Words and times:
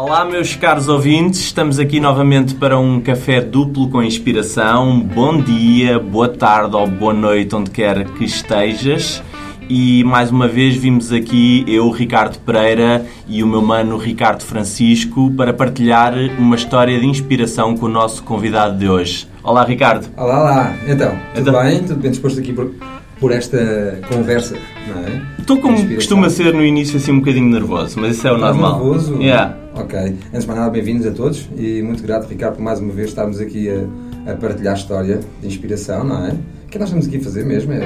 Olá, 0.00 0.24
meus 0.24 0.54
caros 0.54 0.86
ouvintes, 0.86 1.40
estamos 1.40 1.80
aqui 1.80 1.98
novamente 1.98 2.54
para 2.54 2.78
um 2.78 3.00
café 3.00 3.40
duplo 3.40 3.88
com 3.88 4.00
inspiração. 4.00 5.00
Bom 5.00 5.42
dia, 5.42 5.98
boa 5.98 6.28
tarde 6.28 6.76
ou 6.76 6.86
boa 6.86 7.12
noite, 7.12 7.52
onde 7.56 7.68
quer 7.72 8.04
que 8.12 8.24
estejas. 8.24 9.20
E 9.68 10.04
mais 10.04 10.30
uma 10.30 10.46
vez 10.46 10.76
vimos 10.76 11.10
aqui 11.12 11.64
eu, 11.66 11.90
Ricardo 11.90 12.38
Pereira, 12.38 13.04
e 13.26 13.42
o 13.42 13.46
meu 13.48 13.60
mano 13.60 13.96
Ricardo 13.96 14.44
Francisco 14.44 15.32
para 15.32 15.52
partilhar 15.52 16.14
uma 16.38 16.54
história 16.54 16.96
de 17.00 17.04
inspiração 17.04 17.76
com 17.76 17.86
o 17.86 17.88
nosso 17.88 18.22
convidado 18.22 18.78
de 18.78 18.88
hoje. 18.88 19.26
Olá, 19.42 19.64
Ricardo. 19.64 20.06
Olá, 20.16 20.40
olá. 20.42 20.76
Então, 20.86 21.10
tudo 21.34 21.50
Então- 21.50 21.60
bem? 21.64 21.78
Tudo 21.82 21.96
bem 22.00 22.10
disposto 22.12 22.38
aqui 22.38 22.52
por, 22.52 22.72
por 23.20 23.32
esta 23.32 24.00
conversa, 24.08 24.56
não 24.86 25.02
é? 25.04 25.22
Estou 25.38 25.60
como 25.60 25.94
costuma 25.94 26.30
ser 26.30 26.52
no 26.54 26.64
início 26.64 26.96
assim 26.98 27.12
um 27.12 27.18
bocadinho 27.20 27.48
nervoso, 27.48 27.98
mas 28.00 28.16
isso 28.16 28.26
é 28.28 28.32
o 28.32 28.36
Estás 28.36 28.56
normal. 28.56 28.84
nervoso? 28.84 29.20
Yeah. 29.20 29.56
Ok. 29.74 29.98
Antes 29.98 30.40
de 30.42 30.46
mais 30.46 30.58
nada, 30.60 30.70
bem-vindos 30.70 31.06
a 31.06 31.10
todos 31.10 31.48
e 31.56 31.82
muito 31.82 32.02
grato, 32.02 32.28
Ricardo, 32.28 32.56
por 32.56 32.62
mais 32.62 32.80
uma 32.80 32.92
vez 32.92 33.08
estarmos 33.08 33.40
aqui 33.40 33.68
a, 33.70 34.32
a 34.32 34.34
partilhar 34.36 34.76
história 34.76 35.20
de 35.40 35.46
inspiração, 35.46 36.04
não 36.04 36.26
é? 36.26 36.30
O 36.30 36.68
que 36.70 36.78
nós 36.78 36.88
estamos 36.88 37.06
aqui 37.06 37.16
a 37.16 37.20
fazer 37.20 37.44
mesmo 37.44 37.72
é, 37.72 37.82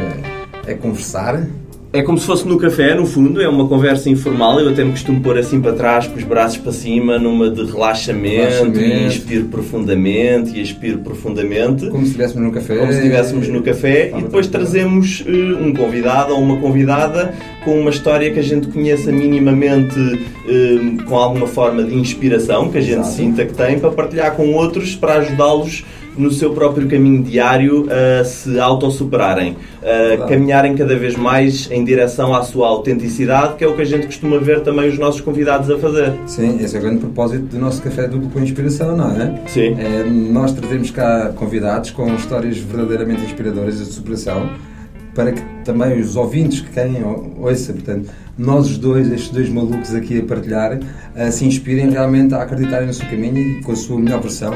é 0.67 0.75
conversar. 0.75 1.47
É 1.95 2.01
como 2.01 2.17
se 2.17 2.25
fosse 2.25 2.49
no 2.49 2.57
café, 2.57 2.95
no 2.95 3.05
fundo, 3.05 3.39
é 3.43 3.47
uma 3.47 3.69
conversa 3.69 4.09
informal. 4.09 4.59
Eu 4.59 4.71
até 4.71 4.83
me 4.83 4.93
costumo 4.93 5.21
pôr 5.21 5.37
assim 5.37 5.61
para 5.61 5.75
trás, 5.75 6.07
com 6.07 6.17
os 6.17 6.25
braços 6.25 6.57
para 6.57 6.73
cima, 6.73 7.19
numa 7.19 7.51
de 7.51 7.63
relaxamento, 7.71 8.65
Relaxamento. 8.65 8.81
e 8.81 9.07
inspiro 9.07 9.45
profundamente 9.45 10.57
e 10.57 10.63
expiro 10.63 11.01
profundamente. 11.01 11.91
Como 11.91 12.03
se 12.05 12.13
estivéssemos 12.13 12.43
num 12.45 12.51
café. 12.51 12.79
Como 12.79 12.91
se 12.93 12.99
estivéssemos 12.99 13.49
no 13.49 13.63
café 13.63 14.09
Fala 14.09 14.23
e 14.23 14.25
depois 14.25 14.47
trazemos 14.47 15.23
eh, 15.27 15.31
um 15.31 15.75
convidado 15.75 16.33
ou 16.33 16.41
uma 16.41 16.57
convidada 16.57 17.35
com 17.63 17.79
uma 17.79 17.91
história 17.91 18.33
que 18.33 18.39
a 18.39 18.43
gente 18.43 18.69
conheça 18.69 19.13
minimamente 19.13 19.95
eh, 20.49 21.05
com 21.07 21.15
alguma 21.15 21.47
forma 21.47 21.83
de 21.85 21.95
inspiração 21.95 22.71
que 22.71 22.79
a 22.79 22.81
gente 22.81 23.01
Exato. 23.01 23.17
sinta 23.17 23.45
que 23.45 23.53
tem 23.53 23.79
para 23.79 23.91
partilhar 23.91 24.35
com 24.35 24.51
outros 24.55 24.97
para 24.97 25.17
ajudá-los 25.17 25.85
no 26.17 26.31
seu 26.31 26.53
próprio 26.53 26.87
caminho 26.89 27.23
diário 27.23 27.87
a 28.21 28.25
se 28.25 28.59
autossuperarem, 28.59 29.57
Verdade. 29.81 30.29
caminharem 30.31 30.77
cada 30.77 30.97
vez 30.97 31.17
mais 31.17 31.71
em 31.71 31.85
direção 31.85 32.35
à 32.35 32.43
sua 32.43 32.69
autenticidade, 32.69 33.55
que 33.57 33.65
é 33.65 33.67
o 33.67 33.75
que 33.75 33.83
a 33.83 33.85
gente 33.87 34.07
costuma 34.07 34.39
ver 34.39 34.61
também 34.61 34.89
os 34.89 34.99
nossos 34.99 35.21
convidados 35.21 35.71
a 35.71 35.79
fazer. 35.79 36.13
Sim, 36.27 36.59
esse 36.63 36.77
é 36.77 36.79
o 36.79 36.83
grande 36.83 36.99
propósito 37.01 37.45
do 37.47 37.59
nosso 37.59 37.81
café 37.83 38.07
duplo 38.07 38.29
com 38.31 38.41
inspiração, 38.41 38.97
não 38.97 39.11
é? 39.11 39.35
Sim. 39.47 39.75
É, 39.79 40.05
nós 40.05 40.53
trazemos 40.53 40.91
cá 40.91 41.33
convidados 41.35 41.91
com 41.91 42.15
histórias 42.15 42.59
verdadeiramente 42.59 43.23
inspiradoras 43.23 43.79
de 43.79 43.87
superação 43.87 44.51
para 45.15 45.33
que 45.33 45.43
também 45.65 46.01
os 46.01 46.17
ouvintes 46.17 46.61
que 46.63 46.71
quem 46.71 47.03
ou- 47.05 47.35
ouça, 47.43 47.73
portanto, 47.73 48.09
nós 48.39 48.67
os 48.71 48.79
dois, 48.79 49.13
estes 49.13 49.31
dois 49.31 49.49
malucos 49.51 49.95
aqui 49.95 50.19
a 50.21 50.23
partilhar, 50.25 50.79
eh, 51.15 51.31
se 51.31 51.45
inspirem 51.45 51.91
realmente 51.91 52.33
a 52.35 52.43
acreditarem 52.43 52.87
no 52.87 52.95
seu 52.95 53.07
caminho 53.09 53.37
e 53.39 53.61
com 53.63 53.73
a 53.73 53.77
sua 53.77 53.99
melhor 53.99 54.23
versão 54.23 54.55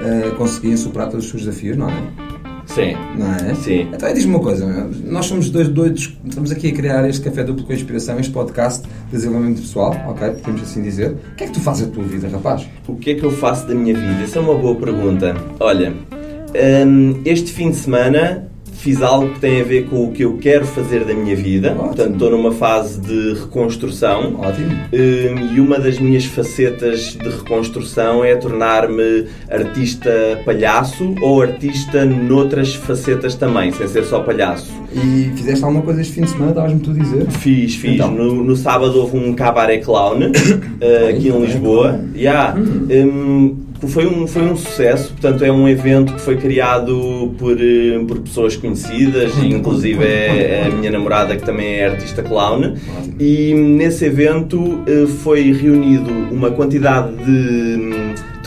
eh, 0.00 0.30
conseguirem 0.36 0.76
superar 0.76 1.08
todos 1.08 1.24
os 1.24 1.30
seus 1.30 1.44
desafios, 1.44 1.76
não 1.76 1.88
é? 1.88 2.26
Sim. 2.66 2.94
Não 3.16 3.32
é? 3.32 3.54
Sim. 3.54 3.88
Então 3.92 4.12
diz-me 4.12 4.34
uma 4.34 4.42
coisa, 4.42 4.66
nós 5.04 5.26
somos 5.26 5.48
dois 5.48 5.68
doidos, 5.68 6.16
estamos 6.26 6.50
aqui 6.50 6.68
a 6.68 6.72
criar 6.74 7.08
este 7.08 7.22
café 7.22 7.42
duplo 7.44 7.64
com 7.64 7.72
inspiração, 7.72 8.18
este 8.18 8.32
podcast 8.32 8.82
de 8.82 9.12
desenvolvimento 9.12 9.60
pessoal, 9.60 9.96
ok? 10.08 10.30
Podemos 10.30 10.62
assim 10.62 10.82
dizer. 10.82 11.12
O 11.32 11.36
que 11.36 11.44
é 11.44 11.46
que 11.46 11.52
tu 11.52 11.60
fazes 11.60 11.88
a 11.88 11.90
tua 11.90 12.04
vida, 12.04 12.28
rapaz? 12.28 12.68
O 12.86 12.96
que 12.96 13.10
é 13.10 13.14
que 13.14 13.24
eu 13.24 13.30
faço 13.30 13.66
da 13.66 13.74
minha 13.74 13.94
vida? 13.94 14.22
Essa 14.22 14.38
é 14.38 14.42
uma 14.42 14.54
boa 14.54 14.74
pergunta. 14.74 15.34
Olha, 15.60 15.94
hum, 16.86 17.20
este 17.24 17.52
fim 17.52 17.70
de 17.70 17.76
semana 17.76 18.48
fiz 18.86 19.02
algo 19.02 19.30
que 19.34 19.40
tem 19.40 19.60
a 19.60 19.64
ver 19.64 19.86
com 19.86 20.04
o 20.04 20.12
que 20.12 20.24
eu 20.24 20.38
quero 20.38 20.64
fazer 20.64 21.04
da 21.04 21.12
minha 21.12 21.34
vida. 21.34 21.72
Ótimo. 21.72 21.86
Portanto, 21.86 22.12
estou 22.12 22.30
numa 22.30 22.52
fase 22.52 23.00
de 23.00 23.34
reconstrução. 23.34 24.36
Ótimo. 24.38 24.70
Hum, 24.92 25.54
E 25.56 25.58
uma 25.60 25.76
das 25.76 25.98
minhas 25.98 26.24
facetas 26.24 27.18
de 27.20 27.28
reconstrução 27.28 28.24
é 28.24 28.36
tornar-me 28.36 29.26
artista 29.50 30.40
palhaço 30.44 31.16
ou 31.20 31.42
artista 31.42 32.04
noutras 32.04 32.76
facetas 32.76 33.34
também, 33.34 33.72
sem 33.72 33.88
ser 33.88 34.04
só 34.04 34.20
palhaço. 34.20 34.70
E 34.94 35.32
fizeste 35.36 35.64
alguma 35.64 35.82
coisa 35.82 36.00
este 36.00 36.12
fim 36.12 36.20
de 36.22 36.30
semana, 36.30 36.50
estavas-me 36.50 36.78
tu 36.78 36.90
a 36.92 36.94
dizer? 36.94 37.26
Fiz, 37.30 37.74
fiz. 37.74 37.94
Então. 37.94 38.12
No, 38.12 38.44
no 38.44 38.54
sábado 38.54 39.00
houve 39.00 39.18
um 39.18 39.34
cabaré 39.34 39.78
clown 39.78 40.30
eh, 40.80 41.08
aqui 41.10 41.28
em 41.28 41.40
Lisboa. 41.40 41.88
clown. 41.88 42.10
Yeah. 42.14 42.54
Hum, 42.56 43.65
foi, 43.88 44.06
um, 44.06 44.26
foi 44.26 44.42
um 44.42 44.56
sucesso, 44.56 45.12
portanto 45.12 45.44
é 45.44 45.52
um 45.52 45.68
evento 45.68 46.14
que 46.14 46.20
foi 46.20 46.36
criado 46.36 47.34
por, 47.38 47.56
eh, 47.60 47.98
por 48.06 48.20
pessoas 48.20 48.56
conhecidas, 48.56 49.32
e 49.42 49.48
inclusive 49.48 50.02
é 50.04 50.66
a 50.66 50.74
minha 50.74 50.90
namorada 50.90 51.36
que 51.36 51.44
também 51.44 51.76
é 51.76 51.86
artista 51.86 52.22
clown. 52.22 52.74
E 53.18 53.52
nesse 53.54 54.04
evento 54.06 54.82
eh, 54.86 55.06
foi 55.06 55.52
reunido 55.52 56.10
uma 56.30 56.50
quantidade 56.50 57.14
de, 57.16 57.76
de 57.76 58.05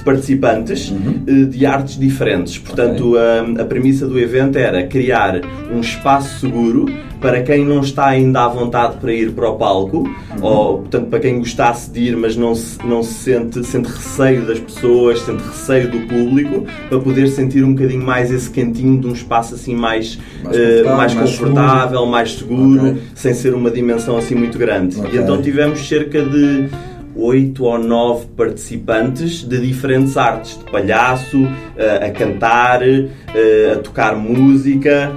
participantes 0.10 0.92
eh, 1.28 1.46
de 1.46 1.66
artes 1.66 2.00
diferentes. 2.00 2.58
Portanto, 2.58 3.16
a, 3.16 3.62
a 3.62 3.66
premissa 3.66 4.08
do 4.08 4.20
evento 4.20 4.58
era 4.58 4.84
criar 4.88 5.40
um 5.72 5.80
espaço 5.82 6.40
seguro 6.40 6.88
para 7.22 7.42
quem 7.44 7.66
não 7.66 7.82
está 7.82 8.08
ainda 8.08 8.46
à 8.46 8.48
vontade 8.48 8.96
para 8.96 9.14
ir 9.14 9.32
para 9.34 9.50
o 9.50 9.56
palco, 9.58 10.10
ou 10.42 10.80
portanto 10.80 11.08
para 11.08 11.20
quem 11.20 11.38
gostasse 11.40 11.92
de 11.92 12.00
ir, 12.00 12.16
mas 12.16 12.38
não 12.38 12.56
se, 12.56 12.78
não 12.88 13.04
se 13.04 13.14
sente, 13.14 13.62
sente 13.66 13.90
receio 13.90 14.46
das 14.48 14.58
pessoas, 14.58 15.20
sente 15.20 15.44
receio 15.44 15.92
do 15.92 16.00
público, 16.08 16.66
para 16.88 16.98
poder 16.98 17.28
sentir 17.28 17.62
um 17.66 17.74
bocadinho 17.74 18.06
mais 18.06 18.32
esse 18.32 18.50
cantinho 18.50 19.02
de 19.02 19.08
um 19.08 19.12
espaço 19.12 19.54
assim 19.54 19.76
mais, 19.76 20.18
Mais 20.46 20.56
confortável, 20.56 20.96
mais 20.96 21.14
mais 21.14 21.32
confortável, 21.38 22.06
mais 22.06 22.32
seguro, 22.36 22.90
Ok. 22.92 23.02
sem 23.14 23.34
ser 23.34 23.54
uma 23.54 23.70
dimensão 23.70 24.18
assim 24.18 24.36
muito 24.36 24.58
grande. 24.58 24.98
Ok. 24.98 25.12
E 25.14 25.22
então 25.22 25.42
tivemos 25.42 25.86
cerca 25.86 26.24
de 26.24 26.70
oito 27.22 27.66
ou 27.66 27.78
nove 27.78 28.28
participantes 28.36 29.44
de 29.44 29.60
diferentes 29.60 30.18
artes, 30.18 30.58
de 30.58 30.64
palhaço, 30.72 31.48
eh, 31.78 32.08
a 32.08 32.12
cantar, 32.12 32.82
eh, 32.82 33.74
a 33.74 33.80
tocar 33.80 34.16
música, 34.16 35.12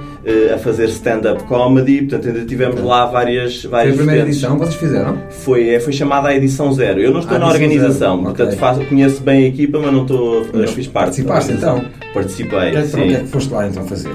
a 0.53 0.57
fazer 0.57 0.85
stand-up 0.89 1.43
comedy. 1.45 2.01
Portanto, 2.03 2.27
ainda 2.27 2.45
tivemos 2.45 2.81
lá 2.81 3.05
várias, 3.05 3.61
Foi 3.61 3.67
a 3.67 3.71
várias 3.71 3.95
primeira 3.95 4.21
edição 4.23 4.57
vocês 4.57 4.75
fizeram? 4.75 5.17
Foi, 5.29 5.69
é, 5.69 5.79
foi 5.79 5.93
chamada 5.93 6.29
a 6.29 6.35
edição 6.35 6.71
zero. 6.73 6.99
Eu 6.99 7.11
não 7.11 7.19
estou 7.19 7.35
Ah, 7.35 7.39
na 7.39 7.47
organização, 7.47 8.15
zero. 8.17 8.23
portanto 8.23 8.47
Ok. 8.49 8.57
faço, 8.59 8.85
conheço 8.85 9.21
bem 9.21 9.45
a 9.45 9.47
equipa, 9.47 9.79
mas 9.79 9.91
não 9.93 10.01
estou. 10.03 10.45
Não. 10.53 10.67
fiz 10.67 10.87
parte. 10.87 11.03
Participaste, 11.03 11.51
então? 11.53 11.83
Participei, 12.13 12.71
que 12.71 12.77
é 12.77 12.83
sim. 12.83 13.01
o 13.01 13.07
que 13.07 13.15
é 13.15 13.19
que 13.21 13.27
foste 13.27 13.51
lá 13.51 13.67
então 13.67 13.85
fazer? 13.85 14.09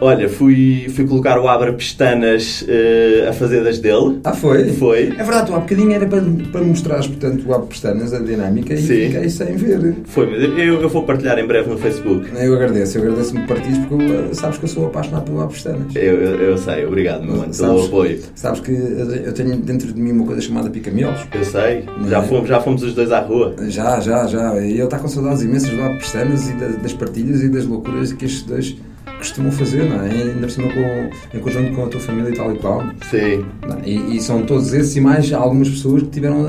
Olha, 0.00 0.28
fui, 0.28 0.86
fui 0.94 1.06
colocar 1.06 1.38
o 1.38 1.46
Abra 1.48 1.72
Pestanas 1.72 2.64
eh, 2.66 3.26
a 3.28 3.32
fazer 3.32 3.62
das 3.62 3.78
dele. 3.78 4.18
Ah, 4.24 4.32
foi? 4.32 4.64
Foi. 4.70 5.08
É 5.18 5.22
verdade, 5.22 5.46
tu 5.48 5.54
há 5.54 5.58
bocadinho 5.60 5.92
era 5.92 6.06
para, 6.06 6.22
para 6.50 6.62
mostrares, 6.62 7.06
portanto, 7.06 7.44
o 7.46 7.54
Abre 7.54 7.68
Pestanas, 7.68 8.12
a 8.14 8.18
dinâmica, 8.18 8.72
e 8.74 8.78
Sim. 8.78 9.06
fiquei 9.10 9.28
sem 9.28 9.54
ver. 9.56 9.96
Foi, 10.04 10.26
mas 10.30 10.42
eu, 10.42 10.80
eu 10.80 10.88
vou 10.88 11.02
partilhar 11.04 11.38
em 11.38 11.46
breve 11.46 11.68
no 11.70 11.78
Facebook. 11.78 12.28
Eu 12.34 12.54
agradeço, 12.54 12.98
eu 12.98 13.02
agradeço-me 13.02 13.42
que 13.42 13.48
partilhes, 13.48 13.78
porque 13.86 14.34
sabes 14.34 14.58
que 14.58 14.64
eu 14.64 14.68
sou 14.68 14.86
apaixonado 14.86 15.24
pelo 15.24 15.40
Abre 15.42 15.51
Pestanas. 15.52 15.94
Eu, 15.94 16.02
eu, 16.20 16.40
eu 16.40 16.58
sei, 16.58 16.84
obrigado, 16.86 17.24
meu 17.24 17.36
mano, 17.36 17.54
pelo 17.54 17.84
apoio. 17.86 18.20
Sabes 18.34 18.60
que 18.60 18.70
eu 18.72 19.32
tenho 19.32 19.56
dentro 19.56 19.92
de 19.92 20.00
mim 20.00 20.12
uma 20.12 20.26
coisa 20.26 20.40
chamada 20.40 20.68
pica-miolos? 20.70 21.20
Eu 21.34 21.44
sei, 21.44 21.84
já 22.08 22.18
é? 22.18 22.22
fomos, 22.22 22.48
já 22.48 22.60
fomos 22.60 22.82
os 22.82 22.94
dois 22.94 23.10
à 23.12 23.20
rua. 23.20 23.54
Já, 23.68 24.00
já, 24.00 24.26
já. 24.26 24.56
E 24.60 24.72
ele 24.72 24.82
está 24.84 24.98
com 24.98 25.08
saudades 25.08 25.42
imensas 25.42 25.70
do 25.70 25.82
Abre 25.82 25.98
Pestanas 25.98 26.48
e 26.48 26.52
da- 26.54 26.68
das 26.68 26.92
partilhas 26.92 27.42
e 27.42 27.48
das 27.48 27.64
loucuras 27.66 28.12
que 28.12 28.24
estes 28.24 28.42
dois 28.42 28.76
costumam 29.18 29.52
fazer, 29.52 29.84
não 29.88 30.02
é? 30.04 30.10
Ainda 30.10 30.40
por 30.40 30.50
cima 30.50 30.68
com, 30.72 31.36
em 31.38 31.40
conjunto 31.40 31.72
com 31.76 31.84
a 31.84 31.88
tua 31.88 32.00
família 32.00 32.30
e 32.30 32.34
tal 32.34 32.52
e 32.52 32.58
qual. 32.58 32.82
Sim. 33.08 33.44
E, 33.84 34.16
e 34.16 34.20
são 34.20 34.42
todos 34.42 34.72
esses 34.74 34.96
e 34.96 35.00
mais 35.00 35.32
algumas 35.32 35.68
pessoas 35.68 36.02
que 36.02 36.08
tiveram 36.08 36.44
a, 36.44 36.48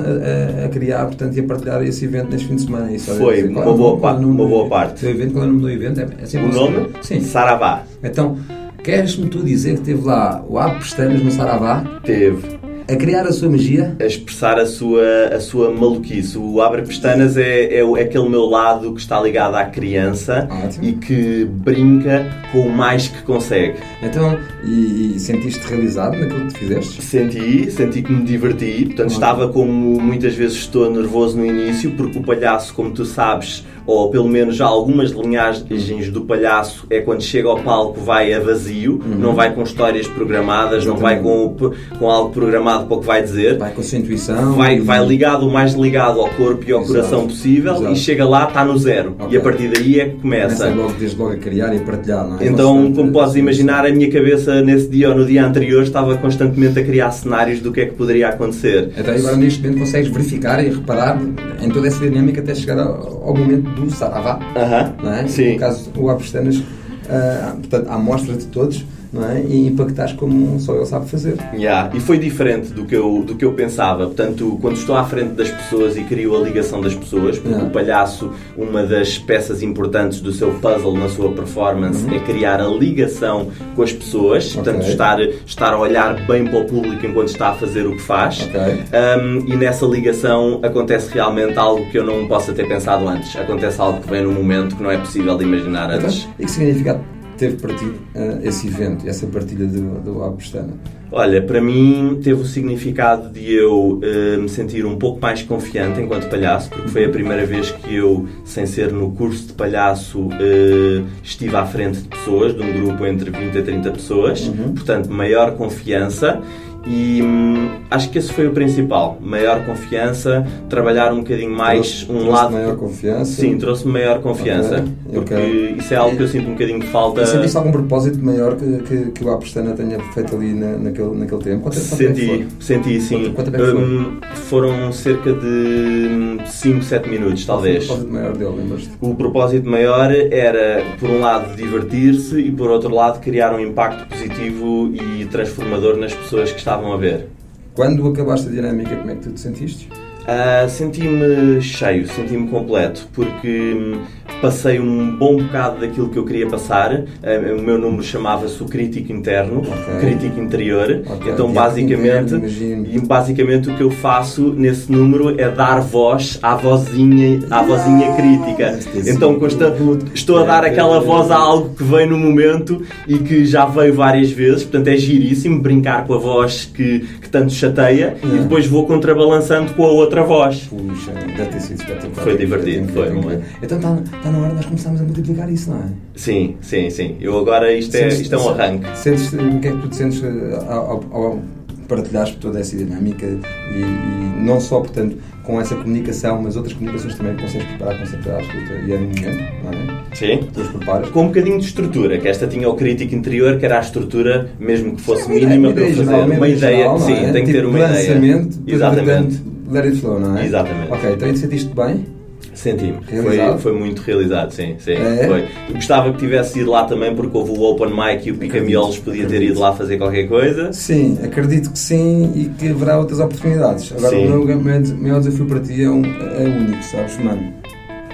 a- 0.64 0.66
a 0.66 0.70
criar, 0.70 1.06
portanto, 1.06 1.38
e 1.38 1.40
a 1.40 1.44
partilhar 1.44 1.84
esse 1.84 2.06
evento 2.06 2.32
neste 2.32 2.48
fim 2.48 2.56
de 2.56 2.64
semana. 2.64 2.98
Só 2.98 3.14
Foi, 3.14 3.36
dizer, 3.36 3.50
uma 3.50 3.62
qual 3.62 3.68
é 3.68 3.74
o 3.74 3.78
boa 3.78 4.14
nome? 4.14 4.24
É 4.24 4.28
uma 4.28 4.48
boa 4.48 4.68
parte. 4.70 5.06
O 5.06 5.10
evento, 5.10 5.34
qual 5.34 5.44
é 5.44 5.48
o 5.48 5.52
nome 5.52 5.62
do 5.62 5.70
evento? 5.70 6.00
É, 6.00 6.04
é 6.04 6.40
O 6.42 6.52
nome? 6.52 6.88
Sim. 7.04 7.22
Saravá. 7.22 7.84
Então, 8.04 8.38
queres-me 8.84 9.28
tu 9.30 9.44
dizer 9.44 9.76
que 9.78 9.82
teve 9.82 10.06
lá 10.06 10.44
o 10.48 10.58
Abre 10.58 10.80
Pestanas 10.80 11.22
no 11.24 11.32
Saravá 11.32 11.84
Teve 12.04 12.62
a 12.86 12.96
criar 12.98 13.26
a 13.26 13.32
sua 13.32 13.50
magia? 13.50 13.96
a 14.00 14.06
expressar 14.06 14.60
a 14.60 14.66
sua, 14.66 15.28
a 15.34 15.40
sua 15.40 15.72
maluquice. 15.72 16.38
O 16.38 16.62
Abre 16.62 16.82
Pestanas 16.82 17.38
é, 17.38 17.66
é, 17.66 17.80
é 17.80 18.02
aquele 18.02 18.28
meu 18.28 18.46
lado 18.46 18.94
que 18.94 19.00
está 19.00 19.22
ligado 19.22 19.56
à 19.56 19.64
criança 19.66 20.50
Ótimo. 20.66 20.84
e 20.84 20.92
que 20.94 21.46
brinca 21.46 22.26
com 22.52 22.60
o 22.60 22.70
mais 22.70 23.08
que 23.08 23.22
consegue. 23.24 23.76
Então, 24.02 24.38
e, 24.66 25.14
e 25.16 25.20
sentiste 25.20 25.60
realizado 25.68 26.18
naquilo 26.18 26.48
que 26.48 26.60
fizeste? 26.60 27.02
Senti, 27.02 27.72
senti 27.72 28.02
que 28.02 28.12
me 28.12 28.24
diverti, 28.24 28.72
portanto 28.86 29.00
Ótimo. 29.08 29.08
estava 29.14 29.48
como 29.50 30.00
muitas 30.02 30.34
vezes 30.36 30.58
estou 30.58 30.90
nervoso 30.90 31.38
no 31.38 31.46
início, 31.46 31.92
porque 31.92 32.18
o 32.20 32.24
palhaço, 32.24 32.74
como 32.74 32.92
tu 32.92 33.06
sabes, 33.06 33.66
ou 33.86 34.10
pelo 34.10 34.30
menos 34.30 34.56
já 34.56 34.66
algumas 34.66 35.12
linhagens 35.12 36.10
do 36.10 36.22
palhaço, 36.22 36.86
é 36.90 37.02
quando 37.02 37.22
chega 37.22 37.50
ao 37.50 37.60
palco 37.60 38.00
vai 38.00 38.34
a 38.34 38.40
vazio, 38.40 39.02
não 39.20 39.34
vai 39.34 39.54
com 39.54 39.62
histórias 39.64 40.08
programadas, 40.08 40.86
não 40.86 40.96
vai 40.96 41.20
com, 41.22 41.54
com 42.00 42.10
algo 42.10 42.32
programado 42.32 42.86
para 42.86 42.96
o 42.98 43.00
que 43.02 43.06
vai 43.06 43.22
dizer. 43.22 43.58
Vai 43.58 43.74
com 43.74 43.82
a 43.82 43.84
sua 43.84 43.98
intuição? 43.98 44.54
Vai, 44.54 44.78
e- 44.78 44.80
vai 44.80 45.06
ligado 45.06 45.46
o 45.46 45.52
mais 45.52 45.74
ligado 45.74 46.22
ao 46.22 46.30
corpo 46.30 46.64
e 46.68 46.72
ao 46.72 46.80
Exato. 46.82 46.94
coração 46.94 47.28
possível 47.28 47.74
Exato. 47.76 47.92
e 47.92 47.96
chega 47.98 48.26
lá, 48.26 48.48
está 48.48 48.64
no 48.64 48.78
zero. 48.78 49.16
Ok. 49.20 49.28
E 49.32 49.38
a 49.38 49.42
partir 49.42 49.68
daí 49.68 50.00
é 50.00 50.06
que 50.10 50.16
começa. 50.22 50.64
Começa 50.70 50.76
logo, 50.82 50.94
desde 50.98 51.18
logo 51.20 51.32
a 51.34 51.38
criar 51.38 51.74
e 51.74 51.78
a 51.78 51.82
partilhar, 51.82 52.28
não 52.28 52.40
é? 52.40 52.48
Então, 52.48 52.94
como 52.94 53.12
podes 53.12 53.36
imaginar, 53.36 53.86
a 53.86 53.92
minha 53.92 54.10
cabeça 54.10 54.53
nesse 54.62 54.88
dia 54.90 55.10
ou 55.10 55.16
no 55.16 55.26
dia 55.26 55.46
anterior 55.46 55.84
estava 55.84 56.18
constantemente 56.18 56.78
a 56.80 56.84
criar 56.84 57.12
cenários 57.12 57.60
do 57.62 57.72
que 57.72 57.82
é 57.82 57.86
que 57.86 57.94
poderia 57.96 58.30
acontecer. 58.30 58.92
Então 58.98 59.14
agora 59.14 59.36
neste 59.38 59.62
momento 59.62 59.80
consegues 59.80 60.10
verificar 60.12 60.64
e 60.64 60.70
reparar 60.70 61.20
em 61.62 61.70
toda 61.70 61.88
essa 61.88 62.00
dinâmica 62.00 62.42
até 62.42 62.54
chegar 62.54 62.80
ao, 62.80 63.24
ao 63.28 63.36
momento 63.36 63.70
do 63.72 63.90
saravá. 63.92 64.40
Aham, 64.56 64.94
Não 65.04 65.14
é? 65.14 65.28
sim. 65.28 65.54
No 65.54 65.60
caso, 65.60 65.92
o 65.98 66.10
Apostanas, 66.10 66.62
ah, 67.10 67.56
portanto, 67.60 67.88
à 67.90 67.98
mostra 67.98 68.36
de 68.36 68.46
todos, 68.48 68.86
não 69.14 69.30
é? 69.30 69.42
E 69.42 69.68
impactares 69.68 70.14
como 70.14 70.60
só 70.60 70.76
ele 70.76 70.86
sabe 70.86 71.08
fazer. 71.10 71.36
Yeah, 71.54 71.92
E 71.94 72.00
foi 72.00 72.18
diferente 72.18 72.74
do 72.74 72.84
que, 72.86 72.96
eu, 72.96 73.24
do 73.24 73.36
que 73.36 73.46
eu 73.46 73.54
pensava. 73.54 74.06
Portanto, 74.08 74.58
quando 74.60 74.76
estou 74.76 74.96
à 74.96 75.04
frente 75.04 75.34
das 75.34 75.50
pessoas 75.50 75.96
e 75.96 76.02
crio 76.04 76.36
a 76.36 76.40
ligação 76.40 76.82
das 76.82 76.96
pessoas, 76.96 77.38
porque 77.38 77.54
Yeah. 77.54 77.68
o 77.68 77.72
palhaço, 77.72 78.32
uma 78.58 78.82
das 78.84 79.20
peças 79.20 79.62
importantes 79.62 80.20
do 80.22 80.32
seu 80.32 80.52
puzzle 80.56 80.98
na 80.98 81.08
sua 81.08 81.32
performance 81.32 82.04
é 82.14 82.18
criar 82.20 82.60
a 82.60 82.68
ligação 82.68 83.50
com 83.76 83.84
as 83.84 83.94
pessoas, 83.94 84.52
portanto, 84.54 84.78
Ok. 84.78 84.90
estar, 84.90 85.20
estar 85.46 85.74
a 85.74 85.78
olhar 85.78 86.26
bem 86.26 86.46
para 86.48 86.60
o 86.60 86.66
público 86.66 87.06
enquanto 87.06 87.28
está 87.28 87.50
a 87.50 87.54
fazer 87.54 87.86
o 87.86 87.92
que 87.92 88.02
faz. 88.02 88.42
Ok. 88.50 88.60
Um, 88.60 89.54
e 89.54 89.56
nessa 89.56 89.86
ligação 89.86 90.60
acontece 90.64 91.14
realmente 91.14 91.58
algo 91.60 91.86
que 91.92 91.98
eu 92.00 92.04
não 92.04 92.28
possa 92.28 92.52
ter 92.54 92.68
pensado 92.68 93.08
antes. 93.08 93.36
Acontece 93.36 93.80
algo 93.80 94.02
que 94.02 94.10
vem 94.10 94.24
num 94.24 94.34
momento 94.34 94.76
que 94.76 94.82
não 94.82 94.90
é 94.90 94.98
possível 94.98 95.38
de 95.38 95.44
imaginar 95.44 95.92
antes. 95.92 96.22
Então, 96.24 96.34
e 96.40 96.46
que 96.46 96.52
significado 96.52 97.13
teve 97.38 97.58
para 97.58 97.74
ti 97.74 97.86
ah, 98.16 98.40
esse 98.44 98.68
evento, 98.68 99.08
essa 99.08 99.28
partilha 99.28 99.66
do, 99.66 100.00
do 100.02 100.24
Apostana? 100.24 100.74
Olha, 101.16 101.44
para 101.44 101.62
mim 101.62 102.20
teve 102.24 102.42
o 102.42 102.46
significado 102.46 103.30
de 103.30 103.54
eu 103.54 104.00
eh, 104.02 104.36
me 104.36 104.50
sentir 104.50 104.84
um 104.84 104.98
pouco 104.98 105.22
mais 105.22 105.44
confiante 105.44 106.02
enquanto 106.02 106.28
palhaço, 106.28 106.72
porque 106.72 106.88
foi 106.88 107.06
a 107.06 107.10
primeira 107.10 107.46
vez 107.46 107.70
que 107.70 107.94
eu, 107.94 108.28
sem 108.44 108.66
ser 108.66 108.92
no 108.92 109.12
curso 109.12 109.46
de 109.46 109.54
palhaço, 109.54 110.30
eh, 110.42 111.04
estive 111.24 111.56
à 111.56 111.68
frente 111.68 112.02
de 112.02 112.08
pessoas, 112.08 112.56
de 112.56 112.64
um 112.64 112.74
grupo 112.74 113.06
entre 113.06 113.30
20 113.30 113.60
a 113.60 113.62
30 113.62 113.92
pessoas, 113.92 114.52
portanto, 114.74 115.08
maior 115.12 115.56
confiança. 115.56 116.42
E 116.86 117.22
hum, 117.24 117.70
acho 117.90 118.10
que 118.10 118.18
esse 118.18 118.32
foi 118.34 118.46
o 118.48 118.52
principal. 118.52 119.18
Maior 119.22 119.66
confiança, 119.66 120.46
trabalhar 120.70 121.14
um 121.14 121.20
bocadinho 121.20 121.50
mais 121.52 122.04
Trouxe- 122.04 122.12
um 122.12 122.16
trouxe 122.26 122.30
lado. 122.32 122.52
maior 122.54 122.76
confiança? 122.76 123.26
Sim, 123.26 123.58
trouxe-me 123.58 123.94
maior 123.94 124.20
confiança. 124.22 124.76
Ok, 125.08 125.14
Porque 125.14 125.34
ok. 125.34 125.76
isso 125.80 125.94
é 125.94 125.98
algo 125.98 126.18
que 126.18 126.24
eu 126.24 126.28
sinto 126.28 126.48
um 126.50 126.52
bocadinho 126.54 126.80
de 126.82 126.88
falta. 126.88 127.22
E 127.22 127.26
Sentiste 127.28 127.56
algum 127.58 127.72
propósito 127.72 128.20
maior 128.24 128.56
que, 128.58 128.80
que, 128.84 129.12
que 129.12 129.24
o 129.24 129.32
Apostana 129.32 129.72
tenha 129.72 129.98
feito 130.14 130.36
ali 130.36 130.54
na, 130.54 130.78
naquele, 130.78 131.12
naquele 131.16 131.42
tempo? 131.42 131.62
Quanto, 131.64 131.76
quanto 131.76 131.98
tempo 131.98 132.16
Senti, 132.16 132.28
foi? 132.28 132.48
senti 132.60 133.00
sim. 133.02 133.16
Quanto- 133.16 133.34
quanto 133.36 133.52
tempo 133.52 133.64
foi? 133.66 133.82
Hum, 133.84 134.18
foram 134.36 134.92
cerca 134.92 135.32
de 135.34 136.38
5, 136.48 136.84
7 136.84 137.10
minutos, 137.10 137.46
talvez. 137.46 137.86
Qual 137.88 137.98
foi 138.00 138.06
o 138.08 138.10
propósito 138.10 138.14
maior 138.14 138.38
dele, 138.38 138.56
lembras-te? 138.62 138.90
O 139.00 139.16
propósito 139.16 139.70
maior 139.70 140.12
era, 140.12 140.84
por 141.00 141.10
um 141.10 141.22
lado, 141.22 141.56
divertir-se 141.56 142.38
e, 142.40 142.52
por 142.52 142.70
outro 142.70 142.94
lado, 142.94 143.22
criar 143.22 143.54
um 143.56 143.60
impacto 143.62 144.06
positivo 144.10 144.92
e 144.94 145.26
transformador 145.26 145.96
nas 145.96 146.14
pessoas 146.14 146.52
que 146.52 146.58
estavam 146.58 146.73
a 146.74 146.98
ver. 146.98 147.30
Quando 147.76 148.08
acabaste 148.08 148.48
a 148.48 148.52
dinâmica, 148.52 148.96
como 148.96 149.12
é 149.12 149.16
que 149.16 149.22
tu 149.22 149.32
te 149.32 149.40
sentiste? 149.40 149.90
Ah, 150.28 150.68
senti-me 150.70 151.62
cheio, 151.62 152.08
senti-me 152.08 152.48
completo, 152.48 153.08
porque 153.14 153.74
hum, 153.74 154.06
passei 154.44 154.78
um 154.78 155.16
bom 155.16 155.38
bocado 155.38 155.80
daquilo 155.80 156.10
que 156.10 156.18
eu 156.18 156.26
queria 156.26 156.46
passar. 156.48 157.04
Ah, 157.24 157.54
o 157.58 157.62
meu 157.62 157.78
número 157.78 158.04
chamava-se 158.04 158.62
o 158.62 158.66
crítico 158.66 159.14
interno, 159.14 159.60
Ok. 159.62 159.74
o 159.96 160.00
crítico 160.02 160.38
interior. 160.38 161.02
Ok, 161.10 161.32
Então, 161.32 161.50
basicamente, 161.54 162.34
e 162.36 163.00
basicamente 163.00 163.70
o 163.70 163.76
que 163.78 163.82
eu 163.82 163.90
faço 163.90 164.54
nesse 164.58 164.92
número 164.92 165.40
é 165.40 165.48
dar 165.50 165.80
voz 165.80 166.38
à 166.44 166.56
vozinha, 166.56 167.40
à 167.50 167.62
vozinha 167.64 168.14
crítica. 168.16 168.72
Isto 168.78 168.98
é 168.98 169.12
Então, 169.14 169.32
assim, 169.32 169.40
consta- 169.40 169.74
estou 170.14 170.40
a 170.40 170.44
dar 170.44 170.66
aquela 170.66 171.00
voz 171.00 171.32
a 171.32 171.38
algo 171.38 171.74
que 171.76 171.84
vem 171.86 172.06
no 172.10 172.18
momento 172.18 172.82
e 173.08 173.20
que 173.20 173.46
já 173.46 173.66
veio 173.66 173.94
várias 173.94 174.30
vezes, 174.32 174.64
portanto 174.64 174.90
é 174.90 174.98
giríssimo 174.98 175.62
brincar 175.62 176.06
com 176.06 176.16
a 176.16 176.18
voz 176.18 176.66
que, 176.74 177.00
que 177.22 177.30
tanto 177.30 177.54
chateia 177.54 178.18
e 178.22 178.40
depois 178.40 178.68
vou 178.68 178.86
contrabalançando 178.86 179.74
com 179.74 179.86
a 179.86 179.92
outra 179.92 180.22
voz. 180.22 180.68
Puxa, 180.70 181.12
deve 181.38 181.46
ter 181.50 181.62
sido 181.62 181.80
espetacular. 181.80 182.24
Foi 182.24 182.38
divertido, 182.38 182.88
foi, 182.92 183.10
não 183.10 183.32
é? 183.32 183.40
Então 183.62 183.78
está 183.78 183.96
tá 184.22 184.32
na 184.34 184.40
hora 184.46 184.54
nós 184.54 184.66
começarmos 184.66 185.00
a 185.02 185.04
multiplicar 185.04 185.52
isso, 185.52 185.70
não 185.70 185.78
é? 185.80 185.86
Sim, 186.16 186.56
sim, 186.62 186.90
sim. 186.90 187.16
Eu 187.22 187.38
agora 187.38 187.72
isto 187.74 187.96
é, 187.96 188.08
isto 188.10 188.34
é 188.36 188.38
um 188.38 188.50
arranque. 188.50 188.98
Sentes, 188.98 189.32
o 189.34 189.60
que 189.60 189.68
é 189.68 189.72
que 189.72 189.78
tu 189.78 189.88
te 189.90 189.96
sentes 189.96 190.24
eh, 190.24 190.60
ao, 190.68 191.04
ao, 191.12 191.40
partilhares 191.88 192.32
toda 192.36 192.60
essa 192.60 192.76
dinâmica 192.76 193.26
e, 193.26 193.80
e 193.80 194.44
não 194.44 194.60
só, 194.60 194.80
portanto, 194.80 195.18
com 195.44 195.60
essa 195.60 195.76
comunicação, 195.76 196.42
mas 196.42 196.56
outras 196.56 196.74
comunicações 196.74 197.16
também 197.16 197.36
consegues 197.36 197.68
preparar 197.68 198.00
com 198.00 198.06
certeza 198.06 198.38
absoluta 198.38 198.74
e 198.88 198.92
é 198.94 198.98
no 198.98 199.06
momento, 199.08 199.44
não 199.64 199.72
é? 199.72 200.16
Sim. 200.16 200.40
Tu 200.54 200.62
as 200.62 200.68
preparas. 200.68 201.10
Com 201.10 201.24
um 201.24 201.28
bocadinho 201.28 201.60
de 201.60 201.66
estrutura, 201.66 202.18
que 202.18 202.28
esta 202.28 202.48
tinha 202.48 202.70
o 202.70 202.76
crítico 202.76 203.14
interior, 203.14 203.58
que 203.60 203.66
era 203.66 203.78
a 203.78 203.82
estrutura, 203.82 204.50
mesmo 204.60 204.96
que 204.96 205.02
fosse 205.02 205.26
Uma 205.26 205.36
ideia- 205.36 205.50
mínima 205.50 205.68
uma 205.70 205.74
para 205.76 205.88
fazer. 205.96 206.38
Uma 206.38 206.48
ideia 206.48 206.86
não 206.86 207.00
sim, 207.00 207.14
é? 207.14 207.32
tem 207.32 207.46
que 207.46 207.52
ter 207.52 207.58
Tipo 207.60 207.70
uma 207.70 207.80
lançamento, 207.80 208.56
ideia. 208.58 208.76
Exatamente. 208.76 209.42
Let 209.70 209.86
it 209.86 209.98
flow, 209.98 210.20
não 210.20 210.38
é? 210.38 210.46
Exatamente. 210.46 210.92
Ok, 210.92 211.12
então 211.14 211.36
sentiste 211.36 211.74
bem? 211.76 212.06
Senti-me. 212.54 213.00
Foi, 213.04 213.58
foi 213.60 213.74
muito 213.74 214.02
realizado, 214.02 214.52
sim. 214.52 214.76
sim 214.80 214.94
É? 214.94 215.28
foi. 215.28 215.42
Eu 215.70 215.76
gostava 215.76 216.12
que 216.12 216.18
tivesse 216.20 216.60
ido 216.60 216.72
lá 216.72 216.86
também, 216.86 217.16
porque 217.16 217.36
houve 217.36 217.52
o 217.52 217.62
Open 217.64 217.90
Mic 217.90 218.28
e 218.28 218.32
o 218.32 218.38
Picamiolos 218.38 218.98
podia 219.00 219.26
ter 219.28 219.42
ido 219.42 219.60
lá 219.60 219.74
fazer 219.74 219.98
qualquer 219.98 220.28
coisa. 220.28 220.72
Sim, 220.74 221.18
acredito 221.24 221.72
que 221.72 221.80
sim 221.80 222.32
e 222.36 222.46
que 222.58 222.70
haverá 222.70 222.98
outras 223.00 223.20
oportunidades. 223.20 223.92
Agora, 223.92 224.10
Sim. 224.16 224.28
o 224.28 224.46
meu 224.46 224.62
maior 224.98 225.20
desafio 225.20 225.46
para 225.46 225.60
ti 225.60 225.84
é, 225.84 225.90
um, 225.90 226.04
é 226.06 226.44
único, 226.44 226.84
sabes, 226.84 227.18
mano? 227.20 227.54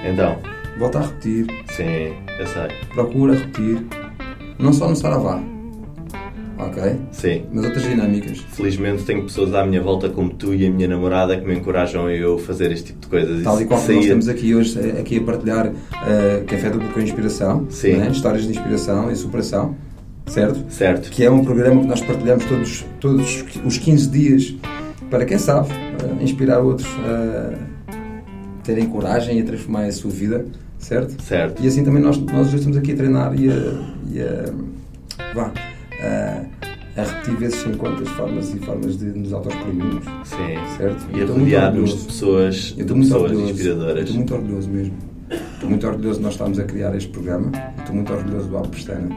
Então, 0.03 0.37
Volta 0.79 0.99
a 0.99 1.01
repetir, 1.01 1.45
sim, 1.75 2.13
eu 2.39 2.47
sei. 2.47 2.69
procura 2.93 3.33
repetir, 3.33 3.85
não 4.57 4.71
só 4.71 4.87
no 4.87 4.95
Saravá, 4.95 5.41
ok? 6.59 6.95
Sim. 7.11 7.43
Mas 7.51 7.65
outras 7.65 7.83
dinâmicas. 7.83 8.39
Felizmente 8.51 9.03
tenho 9.03 9.23
pessoas 9.23 9.53
à 9.53 9.65
minha 9.65 9.81
volta 9.81 10.09
como 10.09 10.29
tu 10.31 10.53
e 10.53 10.65
a 10.65 10.69
minha 10.69 10.87
namorada 10.87 11.37
que 11.39 11.45
me 11.47 11.55
encorajam 11.55 12.05
a 12.05 12.13
eu 12.13 12.37
fazer 12.37 12.71
este 12.71 12.87
tipo 12.87 12.99
de 13.01 13.07
coisas. 13.07 13.43
Tal 13.43 13.61
e 13.61 13.65
qual 13.65 13.79
que 13.79 13.85
nós 13.87 13.95
Saía- 13.95 14.01
estamos 14.01 14.27
aqui 14.27 14.53
hoje 14.55 14.79
eh, 14.79 14.99
aqui 14.99 15.17
a 15.17 15.21
partilhar 15.23 15.71
eh, 16.07 16.43
Café 16.45 16.69
duplo 16.69 16.89
com 16.89 16.99
Inspiração, 16.99 17.65
Sim. 17.69 17.93
né? 17.93 18.09
histórias 18.11 18.43
de 18.43 18.49
inspiração 18.51 19.11
e 19.11 19.15
superação, 19.15 19.75
certo? 20.27 20.63
Certo. 20.71 21.09
Que 21.09 21.23
é 21.25 21.31
um 21.31 21.43
programa 21.43 21.81
que 21.81 21.87
nós 21.87 22.01
partilhamos 22.01 22.45
todos, 22.45 22.85
todos 22.99 23.43
os 23.65 23.77
15 23.77 24.09
dias 24.09 24.55
para, 25.09 25.25
quem 25.25 25.37
sabe, 25.37 25.69
eh, 25.71 26.23
inspirar 26.23 26.59
outros 26.59 26.87
a 27.05 27.53
terem 28.63 28.85
coragem 28.87 29.39
e 29.39 29.41
a 29.41 29.45
transformar 29.45 29.85
a 29.85 29.91
sua 29.91 30.11
vida, 30.11 30.45
certo? 30.77 31.21
Certo. 31.23 31.63
E 31.63 31.67
assim 31.67 31.83
também 31.83 32.01
nós, 32.01 32.17
nós 32.17 32.47
hoje 32.47 32.57
estamos 32.57 32.77
aqui 32.77 32.91
a 32.91 32.95
treinar 32.95 33.33
e 33.39 33.49
a, 33.49 33.53
e 34.11 34.21
a, 34.21 35.33
vá, 35.33 35.51
a, 36.03 36.43
a 36.99 37.03
repetir 37.03 37.35
vezes 37.37 37.59
sem 37.59 37.73
contas 37.73 38.07
formas 38.09 38.53
e 38.53 38.59
formas 38.59 38.97
de 38.97 39.05
nos 39.05 39.33
autoexprimirmos, 39.33 40.05
Sim. 40.23 40.77
certo? 40.77 41.05
E 41.15 41.23
rodear-nos 41.23 41.97
de 42.01 42.05
pessoas, 42.07 42.55
de 42.75 42.83
pessoas 42.83 43.11
orgulhoso. 43.11 43.51
Inspiradoras. 43.51 43.99
Estou 43.99 44.15
muito 44.15 44.33
orgulhoso 44.35 44.69
mesmo. 44.69 44.93
Estou 45.29 45.69
muito 45.69 45.87
orgulhoso 45.87 46.17
de 46.17 46.23
nós 46.23 46.33
estarmos 46.33 46.59
a 46.59 46.63
criar 46.63 46.95
este 46.95 47.09
programa. 47.09 47.51
Estou 47.77 47.95
muito 47.95 48.11
orgulhoso 48.11 48.49
do 48.49 48.57
Alpo 48.57 48.69
Pestana. 48.69 49.09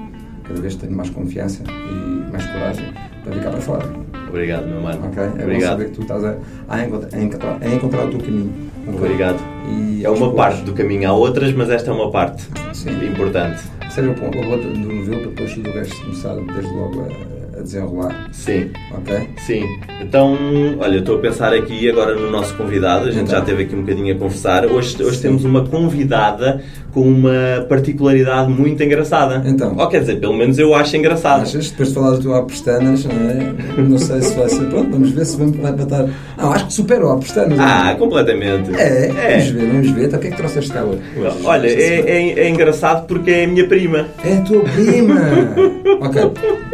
Cada 0.44 0.60
vez 0.60 0.74
tenho 0.74 0.92
mais 0.92 1.10
confiança 1.10 1.62
e 1.68 2.30
mais 2.32 2.44
coragem 2.46 2.92
para 3.24 3.38
cá 3.40 3.50
para 3.50 3.60
fora. 3.60 3.92
Obrigado, 4.28 4.66
meu 4.66 4.80
mano. 4.80 5.06
Ok? 5.06 5.22
É 5.22 5.28
bom 5.28 5.42
Obrigado. 5.42 5.70
saber 5.70 5.84
que 5.86 5.92
tu 5.92 6.02
estás 6.02 6.24
a, 6.24 6.36
a, 6.68 6.84
encontrar, 6.84 7.58
a 7.60 7.68
encontrar 7.68 8.06
o 8.06 8.10
teu 8.10 8.20
caminho. 8.20 8.71
Obrigado. 8.86 9.38
E 9.68 10.04
É 10.04 10.08
uma 10.08 10.18
poucos- 10.18 10.36
parte 10.36 10.62
do 10.62 10.72
caminho. 10.72 11.08
Há 11.08 11.12
outras, 11.12 11.52
mas 11.54 11.70
esta 11.70 11.90
é 11.90 11.94
uma 11.94 12.10
parte 12.10 12.42
Sim. 12.72 12.90
importante. 13.06 13.62
Seja 13.90 14.10
o 14.10 14.14
ponto, 14.14 14.38
do 14.68 14.78
novelo 14.94 15.20
para 15.20 15.30
depois 15.30 15.54
tudo 15.54 15.70
o 15.70 15.72
resto 15.72 15.96
começar 16.02 16.34
desde 16.34 16.72
logo 16.74 17.00
a, 17.00 17.04
a 17.04 17.31
desenrolar. 17.62 18.28
Sim. 18.32 18.70
Ok? 18.92 19.28
Sim. 19.46 19.64
Então, 20.00 20.36
olha, 20.78 20.98
estou 20.98 21.16
a 21.16 21.20
pensar 21.20 21.52
aqui 21.52 21.88
agora 21.88 22.14
no 22.14 22.30
nosso 22.30 22.54
convidado. 22.56 23.04
A 23.08 23.10
gente 23.10 23.22
Então. 23.22 23.32
já 23.34 23.38
esteve 23.40 23.62
aqui 23.64 23.74
um 23.74 23.80
bocadinho 23.82 24.14
a 24.14 24.18
conversar. 24.18 24.66
Hoje, 24.66 25.02
hoje 25.02 25.16
Sim. 25.16 25.22
temos 25.22 25.44
uma 25.44 25.64
convidada 25.64 26.60
com 26.92 27.00
uma 27.02 27.64
particularidade 27.68 28.50
muito 28.50 28.82
engraçada. 28.82 29.42
Então. 29.46 29.74
Ou 29.78 29.88
quer 29.88 30.00
dizer, 30.00 30.20
pelo 30.20 30.34
menos 30.34 30.58
eu 30.58 30.74
acho 30.74 30.96
engraçado. 30.96 31.42
Achas? 31.42 31.70
Depois 31.70 31.88
de 31.88 31.94
falar 31.94 32.10
do 32.10 32.20
teu 32.20 32.42
Pestanas, 32.44 33.04
não 33.04 33.30
é? 33.30 33.82
Não 33.82 33.98
sei 33.98 34.20
se 34.20 34.34
vai 34.34 34.48
ser. 34.48 34.66
Pronto, 34.68 34.90
vamos 34.90 35.10
ver 35.10 35.24
se 35.24 35.36
vamos, 35.38 35.56
vai 35.56 35.72
batar. 35.72 36.06
Não, 36.36 36.52
acho 36.52 36.66
que 36.66 36.72
superou 36.74 37.12
a 37.12 37.18
Pestanas. 37.18 37.58
Ah, 37.58 37.94
completamente. 37.98 38.74
É, 38.74 39.06
É. 39.06 39.38
vamos 39.38 39.50
ver, 39.50 39.66
vamos 39.68 39.90
ver. 39.90 40.04
Então 40.06 40.18
o 40.18 40.22
que 40.22 40.28
é 40.28 40.30
que 40.30 40.36
trouxeste 40.36 40.70
cá 40.72 40.82
hoje? 40.84 41.00
Olha, 41.44 41.66
é, 41.68 42.00
é, 42.00 42.40
é 42.40 42.48
engraçado 42.48 43.06
porque 43.06 43.30
é 43.30 43.44
a 43.44 43.48
minha 43.48 43.66
prima. 43.66 44.08
É 44.24 44.34
a 44.36 44.40
tua 44.42 44.60
prima! 44.64 45.14
ok. 46.00 46.22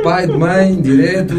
Pai, 0.09 0.27
de 0.27 0.33
mãe, 0.39 0.75
direto, 0.81 1.35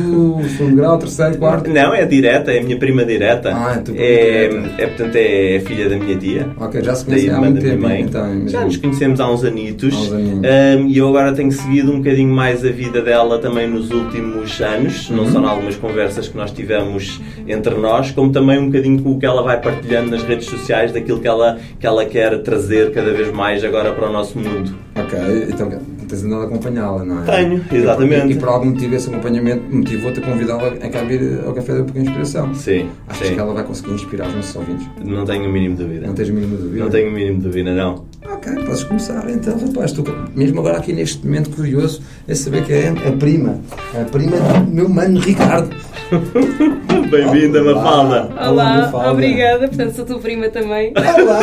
segundo 0.55 0.75
grau, 0.75 0.99
terceiro, 0.99 1.38
quarto. 1.39 1.69
Não, 1.71 1.91
é 1.91 2.05
direta, 2.05 2.51
é 2.51 2.59
a 2.59 2.63
minha 2.63 2.77
prima 2.77 3.03
direta. 3.03 3.51
Ah, 3.51 3.75
é 3.77 3.81
prima 3.81 3.99
é, 3.99 4.83
é, 4.83 4.88
portanto, 4.88 5.15
é 5.15 5.59
filha 5.65 5.89
da 5.89 5.97
minha 5.97 6.15
tia. 6.15 6.47
Ok, 6.55 6.79
já 6.83 6.93
se 6.93 7.03
conhecem 7.05 7.31
há 7.31 7.39
muito 7.39 7.59
tempo. 7.61 7.81
mãe. 7.81 8.01
Então. 8.01 8.47
Já 8.47 8.63
nos 8.63 8.77
conhecemos 8.77 9.19
há 9.19 9.27
uns 9.31 9.43
anitos. 9.43 9.95
Há 9.95 10.15
uns. 10.15 10.19
Um, 10.19 10.88
e 10.88 10.97
eu 10.99 11.07
agora 11.09 11.33
tenho 11.33 11.51
seguido 11.51 11.91
um 11.91 11.97
bocadinho 11.97 12.31
mais 12.31 12.63
a 12.63 12.69
vida 12.69 13.01
dela 13.01 13.39
também 13.39 13.67
nos 13.67 13.89
últimos 13.89 14.61
anos, 14.61 15.09
não 15.09 15.23
Uhum. 15.23 15.31
só 15.31 15.39
em 15.41 15.45
algumas 15.45 15.75
conversas 15.75 16.27
que 16.27 16.38
nós 16.38 16.51
tivemos 16.51 17.19
entre 17.47 17.73
nós, 17.75 18.11
como 18.11 18.31
também 18.31 18.59
um 18.59 18.67
bocadinho 18.67 19.01
com 19.01 19.13
o 19.13 19.19
que 19.19 19.25
ela 19.25 19.41
vai 19.41 19.59
partilhando 19.59 20.11
nas 20.11 20.21
redes 20.23 20.45
sociais 20.45 20.91
daquilo 20.91 21.19
que 21.19 21.27
ela, 21.27 21.57
que 21.79 21.88
ela 21.88 22.05
quer 22.05 22.38
trazer 22.43 22.91
cada 22.91 23.11
vez 23.13 23.31
mais 23.33 23.63
agora 23.63 23.91
para 23.93 24.07
o 24.07 24.13
nosso 24.13 24.38
mundo. 24.38 24.75
Ok, 24.95 25.17
então 25.51 25.99
tens 26.09 26.23
andado 26.23 26.41
a 26.41 26.45
acompanhá-la, 26.45 27.05
não 27.05 27.23
é? 27.23 27.25
Tenho, 27.25 27.63
exatamente. 27.71 28.27
E, 28.27 28.31
e, 28.31 28.35
por 28.35 28.49
algum 28.49 28.65
motivo 28.67 28.95
esse 28.95 29.09
acompanhamento 29.09 29.63
motivou-te 29.73 30.19
a 30.19 30.23
convidá-la 30.23 30.67
a 30.67 30.89
cá 30.89 31.03
vir 31.03 31.39
ao 31.45 31.53
Café 31.53 31.75
da 31.75 31.83
Pequena 31.83 32.05
Inspiração. 32.05 32.53
Sim. 32.55 32.89
Achas 33.07 33.27
sim. 33.27 33.33
que 33.35 33.39
ela 33.39 33.53
vai 33.53 33.63
conseguir 33.63 33.93
inspirar 33.93 34.27
os 34.27 34.35
nossos 34.35 34.55
ouvintes? 34.55 34.87
Não 35.03 35.25
tenho 35.25 35.47
o 35.47 35.53
mínimo 35.53 35.75
de 35.75 35.83
dúvida. 35.83 36.07
Não 36.07 36.13
tens 36.13 36.29
o 36.29 36.33
mínimo 36.33 36.57
de 36.57 36.63
dúvida? 36.63 36.83
Não 36.83 36.91
tenho 36.91 37.09
o 37.09 37.13
mínimo 37.13 37.37
de 37.37 37.43
dúvida, 37.43 37.73
não. 37.73 38.05
Ok, 38.27 38.53
podes 38.65 38.83
começar 38.83 39.29
então, 39.29 39.57
rapaz. 39.57 39.91
Estou 39.91 40.05
mesmo 40.35 40.59
agora 40.59 40.77
aqui 40.77 40.91
neste 40.93 41.25
momento 41.25 41.49
curioso 41.51 42.01
é 42.27 42.35
saber 42.35 42.65
que 42.65 42.73
é 42.73 42.89
a 42.89 43.11
prima. 43.17 43.59
A 43.99 44.03
prima 44.05 44.38
do 44.38 44.71
meu 44.71 44.89
mano 44.89 45.19
Ricardo. 45.19 45.69
Bem-vinda, 47.09 47.63
Mafalda. 47.63 48.29
Olá, 48.35 48.49
Olá 48.49 48.77
Mafalda. 48.81 49.11
obrigada. 49.11 49.67
Portanto, 49.67 49.93
sou 49.95 50.05
tua 50.05 50.19
prima 50.19 50.49
também. 50.49 50.93
Olá, 50.95 51.39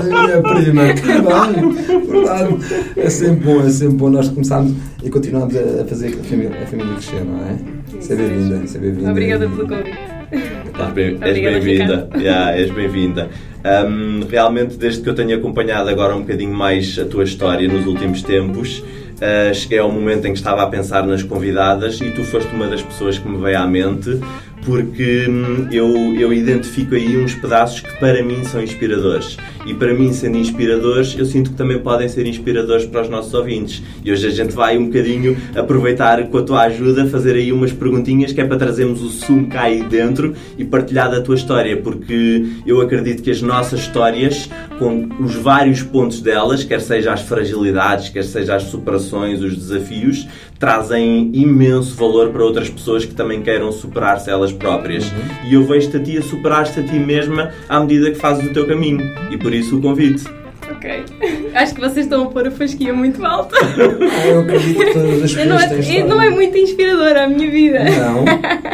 minha 0.02 0.42
prima. 0.42 0.94
Que 0.94 1.06
bem. 1.06 2.06
Verdade. 2.06 2.56
É 2.96 3.10
sempre 3.10 3.44
bom, 3.44 3.60
é 3.60 3.70
sempre 3.70 3.96
bom 3.96 4.10
nós 4.10 4.28
começarmos 4.28 4.74
e 5.02 5.10
continuarmos 5.10 5.54
a 5.56 5.84
fazer 5.84 6.18
a 6.18 6.24
família, 6.24 6.62
a 6.62 6.66
família 6.66 6.94
crescer, 6.94 7.24
não 7.24 7.44
é? 7.46 7.58
Seja 8.00 8.22
bem-vinda, 8.22 8.66
seja 8.66 8.78
bem-vinda. 8.78 9.10
Obrigada 9.10 9.48
pelo 9.48 9.68
convite. 9.68 10.19
És 10.30 11.38
bem-vinda. 11.40 12.08
Bem 12.12 12.22
yeah, 12.22 12.56
és 12.56 12.70
bem-vinda. 12.70 13.28
Um, 13.64 14.20
realmente, 14.30 14.76
desde 14.76 15.02
que 15.02 15.08
eu 15.08 15.14
tenho 15.14 15.36
acompanhado 15.36 15.88
agora 15.90 16.14
um 16.14 16.20
bocadinho 16.20 16.54
mais 16.54 16.98
a 16.98 17.04
tua 17.04 17.24
história 17.24 17.68
nos 17.68 17.86
últimos 17.86 18.22
tempos, 18.22 18.82
Uh, 19.20 19.52
cheguei 19.54 19.78
ao 19.78 19.92
momento 19.92 20.24
em 20.24 20.32
que 20.32 20.38
estava 20.38 20.62
a 20.62 20.66
pensar 20.66 21.06
nas 21.06 21.22
convidadas 21.22 22.00
e 22.00 22.08
tu 22.10 22.24
foste 22.24 22.54
uma 22.54 22.66
das 22.66 22.80
pessoas 22.80 23.18
que 23.18 23.28
me 23.28 23.36
veio 23.36 23.58
à 23.58 23.66
mente 23.66 24.18
porque 24.64 25.26
hum, 25.28 25.68
eu, 25.70 25.88
eu 26.16 26.32
identifico 26.32 26.94
aí 26.94 27.16
uns 27.16 27.34
pedaços 27.34 27.80
que 27.80 27.98
para 27.98 28.22
mim 28.22 28.44
são 28.44 28.62
inspiradores. 28.62 29.36
E 29.66 29.74
para 29.74 29.92
mim, 29.92 30.12
sendo 30.12 30.38
inspiradores, 30.38 31.14
eu 31.18 31.24
sinto 31.26 31.50
que 31.50 31.56
também 31.56 31.78
podem 31.78 32.08
ser 32.08 32.26
inspiradores 32.26 32.86
para 32.86 33.02
os 33.02 33.08
nossos 33.08 33.32
ouvintes. 33.34 33.82
E 34.04 34.10
hoje 34.10 34.26
a 34.26 34.30
gente 34.30 34.54
vai 34.54 34.78
um 34.78 34.86
bocadinho 34.86 35.36
aproveitar 35.54 36.26
com 36.28 36.38
a 36.38 36.42
tua 36.42 36.62
ajuda, 36.62 37.06
fazer 37.06 37.34
aí 37.34 37.52
umas 37.52 37.72
perguntinhas 37.72 38.32
que 38.32 38.40
é 38.40 38.44
para 38.44 38.56
trazermos 38.56 39.02
o 39.02 39.10
sumo 39.10 39.48
cá 39.48 39.62
aí 39.62 39.82
dentro 39.82 40.34
e 40.56 40.64
partilhar 40.64 41.10
da 41.10 41.20
tua 41.20 41.34
história, 41.34 41.76
porque 41.76 42.46
eu 42.66 42.80
acredito 42.80 43.22
que 43.22 43.30
as 43.30 43.42
nossas 43.42 43.80
histórias, 43.80 44.48
com 44.78 45.08
os 45.20 45.34
vários 45.34 45.82
pontos 45.82 46.20
delas, 46.20 46.64
quer 46.64 46.80
seja 46.80 47.12
as 47.12 47.20
fragilidades, 47.20 48.08
quer 48.08 48.24
seja 48.24 48.56
as 48.56 48.64
superações, 48.64 49.42
os 49.42 49.56
desafios, 49.56 50.26
trazem 50.58 51.30
imenso 51.32 51.94
valor 51.96 52.30
para 52.30 52.44
outras 52.44 52.68
pessoas 52.68 53.04
que 53.04 53.14
também 53.14 53.42
queiram 53.42 53.72
superar-se 53.72 54.30
elas 54.30 54.49
próprias. 54.52 55.04
Uhum. 55.04 55.48
E 55.48 55.54
eu 55.54 55.64
vejo-te 55.64 55.96
a 55.96 56.00
ti 56.00 56.18
a 56.18 56.22
superar-te 56.22 56.80
a 56.80 56.82
ti 56.82 56.98
mesma 56.98 57.52
à 57.68 57.80
medida 57.80 58.10
que 58.10 58.16
fazes 58.16 58.46
o 58.46 58.52
teu 58.52 58.66
caminho. 58.66 59.00
E 59.30 59.36
por 59.36 59.52
isso 59.52 59.76
o 59.76 59.80
convite. 59.80 60.24
Ok. 60.70 61.04
Acho 61.54 61.74
que 61.74 61.80
vocês 61.80 62.06
estão 62.06 62.24
a 62.24 62.26
pôr 62.26 62.46
a 62.46 62.50
fasquia 62.50 62.92
muito 62.92 63.24
alta. 63.24 63.56
Eu 64.26 64.40
acredito 64.40 64.78
que 64.78 64.92
todas 64.92 65.22
as 65.22 65.34
pessoas 65.34 65.46
não 65.46 65.58
é, 65.58 66.02
não 66.04 66.20
é 66.22 66.30
muito 66.30 66.56
inspiradora 66.56 67.24
a 67.24 67.28
minha 67.28 67.50
vida. 67.50 67.84
Não. 67.84 68.24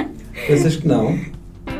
Pensas 0.46 0.76
que 0.76 0.86
não? 0.86 1.18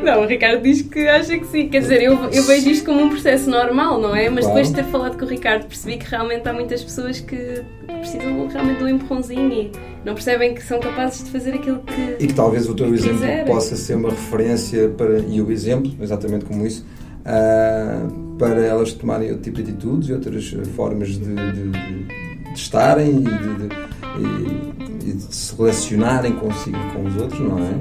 Não, 0.03 0.23
o 0.23 0.27
Ricardo 0.27 0.61
diz 0.61 0.81
que 0.81 1.07
acha 1.07 1.37
que 1.37 1.45
sim. 1.47 1.69
Quer 1.69 1.81
dizer, 1.81 2.01
eu, 2.01 2.13
eu 2.31 2.43
vejo 2.43 2.69
isto 2.69 2.85
como 2.85 3.03
um 3.03 3.09
processo 3.09 3.49
normal, 3.49 3.99
não 3.99 4.15
é? 4.15 4.29
Mas 4.29 4.45
claro. 4.45 4.61
depois 4.61 4.67
de 4.69 4.75
ter 4.75 4.83
falado 4.91 5.17
com 5.17 5.25
o 5.25 5.27
Ricardo, 5.27 5.65
percebi 5.67 5.97
que 5.97 6.09
realmente 6.09 6.47
há 6.47 6.53
muitas 6.53 6.83
pessoas 6.83 7.19
que 7.19 7.61
precisam 7.99 8.47
realmente 8.47 8.77
de 8.77 8.83
um 8.83 8.87
empurrãozinho 8.89 9.51
e 9.51 9.71
não 10.05 10.13
percebem 10.13 10.53
que 10.53 10.63
são 10.63 10.79
capazes 10.79 11.23
de 11.23 11.31
fazer 11.31 11.55
aquilo 11.55 11.79
que. 11.79 12.23
E 12.23 12.27
que 12.27 12.33
talvez 12.33 12.69
o 12.69 12.73
teu 12.73 12.93
exemplo 12.93 13.19
quiserem. 13.19 13.45
possa 13.45 13.75
ser 13.75 13.95
uma 13.95 14.09
referência 14.09 14.89
para. 14.89 15.19
E 15.19 15.41
o 15.41 15.51
exemplo, 15.51 15.91
exatamente 16.01 16.45
como 16.45 16.65
isso, 16.65 16.85
uh, 17.21 18.37
para 18.37 18.65
elas 18.65 18.93
tomarem 18.93 19.29
outro 19.29 19.43
tipo 19.43 19.61
de 19.61 19.71
atitudes 19.71 20.09
e 20.09 20.13
outras 20.13 20.55
formas 20.75 21.09
de, 21.09 21.19
de, 21.19 21.51
de, 21.53 22.03
de 22.03 22.53
estarem 22.53 23.09
e 23.09 23.21
de, 23.21 25.09
e 25.09 25.13
de 25.13 25.35
se 25.35 25.55
relacionarem 25.55 26.33
consigo 26.33 26.77
com 26.93 27.03
os 27.05 27.17
outros, 27.17 27.39
não 27.39 27.59
é? 27.59 27.71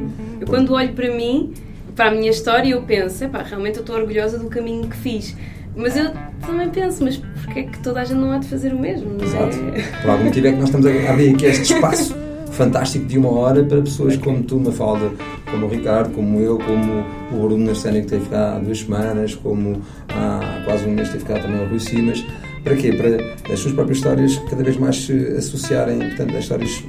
Eu, 0.40 0.46
quando 0.46 0.73
olho 0.73 0.92
para 0.92 1.14
mim 1.14 1.52
para 1.97 2.09
a 2.09 2.11
minha 2.11 2.31
história 2.31 2.71
eu 2.71 2.83
penso, 2.83 3.25
realmente 3.47 3.76
eu 3.76 3.81
estou 3.81 3.97
orgulhosa 3.97 4.38
do 4.38 4.49
caminho 4.49 4.87
que 4.87 4.97
fiz. 4.97 5.35
Mas 5.75 5.97
eu 5.97 6.11
também 6.47 6.69
penso, 6.71 7.03
mas 7.03 7.17
porquê 7.17 7.61
é 7.61 7.62
que 7.65 7.79
toda 7.81 8.00
a 8.00 8.05
gente 8.05 8.19
não 8.19 8.33
há 8.33 8.38
de 8.38 8.47
fazer 8.47 8.73
o 8.73 8.79
mesmo? 8.79 9.23
Exato. 9.23 9.57
É... 9.75 10.00
Por 10.03 10.11
algum 10.11 10.25
motivo 10.25 10.47
é 10.47 10.53
que 10.53 10.59
nós 10.59 10.69
estamos 10.69 10.87
a 10.87 11.11
abrir 11.11 11.35
aqui 11.35 11.47
este 11.47 11.75
espaço 11.75 12.15
fantástico 12.53 13.05
de 13.05 13.19
uma 13.19 13.31
hora 13.31 13.62
para 13.65 13.83
pessoas 13.83 14.17
como 14.17 14.43
tu, 14.43 14.59
Mafalda, 14.59 15.11
como 15.50 15.67
o 15.67 15.69
Ricardo, 15.69 16.15
como 16.15 16.41
eu, 16.41 16.59
como 16.59 17.05
o 17.33 17.47
Bruno 17.47 17.67
Narcénio 17.67 18.03
que 18.03 18.09
teve 18.09 18.25
ficado 18.25 18.57
há 18.57 18.59
duas 18.59 18.79
semanas, 18.79 19.35
como 19.35 19.83
há 20.09 20.62
quase 20.65 20.87
um 20.87 20.93
mês 20.93 21.09
teve 21.09 21.21
ficado 21.21 21.43
também 21.43 21.62
o 21.62 21.69
Rui 21.69 21.81
Simas. 21.81 22.25
Para 22.65 22.75
quê? 22.76 22.93
Para 22.93 23.53
as 23.53 23.61
suas 23.61 23.75
próprias 23.75 23.99
histórias 23.99 24.37
cada 24.49 24.62
vez 24.62 24.76
mais 24.79 24.97
se 24.97 25.12
associarem, 25.37 25.99
portanto, 25.99 26.31
as 26.37 26.43
histórias 26.45 26.83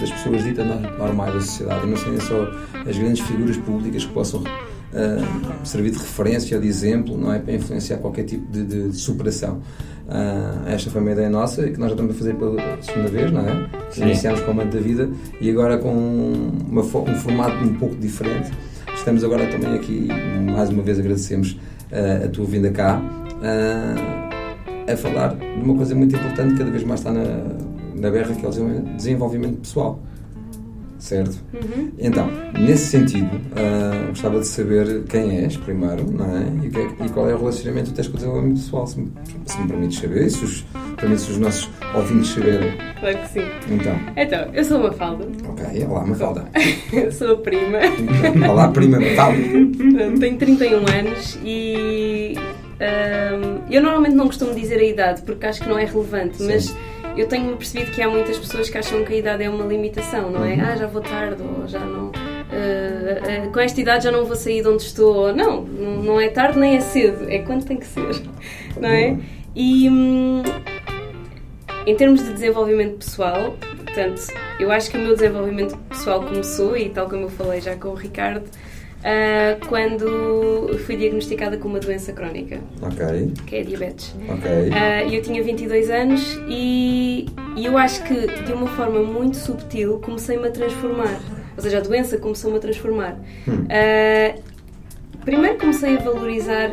das 0.00 0.10
pessoas 0.10 0.42
ditas 0.42 0.66
normais 0.66 1.34
da 1.34 1.40
sociedade 1.40 1.86
e 1.86 1.90
não 1.90 1.96
serem 1.96 2.20
só 2.20 2.50
as 2.88 2.96
grandes 2.96 3.20
figuras 3.20 3.56
públicas 3.58 4.04
que 4.04 4.12
possam 4.12 4.40
uh, 4.40 5.66
servir 5.66 5.90
de 5.90 5.98
referência 5.98 6.56
ou 6.56 6.62
de 6.62 6.68
exemplo 6.68 7.16
não 7.16 7.32
é 7.32 7.38
para 7.38 7.54
influenciar 7.54 7.98
qualquer 7.98 8.24
tipo 8.24 8.50
de, 8.50 8.64
de, 8.64 8.88
de 8.90 8.96
superação. 8.96 9.60
Uh, 10.08 10.68
esta 10.68 10.90
foi 10.90 11.00
uma 11.00 11.12
ideia 11.12 11.30
nossa 11.30 11.68
que 11.68 11.78
nós 11.78 11.90
já 11.90 11.94
estamos 11.94 12.16
a 12.16 12.18
fazer 12.18 12.34
pela 12.34 12.82
segunda 12.82 13.08
vez, 13.08 13.30
não 13.30 13.40
é? 13.42 13.68
Sim. 13.90 14.02
Iniciámos 14.02 14.40
com 14.40 14.50
o 14.50 14.54
Manto 14.54 14.76
da 14.76 14.82
Vida 14.82 15.08
e 15.40 15.50
agora 15.50 15.78
com 15.78 15.92
uma, 16.68 16.82
um 16.82 17.14
formato 17.16 17.64
um 17.64 17.74
pouco 17.74 17.94
diferente. 17.96 18.50
Estamos 18.94 19.22
agora 19.22 19.46
também 19.46 19.74
aqui, 19.74 20.08
mais 20.52 20.68
uma 20.68 20.82
vez 20.82 20.98
agradecemos 20.98 21.52
uh, 21.52 22.26
a 22.26 22.28
tua 22.28 22.44
vinda 22.44 22.70
cá, 22.70 23.00
uh, 23.00 24.92
a 24.92 24.96
falar 24.96 25.36
de 25.36 25.62
uma 25.62 25.76
coisa 25.76 25.94
muito 25.94 26.16
importante 26.16 26.52
que 26.52 26.58
cada 26.58 26.70
vez 26.70 26.82
mais 26.82 27.00
está 27.00 27.12
na, 27.12 27.69
na 28.00 28.10
berra, 28.10 28.34
que 28.34 28.44
é 28.44 28.48
o 28.48 28.52
desenvolvimento 28.96 29.60
pessoal. 29.60 30.00
Certo? 31.00 31.40
Uhum. 31.54 31.92
Então, 31.98 32.30
nesse 32.52 32.88
sentido, 32.88 33.34
uh, 33.34 34.08
gostava 34.08 34.38
de 34.38 34.46
saber 34.46 35.02
quem 35.04 35.38
és, 35.38 35.56
primeiro, 35.56 36.04
não 36.12 36.26
é? 36.26 36.66
E, 36.66 36.68
que, 36.68 36.78
é, 36.78 37.06
e 37.06 37.08
qual 37.08 37.28
é 37.28 37.34
o 37.34 37.38
relacionamento 37.38 37.88
que 37.88 37.96
tens 37.96 38.08
com 38.08 38.14
o 38.14 38.16
desenvolvimento 38.16 38.60
pessoal, 38.60 38.86
se 38.86 39.00
me, 39.00 39.10
se 39.46 39.58
me 39.58 39.68
permites 39.68 39.98
saber, 39.98 40.26
e 40.26 40.30
se 40.30 40.44
os, 40.44 40.64
permites 40.98 41.26
os 41.30 41.38
nossos 41.38 41.70
ouvintes 41.94 42.28
saberem. 42.28 42.72
Claro 43.00 43.18
que 43.18 43.28
sim. 43.28 43.44
Então, 43.70 43.96
então 44.14 44.50
eu 44.52 44.62
sou 44.62 44.78
uma 44.78 44.92
falda. 44.92 45.26
Ok, 45.48 45.86
olá, 45.86 46.06
Mafalda. 46.06 46.44
sou 47.12 47.32
a 47.32 47.36
prima. 47.38 47.78
Então, 48.36 48.50
olá, 48.50 48.68
prima 48.68 49.00
Mafalda. 49.00 49.38
Tenho 50.20 50.36
31 50.36 50.76
anos 50.76 51.38
e. 51.42 52.34
Um, 52.80 53.70
eu 53.70 53.82
normalmente 53.82 54.14
não 54.14 54.26
costumo 54.26 54.54
dizer 54.54 54.78
a 54.78 54.84
idade 54.84 55.22
porque 55.22 55.44
acho 55.44 55.60
que 55.60 55.68
não 55.68 55.78
é 55.78 55.84
relevante, 55.84 56.38
sim. 56.38 56.46
mas 56.46 56.74
eu 57.20 57.28
tenho 57.28 57.54
percebido 57.56 57.90
que 57.90 58.00
há 58.00 58.08
muitas 58.08 58.38
pessoas 58.38 58.70
que 58.70 58.78
acham 58.78 59.04
que 59.04 59.12
a 59.12 59.16
idade 59.16 59.44
é 59.44 59.50
uma 59.50 59.64
limitação, 59.64 60.30
não 60.30 60.44
é? 60.44 60.54
Uhum. 60.54 60.60
Ah, 60.64 60.76
já 60.76 60.86
vou 60.86 61.02
tarde, 61.02 61.42
ou 61.42 61.68
já 61.68 61.80
não. 61.80 62.06
Uh, 62.08 63.46
uh, 63.46 63.52
com 63.52 63.60
esta 63.60 63.80
idade 63.80 64.04
já 64.04 64.10
não 64.10 64.24
vou 64.24 64.34
sair 64.34 64.62
de 64.62 64.68
onde 64.68 64.82
estou. 64.82 65.14
Ou, 65.14 65.34
não, 65.34 65.62
não 65.62 66.20
é 66.20 66.28
tarde 66.28 66.58
nem 66.58 66.76
é 66.76 66.80
cedo, 66.80 67.28
é 67.28 67.40
quando 67.40 67.64
tem 67.64 67.76
que 67.76 67.86
ser, 67.86 68.22
não 68.80 68.88
é? 68.88 69.18
E 69.54 69.88
hum, 69.90 70.42
em 71.86 71.94
termos 71.94 72.24
de 72.24 72.32
desenvolvimento 72.32 72.98
pessoal, 73.04 73.54
portanto, 73.84 74.22
eu 74.58 74.72
acho 74.72 74.90
que 74.90 74.96
o 74.96 75.00
meu 75.00 75.14
desenvolvimento 75.14 75.76
pessoal 75.88 76.22
começou, 76.22 76.76
e 76.76 76.88
tal 76.88 77.08
como 77.08 77.22
eu 77.22 77.30
falei 77.30 77.60
já 77.60 77.76
com 77.76 77.88
o 77.88 77.94
Ricardo, 77.94 78.48
Uh, 79.00 79.66
quando 79.66 80.78
fui 80.84 80.94
diagnosticada 80.94 81.56
com 81.56 81.68
uma 81.68 81.80
doença 81.80 82.12
crónica. 82.12 82.60
Ok. 82.82 83.32
Que 83.46 83.56
é 83.56 83.60
a 83.60 83.64
diabetes. 83.64 84.14
Ok. 84.28 84.50
Uh, 84.50 85.14
eu 85.14 85.22
tinha 85.22 85.42
22 85.42 85.88
anos 85.88 86.38
e, 86.46 87.26
e 87.56 87.64
eu 87.64 87.78
acho 87.78 88.02
que 88.04 88.26
de 88.44 88.52
uma 88.52 88.66
forma 88.66 89.02
muito 89.02 89.38
subtil 89.38 89.98
comecei-me 90.00 90.48
a 90.48 90.50
transformar. 90.50 91.18
Ou 91.56 91.62
seja, 91.62 91.78
a 91.78 91.80
doença 91.80 92.18
começou-me 92.18 92.58
a 92.58 92.60
transformar. 92.60 93.18
Hum. 93.48 93.64
Uh, 93.64 94.42
primeiro 95.24 95.56
comecei 95.56 95.96
a 95.96 96.00
valorizar 96.00 96.70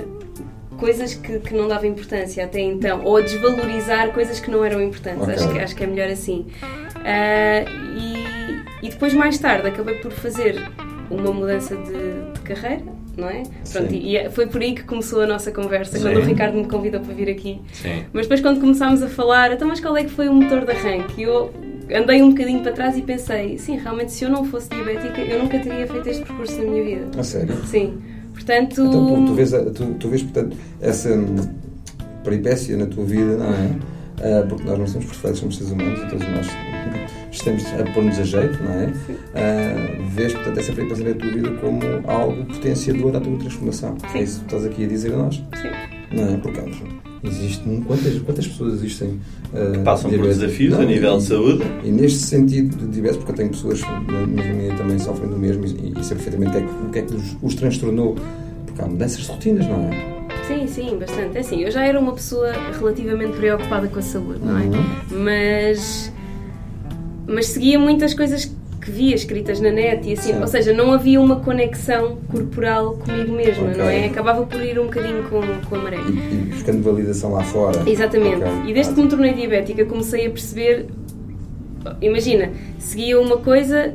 coisas 0.78 1.14
que, 1.14 1.40
que 1.40 1.54
não 1.54 1.66
dava 1.66 1.88
importância 1.88 2.44
até 2.44 2.60
então, 2.60 3.06
ou 3.06 3.18
a 3.18 3.22
desvalorizar 3.22 4.12
coisas 4.12 4.38
que 4.42 4.52
não 4.52 4.66
eram 4.66 4.82
importantes. 4.82 5.24
Okay. 5.24 5.36
Acho, 5.36 5.54
que, 5.54 5.60
acho 5.60 5.76
que 5.78 5.84
é 5.86 5.88
melhor 5.88 6.10
assim. 6.10 6.46
e, 7.98 8.86
e 8.86 8.90
depois, 8.90 9.14
mais 9.14 9.40
tarde, 9.40 9.66
acabei 9.70 9.96
por 9.96 10.12
fazer 10.12 10.62
uma 11.10 11.32
mudança 11.32 11.76
de, 11.76 12.34
de 12.34 12.40
carreira, 12.42 12.84
não 13.16 13.30
é? 13.30 13.44
Pronto, 13.72 13.94
e, 13.94 14.12
e, 14.12 14.18
é, 14.18 14.30
foi 14.30 14.48
por 14.48 14.62
aí 14.62 14.74
que 14.74 14.84
começou 14.84 15.22
a 15.22 15.28
nossa 15.28 15.52
conversa, 15.52 15.98
Sim. 15.98 16.04
quando 16.04 16.18
o 16.18 16.22
Ricardo 16.22 16.58
me 16.58 16.68
convidou 16.68 17.02
para 17.02 17.14
vir 17.14 17.30
aqui. 17.30 17.62
Sim. 17.74 18.04
Mas 18.14 18.24
depois, 18.24 18.42
quando 18.42 18.60
começámos 18.60 19.02
a 19.02 19.08
falar, 19.08 19.52
então, 19.54 19.68
mas 19.68 19.80
qual 19.80 19.96
é 19.98 20.04
que 20.04 20.12
foi 20.12 20.28
o 20.28 20.34
motor 20.34 20.66
de 20.66 20.72
arranque? 20.72 21.22
Eu 21.22 21.52
andei 21.94 22.22
um 22.22 22.30
bocadinho 22.30 22.62
para 22.62 22.72
trás 22.72 22.98
e 22.98 23.02
pensei, 23.02 23.58
sim, 23.58 23.78
realmente, 23.78 24.12
se 24.12 24.24
eu 24.24 24.30
não 24.30 24.44
fosse 24.46 24.70
diabética, 24.70 25.22
eu 25.22 25.40
nunca 25.44 25.60
teria 25.60 25.88
feito 25.88 26.10
este 26.10 26.24
percurso 26.24 26.58
na 26.62 26.70
minha 26.70 26.84
vida. 26.84 27.20
A 27.20 27.24
sério? 27.24 27.56
Sim. 27.66 27.98
Portanto. 28.34 28.86
Então, 28.86 29.26
tu 29.26 29.34
vês, 29.34 29.52
tu, 29.52 29.94
tu 30.00 30.10
vês 30.10 30.24
portanto, 30.24 30.56
essa 30.82 31.10
hum, 31.10 31.36
peripécia 32.24 32.78
na 32.78 32.86
tua 32.86 33.06
vida, 33.06 33.38
não 33.38 33.48
é? 33.48 33.98
Uh, 34.18 34.48
porque 34.48 34.64
nós 34.64 34.80
não 34.80 34.88
somos 34.88 35.06
perfeitos, 35.06 35.40
somos 35.40 35.58
seres 35.58 35.72
humanos 35.72 36.00
e 36.00 36.08
todos 36.08 36.28
nós 36.28 36.48
estamos 37.32 37.66
a 37.66 37.84
pôr-nos 37.94 38.20
a 38.20 38.24
jeito, 38.24 38.64
não 38.64 38.74
é? 38.74 38.86
Uh, 38.88 40.10
vês, 40.10 40.34
portanto, 40.34 40.58
essa 40.60 40.74
frequência 40.74 41.08
na 41.08 41.14
tua 41.14 41.32
vida 41.32 41.52
como 41.62 41.82
algo 42.06 42.46
potenciador 42.46 43.16
à 43.16 43.20
tua 43.20 43.38
transformação. 43.38 43.98
Sim. 44.12 44.20
É 44.20 44.24
isso 44.24 44.40
que 44.40 44.46
estás 44.46 44.66
aqui 44.66 44.86
a 44.86 44.88
dizer 44.88 45.14
a 45.14 45.18
nós? 45.18 45.36
Sim. 45.36 46.16
Não 46.16 46.34
é? 46.34 46.38
Porque 46.38 46.60
Existe 47.24 47.64
quantas, 47.86 48.20
quantas 48.20 48.48
pessoas 48.48 48.74
existem 48.76 49.20
uh, 49.54 49.84
passam 49.84 50.10
por 50.10 50.22
desafios 50.22 50.74
Não, 50.74 50.82
a 50.82 50.86
nível 50.86 51.16
e, 51.16 51.18
de 51.18 51.24
saúde? 51.24 51.64
E 51.84 51.92
neste 51.92 52.20
sentido 52.20 52.78
de 52.78 52.88
diabetes, 52.88 53.18
porque 53.18 53.32
eu 53.32 53.36
tenho 53.36 53.50
pessoas 53.50 53.82
na 53.82 54.26
minha 54.26 54.44
família 54.44 54.76
também 54.76 55.00
sofrem 55.00 55.30
do 55.30 55.38
mesmo 55.38 55.66
e, 55.66 55.94
e 56.00 56.04
sei 56.04 56.16
perfeitamente 56.16 56.50
o 56.50 56.52
que 56.52 56.58
é 56.58 56.62
que, 56.62 56.68
o 56.68 56.90
que, 56.92 57.00
é 57.00 57.02
que 57.02 57.16
os, 57.16 57.38
os 57.42 57.56
transtornou, 57.56 58.16
porque 58.66 58.82
há 58.82 58.88
mudanças 58.88 59.22
de 59.22 59.28
rotinas, 59.28 59.68
não 59.68 59.90
é? 59.90 60.18
Sim, 60.48 60.66
sim, 60.68 60.98
bastante. 60.98 61.38
É 61.38 61.42
assim, 61.42 61.62
eu 61.62 61.72
já 61.72 61.84
era 61.84 62.00
uma 62.00 62.14
pessoa 62.14 62.54
relativamente 62.80 63.36
preocupada 63.36 63.88
com 63.88 64.00
a 64.00 64.02
saúde, 64.02 64.40
não 64.42 64.58
é? 64.58 64.64
Uhum. 64.64 65.24
Mas, 65.24 66.14
mas 67.28 67.48
seguia 67.48 67.78
muitas 67.78 68.14
coisas 68.14 68.52
que 68.88 68.92
via 68.92 69.14
escritas 69.14 69.60
na 69.60 69.70
net 69.70 70.08
e 70.08 70.14
assim, 70.14 70.34
Sim. 70.34 70.40
ou 70.40 70.48
seja, 70.48 70.72
não 70.72 70.94
havia 70.94 71.20
uma 71.20 71.42
conexão 71.42 72.18
corporal 72.32 72.94
comigo 72.94 73.34
mesma, 73.34 73.68
okay. 73.68 73.78
não 73.78 73.86
é? 73.86 74.06
Acabava 74.06 74.46
por 74.46 74.62
ir 74.62 74.80
um 74.80 74.86
bocadinho 74.86 75.24
com, 75.24 75.42
com 75.68 75.76
a 75.76 75.80
maré. 75.80 75.98
E, 75.98 76.34
e 76.34 76.38
buscando 76.54 76.82
validação 76.82 77.34
lá 77.34 77.44
fora. 77.44 77.84
Exatamente. 77.86 78.38
Okay. 78.38 78.70
E 78.72 78.74
desde 78.74 78.94
que 78.94 79.02
me 79.02 79.10
tornei 79.10 79.34
diabética 79.34 79.84
comecei 79.84 80.26
a 80.26 80.30
perceber, 80.30 80.86
imagina, 82.02 82.52
seguia 82.80 83.20
uma 83.20 83.38
coisa, 83.38 83.94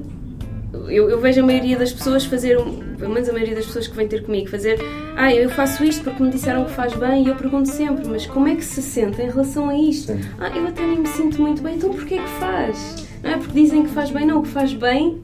eu, 0.88 1.08
eu 1.08 1.18
vejo 1.18 1.40
a 1.40 1.46
maioria 1.46 1.78
das 1.78 1.90
pessoas 1.90 2.26
fazer, 2.26 2.58
um, 2.58 2.94
pelo 2.98 3.14
menos 3.14 3.30
a 3.30 3.32
maioria 3.32 3.54
das 3.54 3.64
pessoas 3.64 3.88
que 3.88 3.96
vêm 3.96 4.06
ter 4.06 4.22
comigo, 4.22 4.50
fazer, 4.50 4.78
ah, 5.16 5.34
eu 5.34 5.48
faço 5.48 5.82
isto 5.84 6.04
porque 6.04 6.22
me 6.22 6.28
disseram 6.28 6.66
que 6.66 6.70
faz 6.72 6.92
bem 6.94 7.24
e 7.24 7.28
eu 7.28 7.34
pergunto 7.34 7.70
sempre, 7.70 8.06
mas 8.08 8.26
como 8.26 8.46
é 8.46 8.56
que 8.56 8.64
se 8.64 8.82
sente 8.82 9.22
em 9.22 9.30
relação 9.30 9.70
a 9.70 9.78
isto? 9.78 10.12
Sim. 10.12 10.20
Ah, 10.38 10.54
eu 10.54 10.66
até 10.66 10.86
nem 10.86 10.98
me 10.98 11.08
sinto 11.08 11.40
muito 11.40 11.62
bem, 11.62 11.76
então 11.76 11.88
porquê 11.94 12.18
que 12.18 12.28
faz? 12.38 13.10
Não 13.22 13.30
é 13.30 13.36
porque 13.36 13.60
dizem 13.60 13.82
que 13.84 13.90
faz 13.90 14.10
bem, 14.10 14.26
não, 14.26 14.40
o 14.40 14.42
que 14.42 14.48
faz 14.48 14.72
bem 14.72 15.20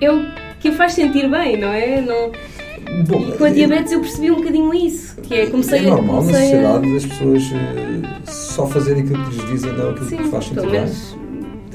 é 0.00 0.10
o 0.10 0.24
que 0.60 0.68
o 0.68 0.72
faz 0.72 0.94
sentir 0.94 1.30
bem, 1.30 1.58
não 1.58 1.68
é? 1.68 2.00
Não... 2.00 2.30
Bom, 3.06 3.28
e 3.28 3.38
com 3.38 3.44
a 3.44 3.50
diabetes 3.50 3.92
eu 3.92 4.00
percebi 4.00 4.30
um 4.30 4.36
bocadinho 4.36 4.74
isso, 4.74 5.16
que 5.22 5.34
é 5.34 5.46
comecei 5.46 5.78
é 5.78 5.82
normal 5.82 6.18
comecei 6.18 6.40
na 6.40 6.78
sociedade 6.78 6.92
a... 6.92 6.96
as 6.96 7.06
pessoas 7.06 7.42
uh, 7.44 8.30
só 8.30 8.66
fazerem 8.66 9.04
aquilo 9.04 9.24
que 9.24 9.36
lhes 9.36 9.46
dizem, 9.46 9.72
não 9.72 9.90
aquilo 9.90 10.08
Sim, 10.08 10.16
que 10.18 10.28
faz 10.28 10.44
sentir 10.46 10.70
bem 10.70 10.84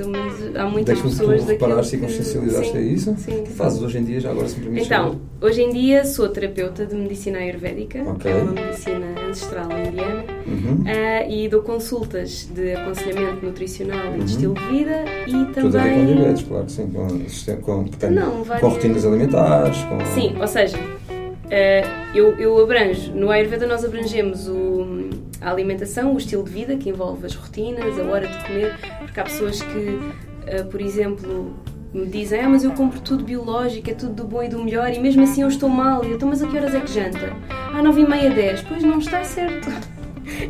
mas 0.05 0.26
há 0.55 0.65
muitas 0.65 0.99
pessoas 0.99 1.41
que 1.41 1.45
tu 1.45 1.51
reparaste 1.51 1.95
e 1.95 1.99
consciencializaste 1.99 2.77
é 2.77 2.81
isso? 2.81 3.15
Sim. 3.17 3.43
que 3.43 3.51
fazes 3.51 3.81
hoje 3.81 3.97
em 3.97 4.03
dia, 4.03 4.19
já 4.19 4.31
agora 4.31 4.47
simplesmente 4.47 4.85
Então, 4.85 5.19
hoje 5.41 5.61
em 5.61 5.71
dia 5.71 6.05
sou 6.05 6.29
terapeuta 6.29 6.85
de 6.85 6.95
medicina 6.95 7.39
ayurvédica, 7.39 8.01
okay. 8.03 8.15
que 8.19 8.27
é 8.27 8.41
uma 8.41 8.51
medicina 8.51 9.05
ancestral 9.29 9.69
indiana, 9.71 10.25
uhum. 10.45 10.83
uh, 10.83 11.31
e 11.31 11.47
dou 11.49 11.61
consultas 11.61 12.49
de 12.53 12.73
aconselhamento 12.73 13.45
nutricional 13.45 14.07
e 14.07 14.11
de 14.11 14.19
uhum. 14.19 14.25
estilo 14.25 14.53
de 14.53 14.67
vida 14.67 15.05
e 15.27 15.31
também... 15.31 15.53
Tudo 15.53 15.77
a 15.77 15.83
ver 15.83 15.95
com 15.95 16.05
diabetes, 16.05 16.43
claro 16.43 16.65
que 16.65 16.71
sim, 16.71 16.87
com, 16.87 17.61
com, 17.61 17.83
portanto, 17.85 18.13
Não, 18.13 18.43
várias... 18.43 18.61
com 18.61 18.69
rotinas 18.69 19.05
alimentares, 19.05 19.77
com... 19.83 20.05
Sim, 20.13 20.35
ou 20.39 20.47
seja, 20.47 20.77
uh, 20.77 22.15
eu, 22.15 22.37
eu 22.37 22.57
abranjo, 22.61 23.11
no 23.13 23.29
Ayurveda 23.29 23.65
nós 23.65 23.83
abrangemos 23.83 24.47
o 24.47 25.07
a 25.41 25.51
alimentação, 25.51 26.13
o 26.13 26.17
estilo 26.17 26.43
de 26.43 26.51
vida, 26.51 26.75
que 26.77 26.89
envolve 26.89 27.25
as 27.25 27.35
rotinas, 27.35 27.97
a 27.99 28.03
hora 28.03 28.27
de 28.27 28.45
comer, 28.45 28.77
porque 28.99 29.19
há 29.19 29.23
pessoas 29.23 29.61
que, 29.61 29.99
uh, 30.47 30.65
por 30.65 30.81
exemplo, 30.81 31.53
me 31.93 32.05
dizem, 32.05 32.41
ah, 32.41 32.49
mas 32.49 32.63
eu 32.63 32.71
compro 32.71 32.99
tudo 32.99 33.23
biológico, 33.23 33.89
é 33.89 33.93
tudo 33.93 34.13
do 34.13 34.23
bom 34.23 34.43
e 34.43 34.49
do 34.49 34.63
melhor, 34.63 34.91
e 34.91 34.99
mesmo 34.99 35.23
assim 35.23 35.41
eu 35.41 35.47
estou 35.47 35.69
mal. 35.69 36.03
E 36.03 36.09
eu, 36.09 36.15
então, 36.15 36.27
mas 36.29 36.41
a 36.41 36.47
que 36.47 36.57
horas 36.57 36.75
é 36.75 36.79
que 36.79 36.91
janta? 36.91 37.33
Ah, 37.49 37.81
nove 37.81 38.01
e 38.01 38.07
meia, 38.07 38.29
dez. 38.29 38.61
Pois 38.61 38.83
não 38.83 38.99
está 38.99 39.23
certo. 39.23 39.69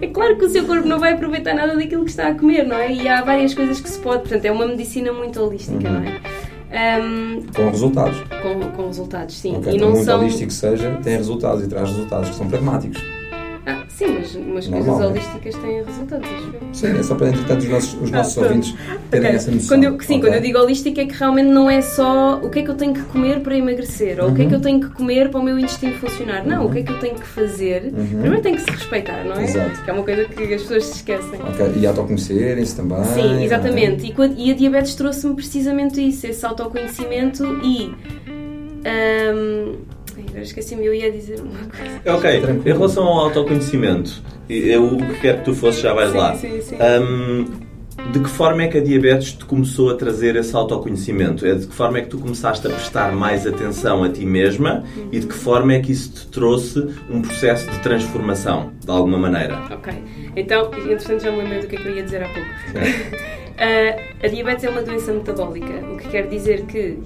É 0.01 0.07
claro 0.07 0.35
que 0.37 0.45
o 0.45 0.49
seu 0.49 0.65
corpo 0.65 0.87
não 0.87 0.99
vai 0.99 1.13
aproveitar 1.13 1.53
nada 1.53 1.75
daquilo 1.75 2.03
que 2.03 2.09
está 2.09 2.29
a 2.29 2.33
comer, 2.33 2.65
não 2.65 2.75
é? 2.75 2.91
E 2.91 3.07
há 3.07 3.21
várias 3.21 3.53
coisas 3.53 3.79
que 3.79 3.87
se 3.87 3.99
pode, 3.99 4.21
portanto, 4.21 4.43
é 4.43 4.51
uma 4.51 4.65
medicina 4.65 5.13
muito 5.13 5.39
holística, 5.39 5.87
uhum. 5.87 5.99
não 5.99 6.03
é? 6.03 6.99
Um, 6.99 7.43
com 7.55 7.69
resultados. 7.69 8.17
Com, 8.41 8.71
com 8.71 8.87
resultados, 8.87 9.37
sim. 9.37 9.55
Okay, 9.57 9.75
e 9.75 9.77
não 9.77 9.91
muito 9.91 10.03
são... 10.03 10.19
holístico 10.19 10.51
seja, 10.51 10.99
tem 11.03 11.17
resultados 11.17 11.63
e 11.63 11.67
traz 11.67 11.89
resultados 11.89 12.29
que 12.29 12.35
são 12.35 12.47
pragmáticos. 12.47 13.01
Ah, 13.97 14.05
sim, 14.05 14.19
mas 14.19 14.35
umas 14.35 14.67
Normal, 14.67 14.95
coisas 14.95 15.11
holísticas 15.11 15.55
têm 15.55 15.83
resultados, 15.83 16.29
Sim, 16.73 16.99
é 16.99 17.03
só 17.03 17.15
para, 17.15 17.29
entretanto, 17.29 17.61
os 17.61 17.69
nossos, 17.69 18.01
os 18.01 18.11
nossos 18.11 18.37
ah, 18.37 18.41
ouvintes 18.41 18.75
terem 19.09 19.25
okay. 19.25 19.35
essa 19.35 19.51
noção. 19.51 19.67
Quando 19.67 19.83
eu, 19.83 19.91
sim, 19.91 19.97
okay. 19.97 20.19
quando 20.19 20.33
eu 20.35 20.41
digo 20.41 20.59
holística 20.59 21.01
é 21.01 21.05
que 21.05 21.13
realmente 21.15 21.49
não 21.49 21.69
é 21.69 21.81
só 21.81 22.39
o 22.43 22.49
que 22.49 22.59
é 22.59 22.61
que 22.61 22.69
eu 22.69 22.75
tenho 22.75 22.93
que 22.93 23.01
comer 23.01 23.39
para 23.39 23.57
emagrecer, 23.57 24.19
ou 24.19 24.27
uhum. 24.27 24.33
o 24.33 24.35
que 24.35 24.41
é 24.43 24.45
que 24.45 24.53
eu 24.53 24.57
uhum. 24.57 24.63
tenho 24.63 24.79
que 24.81 24.89
comer 24.89 25.29
para 25.29 25.39
o 25.39 25.43
meu 25.43 25.57
intestino 25.57 25.93
funcionar. 25.95 26.45
Não, 26.45 26.61
uhum. 26.61 26.69
o 26.69 26.71
que 26.71 26.79
é 26.79 26.83
que 26.83 26.91
eu 26.91 26.99
tenho 26.99 27.15
que 27.15 27.27
fazer. 27.27 27.85
Uhum. 27.85 28.05
Primeiro 28.07 28.41
tem 28.41 28.55
que 28.55 28.61
se 28.61 28.69
respeitar, 28.69 29.23
não 29.23 29.35
é? 29.35 29.43
Exato. 29.43 29.83
Que 29.83 29.89
é 29.89 29.93
uma 29.93 30.03
coisa 30.03 30.25
que 30.25 30.53
as 30.53 30.61
pessoas 30.61 30.85
se 30.85 30.95
esquecem. 30.97 31.39
Ok, 31.41 31.73
e 31.77 31.87
autoconhecerem-se 31.87 32.75
também. 32.75 33.03
Sim, 33.05 33.43
exatamente. 33.43 34.05
E, 34.05 34.47
e, 34.47 34.51
a 34.51 34.55
diabetes 34.55 34.93
trouxe-me 34.93 35.35
precisamente 35.35 36.05
isso, 36.07 36.27
esse 36.27 36.45
autoconhecimento 36.45 37.43
e. 37.63 37.95
Um, 38.85 39.96
Agora 40.27 40.41
esqueci-me, 40.41 40.85
eu 40.85 40.93
ia 40.93 41.11
dizer 41.11 41.39
uma 41.39 41.59
coisa. 41.69 42.01
Ok, 42.17 42.41
em 42.65 42.73
relação 42.73 43.03
ao 43.03 43.25
autoconhecimento, 43.25 44.21
eu 44.49 44.85
o 44.85 44.97
que 44.97 45.19
quero 45.21 45.39
que 45.39 45.45
tu 45.45 45.53
fosses 45.53 45.81
já 45.81 45.93
vais 45.93 46.11
sim, 46.11 46.17
lá. 46.17 46.35
Sim, 46.35 46.61
sim. 46.61 46.75
Um, 46.75 47.67
de 48.11 48.19
que 48.19 48.29
forma 48.29 48.63
é 48.63 48.67
que 48.67 48.77
a 48.77 48.81
diabetes 48.81 49.33
te 49.33 49.43
começou 49.43 49.89
a 49.89 49.95
trazer 49.95 50.35
esse 50.35 50.55
autoconhecimento? 50.55 51.45
É 51.45 51.55
de 51.55 51.67
que 51.67 51.73
forma 51.73 51.97
é 51.97 52.01
que 52.01 52.07
tu 52.07 52.19
começaste 52.19 52.65
a 52.65 52.69
prestar 52.69 53.11
mais 53.11 53.45
atenção 53.45 54.03
a 54.03 54.09
ti 54.09 54.25
mesma 54.25 54.83
uhum. 54.95 55.09
e 55.11 55.19
de 55.19 55.27
que 55.27 55.33
forma 55.33 55.73
é 55.73 55.79
que 55.79 55.91
isso 55.91 56.13
te 56.13 56.27
trouxe 56.27 56.79
um 57.09 57.21
processo 57.21 57.69
de 57.69 57.79
transformação, 57.79 58.71
de 58.79 58.89
alguma 58.89 59.17
maneira? 59.17 59.59
Ok. 59.71 59.93
Então, 60.35 60.71
entretanto 60.73 61.23
já 61.23 61.31
me 61.31 61.39
lembrei 61.39 61.59
do 61.61 61.67
que 61.67 61.75
é 61.75 61.79
que 61.79 61.87
eu 61.87 61.95
ia 61.95 62.03
dizer 62.03 62.23
há 62.23 62.29
pouco. 62.29 62.49
uh, 62.79 64.23
a 64.23 64.27
diabetes 64.27 64.63
é 64.63 64.69
uma 64.69 64.83
doença 64.83 65.11
metabólica, 65.11 65.73
o 65.91 65.97
que 65.97 66.07
quer 66.07 66.27
dizer 66.27 66.65
que 66.65 66.99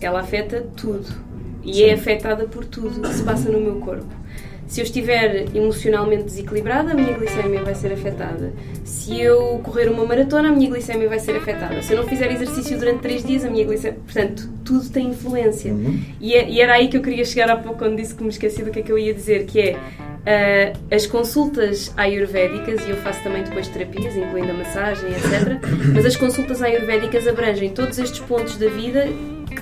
ela 0.00 0.20
afeta 0.20 0.66
tudo 0.76 1.23
e 1.64 1.74
Sim. 1.74 1.84
é 1.84 1.94
afetada 1.94 2.44
por 2.44 2.64
tudo 2.64 3.00
que 3.00 3.14
se 3.14 3.22
passa 3.22 3.50
no 3.50 3.60
meu 3.60 3.76
corpo. 3.76 4.24
Se 4.66 4.80
eu 4.80 4.84
estiver 4.84 5.46
emocionalmente 5.54 6.24
desequilibrada, 6.24 6.92
a 6.92 6.94
minha 6.94 7.12
glicemia 7.12 7.62
vai 7.62 7.74
ser 7.74 7.92
afetada. 7.92 8.52
Se 8.82 9.20
eu 9.20 9.60
correr 9.62 9.88
uma 9.88 10.04
maratona, 10.04 10.48
a 10.48 10.52
minha 10.52 10.68
glicemia 10.70 11.08
vai 11.08 11.18
ser 11.18 11.36
afetada. 11.36 11.80
Se 11.82 11.92
eu 11.92 11.98
não 11.98 12.08
fizer 12.08 12.32
exercício 12.32 12.78
durante 12.78 13.00
3 13.00 13.24
dias, 13.24 13.44
a 13.44 13.50
minha 13.50 13.64
glicemia. 13.64 13.98
Portanto, 14.04 14.48
tudo 14.64 14.88
tem 14.88 15.08
influência. 15.08 15.72
Uhum. 15.72 16.02
E, 16.20 16.34
é, 16.34 16.48
e, 16.48 16.60
era 16.60 16.74
aí 16.74 16.88
que 16.88 16.96
eu 16.96 17.02
queria 17.02 17.24
chegar 17.24 17.50
há 17.50 17.56
pouco 17.56 17.78
quando 17.78 17.96
disse 17.96 18.14
que 18.14 18.22
me 18.22 18.30
esqueci 18.30 18.62
do 18.62 18.70
que 18.70 18.80
é 18.80 18.82
que 18.82 18.90
eu 18.90 18.98
ia 18.98 19.12
dizer, 19.12 19.44
que 19.44 19.60
é. 19.60 19.76
Uh, 20.24 20.72
as 20.90 21.06
consultas 21.06 21.92
ayurvédicas, 21.98 22.86
e 22.86 22.90
eu 22.90 22.96
faço 22.96 23.22
também 23.22 23.42
depois 23.42 23.68
terapias, 23.68 24.16
incluindo 24.16 24.52
a 24.52 24.54
massagem, 24.54 25.10
etc. 25.10 25.60
Mas 25.94 26.06
as 26.06 26.16
consultas 26.16 26.62
ayurvédicas 26.62 27.28
abrangem 27.28 27.68
todos 27.68 27.98
estes 27.98 28.20
pontos 28.20 28.56
da 28.56 28.68
vida 28.68 29.06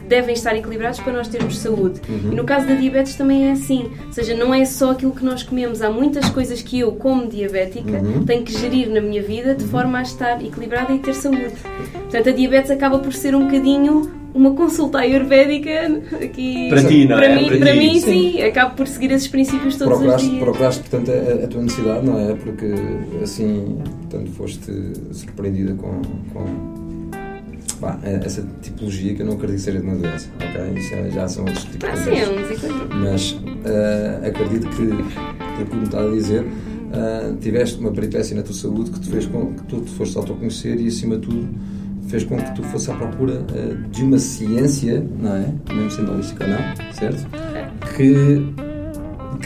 devem 0.08 0.34
estar 0.34 0.56
equilibrados 0.56 1.00
para 1.00 1.12
nós 1.12 1.28
termos 1.28 1.58
saúde. 1.58 2.00
Uhum. 2.08 2.32
E 2.32 2.36
no 2.36 2.44
caso 2.44 2.66
da 2.66 2.74
diabetes 2.74 3.14
também 3.14 3.48
é 3.48 3.52
assim. 3.52 3.90
Ou 4.06 4.12
seja, 4.12 4.34
não 4.34 4.54
é 4.54 4.64
só 4.64 4.92
aquilo 4.92 5.12
que 5.12 5.24
nós 5.24 5.42
comemos. 5.42 5.82
Há 5.82 5.90
muitas 5.90 6.28
coisas 6.30 6.62
que 6.62 6.80
eu, 6.80 6.92
como 6.92 7.26
diabética, 7.26 7.98
uhum. 7.98 8.24
tenho 8.24 8.42
que 8.42 8.52
gerir 8.52 8.88
na 8.90 9.00
minha 9.00 9.22
vida 9.22 9.54
de 9.54 9.64
forma 9.64 9.98
a 9.98 10.02
estar 10.02 10.44
equilibrada 10.44 10.92
e 10.92 10.98
ter 10.98 11.14
saúde. 11.14 11.52
Portanto, 11.92 12.28
a 12.28 12.32
diabetes 12.32 12.70
acaba 12.70 12.98
por 12.98 13.12
ser 13.12 13.34
um 13.34 13.44
bocadinho 13.44 14.22
uma 14.34 14.54
consulta 14.54 14.98
ayurvédica 14.98 16.00
aqui 16.22 16.68
para 16.70 16.84
ti, 16.84 17.04
não 17.04 17.16
para 17.16 17.26
é? 17.26 17.36
Mim, 17.36 17.48
para, 17.48 17.58
para 17.58 17.74
mim, 17.74 18.00
sim. 18.00 18.32
sim. 18.32 18.42
Acabo 18.42 18.74
por 18.76 18.88
seguir 18.88 19.12
esses 19.12 19.28
princípios 19.28 19.76
todos 19.76 19.94
procuraste, 19.94 20.24
os 20.24 20.30
dias. 20.30 20.42
Procuraste, 20.42 20.82
portanto, 20.88 21.10
a, 21.10 21.44
a, 21.44 21.48
tua 21.48 21.62
necessidade, 21.62 22.06
não 22.06 22.18
é? 22.18 22.34
Porque 22.34 22.74
assim, 23.22 23.78
portanto, 24.00 24.30
foste 24.32 24.72
surpreendida 25.12 25.74
com, 25.74 26.00
com 26.32 26.71
pá, 27.82 27.98
é 28.04 28.14
essa 28.24 28.46
tipologia 28.62 29.12
que 29.12 29.22
eu 29.22 29.26
não 29.26 29.34
acredito 29.34 29.56
que 29.58 29.64
seja 29.64 29.80
de 29.80 29.86
uma 29.86 29.96
doença, 29.96 30.28
ok? 30.36 30.78
Isso 30.78 30.94
é, 30.94 31.10
já 31.10 31.28
são 31.28 31.44
outros 31.44 31.64
tipos 31.64 31.88
ah, 31.88 31.92
de 31.92 32.04
sim, 32.04 32.10
é 32.10 32.28
um 32.28 33.00
Mas 33.00 33.32
uh, 33.32 34.26
acredito 34.26 34.68
que, 34.68 34.86
por 35.56 35.68
como 35.68 35.82
está 35.82 36.00
a 36.00 36.08
dizer, 36.08 36.44
uh, 36.44 37.36
tiveste 37.40 37.80
uma 37.80 37.90
peripécia 37.90 38.36
na 38.36 38.42
tua 38.42 38.54
saúde 38.54 38.92
que 38.92 39.00
te 39.00 39.10
fez 39.10 39.26
com 39.26 39.52
que 39.54 39.64
tu 39.64 39.80
te 39.80 39.90
foste 39.90 40.16
autoconhecer 40.16 40.80
e, 40.80 40.86
acima 40.86 41.16
de 41.16 41.26
tudo, 41.26 41.48
fez 42.06 42.22
com 42.22 42.36
que 42.36 42.54
tu 42.54 42.62
fosses 42.62 42.88
à 42.88 42.94
procura 42.94 43.40
uh, 43.40 43.90
de 43.90 44.02
uma 44.02 44.18
ciência, 44.18 45.04
não 45.18 45.34
é? 45.34 45.52
Mesmo 45.74 45.90
sendo 45.90 46.12
holística 46.12 46.44
ou 46.44 46.50
não, 46.50 46.92
certo? 46.94 47.26
É. 47.34 47.68
Que 47.96 48.71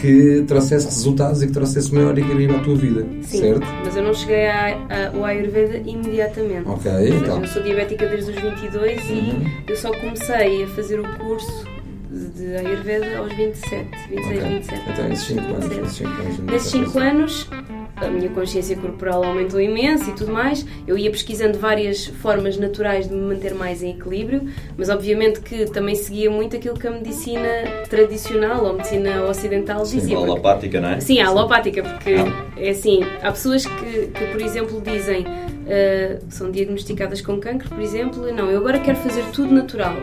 que 0.01 0.45
trouxesse 0.47 0.87
resultados 0.87 1.43
e 1.43 1.47
que 1.47 1.53
trouxesse 1.53 1.93
maior 1.95 2.17
equilíbrio 2.17 2.59
à 2.59 2.63
tua 2.63 2.77
vida, 2.77 3.07
Sim, 3.23 3.41
certo? 3.41 3.67
mas 3.85 3.97
eu 3.97 4.03
não 4.03 4.15
cheguei 4.15 4.47
ao 4.49 5.25
Ayurveda 5.25 5.79
imediatamente. 5.79 6.69
Ok, 6.69 6.91
seja, 6.91 7.15
então. 7.15 7.41
Eu 7.41 7.49
sou 7.49 7.63
diabética 7.63 8.07
desde 8.07 8.31
os 8.31 8.41
22 8.41 9.03
uhum. 9.03 9.17
e 9.17 9.71
eu 9.71 9.77
só 9.77 9.91
comecei 9.93 10.65
a 10.65 10.69
fazer 10.69 11.01
o 11.01 11.19
curso 11.19 11.65
de 12.11 12.57
Ayurveda 12.57 13.19
aos 13.19 13.33
27, 13.35 13.89
26, 14.09 14.39
okay. 14.39 14.49
27. 14.49 14.91
Então, 14.91 15.13
esses 15.13 15.27
5 15.27 15.41
anos. 15.41 16.39
Nesses 16.41 16.71
5 16.71 16.99
anos, 16.99 17.51
a 17.97 18.09
minha 18.09 18.29
consciência 18.29 18.77
corporal 18.77 19.25
aumentou 19.25 19.61
imenso 19.61 20.11
e 20.11 20.13
tudo 20.13 20.33
mais. 20.33 20.67
Eu 20.87 20.99
ia 20.99 21.11
pesquisando 21.11 21.59
várias 21.59 22.07
formas 22.07 22.59
naturais 22.59 23.09
de 23.09 23.15
me 23.15 23.35
manter 23.35 23.55
mais 23.55 23.83
em 23.83 23.91
equilíbrio, 23.91 24.49
mas 24.77 24.89
obviamente 24.89 25.41
que 25.41 25.65
também 25.67 25.95
seguia 25.95 26.31
muito 26.31 26.57
aquilo 26.57 26.79
que 26.79 26.87
a 26.87 26.91
medicina 26.91 27.49
tradicional 27.89 28.65
ou 28.65 28.75
medicina 28.75 29.25
ocidental 29.25 29.85
Sim, 29.87 29.99
dizia. 29.99 30.17
a 30.17 30.21
alopática, 30.21 30.81
não 30.81 30.91
é? 30.91 31.01
Sim, 31.01 31.21
a 31.21 31.29
alopática, 31.29 31.83
porque 31.83 32.15
é 32.57 32.71
assim, 32.71 33.01
há 33.23 33.33
pessoas 33.33 33.65
que, 33.65 34.07
que 34.09 34.27
por 34.27 34.41
exemplo, 34.41 34.81
dizem, 34.81 35.23
uh, 35.23 36.25
são 36.29 36.51
diagnosticadas 36.51 37.21
com 37.21 37.39
cancro, 37.39 37.69
por 37.69 37.81
exemplo, 37.81 38.33
não, 38.33 38.51
eu 38.51 38.59
agora 38.59 38.79
quero 38.79 38.99
fazer 38.99 39.25
tudo 39.33 39.53
natural. 39.55 39.97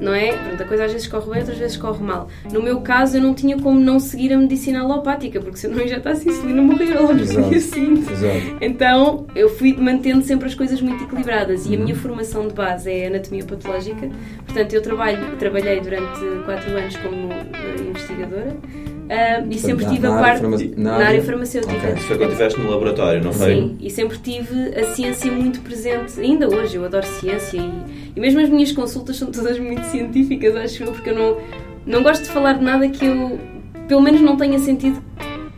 Não 0.00 0.14
é? 0.14 0.32
Pronto, 0.32 0.62
a 0.62 0.66
coisa 0.66 0.84
às 0.84 0.92
vezes 0.92 1.06
corre 1.06 1.30
bem, 1.30 1.40
outras 1.40 1.58
vezes 1.58 1.76
corre 1.76 2.02
mal. 2.02 2.28
No 2.52 2.62
meu 2.62 2.80
caso, 2.80 3.16
eu 3.16 3.22
não 3.22 3.34
tinha 3.34 3.58
como 3.58 3.78
não 3.78 3.98
seguir 3.98 4.32
a 4.32 4.38
medicina 4.38 4.80
alopática, 4.80 5.40
porque 5.40 5.56
se 5.56 5.66
eu 5.66 5.70
não 5.70 5.82
injetasse 5.82 6.28
insulina, 6.28 6.62
morria 6.62 7.00
logo 7.00 7.14
no 7.14 7.24
dia 7.24 7.60
seguinte. 7.60 8.06
Então, 8.60 9.26
eu 9.34 9.48
fui 9.48 9.74
mantendo 9.76 10.24
sempre 10.24 10.46
as 10.46 10.54
coisas 10.54 10.80
muito 10.80 11.04
equilibradas. 11.04 11.66
E 11.66 11.74
a 11.74 11.78
uhum. 11.78 11.84
minha 11.84 11.96
formação 11.96 12.48
de 12.48 12.54
base 12.54 12.90
é 12.90 13.06
anatomia 13.06 13.44
patológica. 13.44 14.08
Portanto, 14.44 14.72
eu 14.72 14.82
trabalho, 14.82 15.36
trabalhei 15.36 15.80
durante 15.80 16.20
4 16.44 16.76
anos 16.76 16.96
como 16.96 17.32
eh, 17.32 17.88
investigadora. 17.88 18.56
Uh, 19.04 19.46
e 19.50 19.58
sempre 19.58 19.84
tive 19.84 20.06
a 20.06 20.12
parte 20.12 20.42
na, 20.76 20.98
na 20.98 21.06
área 21.06 21.22
farmacêutica. 21.22 21.76
Okay. 21.76 21.92
Isso 21.92 22.06
foi 22.06 22.16
quando 22.16 22.30
estiveste 22.30 22.58
no 22.58 22.70
laboratório, 22.70 23.22
não 23.22 23.32
foi? 23.32 23.54
Sim, 23.54 23.76
e 23.80 23.90
sempre 23.90 24.18
tive 24.18 24.74
a 24.78 24.94
ciência 24.94 25.30
muito 25.30 25.60
presente, 25.60 26.18
ainda 26.18 26.48
hoje, 26.48 26.76
eu 26.76 26.84
adoro 26.84 27.06
ciência 27.06 27.58
e, 27.58 27.70
e 28.16 28.20
mesmo 28.20 28.40
as 28.40 28.48
minhas 28.48 28.72
consultas 28.72 29.16
são 29.16 29.30
todas 29.30 29.58
muito 29.58 29.82
científicas, 29.84 30.56
acho 30.56 30.84
eu, 30.84 30.92
porque 30.92 31.10
eu 31.10 31.14
não, 31.14 31.36
não 31.86 32.02
gosto 32.02 32.22
de 32.22 32.30
falar 32.30 32.54
de 32.54 32.64
nada 32.64 32.88
que 32.88 33.04
eu, 33.04 33.38
pelo 33.86 34.00
menos, 34.00 34.22
não 34.22 34.36
tenha 34.36 34.58
sentido 34.58 35.02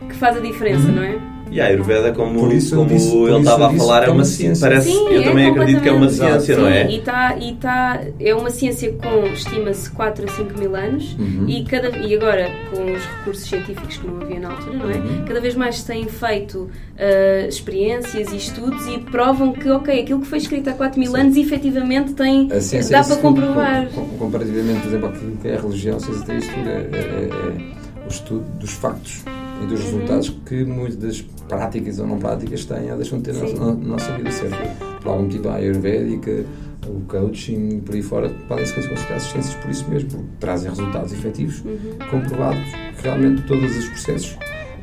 que 0.09 0.15
faz 0.15 0.35
a 0.35 0.41
diferença, 0.41 0.87
uhum. 0.87 0.95
não 0.95 1.03
é? 1.03 1.36
E 1.51 1.61
a 1.61 1.65
Ayurveda, 1.65 2.11
como, 2.13 2.39
como 2.39 2.49
disse, 2.49 2.75
ele 2.75 3.37
estava 3.37 3.67
a 3.67 3.73
falar, 3.73 4.07
é 4.07 4.09
uma 4.09 4.25
ciência. 4.25 4.67
Parece, 4.67 4.89
Sim, 4.89 5.07
eu 5.09 5.21
é 5.21 5.23
também 5.23 5.49
acredito 5.49 5.81
que 5.81 5.89
é 5.89 5.91
uma 5.91 6.09
ciência, 6.09 6.55
Sim, 6.55 6.61
não 6.61 6.67
é? 6.67 6.91
E, 6.91 7.01
tá, 7.01 7.37
e 7.39 7.53
tá, 7.53 8.01
é 8.19 8.35
uma 8.35 8.49
ciência 8.49 8.93
com, 8.93 9.25
estima-se, 9.27 9.89
4 9.91 10.25
a 10.25 10.27
5 10.27 10.59
mil 10.59 10.75
anos 10.75 11.15
uhum. 11.17 11.45
e, 11.47 11.63
cada, 11.63 11.89
e 11.97 12.15
agora, 12.15 12.49
com 12.71 12.83
os 12.83 13.03
recursos 13.03 13.47
científicos 13.47 13.97
que 13.97 14.07
não 14.07 14.21
havia 14.21 14.39
na 14.39 14.51
altura, 14.51 14.77
não 14.77 14.89
é? 14.89 14.95
Uhum. 14.95 15.25
Cada 15.25 15.39
vez 15.39 15.55
mais 15.55 15.77
se 15.77 15.85
têm 15.85 16.07
feito 16.07 16.59
uh, 16.59 17.47
experiências 17.47 18.31
e 18.31 18.37
estudos 18.37 18.85
e 18.87 18.99
provam 18.99 19.53
que, 19.53 19.69
ok, 19.69 20.01
aquilo 20.01 20.21
que 20.21 20.27
foi 20.27 20.37
escrito 20.37 20.69
há 20.69 20.73
4 20.73 20.99
mil 20.99 21.11
Sim. 21.11 21.19
anos 21.19 21.37
efetivamente 21.37 22.13
tem, 22.13 22.47
dá 22.47 23.03
para 23.03 23.15
comprovar. 23.17 23.87
comparativamente, 24.17 24.81
por 24.81 24.87
exemplo, 24.87 25.09
aquilo 25.09 25.37
que 25.37 25.47
é 25.47 25.55
a 25.55 25.61
religião, 25.61 25.99
se 25.99 26.11
existe 26.11 26.37
isto, 26.37 26.53
é, 26.67 26.89
é, 26.93 27.29
é 27.29 28.05
o 28.05 28.09
estudo 28.09 28.45
dos 28.59 28.71
factos 28.71 29.23
e 29.61 29.65
dos 29.65 29.79
uhum. 29.79 29.85
resultados 29.85 30.29
que 30.45 30.63
muitas 30.63 30.95
das 30.97 31.25
práticas 31.47 31.99
ou 31.99 32.07
não 32.07 32.17
práticas 32.17 32.65
têm 32.65 32.91
ou 32.91 32.97
deixam 32.97 33.19
de 33.19 33.31
ter 33.31 33.33
na, 33.33 33.65
na, 33.65 33.73
nossa 33.73 34.11
vida 34.13 34.31
certa. 34.31 34.57
Por 35.01 35.09
algum 35.09 35.23
motivo, 35.23 35.49
a 35.49 35.55
ayurvédica, 35.55 36.45
o 36.87 37.01
coaching, 37.07 37.79
por 37.79 37.95
aí 37.95 38.01
fora, 38.01 38.29
podem 38.47 38.65
ser 38.65 38.87
consideradas 38.87 39.23
ciências 39.23 39.55
por 39.55 39.71
isso 39.71 39.89
mesmo, 39.89 40.09
porque 40.09 40.25
trazem 40.39 40.69
resultados 40.69 41.13
efetivos, 41.13 41.63
uhum. 41.65 41.97
comprovados 42.09 42.63
que 42.97 43.03
realmente 43.03 43.41
todos 43.43 43.77
os 43.77 43.89
processos 43.89 44.37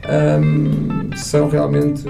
um, 0.07 1.17
são 1.17 1.49
realmente 1.49 2.05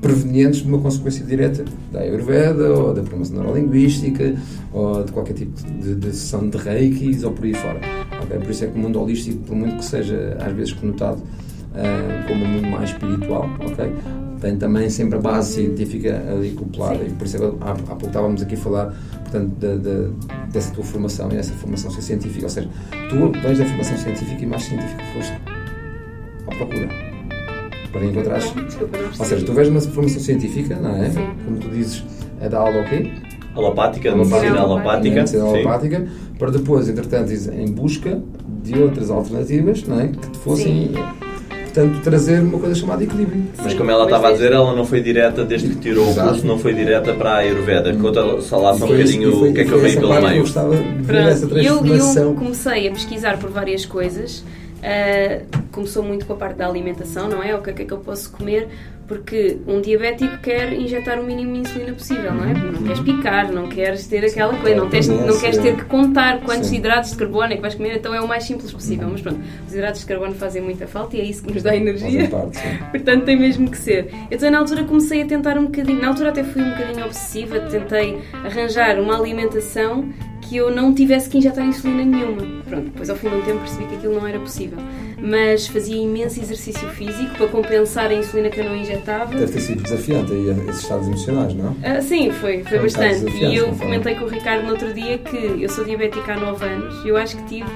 provenientes 0.00 0.62
de 0.62 0.68
uma 0.68 0.80
consequência 0.80 1.24
direta 1.24 1.64
da 1.92 2.00
Ayurveda 2.00 2.70
ou 2.72 2.92
da 2.92 3.02
programação 3.02 3.36
neurolinguística 3.36 4.34
ou 4.72 5.04
de 5.04 5.12
qualquer 5.12 5.34
tipo 5.34 5.52
de, 5.80 5.94
de 5.94 6.06
sessão 6.08 6.48
de 6.48 6.58
reikis 6.58 7.22
ou 7.22 7.30
por 7.30 7.44
aí 7.44 7.54
fora. 7.54 7.80
Okay? 8.24 8.38
Por 8.38 8.50
isso 8.50 8.64
é 8.64 8.66
que 8.66 8.76
o 8.76 8.80
mundo 8.80 9.00
holístico, 9.00 9.38
por 9.44 9.54
muito 9.54 9.76
que 9.76 9.84
seja 9.84 10.36
às 10.40 10.52
vezes 10.52 10.72
conotado 10.72 11.22
uh, 11.74 12.28
como 12.28 12.44
um 12.44 12.48
mundo 12.48 12.68
mais 12.68 12.90
espiritual, 12.90 13.48
okay? 13.60 13.92
tem 14.40 14.56
também 14.56 14.90
sempre 14.90 15.18
a 15.18 15.20
base 15.20 15.54
científica 15.54 16.20
ali 16.30 16.52
acoplada 16.56 17.02
e 17.04 17.10
por 17.10 17.26
isso 17.26 17.36
é 17.36 17.46
há, 17.60 17.70
há 17.70 17.74
pouco 17.74 18.06
estávamos 18.06 18.42
aqui 18.42 18.54
a 18.54 18.58
falar 18.58 18.94
portanto, 19.20 19.52
de, 19.58 19.78
de, 19.78 20.10
dessa 20.52 20.74
tua 20.74 20.84
formação 20.84 21.30
e 21.32 21.36
essa 21.36 21.52
formação 21.54 21.90
científica, 21.92 22.46
ou 22.46 22.50
seja, 22.50 22.68
tu 23.08 23.32
vens 23.40 23.58
da 23.58 23.64
formação 23.64 23.96
científica 23.96 24.42
e 24.42 24.46
mais 24.46 24.62
científica 24.64 25.02
foste 25.14 25.32
à 26.48 26.54
procura 26.56 26.88
para 27.92 28.04
encontrar. 28.04 28.40
Ou 29.18 29.24
seja, 29.24 29.44
tu 29.44 29.52
vês 29.52 29.68
uma 29.68 29.80
formação 29.80 30.20
científica, 30.20 30.76
não 30.76 30.96
é? 30.96 31.10
Sim. 31.10 31.28
Como 31.44 31.58
tu 31.58 31.68
dizes, 31.68 32.02
é 32.40 32.48
da 32.48 32.58
aula 32.58 32.80
o 32.80 32.84
quê? 32.84 33.12
Alopática, 33.54 34.16
medicina 34.16 34.60
alopática. 34.60 35.14
Medicina 35.14 35.44
alopática, 35.44 36.06
para 36.38 36.50
depois, 36.50 36.88
entretanto, 36.88 37.30
em 37.30 37.70
busca 37.70 38.20
de 38.62 38.78
outras 38.78 39.10
alternativas, 39.10 39.86
não 39.86 40.00
é? 40.00 40.08
Que 40.08 40.30
te 40.30 40.38
fossem. 40.38 40.88
Sim. 40.88 41.31
Portanto, 41.72 42.02
trazer 42.02 42.40
uma 42.40 42.58
coisa 42.58 42.74
chamada 42.74 43.02
equilíbrio. 43.02 43.44
Mas 43.56 43.72
como 43.72 43.90
ela 43.90 44.04
estava 44.04 44.28
a 44.28 44.32
dizer, 44.32 44.52
ela 44.52 44.74
não 44.74 44.84
foi 44.84 45.00
direta, 45.00 45.42
desde 45.42 45.70
que 45.70 45.76
tirou 45.76 46.06
Exato. 46.10 46.26
o 46.26 46.30
curso, 46.30 46.46
não 46.46 46.58
foi 46.58 46.74
direta 46.74 47.14
para 47.14 47.30
a 47.30 47.36
Ayurveda. 47.36 47.94
Conta 47.94 48.40
só 48.42 48.58
lá 48.58 48.74
só 48.74 48.84
um 48.84 48.88
bocadinho 48.88 49.48
o 49.48 49.54
que 49.54 49.60
é 49.62 49.64
que 49.64 49.72
eu 49.72 49.80
veio 49.80 49.98
pelo 49.98 50.12
meio. 50.12 50.36
Eu 50.36 50.40
gostava 50.40 50.76
de 50.76 50.82
ver 51.02 51.28
essa 51.28 51.46
transformação. 51.46 52.22
Eu, 52.22 52.28
eu 52.28 52.34
comecei 52.34 52.88
a 52.88 52.90
pesquisar 52.90 53.38
por 53.38 53.50
várias 53.50 53.86
coisas 53.86 54.44
Uh, 54.82 55.46
começou 55.70 56.02
muito 56.02 56.26
com 56.26 56.32
a 56.32 56.36
parte 56.36 56.56
da 56.56 56.66
alimentação, 56.66 57.28
não 57.28 57.40
é? 57.40 57.54
O 57.54 57.62
que 57.62 57.70
é 57.70 57.72
que, 57.72 57.82
é 57.82 57.84
que 57.84 57.92
eu 57.92 57.98
posso 57.98 58.32
comer? 58.32 58.68
Porque 59.06 59.58
um 59.66 59.80
diabético 59.80 60.38
quer 60.38 60.72
injetar 60.72 61.20
o 61.20 61.24
mínimo 61.24 61.52
de 61.52 61.60
insulina 61.60 61.92
possível, 61.92 62.32
não 62.32 62.44
é? 62.44 62.54
Não 62.54 62.80
uhum. 62.80 62.82
queres 62.84 63.00
picar, 63.00 63.52
não 63.52 63.68
queres 63.68 64.06
ter 64.06 64.24
aquela 64.24 64.56
coisa, 64.56 64.76
não, 64.76 64.88
tens, 64.88 65.06
não 65.06 65.38
queres 65.38 65.58
ter 65.58 65.76
que 65.76 65.84
contar 65.84 66.40
quantos 66.40 66.68
Sim. 66.68 66.76
hidratos 66.76 67.10
de 67.10 67.16
carbono 67.16 67.52
é 67.52 67.56
que 67.56 67.62
vais 67.62 67.74
comer, 67.74 67.96
então 67.96 68.14
é 68.14 68.20
o 68.20 68.26
mais 68.26 68.44
simples 68.44 68.72
possível. 68.72 69.08
Mas 69.10 69.20
pronto, 69.20 69.40
os 69.66 69.74
hidratos 69.74 70.00
de 70.00 70.06
carbono 70.06 70.34
fazem 70.34 70.62
muita 70.62 70.86
falta 70.86 71.16
e 71.16 71.20
é 71.20 71.24
isso 71.24 71.42
que 71.44 71.52
nos 71.52 71.62
dá 71.62 71.76
energia. 71.76 72.28
Parte, 72.28 72.58
Portanto, 72.90 73.24
tem 73.24 73.38
mesmo 73.38 73.70
que 73.70 73.76
ser. 73.76 74.12
Então, 74.30 74.50
na 74.50 74.58
altura, 74.58 74.84
comecei 74.84 75.22
a 75.22 75.26
tentar 75.26 75.58
um 75.58 75.66
bocadinho, 75.66 76.00
na 76.00 76.08
altura 76.08 76.30
até 76.30 76.42
fui 76.42 76.62
um 76.62 76.70
bocadinho 76.70 77.04
obsessiva, 77.04 77.60
tentei 77.60 78.18
arranjar 78.44 78.98
uma 78.98 79.16
alimentação 79.16 80.08
que 80.52 80.58
eu 80.58 80.70
não 80.70 80.92
tivesse 80.92 81.30
que 81.30 81.38
injetar 81.38 81.64
insulina 81.64 82.04
nenhuma. 82.04 82.62
Pronto, 82.68 82.84
depois 82.84 83.08
ao 83.08 83.16
fim 83.16 83.30
de 83.30 83.36
um 83.36 83.40
tempo 83.40 83.60
percebi 83.60 83.86
que 83.86 83.94
aquilo 83.94 84.14
não 84.16 84.26
era 84.26 84.38
possível. 84.38 84.76
Mas 85.18 85.66
fazia 85.66 85.96
imenso 85.96 86.38
exercício 86.38 86.86
físico 86.90 87.34
para 87.38 87.46
compensar 87.48 88.10
a 88.10 88.14
insulina 88.14 88.50
que 88.50 88.60
eu 88.60 88.64
não 88.64 88.76
injetava. 88.76 89.34
Deve 89.34 89.50
ter 89.50 89.60
sido 89.60 89.82
desafiante 89.82 90.30
aí 90.30 90.50
esses 90.68 90.82
estados 90.82 91.06
emocionais, 91.06 91.54
não? 91.54 91.74
Ah, 91.82 92.02
sim, 92.02 92.30
foi, 92.32 92.62
foi 92.64 92.80
bastante. 92.80 93.34
E 93.34 93.56
eu 93.56 93.68
comentei 93.76 94.14
com 94.14 94.26
o 94.26 94.28
Ricardo 94.28 94.64
no 94.64 94.72
outro 94.72 94.92
dia 94.92 95.16
que 95.16 95.62
eu 95.62 95.68
sou 95.70 95.86
diabética 95.86 96.34
há 96.34 96.36
9 96.38 96.64
anos 96.66 97.02
e 97.02 97.08
eu 97.08 97.16
acho 97.16 97.34
que 97.38 97.44
tive 97.44 97.70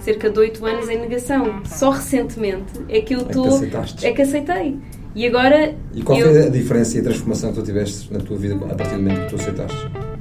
cerca 0.00 0.30
de 0.30 0.38
8 0.38 0.64
anos 0.64 0.88
em 0.88 1.00
negação. 1.00 1.60
Só 1.66 1.90
recentemente 1.90 2.72
é 2.88 3.02
que 3.02 3.14
eu 3.14 3.20
estou. 3.20 3.62
É, 4.02 4.08
é 4.08 4.12
que 4.12 4.22
aceitei. 4.22 4.78
E 5.14 5.26
agora. 5.26 5.74
E 5.92 6.02
qual 6.02 6.18
eu... 6.18 6.30
foi 6.30 6.46
a 6.46 6.48
diferença 6.48 6.96
e 6.96 7.00
a 7.00 7.02
transformação 7.02 7.50
que 7.52 7.60
tu 7.60 7.62
tiveste 7.66 8.10
na 8.10 8.20
tua 8.20 8.38
vida 8.38 8.54
a 8.54 8.74
partir 8.74 8.94
do 8.94 9.02
momento 9.02 9.20
que 9.24 9.28
tu 9.28 9.36
aceitaste? 9.36 10.11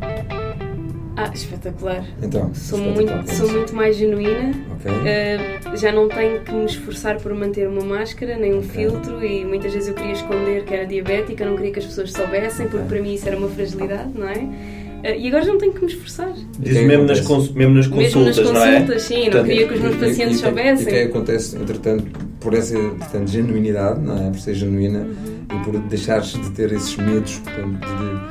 Ah, 1.15 1.29
espetacular. 1.33 2.05
Então, 2.21 2.53
sou, 2.53 2.79
espetacular, 2.79 3.15
muito, 3.15 3.33
sou 3.33 3.51
muito 3.51 3.75
mais 3.75 3.97
genuína. 3.97 4.51
Okay. 4.79 4.91
Uh, 4.91 5.77
já 5.77 5.91
não 5.91 6.07
tenho 6.07 6.41
que 6.41 6.53
me 6.53 6.65
esforçar 6.65 7.17
por 7.19 7.33
manter 7.33 7.67
uma 7.67 7.83
máscara, 7.83 8.37
nem 8.37 8.53
um 8.53 8.59
okay. 8.59 8.69
filtro, 8.69 9.23
e 9.23 9.45
muitas 9.45 9.73
vezes 9.73 9.89
eu 9.89 9.95
queria 9.95 10.13
esconder 10.13 10.63
que 10.63 10.73
era 10.73 10.85
diabética, 10.85 11.45
não 11.45 11.55
queria 11.55 11.71
que 11.71 11.79
as 11.79 11.85
pessoas 11.85 12.11
soubessem, 12.11 12.65
okay. 12.65 12.79
porque 12.79 12.93
para 12.93 13.01
mim 13.01 13.13
isso 13.13 13.27
era 13.27 13.37
uma 13.37 13.49
fragilidade, 13.49 14.11
não 14.15 14.27
é? 14.27 14.37
Uh, 14.37 15.17
e 15.17 15.27
agora 15.27 15.43
já 15.43 15.51
não 15.51 15.59
tenho 15.59 15.73
que 15.73 15.81
me 15.81 15.91
esforçar. 15.91 16.33
Diz 16.59 16.73
mesmo 16.81 17.05
nas, 17.05 17.19
mesmo 17.19 17.19
nas 17.19 17.19
consultas, 17.21 17.55
mesmo 17.55 17.75
nas 17.75 17.87
consultas 17.87 18.51
não 18.51 18.63
é? 18.63 18.99
sim, 18.99 19.15
Portanto, 19.15 19.35
não 19.35 19.43
queria 19.43 19.67
que 19.67 19.73
os 19.73 19.81
meus 19.81 19.95
pacientes 19.95 20.37
e, 20.37 20.39
soubessem. 20.39 20.85
E 20.85 20.89
o 20.89 20.89
que 20.89 21.01
acontece, 21.01 21.55
entretanto, 21.57 22.05
por 22.39 22.53
essa 22.53 22.77
portanto, 22.77 23.27
genuinidade, 23.27 23.99
não 23.99 24.27
é? 24.27 24.29
Por 24.29 24.39
ser 24.39 24.53
genuína 24.53 24.99
uhum. 24.99 25.61
e 25.61 25.65
por 25.65 25.77
deixares 25.79 26.33
de 26.33 26.49
ter 26.51 26.71
esses 26.71 26.95
medos 26.95 27.39
portanto, 27.39 27.79
de 27.79 28.30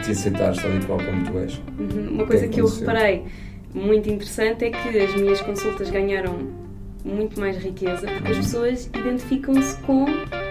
te 0.00 0.12
aceitares 0.12 0.62
tal 0.62 0.74
e 0.74 0.80
qual 0.84 0.98
como 0.98 1.24
tu 1.24 1.38
és. 1.38 1.60
Uhum. 1.78 2.14
Uma 2.14 2.26
coisa 2.26 2.46
que, 2.46 2.54
que 2.54 2.60
eu 2.60 2.66
reparei 2.66 3.24
muito 3.74 4.08
interessante 4.08 4.64
é 4.64 4.70
que 4.70 4.98
as 4.98 5.14
minhas 5.14 5.40
consultas 5.40 5.90
ganharam 5.90 6.48
muito 7.04 7.38
mais 7.40 7.56
riqueza 7.56 8.06
porque 8.06 8.32
uhum. 8.32 8.38
as 8.38 8.44
pessoas 8.44 8.90
identificam-se 8.94 9.76
com 9.82 10.06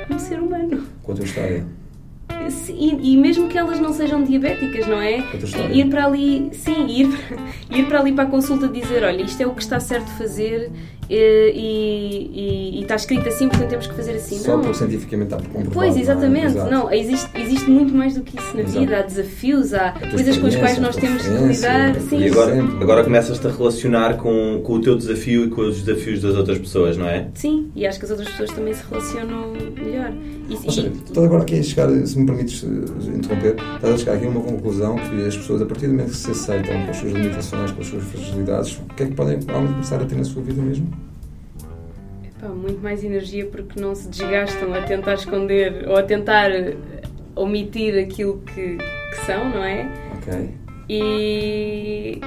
um 0.09 0.19
ser 0.19 0.39
humano. 0.39 0.83
Com 1.03 1.11
a 1.11 1.15
tua 1.15 1.25
história. 1.25 1.65
E, 2.69 3.13
e, 3.13 3.17
mesmo 3.17 3.49
que 3.49 3.57
elas 3.57 3.79
não 3.79 3.91
sejam 3.91 4.23
diabéticas, 4.23 4.87
não 4.87 5.01
é? 5.01 5.17
Ir 5.71 5.89
para 5.89 6.05
ali, 6.05 6.49
sim, 6.53 6.87
ir 6.87 7.07
ir 7.69 7.85
para 7.87 7.99
ali 7.99 8.13
para 8.13 8.23
a 8.23 8.27
consulta 8.27 8.67
dizer, 8.67 9.03
olha, 9.03 9.21
isto 9.21 9.41
é 9.41 9.45
o 9.45 9.53
que 9.53 9.61
está 9.61 9.79
certo 9.79 10.07
fazer 10.11 10.71
e, 11.09 12.29
e, 12.75 12.79
e, 12.79 12.81
está 12.81 12.95
escrito 12.95 13.27
assim, 13.27 13.49
portanto 13.49 13.69
temos 13.69 13.87
que 13.87 13.95
fazer 13.95 14.11
assim. 14.11 14.37
Só 14.37 14.51
não. 14.51 14.61
porque 14.61 14.77
cientificamente 14.77 15.33
está 15.33 15.37
comprovado. 15.37 15.71
Pois, 15.71 15.97
exatamente. 15.97 16.55
Não, 16.55 16.67
é? 16.67 16.69
não, 16.69 16.91
existe, 16.91 17.29
existe 17.35 17.69
muito 17.69 17.93
mais 17.93 18.13
do 18.13 18.21
que 18.21 18.37
isso 18.37 18.55
na 18.55 18.61
Exato. 18.61 18.79
vida. 18.79 18.99
Há 18.99 19.01
desafios, 19.01 19.73
há 19.73 19.91
coisas 20.11 20.37
com 20.37 20.47
as 20.47 20.55
quais 20.55 20.79
nós 20.79 20.95
temos 20.95 21.23
de 21.23 21.29
lidar. 21.29 21.95
Sim. 22.01 22.19
E 22.19 22.27
agora, 22.27 22.63
agora 22.81 23.03
começas-te 23.03 23.47
a 23.47 23.51
relacionar 23.51 24.17
com, 24.17 24.61
com 24.63 24.73
o 24.73 24.81
teu 24.81 24.95
desafio 24.95 25.45
e 25.45 25.49
com 25.49 25.61
os 25.61 25.81
desafios 25.81 26.21
das 26.21 26.35
outras 26.35 26.59
pessoas, 26.59 26.95
não 26.95 27.07
é? 27.07 27.27
Sim, 27.33 27.71
e 27.75 27.87
acho 27.87 27.97
que 27.97 28.05
as 28.05 28.11
outras 28.11 28.29
pessoas 28.29 28.51
também 28.51 28.73
se 28.73 28.83
relacionam 28.89 29.53
melhor. 29.75 30.13
Ou 30.49 30.71
seja, 30.71 30.87
estás 30.87 31.25
agora 31.25 31.43
aqui 31.43 31.59
a 31.59 31.63
chegar, 31.63 31.89
se 32.05 32.17
me 32.17 32.25
permites 32.25 32.63
eh, 32.63 33.15
interromper, 33.15 33.55
estás 33.75 33.93
a 33.93 33.97
chegar 33.97 34.13
aqui 34.13 34.25
a 34.25 34.29
uma 34.29 34.41
conclusão 34.41 34.95
que 34.95 35.25
as 35.25 35.37
pessoas, 35.37 35.61
a 35.61 35.65
partir 35.65 35.87
do 35.87 35.93
momento 35.93 36.11
que 36.11 36.17
se 36.17 36.31
aceitam 36.31 36.85
com 36.85 36.91
as 36.91 36.97
suas 36.97 37.13
limitações, 37.13 37.71
com 37.71 37.81
as 37.81 37.87
suas 37.87 38.03
fragilidades, 38.03 38.77
o 38.77 38.95
que 38.95 39.03
é 39.03 39.05
que 39.07 39.13
podem 39.13 39.39
realmente 39.45 39.73
começar 39.73 40.01
a 40.01 40.05
ter 40.05 40.15
na 40.15 40.23
sua 40.23 40.41
vida 40.41 40.61
mesmo? 40.61 40.89
Pá, 42.39 42.47
muito 42.47 42.81
mais 42.81 43.03
energia 43.03 43.45
porque 43.45 43.79
não 43.79 43.93
se 43.93 44.07
desgastam 44.07 44.73
a 44.73 44.81
tentar 44.81 45.15
esconder 45.15 45.87
ou 45.87 45.97
a 45.97 46.03
tentar 46.03 46.49
eh, 46.51 46.75
omitir 47.35 47.97
aquilo 48.01 48.41
que, 48.45 48.77
que 48.77 49.25
são, 49.25 49.49
não 49.49 49.63
é? 49.63 49.91
Ok. 50.17 50.49
E. 50.89 52.19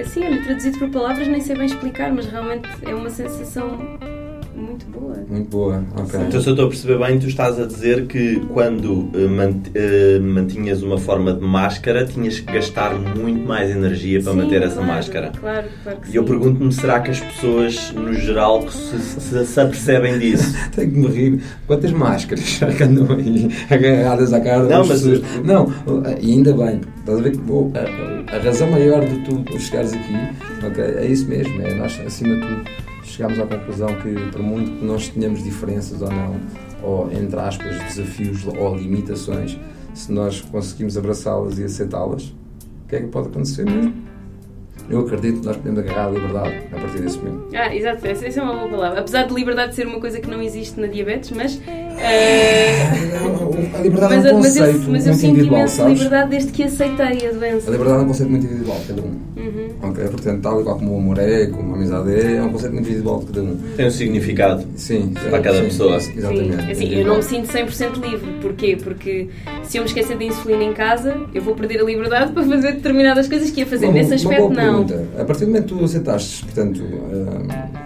Assim, 0.00 0.24
olha, 0.24 0.42
traduzido 0.42 0.78
por 0.78 0.90
palavras 0.90 1.28
nem 1.28 1.40
sei 1.40 1.56
bem 1.56 1.66
explicar, 1.66 2.12
mas 2.12 2.26
realmente 2.26 2.68
é 2.82 2.94
uma 2.94 3.10
sensação 3.10 3.78
muito 4.56 4.86
boa. 4.86 5.16
Muito 5.28 5.50
boa, 5.50 5.84
ok. 5.96 6.20
Então, 6.28 6.40
se 6.40 6.46
eu 6.48 6.52
estou 6.52 6.66
a 6.66 6.68
perceber 6.68 6.98
bem, 6.98 7.18
tu 7.18 7.26
estás 7.26 7.58
a 7.60 7.66
dizer 7.66 8.06
que 8.06 8.40
quando 8.52 8.92
uh, 9.14 9.28
mant 9.28 9.66
uh, 9.68 10.22
mantinhas 10.22 10.82
uma 10.82 10.98
forma 10.98 11.32
de 11.34 11.40
máscara, 11.44 12.04
tinhas 12.06 12.40
que 12.40 12.52
gastar 12.52 12.94
muito 12.94 13.46
mais 13.46 13.70
energia 13.70 14.20
para 14.22 14.32
Sim, 14.32 14.38
manter 14.38 14.62
essa 14.62 14.74
claro, 14.76 14.88
máscara. 14.88 15.32
Claro, 15.38 15.66
claro 15.82 15.98
que 16.00 16.12
E 16.12 16.16
eu 16.16 16.24
pergunto-me, 16.24 16.72
será 16.72 17.00
que 17.00 17.10
as 17.10 17.20
pessoas, 17.20 17.92
no 17.92 18.12
geral, 18.14 18.68
se, 18.70 18.98
se, 18.98 19.44
se 19.46 19.60
apercebem 19.60 20.18
disso? 20.18 20.54
Tenho 20.74 20.90
que 20.90 20.98
me 20.98 21.06
rir. 21.08 21.40
Quantas 21.66 21.92
máscaras 21.92 22.58
que 22.76 22.82
andam 22.82 23.16
aí 23.16 23.48
agarradas 23.70 24.32
à 24.32 24.40
cara 24.40 24.62
Não, 24.62 24.68
das 24.68 24.88
mas- 24.88 25.02
pessoas? 25.02 25.22
Não, 25.44 25.72
e 26.20 26.32
ainda 26.32 26.52
bem. 26.52 26.80
Estás 27.00 27.18
a 27.18 27.22
ver 27.22 27.30
que 27.32 27.38
bom, 27.38 27.72
a, 27.74 28.36
a 28.36 28.38
razão 28.40 28.70
maior 28.70 29.04
de 29.04 29.16
tu 29.24 29.44
chegares 29.60 29.92
aqui 29.92 30.12
ok, 30.66 30.82
é 30.82 31.06
isso 31.06 31.28
mesmo. 31.28 31.60
É 31.62 31.74
nós, 31.74 32.00
acima 32.04 32.34
de 32.34 32.40
tudo, 32.40 32.64
chegámos 33.06 33.38
à 33.38 33.46
conclusão 33.46 33.88
que, 33.96 34.14
por 34.30 34.42
muito 34.42 34.70
que 34.78 34.84
nós 34.84 35.08
tenhamos 35.08 35.42
diferenças 35.42 36.02
ou 36.02 36.10
não, 36.10 36.40
ou 36.82 37.12
entre 37.12 37.38
aspas, 37.38 37.78
desafios 37.78 38.46
ou 38.46 38.76
limitações, 38.76 39.58
se 39.94 40.12
nós 40.12 40.40
conseguimos 40.40 40.96
abraçá-las 40.98 41.58
e 41.58 41.64
aceitá-las, 41.64 42.24
o 42.84 42.88
que 42.88 42.96
é 42.96 43.00
que 43.00 43.08
pode 43.08 43.28
acontecer 43.28 43.64
mesmo? 43.64 43.94
Eu 44.88 45.00
acredito 45.00 45.40
que 45.40 45.46
nós 45.46 45.56
podemos 45.56 45.80
agarrar 45.80 46.06
a 46.06 46.10
liberdade 46.10 46.54
a 46.72 46.80
partir 46.80 47.00
desse 47.00 47.18
momento. 47.18 47.48
Ah, 47.56 47.74
exato, 47.74 48.06
essa, 48.06 48.26
é 48.26 48.42
uma 48.42 48.54
boa 48.54 48.68
palavra. 48.68 49.00
Apesar 49.00 49.24
de 49.24 49.34
liberdade 49.34 49.74
ser 49.74 49.86
uma 49.86 49.98
coisa 49.98 50.20
que 50.20 50.30
não 50.30 50.40
existe 50.40 50.78
na 50.78 50.86
diabetes, 50.86 51.32
mas. 51.32 51.60
Eh, 51.98 52.82
A 53.74 53.80
liberdade 53.82 54.16
mas, 54.16 54.24
é 54.26 54.32
um 54.32 54.38
mas 54.40 54.56
eu, 54.56 54.64
conceito 54.66 54.90
mas 54.90 55.06
eu 55.06 55.12
muito 55.12 55.14
sinto 55.14 55.24
individual, 55.30 55.58
imenso 55.60 55.76
sabes? 55.76 55.92
liberdade 55.98 56.30
desde 56.30 56.52
que 56.52 56.62
aceitei 56.62 57.06
a 57.06 57.08
A 57.08 57.32
doença. 57.32 57.70
liberdade 57.70 57.98
é 57.98 58.02
um 58.02 58.06
conceito 58.06 58.30
muito 58.30 58.46
individual, 58.46 58.80
cada 58.86 59.02
um. 59.02 59.26
Uhum. 59.36 59.68
Ok? 59.90 60.04
Portanto, 60.08 60.42
tal 60.42 60.60
e 60.60 60.64
qual 60.64 60.78
como 60.78 60.94
o 60.94 60.98
amor 60.98 61.18
é, 61.18 61.46
como 61.46 61.72
a 61.74 61.76
amizade 61.76 62.10
é, 62.14 62.36
é 62.36 62.42
um 62.42 62.50
conceito 62.50 62.72
muito 62.72 62.86
individual 62.88 63.20
de 63.20 63.26
cada 63.26 63.42
um. 63.42 63.56
Tem 63.76 63.86
um 63.86 63.90
significado. 63.90 64.64
Sim. 64.76 65.12
Para 65.30 65.40
cada 65.40 65.58
sim, 65.58 65.64
pessoa. 65.64 65.96
Exatamente. 65.96 66.64
Sim, 66.64 66.70
assim, 66.72 66.94
eu 66.94 67.06
não 67.06 67.16
me 67.16 67.22
sinto 67.22 67.48
100% 67.52 68.00
livre. 68.10 68.32
Porquê? 68.40 68.76
Porque 68.82 69.28
se 69.64 69.76
eu 69.78 69.82
me 69.82 69.88
esquecer 69.88 70.16
de 70.16 70.24
insulina 70.24 70.64
em 70.64 70.72
casa, 70.72 71.14
eu 71.34 71.42
vou 71.42 71.54
perder 71.54 71.80
a 71.80 71.84
liberdade 71.84 72.32
para 72.32 72.42
fazer 72.44 72.72
determinadas 72.72 73.28
coisas 73.28 73.50
que 73.50 73.60
ia 73.60 73.66
fazer. 73.66 73.86
Uma- 73.86 73.94
Nesse 73.94 74.10
uma 74.10 74.16
aspecto, 74.16 74.40
boa 74.48 74.54
não. 74.54 74.84
pergunta. 74.86 75.20
A 75.20 75.24
partir 75.24 75.44
do 75.44 75.48
momento 75.48 75.74
que 75.74 75.78
tu 75.78 75.84
aceitaste, 75.84 76.44
portanto, 76.44 76.82
ah, 77.12 77.85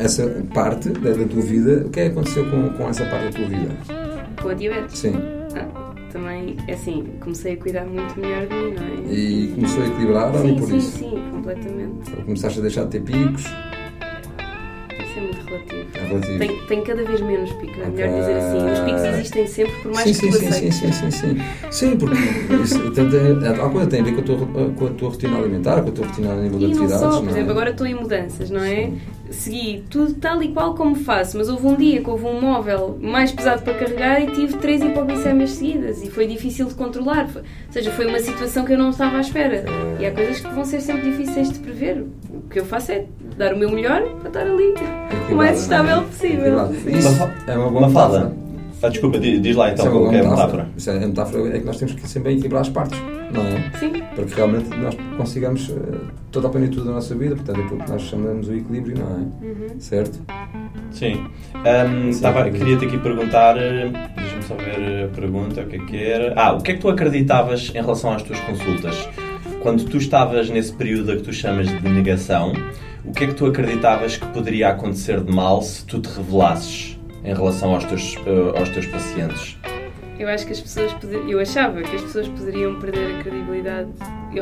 essa 0.00 0.26
parte 0.54 0.88
da, 0.90 1.10
da 1.10 1.24
tua 1.24 1.42
vida, 1.42 1.84
o 1.86 1.90
que 1.90 2.00
é 2.00 2.04
que 2.06 2.10
aconteceu 2.12 2.44
com, 2.50 2.70
com 2.70 2.88
essa 2.88 3.04
parte 3.06 3.26
da 3.26 3.32
tua 3.32 3.46
vida? 3.46 3.76
Com 4.40 4.48
a 4.48 4.54
diabetes. 4.54 4.98
Sim. 4.98 5.14
Ah, 5.54 5.92
também, 6.12 6.56
é 6.66 6.72
assim, 6.72 7.04
comecei 7.20 7.52
a 7.52 7.56
cuidar 7.56 7.84
muito 7.84 8.18
melhor 8.18 8.46
de 8.46 8.54
mim, 8.54 8.74
não 8.74 9.10
é? 9.10 9.14
E 9.14 9.52
começou 9.54 9.82
a 9.82 9.86
equilibrar 9.86 10.34
ou 10.34 10.42
sim, 10.42 10.54
por 10.56 10.68
sim, 10.68 10.76
isso? 10.78 10.98
sim, 10.98 11.22
completamente. 11.30 12.10
Ou 12.16 12.24
começaste 12.24 12.58
a 12.58 12.62
deixar 12.62 12.84
de 12.84 12.90
ter 12.90 13.02
picos? 13.02 13.42
Isso 13.42 15.18
é 15.18 15.20
muito 15.20 15.46
relativo. 15.46 15.86
É 15.94 16.06
relativo. 16.06 16.38
Tem, 16.38 16.56
tem 16.66 16.82
cada 16.84 17.04
vez 17.04 17.20
menos 17.20 17.52
picos, 17.52 17.78
é 17.78 17.88
melhor 17.88 18.20
dizer 18.20 18.32
assim. 18.36 18.72
Os 18.72 18.78
picos 18.80 19.04
existem 19.04 19.46
sempre, 19.46 19.72
por 19.82 19.92
mais 19.92 20.04
sim, 20.04 20.12
que 20.14 20.14
sim, 20.14 20.30
tu 20.30 20.38
sim, 20.54 20.70
sim, 20.70 20.70
sim, 20.70 20.92
sim, 20.92 21.10
sim. 21.10 21.36
Sim, 21.70 21.96
porque 21.96 22.16
isso, 22.62 22.80
portanto, 22.80 23.14
é, 23.16 23.48
a 23.48 23.68
coisa 23.68 23.86
tem 23.88 24.00
a 24.00 24.04
ver 24.04 24.14
com 24.14 24.20
a, 24.20 24.24
tua, 24.24 24.46
com 24.72 24.86
a 24.86 24.90
tua 24.90 25.08
rotina 25.10 25.36
alimentar, 25.38 25.82
com 25.82 25.88
a 25.90 25.92
tua 25.92 26.06
rotina 26.06 26.32
a 26.32 26.36
nível 26.36 26.58
de 26.58 26.64
E 26.64 26.68
não 26.68 26.74
atividades. 26.84 27.00
só, 27.00 27.10
por 27.18 27.22
não 27.22 27.28
é? 27.28 27.32
exemplo, 27.32 27.50
agora 27.52 27.70
estou 27.70 27.86
em 27.86 27.94
mudanças, 27.94 28.50
não 28.50 28.62
é? 28.62 28.90
Segui 29.30 29.84
tudo 29.88 30.14
tal 30.14 30.42
e 30.42 30.48
qual 30.48 30.74
como 30.74 30.96
faço, 30.96 31.38
mas 31.38 31.48
houve 31.48 31.66
um 31.66 31.76
dia 31.76 32.02
que 32.02 32.10
houve 32.10 32.26
um 32.26 32.40
móvel 32.40 32.98
mais 33.00 33.30
pesado 33.30 33.62
para 33.62 33.74
carregar 33.74 34.20
e 34.20 34.26
tive 34.32 34.56
três 34.58 34.82
hipoglicémias 34.82 35.50
seguidas 35.50 36.02
e 36.02 36.10
foi 36.10 36.26
difícil 36.26 36.66
de 36.66 36.74
controlar. 36.74 37.28
Ou 37.34 37.42
seja, 37.70 37.90
foi 37.92 38.06
uma 38.06 38.18
situação 38.18 38.64
que 38.64 38.72
eu 38.72 38.78
não 38.78 38.90
estava 38.90 39.18
à 39.18 39.20
espera. 39.20 39.64
E 40.00 40.04
há 40.04 40.10
coisas 40.10 40.40
que 40.40 40.48
vão 40.48 40.64
ser 40.64 40.80
sempre 40.80 41.10
difíceis 41.10 41.50
de 41.50 41.60
prever. 41.60 42.04
O 42.28 42.48
que 42.50 42.58
eu 42.58 42.64
faço 42.64 42.90
é 42.92 43.06
dar 43.36 43.54
o 43.54 43.56
meu 43.56 43.70
melhor 43.70 44.02
para 44.18 44.28
estar 44.28 44.42
ali 44.42 44.74
o 45.30 45.34
mais 45.34 45.62
estável 45.62 46.02
possível. 46.02 46.70
Isso 46.72 47.08
é 47.46 47.56
uma 47.56 47.70
boa 47.70 47.88
fala. 47.88 48.34
Ah, 48.82 48.88
desculpa, 48.88 49.18
diz, 49.18 49.54
lá 49.56 49.70
então 49.72 49.84
Isso 49.86 50.12
é 50.12 50.16
é 50.16 50.20
a 50.20 50.30
metáfora. 50.30 50.68
Isso 50.76 50.90
é, 50.90 50.96
a 51.04 51.06
metáfora 51.06 51.56
é 51.56 51.58
que 51.60 51.66
nós 51.66 51.76
temos 51.76 51.94
que 51.94 52.08
sempre 52.08 52.32
equilibrar 52.32 52.62
as 52.62 52.68
partes, 52.70 52.98
não 53.32 53.42
é? 53.42 53.70
Sim. 53.78 53.92
Para 54.14 54.24
que 54.24 54.34
realmente 54.34 54.70
nós 54.76 54.96
consigamos 55.18 55.68
eh, 55.70 55.98
toda 56.32 56.46
a 56.48 56.50
plenitude 56.50 56.86
da 56.86 56.92
nossa 56.92 57.14
vida, 57.14 57.36
portanto, 57.36 57.60
aquilo 57.60 57.78
que 57.84 57.90
nós 57.90 58.02
chamamos 58.02 58.48
o 58.48 58.54
equilíbrio, 58.54 58.98
não 58.98 59.06
é? 59.06 59.46
Uhum. 59.46 59.80
Certo? 59.80 60.18
Sim. 60.90 61.26
Tava- 62.22 62.50
Queria-te 62.50 62.86
aqui 62.86 62.98
perguntar, 62.98 63.56
eh, 63.58 63.90
deixa-me 64.16 64.42
só 64.44 64.54
ver 64.54 65.04
a 65.04 65.08
pergunta, 65.08 65.60
o 65.60 65.66
que 65.66 65.76
é 65.76 65.78
que 65.78 65.96
era. 66.02 66.32
Ah, 66.36 66.52
o 66.52 66.62
que 66.62 66.70
é 66.72 66.74
que 66.74 66.80
tu 66.80 66.88
acreditavas 66.88 67.70
em 67.74 67.80
relação 67.80 68.12
às 68.12 68.22
tuas 68.22 68.40
consultas? 68.40 69.08
Quando 69.62 69.84
tu 69.84 69.98
estavas 69.98 70.48
nesse 70.48 70.72
período 70.72 71.12
a 71.12 71.16
que 71.16 71.22
tu 71.22 71.32
chamas 71.34 71.66
de 71.68 71.86
negação, 71.88 72.52
o 73.04 73.12
que 73.12 73.24
é 73.24 73.26
que 73.26 73.34
tu 73.34 73.44
acreditavas 73.44 74.16
que 74.16 74.26
poderia 74.28 74.70
acontecer 74.70 75.20
de 75.20 75.30
mal 75.30 75.60
se 75.60 75.84
tu 75.84 76.00
te 76.00 76.08
revelasses 76.08 76.98
em 77.24 77.34
relação 77.34 77.74
aos 77.74 77.84
teus, 77.84 78.16
eh, 78.26 78.58
aos 78.58 78.68
teus 78.70 78.86
pacientes? 78.86 79.58
Eu 80.18 80.28
acho 80.28 80.44
que 80.46 80.52
as 80.52 80.60
pessoas 80.60 80.92
poder- 80.94 81.22
eu 81.28 81.40
achava 81.40 81.80
que 81.82 81.96
as 81.96 82.02
pessoas 82.02 82.28
poderiam 82.28 82.78
perder 82.78 83.16
a 83.16 83.22
credibilidade 83.22 83.88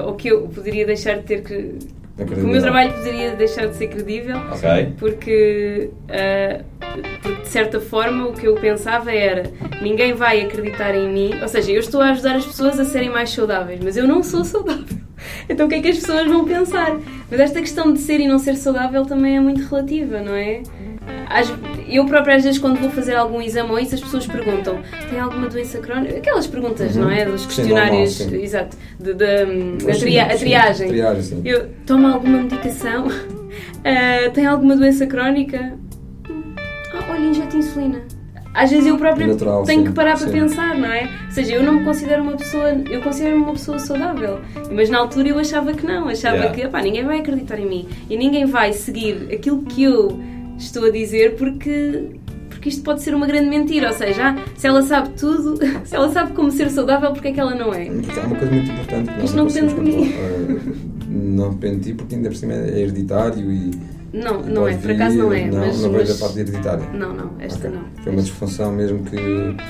ou 0.05 0.15
que 0.15 0.29
eu 0.29 0.43
poderia 0.49 0.85
deixar 0.85 1.19
de 1.19 1.23
ter 1.23 1.43
que 1.43 1.79
o 2.19 2.49
meu 2.49 2.61
trabalho 2.61 2.93
poderia 2.95 3.37
deixar 3.37 3.67
de 3.69 3.77
ser 3.77 3.87
credível 3.87 4.37
Ok? 4.51 4.93
porque, 4.99 5.91
ah, 6.09 6.61
porque 7.23 7.43
de 7.43 7.49
certa 7.49 7.81
forma 7.81 8.27
o 8.27 8.33
que 8.33 8.47
eu 8.49 8.57
pensava 8.57 9.13
era 9.13 9.45
ninguém 9.81 10.15
vai 10.15 10.41
acreditar 10.41 10.97
em 10.97 11.09
mim, 11.09 11.31
ou 11.41 11.47
seja, 11.47 11.71
eu 11.71 11.79
estou 11.79 12.01
a 12.01 12.11
ajudar 12.11 12.35
as 12.35 12.45
pessoas 12.45 12.81
a 12.81 12.85
serem 12.85 13.09
mais 13.09 13.31
saudáveis, 13.31 13.79
mas 13.83 13.97
eu 13.97 14.07
não 14.07 14.23
sou 14.25 14.45
saudável. 14.45 14.99
Então 15.49 15.67
o 15.67 15.69
que 15.69 15.75
é 15.77 15.81
que 15.81 15.89
as 15.89 15.99
pessoas 15.99 16.27
vão 16.29 16.45
pensar? 16.45 16.97
Mas 17.31 17.41
esta 17.41 17.61
questão 17.61 17.93
de 17.93 17.99
ser 17.99 18.21
e 18.21 18.29
não 18.29 18.39
ser 18.39 18.55
saudável 18.57 19.05
também 19.05 19.37
é 19.37 19.41
muito 19.41 19.63
relativa, 19.69 20.21
não 20.21 20.33
é? 20.35 20.63
Eu 21.89 22.05
própria 22.07 22.37
às 22.37 22.45
vezes 22.45 22.59
quando 22.59 22.79
vou 22.81 22.91
fazer 22.91 23.15
algum 23.17 23.41
exame 23.41 23.71
ou 23.71 23.79
isso 23.79 23.95
as 23.95 24.01
pessoas 24.01 24.27
perguntam 24.27 24.79
tem 25.11 25.19
alguma 25.19 25.49
doença 25.49 25.79
crónica? 25.79 26.17
Aquelas 26.19 26.47
perguntas, 26.47 26.97
Uhum. 26.97 27.03
não 27.05 27.11
é? 27.11 27.25
Dos 27.25 27.43
Sim, 27.43 27.47
questionários, 27.49 28.19
normal, 28.21 28.39
sim. 28.39 28.45
exato, 28.45 28.77
de, 28.99 29.15
de- 29.15 29.87
da 29.87 29.93
tria- 29.95 30.25
a 30.27 30.37
triagem. 30.37 30.89
triagem. 30.89 31.41
Eu 31.45 31.69
tomo 31.87 32.07
alguma 32.09 32.39
medicação? 32.43 33.07
Ah, 33.85 34.31
tem 34.35 34.47
alguma 34.47 34.77
doença 34.77 35.07
crónica? 35.07 35.75
Ah, 36.95 37.05
olha, 37.13 37.21
injeto 37.27 37.57
insulina. 37.57 38.01
Às 38.55 38.71
vezes 38.71 38.87
eu 38.87 38.97
própria 38.97 39.27
Natural, 39.27 39.63
tenho 39.65 39.81
sim, 39.83 39.87
que 39.87 39.93
parar 39.93 40.17
para 40.19 40.27
sim. 40.27 40.33
pensar, 40.33 40.75
não 40.75 40.89
é? 40.93 41.03
Ou 41.27 41.31
seja, 41.31 41.55
eu 41.55 41.63
não 41.63 41.75
me 41.75 41.85
considero 41.85 42.23
uma 42.23 42.33
pessoa, 42.37 42.71
eu 42.91 43.01
considero-me 43.03 43.43
uma 43.43 43.53
pessoa 43.53 43.79
saudável. 43.79 44.41
Mas 44.73 44.91
na 44.91 44.99
altura 44.99 45.29
eu 45.29 45.39
achava 45.39 45.73
que 45.75 45.87
não, 45.87 46.09
achava 46.09 46.37
Yeah. 46.37 46.55
que 46.55 46.63
epá, 46.63 46.83
ninguém 46.83 47.05
vai 47.05 47.21
acreditar 47.21 47.59
em 47.61 47.67
mim 47.67 47.89
e 48.11 48.17
ninguém 48.17 48.47
vai 48.47 48.73
seguir 48.73 49.29
aquilo 49.33 49.63
que 49.63 49.85
eu 49.85 50.19
estou 50.59 50.85
a 50.85 50.91
dizer 50.91 51.37
porque 51.37 52.11
porque 52.49 52.71
isto 52.71 52.83
pode 52.83 53.03
ser 53.03 53.15
uma 53.15 53.27
grande 53.27 53.49
mentira, 53.49 53.87
ou 53.89 53.95
seja, 53.95 54.31
ah, 54.31 54.45
se 54.57 54.67
ela 54.67 54.83
sabe 54.83 55.11
tudo, 55.11 55.57
se 55.87 55.95
ela 55.95 56.11
sabe 56.11 56.33
como 56.33 56.51
ser 56.51 56.69
saudável, 56.71 57.13
porque 57.13 57.29
é 57.29 57.33
que 57.33 57.39
ela 57.39 57.55
não 57.55 57.73
é? 57.73 57.87
Há 57.87 58.27
uma 58.27 58.37
coisa 58.37 58.53
muito 58.53 58.71
importante 58.73 59.09
que 59.11 59.15
nós 59.15 59.25
Isto 59.25 59.37
não 59.37 59.47
depende 59.47 59.75
de 59.75 59.81
mim. 59.81 60.13
Eh, 60.13 60.59
Não 61.09 61.51
depende 61.51 61.77
de 61.77 61.83
ti, 61.85 61.95
porque 61.95 62.15
ainda 62.17 62.29
por 62.29 62.37
cima 62.37 62.53
é 62.55 62.81
hereditário 62.81 63.53
e. 63.53 63.71
Não, 64.13 64.41
não 64.43 64.67
é, 64.67 64.75
por 64.75 64.91
acaso 64.91 65.17
não 65.19 65.33
é, 65.33 65.47
Não, 65.47 65.59
mas, 65.59 65.83
não 65.83 65.91
vejo 65.91 66.05
a 66.05 66.09
mas- 66.09 66.21
parte 66.21 66.39
hereditária. 66.41 66.85
não, 66.95 67.13
não, 67.15 67.31
esta 67.39 67.69
Ok. 67.69 67.79
não. 67.79 68.03
Foi 68.03 68.13
uma 68.13 68.23
disfunção 68.23 68.73
mesmo 68.73 69.03
que, 69.05 69.17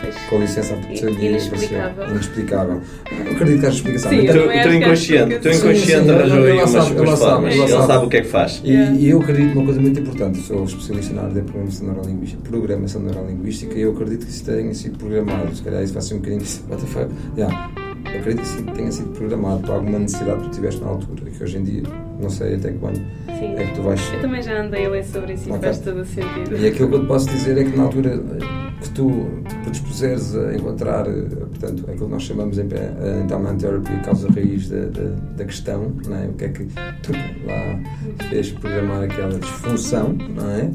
Pois. 0.01 0.15
com 0.31 0.39
licença, 0.39 0.77
seria 0.95 1.29
inexplicável. 1.31 2.09
inexplicável. 2.09 2.81
Eu 3.27 3.33
acredito 3.33 3.61
que 3.61 3.67
haja 3.67 3.77
explicação. 3.77 4.11
Sim, 4.11 4.17
No 4.19 4.23
O 4.23 4.27
eu 4.27 4.33
teu, 4.33 4.43
entanto, 4.45 4.63
também 4.63 4.79
o 4.79 4.83
teu 4.83 4.93
acho 4.93 5.07
que 5.07 5.17
inconsciente, 5.17 5.43
Sim, 5.43 5.59
inconsciente 5.59 6.11
arranjou 6.11 6.45
aí 6.45 6.53
umas, 6.53 6.71
formas. 7.19 7.21
ela 7.21 7.49
Ele 7.65 7.69
sabe. 7.73 7.87
sabe 7.89 8.07
o 8.07 8.09
que 8.09 8.17
é 8.17 8.21
que 8.21 8.29
faz. 8.29 8.61
E, 8.65 8.73
e 8.73 9.09
eu 9.11 9.21
acredito 9.21 9.55
numa 9.55 9.65
coisa 9.65 9.81
muito 9.81 10.01
importante, 10.01 10.39
sou 10.39 10.65
especialista 10.65 11.15
na 11.15 11.23
área 11.23 11.35
da 11.35 11.43
programação 11.43 11.87
neurolinguística, 11.89 12.43
programação 12.49 13.03
neurolinguística 13.03 13.75
e 13.77 13.81
eu 13.83 13.91
acredito 13.93 14.25
que 14.25 14.31
isso 14.31 14.45
tenha 14.45 14.73
sido 14.75 14.99
programado. 14.99 15.55
Se 15.57 15.63
calhar 15.63 15.83
isso 15.83 15.93
vai 15.95 16.03
ser 16.03 16.15
um 16.15 16.19
bocadinho. 16.19 16.43
What 16.71 16.81
the 16.85 16.87
fuck? 16.87 17.11
Yeah. 17.37 17.71
Eu 18.05 18.21
acredito 18.21 18.65
que 18.65 18.73
tenha 18.73 18.91
sido 18.93 19.11
programado 19.11 19.61
para 19.63 19.75
alguma 19.75 19.99
necessidade 19.99 20.41
que 20.43 20.49
tu 20.49 20.55
tiveste 20.55 20.81
na 20.83 20.89
altura, 20.89 21.31
que 21.31 21.43
hoje 21.43 21.59
em 21.59 21.65
dia 21.65 21.83
não 22.21 22.31
sei 22.31 22.55
até 22.57 22.73
que 22.73 22.79
ponto 22.79 22.97
Sim. 23.39 23.55
é 23.57 23.65
que 23.67 23.75
tu 23.75 23.83
vais. 23.83 24.01
Eu 24.13 24.21
também 24.21 24.43
já 24.43 24.61
andei 24.63 24.87
a 24.87 24.89
ler 24.89 25.05
sobre 25.05 25.35
isso 25.35 25.49
e 25.49 25.53
Ok. 25.53 25.63
faz 25.63 25.79
todo 25.81 26.01
o 26.01 26.05
sentido. 26.05 26.57
E 26.57 26.67
aquilo 26.67 26.89
que 26.89 26.95
eu 26.95 27.01
te 27.01 27.07
posso 27.07 27.29
dizer 27.31 27.59
é 27.59 27.65
que 27.65 27.77
na 27.77 27.85
altura 27.85 28.11
eh, 28.15 28.81
que 28.81 28.91
tu 28.91 29.11
te 29.49 29.55
predispuseres 29.57 30.35
a 30.37 30.55
encontrar, 30.55 31.07
eh, 31.07 31.23
portanto, 31.23 31.85
aquilo 31.89 32.07
que 32.07 32.13
nós 32.13 32.23
chamamos 32.23 32.59
em 32.59 32.69
eh, 32.73 33.21
endowment 33.23 33.57
therapy, 33.59 33.93
a 33.93 34.01
causa 34.01 34.29
raiz 34.33 34.69
da, 34.69 34.81
da, 34.87 35.11
da 35.37 35.45
questão, 35.45 35.93
não 36.07 36.17
é? 36.17 36.27
o 36.27 36.33
que 36.33 36.45
é 36.45 36.49
que 36.49 36.65
tu 37.03 37.13
lá 37.47 38.29
fez 38.31 38.51
programar 38.53 39.03
aquela 39.05 39.39
disfunção, 39.39 40.17
não 40.35 40.51
é? 40.51 40.71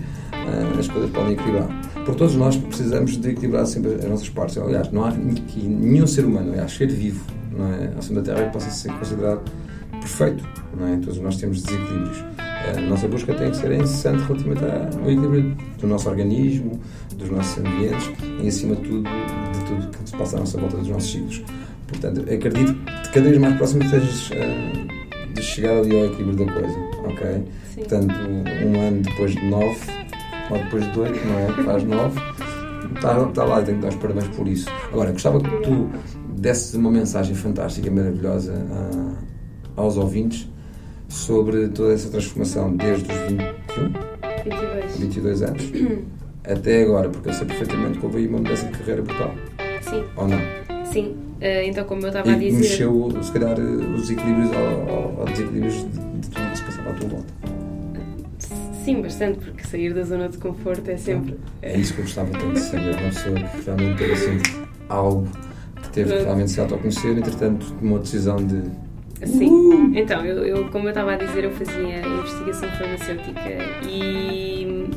As 0.80 0.88
coisas 0.88 1.10
podem 1.12 1.34
equilibrar. 1.34 1.70
Porque 2.06 2.18
todos 2.18 2.36
nós 2.36 2.58
precisamos 2.58 3.18
de 3.18 3.30
equilibrar 3.30 3.66
sempre 3.66 3.94
as 3.94 4.06
nossas 4.06 4.30
partes. 4.30 4.58
Aliás, 4.58 4.92
não 4.92 5.06
há 5.06 5.12
que 5.12 5.66
nenhum 5.66 6.06
ser 6.06 6.26
humano, 6.26 6.52
aliás, 6.52 6.72
ser 6.74 6.88
vivo, 6.88 7.24
não 7.52 7.66
é? 7.74 7.94
acima 7.98 8.22
da 8.22 8.34
Terra, 8.34 8.50
possa 8.50 8.70
ser 8.70 8.92
considerado 8.94 9.42
perfeito, 9.92 10.44
não 10.78 10.88
é? 10.88 10.98
Todos 10.98 11.20
nós 11.20 11.38
temos 11.38 11.64
desequilíbrios. 11.64 12.24
A 12.76 12.82
nossa 12.82 13.08
busca 13.08 13.34
tem 13.34 13.52
que 13.52 13.58
ser 13.58 13.72
incessante 13.74 14.24
relativamente 14.24 14.64
ao 14.64 15.12
equilíbrio 15.12 15.56
do 15.80 15.88
nosso 15.88 16.10
organismo, 16.10 16.80
dos 17.16 17.30
nossos 17.30 17.58
ambientes 17.58 18.12
e, 18.42 18.48
acima 18.48 18.76
de 18.76 18.82
tudo, 18.82 19.04
de 19.04 19.66
tudo 19.66 19.98
que 19.98 20.10
se 20.10 20.18
passa 20.18 20.38
à 20.38 20.40
nossa 20.40 20.58
volta 20.58 20.78
dos 20.78 20.88
nossos 20.88 21.12
ciclos. 21.12 21.44
Portanto, 21.88 22.22
acredito 22.22 22.74
que 22.74 23.10
cada 23.14 23.30
vez 23.30 23.38
mais 23.38 23.56
próximo 23.58 23.84
estejas 23.84 24.30
ah, 24.34 25.34
de 25.34 25.42
chegar 25.42 25.78
ali 25.78 25.98
ao 25.98 26.06
equilíbrio 26.08 26.46
da 26.46 26.54
coisa, 26.54 26.80
ok? 27.06 27.44
Sim. 27.74 27.76
Portanto, 27.76 28.16
um 28.66 28.88
ano 28.88 29.02
depois 29.02 29.32
de 29.32 29.46
nove, 29.46 30.03
ou 30.54 30.64
depois 30.64 30.92
de 30.92 31.00
8, 31.00 31.28
não 31.28 31.40
é? 31.40 31.64
Faz 31.64 31.84
9. 31.84 32.20
Está, 32.96 33.28
está 33.28 33.44
lá, 33.44 33.62
tenho 33.62 33.78
que 33.78 33.84
dar 33.84 33.90
os 33.90 33.96
parabéns 33.96 34.28
por 34.30 34.48
isso. 34.48 34.70
Agora, 34.92 35.12
gostava 35.12 35.40
que 35.42 35.50
tu 35.62 35.90
desses 36.38 36.74
uma 36.76 36.92
mensagem 36.92 37.36
fantástica, 37.36 37.90
maravilhosa 37.90 38.54
a, 39.78 39.82
aos 39.82 39.98
ouvintes 39.98 40.48
sobre 41.10 41.68
toda 41.70 41.94
essa 41.94 42.10
transformação 42.10 42.76
desde 42.76 43.12
os 43.12 43.18
21, 43.30 43.44
22. 44.44 44.98
22 45.00 45.42
anos 45.44 45.72
até 46.46 46.84
agora, 46.84 47.10
porque 47.10 47.30
eu 47.30 47.34
sei 47.34 47.48
perfeitamente 47.48 48.00
que 48.00 48.06
houve 48.06 48.18
aí 48.20 48.28
uma 48.28 48.40
mudança 48.40 48.66
de 48.66 48.78
carreira 48.78 49.02
brutal. 49.02 49.32
Sim, 49.82 50.04
Ou 50.18 50.28
não? 50.28 50.40
sim. 50.92 51.16
Eh, 51.40 51.68
então, 51.68 51.84
como 51.86 52.02
eu 52.04 52.08
estava 52.08 52.30
E 52.30 52.34
a 52.34 52.38
dizer. 52.38 52.58
mexeu, 52.58 53.12
se 53.22 53.32
calhar, 53.32 53.58
os 53.60 54.10
equilíbrios 54.10 54.50
ou, 54.52 55.20
ou 55.20 55.26
desequilíbrios 55.26 55.74
de, 55.76 55.84
de 56.20 56.30
tudo 56.30 56.50
que 56.52 56.58
se 56.58 56.64
passava 56.64 56.90
à 56.90 56.94
tua 56.94 57.10
volta. 57.10 57.34
Sim, 58.84 59.02
bastante, 59.02 59.40
porque 59.40 59.64
sair 59.66 59.94
da 59.94 60.04
zona 60.04 60.28
de 60.30 60.38
conforto 60.38 60.90
é 60.90 60.98
sempre. 60.98 61.38
É 61.62 61.78
isso 61.78 61.94
que 61.94 62.00
eu 62.00 62.06
gostava 62.06 62.30
tanto 62.32 62.54
de 62.54 62.60
saber. 62.60 62.90
Uma 63.00 63.10
pessoa 63.10 63.36
que 63.40 63.62
realmente 63.66 63.98
teve 63.98 64.14
assim 64.14 64.38
algo 64.90 65.28
que 65.82 65.90
teve 65.90 66.18
que 66.18 66.24
realmente 66.24 66.52
se 66.52 66.60
autoconhecer, 66.60 67.18
entretanto 67.18 67.72
tomou 67.80 67.98
a 67.98 68.02
decisão 68.02 68.38
de. 68.38 68.62
Sim. 69.26 69.94
Então, 69.96 70.26
eu, 70.26 70.44
eu- 70.46 70.70
como 70.70 70.86
eu 70.86 70.90
estava 70.90 71.14
a 71.14 71.16
dizer, 71.18 71.46
eu 71.46 71.52
fazia 71.52 72.06
investigação 72.06 72.70
farmacêutica 72.72 73.40
e, 73.88 74.90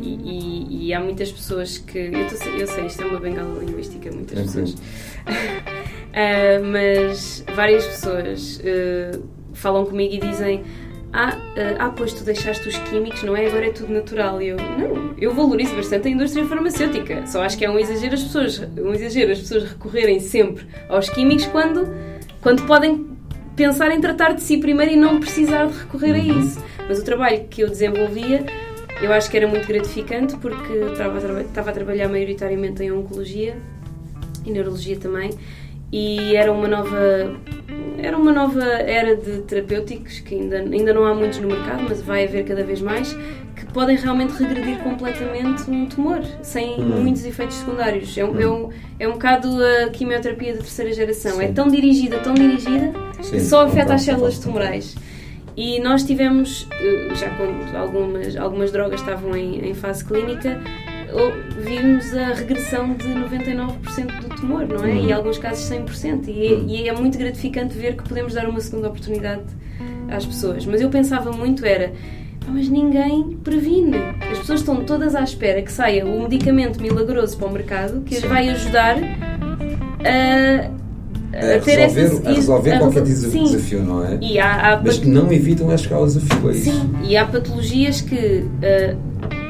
e, 0.00 0.08
e- 0.08 0.86
e 0.88 0.94
há 0.94 1.00
muitas 1.00 1.30
pessoas 1.30 1.78
que. 1.78 1.98
Eu, 1.98 2.26
tô- 2.28 2.48
eu 2.58 2.66
sei, 2.66 2.86
isto 2.86 3.02
é 3.02 3.06
uma 3.06 3.20
bengala 3.20 3.62
linguística, 3.62 4.10
muitas 4.10 4.36
Tranquilo. 4.52 4.66
pessoas. 4.66 4.82
Ah, 6.14 6.60
mas 6.62 7.42
várias 7.56 7.86
pessoas 7.86 8.60
ah, 8.66 9.18
falam 9.54 9.86
comigo 9.86 10.14
e 10.14 10.18
dizem. 10.18 10.62
Ah, 11.12 11.36
ah, 11.56 11.86
ah, 11.86 11.92
pois 11.94 12.14
tu 12.14 12.24
deixaste 12.24 12.66
os 12.66 12.78
químicos, 12.78 13.22
não 13.22 13.36
é? 13.36 13.46
Agora 13.46 13.66
é 13.66 13.70
tudo 13.70 13.92
natural. 13.92 14.40
E 14.40 14.48
eu, 14.48 14.56
não, 14.56 15.14
eu 15.18 15.34
valorizo 15.34 15.74
bastante 15.76 16.08
a 16.08 16.10
indústria 16.10 16.46
farmacêutica. 16.46 17.26
Só 17.26 17.42
acho 17.42 17.58
que 17.58 17.64
é 17.64 17.70
um 17.70 17.78
exagero 17.78 18.14
as 18.14 18.22
pessoas, 18.22 18.58
um 18.78 18.94
exagero 18.94 19.32
as 19.32 19.40
pessoas 19.40 19.64
recorrerem 19.64 20.20
sempre 20.20 20.66
aos 20.88 21.10
químicos 21.10 21.46
quando, 21.46 21.86
quando 22.40 22.62
podem 22.66 23.06
pensar 23.54 23.90
em 23.90 24.00
tratar 24.00 24.32
de 24.32 24.42
si 24.42 24.56
primeiro 24.56 24.92
e 24.92 24.96
não 24.96 25.20
precisar 25.20 25.66
de 25.66 25.78
recorrer 25.78 26.14
a 26.14 26.18
isso. 26.18 26.64
Mas 26.88 26.98
o 26.98 27.04
trabalho 27.04 27.46
que 27.48 27.62
eu 27.62 27.68
desenvolvia, 27.68 28.46
eu 29.02 29.12
acho 29.12 29.30
que 29.30 29.36
era 29.36 29.46
muito 29.46 29.68
gratificante 29.68 30.34
porque 30.38 30.72
estava 30.72 31.18
a, 31.18 31.42
estava 31.42 31.70
a 31.70 31.72
trabalhar 31.74 32.08
maioritariamente 32.08 32.82
em 32.82 32.90
oncologia 32.90 33.58
e 34.46 34.50
neurologia 34.50 34.96
também 34.96 35.30
e 35.92 36.34
era 36.34 36.50
uma 36.50 36.66
nova 36.66 37.36
era 37.98 38.16
uma 38.16 38.32
nova 38.32 38.64
era 38.64 39.14
de 39.14 39.42
terapêuticos 39.42 40.20
que 40.20 40.34
ainda, 40.34 40.56
ainda 40.58 40.92
não 40.92 41.04
há 41.04 41.14
muitos 41.14 41.38
no 41.38 41.48
mercado, 41.48 41.84
mas 41.88 42.02
vai 42.02 42.24
haver 42.24 42.44
cada 42.44 42.64
vez 42.64 42.80
mais 42.80 43.16
que 43.54 43.66
podem 43.66 43.96
realmente 43.96 44.32
regredir 44.32 44.78
completamente 44.78 45.70
um 45.70 45.86
tumor 45.86 46.20
sem 46.42 46.80
muitos 46.80 47.24
efeitos 47.24 47.56
secundários. 47.56 48.16
É 48.16 48.24
um, 48.24 48.40
é, 48.40 48.48
um, 48.48 48.70
é 48.98 49.08
um 49.08 49.12
bocado 49.12 49.48
a 49.62 49.90
quimioterapia 49.90 50.52
de 50.54 50.58
terceira 50.60 50.92
geração. 50.92 51.40
É 51.40 51.48
Sim. 51.48 51.54
tão 51.54 51.68
dirigida, 51.68 52.18
tão 52.18 52.34
dirigida, 52.34 52.92
Sim, 53.20 53.30
que 53.30 53.40
só 53.40 53.60
afeta 53.60 53.76
concordo, 53.76 53.92
as 53.92 54.02
células 54.02 54.38
tumorais. 54.38 54.96
E 55.56 55.80
nós 55.80 56.02
tivemos, 56.02 56.66
eh, 56.72 57.14
já 57.14 57.28
quando 57.36 57.76
algumas, 57.76 58.36
algumas 58.36 58.72
drogas 58.72 59.00
estavam 59.00 59.36
em, 59.36 59.68
em 59.68 59.74
fase 59.74 60.04
clínica, 60.04 60.58
vimos 61.62 62.14
a 62.16 62.34
regressão 62.34 62.94
de 62.94 63.06
99% 63.08 64.20
do 64.20 64.28
tumor, 64.36 64.66
não 64.66 64.84
é? 64.84 64.88
Uhum. 64.88 64.96
E 65.04 65.08
em 65.08 65.12
alguns 65.12 65.38
casos 65.38 65.64
100%. 65.68 66.28
E, 66.28 66.46
é- 66.46 66.60
e 66.84 66.88
é 66.88 66.92
muito 66.94 67.18
gratificante 67.18 67.76
ver 67.76 67.96
que 67.96 68.02
podemos 68.08 68.34
dar 68.34 68.48
uma 68.48 68.60
segunda 68.60 68.88
oportunidade 68.88 69.42
às 70.08 70.24
pessoas. 70.26 70.64
Mas 70.66 70.80
eu 70.80 70.88
pensava 70.90 71.32
muito 71.32 71.64
era, 71.64 71.92
"Ah, 72.46 72.50
mas 72.52 72.68
ninguém 72.68 73.36
previne. 73.44 73.96
As 74.30 74.38
pessoas 74.38 74.60
estão 74.60 74.84
todas 74.84 75.14
à 75.14 75.22
espera 75.22 75.60
que 75.62 75.72
saia 75.72 76.04
o 76.04 76.22
medicamento 76.22 76.80
milagroso 76.80 77.36
para 77.36 77.46
o 77.48 77.52
mercado 77.52 78.00
que 78.02 78.16
as 78.16 78.22
vai 78.24 78.48
ajudar 78.50 78.96
a, 80.04 80.70
a 81.34 81.56
A 81.56 81.60
ter 81.60 81.76
resolver, 81.78 82.00
essa... 82.16 82.28
a 82.28 82.32
resolver 82.34 82.72
a 82.72 82.78
qualquer 82.78 83.06
Sim. 83.06 83.44
desafio, 83.44 83.82
não 83.82 84.04
é? 84.04 84.18
Há, 84.40 84.72
há 84.74 84.82
Mas 84.82 84.98
que 84.98 85.08
não 85.08 85.32
evitam 85.32 85.70
a 85.70 85.76
chegar 85.76 85.96
ao 85.96 86.06
desafio, 86.06 86.50
é 86.50 86.52
isso. 86.54 86.70
Sim, 86.70 86.90
e 87.04 87.16
há 87.16 87.24
patologias 87.26 88.00
que, 88.00 88.44
ah, 88.62 88.94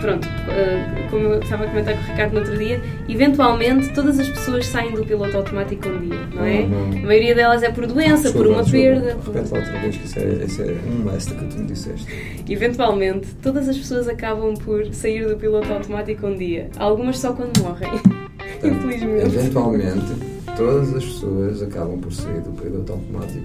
pronto, 0.03 0.29
ah, 0.29 1.09
como 1.11 1.27
eu 1.29 1.41
estava 1.41 1.65
a 1.65 1.69
comentar 1.69 1.95
com 1.95 2.01
o 2.03 2.05
Ricardo 2.07 2.33
no 2.35 2.38
outro 2.41 2.59
dia, 2.59 2.81
eventualmente 3.09 3.88
todas 3.95 4.19
as 4.19 4.29
pessoas 4.29 4.67
saem 4.67 4.93
do 4.93 5.05
piloto 5.05 5.37
automático 5.37 5.88
um 5.88 5.99
dia, 6.01 6.19
não 6.35 6.45
é? 6.45 6.61
Uhum. 6.61 6.91
A 7.03 7.07
maioria 7.07 7.35
delas 7.35 7.62
é 7.62 7.71
por 7.71 7.87
doença, 7.87 8.25
Desculpa, 8.25 8.38
por 8.38 8.47
uma 8.49 8.62
desculpa. 8.62 8.87
perda. 9.01 9.15
por- 9.25 9.35
Repete 9.35 9.55
outra 9.55 9.79
vez 9.81 9.97
que 9.97 10.05
isso 10.07 10.19
é, 10.19 10.45
isso 10.45 10.62
é 10.62 10.75
um 10.91 11.11
mestre 11.11 11.35
que 11.37 11.45
tu 11.47 11.59
me 11.59 11.67
disseste. 11.67 12.07
Eventualmente, 12.49 13.29
todas 13.43 13.69
as 13.69 13.79
pessoas 13.79 14.09
acabam 14.09 14.55
por 14.55 14.85
sair 14.93 15.27
do 15.27 15.37
piloto 15.37 15.73
automático 15.73 16.27
um 16.27 16.37
dia. 16.37 16.69
Algumas 16.77 17.19
só 17.19 17.33
quando 17.33 17.57
morrem. 17.62 17.91
Portanto, 17.91 18.87
Infelizmente. 18.87 19.37
eventualmente, 19.37 20.12
todas 20.57 20.95
as 20.95 21.05
pessoas 21.05 21.62
acabam 21.62 21.99
por 22.01 22.12
sair 22.12 22.41
do 22.41 22.51
piloto 22.51 22.93
automático 22.93 23.45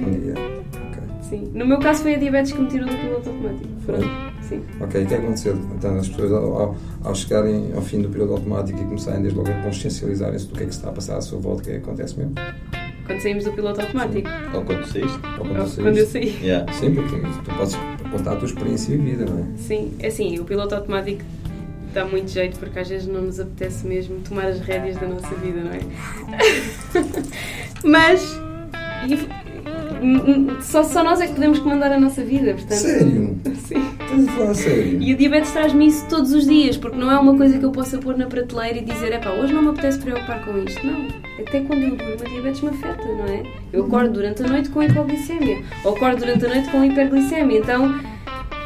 um 0.00 0.10
dia. 0.20 0.57
Sim. 1.28 1.50
No 1.54 1.66
meu 1.66 1.78
caso 1.78 2.02
foi 2.02 2.14
a 2.14 2.18
diabetes 2.18 2.52
que 2.52 2.60
me 2.60 2.68
tirou 2.68 2.88
do 2.88 2.96
piloto 2.96 3.28
automático. 3.30 3.68
Foi? 3.84 4.00
Sim. 4.42 4.62
Ok, 4.80 5.02
o 5.02 5.06
que 5.06 5.14
é 5.14 5.18
que 5.18 5.24
aconteceu? 5.24 5.54
Então, 5.76 5.96
as 5.98 6.08
pessoas, 6.08 6.32
ao, 6.32 6.60
ao- 6.60 6.76
ao 7.04 7.14
chegarem 7.14 7.70
ao 7.74 7.82
fim 7.82 8.00
do 8.00 8.08
período 8.08 8.32
automático 8.34 8.80
e 8.80 8.84
começarem 8.84 9.20
desde 9.20 9.38
logo 9.38 9.50
a 9.50 9.54
consciencializarem-se 9.62 10.46
do 10.46 10.54
que 10.56 10.62
é 10.62 10.66
que 10.66 10.72
se 10.72 10.78
está 10.78 10.88
a 10.90 10.92
passar 10.92 11.16
à 11.18 11.20
sua 11.20 11.38
volta, 11.38 11.60
o 11.62 11.64
que 11.64 11.70
é 11.70 11.74
que 11.74 11.78
acontece 11.80 12.18
mesmo? 12.18 12.34
Quando 13.06 13.20
saímos 13.20 13.44
do 13.44 13.52
piloto 13.52 13.80
automático. 13.80 14.28
Ou 14.54 14.62
quando 14.64 14.84
saíste. 14.86 15.18
Ou 15.38 15.46
Ou 15.48 15.54
quando 15.54 15.74
Quando 15.76 15.96
eu 15.98 16.06
saíste? 16.06 16.32
saí. 16.38 16.44
Yeah. 16.46 16.72
Sim, 16.72 16.94
porque 16.94 17.16
tu 17.44 17.54
podes 17.56 17.74
contar 18.10 18.32
a 18.32 18.36
tua 18.36 18.46
experiência 18.46 18.92
e 18.94 18.96
vida, 18.98 19.24
não 19.26 19.38
é? 19.38 19.44
Sim, 19.56 19.92
é 19.98 20.06
assim, 20.08 20.38
o 20.38 20.44
piloto 20.44 20.74
automático 20.74 21.22
dá 21.94 22.04
muito 22.04 22.30
jeito 22.30 22.58
porque 22.58 22.78
às 22.78 22.88
vezes 22.88 23.06
não 23.06 23.22
nos 23.22 23.40
apetece 23.40 23.86
mesmo 23.86 24.20
tomar 24.20 24.46
as 24.46 24.60
rédeas 24.60 24.96
da 24.98 25.06
nossa 25.08 25.34
vida, 25.36 25.60
não 25.62 25.72
é? 25.72 25.80
Mas 27.84 28.38
só, 30.60 30.82
só 30.82 31.02
nós 31.02 31.20
é 31.20 31.26
que 31.26 31.34
podemos 31.34 31.58
comandar 31.58 31.92
a 31.92 32.00
nossa 32.00 32.22
vida, 32.22 32.54
portanto. 32.54 32.78
Sério? 32.78 33.38
Sim. 33.66 33.98
Estás 34.00 34.28
a 34.28 34.32
falar 34.32 34.54
sério? 34.54 35.02
E 35.02 35.12
a 35.12 35.16
diabetes 35.16 35.50
traz-me 35.52 35.86
isso 35.86 36.06
todos 36.08 36.32
os 36.32 36.46
dias, 36.46 36.76
porque 36.76 36.96
não 36.96 37.10
é 37.10 37.18
uma 37.18 37.36
coisa 37.36 37.58
que 37.58 37.64
eu 37.64 37.70
possa 37.70 37.98
pôr 37.98 38.16
na 38.16 38.26
prateleira 38.26 38.78
e 38.78 38.82
dizer, 38.82 39.12
epá, 39.12 39.30
hoje 39.30 39.52
não 39.52 39.62
me 39.62 39.68
apetece 39.70 39.98
preocupar 39.98 40.44
com 40.44 40.58
isto. 40.58 40.86
Não. 40.86 41.06
Até 41.38 41.60
quando 41.60 41.82
eu 41.82 41.96
durmo, 41.96 42.14
a 42.20 42.28
diabetes 42.28 42.60
me 42.60 42.68
afeta, 42.70 43.04
não 43.04 43.24
é? 43.26 43.42
Eu 43.72 43.84
acordo 43.84 44.12
durante 44.12 44.42
a 44.42 44.46
noite 44.46 44.68
com 44.70 44.82
hipoglicemia, 44.82 45.62
ou 45.84 45.94
acordo 45.94 46.18
durante 46.18 46.46
a 46.46 46.48
noite 46.48 46.70
com 46.70 46.84
hiperglicemia. 46.84 47.58
Então, 47.58 47.94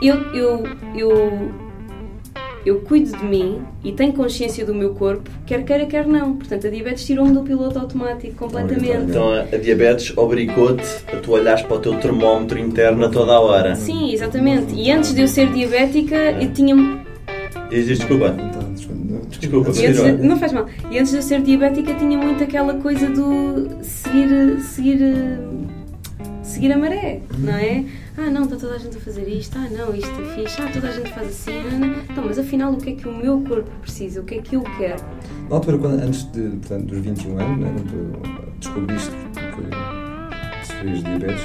eu, 0.00 0.16
eu, 0.34 0.62
eu, 0.96 1.52
eu 2.64 2.80
cuido 2.80 3.16
de 3.16 3.24
mim 3.24 3.62
e 3.84 3.92
tenho 3.92 4.12
consciência 4.12 4.64
do 4.64 4.74
meu 4.74 4.94
corpo, 4.94 5.28
quer 5.46 5.64
queira, 5.64 5.86
quer 5.86 6.06
não. 6.06 6.36
Portanto, 6.36 6.66
a 6.66 6.70
diabetes 6.70 7.04
tirou-me 7.04 7.32
do 7.32 7.42
piloto 7.42 7.78
automático 7.78 8.34
completamente. 8.34 9.10
Então 9.10 9.32
a, 9.32 9.56
diabetes 9.56 10.16
obrigou-te 10.16 10.84
a 11.12 11.16
tu 11.16 11.32
olhares 11.32 11.62
para 11.62 11.76
o 11.76 11.80
teu 11.80 11.98
termómetro 11.98 12.58
interno 12.58 13.04
a 13.04 13.08
toda 13.08 13.32
a 13.32 13.40
hora. 13.40 13.74
Sim, 13.74 14.12
exatamente. 14.12 14.74
E 14.74 14.90
antes 14.90 15.14
de 15.14 15.22
eu 15.22 15.28
ser 15.28 15.52
diabética, 15.52 16.16
eu 16.16 16.52
tinha 16.52 17.02
desculpa. 17.80 18.36
Então, 18.38 18.72
desculpa, 18.72 19.02
não, 19.04 19.20
Desculpa, 19.22 19.70
antes 19.70 20.20
não 20.20 20.36
faz 20.38 20.52
mal. 20.52 20.66
E 20.90 20.98
antes 20.98 21.10
de 21.10 21.18
eu 21.18 21.22
ser 21.22 21.40
diabética 21.42 21.94
tinha 21.94 22.18
muito 22.18 22.44
aquela 22.44 22.74
coisa 22.74 23.08
do 23.08 23.82
seguir, 23.82 24.60
seguir, 24.60 25.38
seguir 26.42 26.72
a 26.72 26.78
maré, 26.78 27.20
não 27.38 27.54
é? 27.54 27.84
Ah, 28.16 28.30
não, 28.30 28.42
está 28.44 28.56
toda 28.56 28.74
a 28.74 28.78
gente 28.78 28.96
a 28.98 29.00
fazer 29.00 29.26
isto. 29.28 29.56
Ah, 29.56 29.68
não, 29.70 29.94
isto 29.94 30.10
é 30.20 30.34
fixe. 30.34 30.60
Ah, 30.60 30.70
toda 30.72 30.88
a 30.88 30.92
gente 30.92 31.10
faz 31.12 31.28
assim. 31.28 31.62
Não, 31.70 31.78
não. 31.78 32.02
Então, 32.02 32.24
mas 32.26 32.38
afinal, 32.38 32.72
o 32.72 32.76
que 32.76 32.90
é 32.90 32.92
que 32.94 33.08
o 33.08 33.14
meu 33.16 33.40
corpo 33.40 33.70
precisa? 33.80 34.20
O 34.20 34.24
que 34.24 34.34
é 34.34 34.42
que 34.42 34.56
eu 34.56 34.62
quero? 34.76 35.02
Na 35.48 35.56
altura, 35.56 35.78
quando, 35.78 36.02
antes 36.02 36.30
de, 36.30 36.42
portanto, 36.50 36.86
dos 36.86 36.98
21 36.98 37.38
anos, 37.38 37.58
né, 37.58 37.72
quando 37.74 38.58
descobriste 38.58 39.10
que 39.10 40.66
sofrias 40.66 41.02
diabetes, 41.02 41.44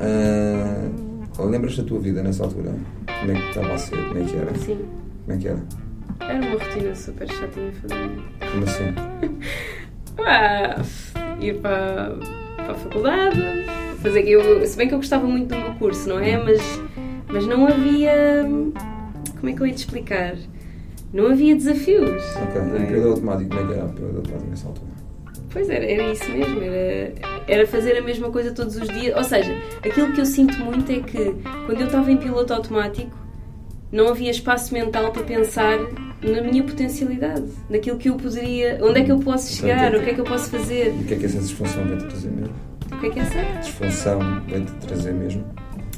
ah, 0.00 1.42
lembras 1.44 1.76
da 1.76 1.84
tua 1.84 2.00
vida 2.00 2.22
nessa 2.22 2.44
altura? 2.44 2.74
Como 3.20 3.32
é 3.32 3.34
que 3.34 3.48
estava 3.48 3.74
a 3.74 3.78
ser? 3.78 3.96
Como 4.08 4.18
é 4.18 4.24
que 4.24 4.36
era? 4.36 4.54
Sim. 4.54 4.78
Como 5.24 5.36
é 5.36 5.40
que 5.40 5.48
era? 5.48 5.62
Era 6.20 6.46
uma 6.46 6.50
rotina 6.52 6.94
super 6.94 7.28
chatinha 7.30 7.72
fazer. 7.72 8.10
Como 8.50 8.64
assim? 8.64 9.36
Ah, 10.18 10.82
ir 11.40 11.60
para, 11.60 12.16
para 12.56 12.72
a 12.72 12.74
faculdade, 12.74 13.38
fazer. 13.96 14.28
Eu, 14.28 14.64
se 14.66 14.76
bem 14.76 14.88
que 14.88 14.94
eu 14.94 14.98
gostava 14.98 15.26
muito 15.26 15.48
do 15.48 15.60
meu 15.60 15.74
curso, 15.74 16.08
não 16.08 16.18
é? 16.18 16.36
Mas, 16.36 16.60
mas 17.28 17.46
não 17.46 17.66
havia. 17.66 18.44
Como 19.38 19.48
é 19.48 19.52
que 19.52 19.60
eu 19.60 19.66
ia 19.66 19.72
te 19.72 19.78
explicar? 19.78 20.36
Não 21.12 21.28
havia 21.28 21.54
desafios. 21.54 22.22
Ok, 22.36 22.60
não 22.62 22.76
é? 22.76 22.82
o 22.82 22.86
período 22.86 23.08
automático, 23.10 23.50
como 23.50 23.60
é 23.60 23.66
que 23.66 23.72
era 23.78 23.84
o 23.86 23.92
período 23.92 24.16
automático 24.18 24.50
nessa 24.50 24.68
altura? 24.68 24.96
Pois 25.50 25.70
era, 25.70 25.84
era 25.86 26.12
isso 26.12 26.30
mesmo, 26.30 26.60
era, 26.60 27.14
era 27.48 27.66
fazer 27.66 27.96
a 27.96 28.02
mesma 28.02 28.30
coisa 28.30 28.52
todos 28.52 28.76
os 28.76 28.88
dias. 28.88 29.16
Ou 29.16 29.24
seja, 29.24 29.56
aquilo 29.82 30.12
que 30.12 30.20
eu 30.20 30.26
sinto 30.26 30.58
muito 30.58 30.90
é 30.92 31.00
que 31.00 31.34
quando 31.64 31.80
eu 31.80 31.86
estava 31.86 32.10
em 32.12 32.16
piloto 32.18 32.52
automático 32.52 33.16
não 33.90 34.08
havia 34.08 34.30
espaço 34.30 34.74
mental 34.74 35.12
para 35.12 35.22
pensar 35.22 35.78
na 36.22 36.42
minha 36.42 36.62
potencialidade, 36.62 37.46
naquilo 37.70 37.96
que 37.96 38.10
eu 38.10 38.16
poderia, 38.16 38.78
onde 38.82 39.00
é 39.00 39.04
que 39.04 39.12
eu 39.12 39.18
posso 39.18 39.54
chegar, 39.54 39.94
o 39.94 40.02
que 40.02 40.10
é 40.10 40.14
que 40.14 40.20
eu 40.20 40.24
posso 40.24 40.50
fazer, 40.50 40.88
E 40.88 41.02
o 41.02 41.04
que 41.04 41.14
é 41.14 41.16
que 41.16 41.24
essa 41.24 41.38
disfunção 41.38 41.86
vai-te 41.86 42.04
trazer 42.04 42.30
mesmo? 42.30 42.54
O 42.96 43.00
que 43.00 43.06
é 43.06 43.10
que 43.10 43.20
é 43.20 43.24
certo. 43.24 43.60
Disfunção 43.60 44.18
vai-te 44.48 44.72
trazer 44.86 45.12
mesmo? 45.12 45.44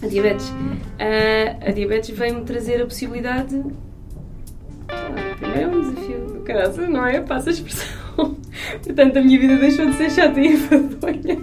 A 0.02 0.06
diabetes. 0.06 0.48
Uh, 0.48 1.68
a 1.68 1.70
diabetes 1.70 2.16
veio-me 2.16 2.44
trazer 2.44 2.82
a 2.82 2.84
possibilidade. 2.84 3.62
Ah, 4.88 5.36
primeiro 5.38 5.62
é 5.62 5.66
um 5.66 5.80
desafio 5.80 6.26
do 6.26 6.40
caraças, 6.40 6.88
não 6.88 7.06
é? 7.06 7.20
Passa 7.20 7.50
a 7.50 7.52
expressão. 7.52 7.86
Portanto, 8.84 9.16
a 9.16 9.22
minha 9.22 9.38
vida 9.38 9.56
deixou 9.56 9.86
de 9.86 9.94
ser 9.94 10.10
chata 10.10 10.40
e 10.40 10.54
enfadonha. 10.54 11.38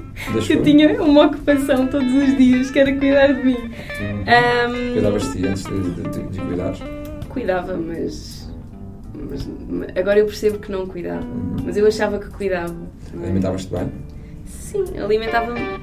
Eu 0.49 0.63
tinha 0.63 1.01
uma 1.01 1.25
ocupação 1.25 1.87
todos 1.87 2.13
os 2.13 2.37
dias 2.37 2.71
que 2.71 2.79
era 2.79 2.93
cuidar 2.93 3.27
de 3.27 3.43
mim. 3.43 3.57
Hum. 4.01 4.23
Um, 4.25 4.93
Cuidavas 4.93 5.23
de 5.23 5.31
ti 5.31 5.47
antes 5.47 5.63
de, 5.63 5.79
de, 5.79 6.09
de, 6.09 6.27
de 6.27 6.39
cuidares? 6.41 6.79
Cuidava, 7.29 7.77
mas, 7.77 8.51
mas, 9.13 9.47
Agora 9.97 10.19
eu 10.19 10.25
percebo 10.25 10.59
que 10.59 10.71
não 10.71 10.87
cuidava. 10.87 11.25
Uhum. 11.25 11.57
Mas 11.65 11.77
eu 11.77 11.85
achava 11.87 12.19
que 12.19 12.29
cuidava. 12.29 12.75
Alimentavas-te 13.13 13.71
bem? 13.71 13.91
Sim, 14.75 14.99
alimentava-me 14.99 15.79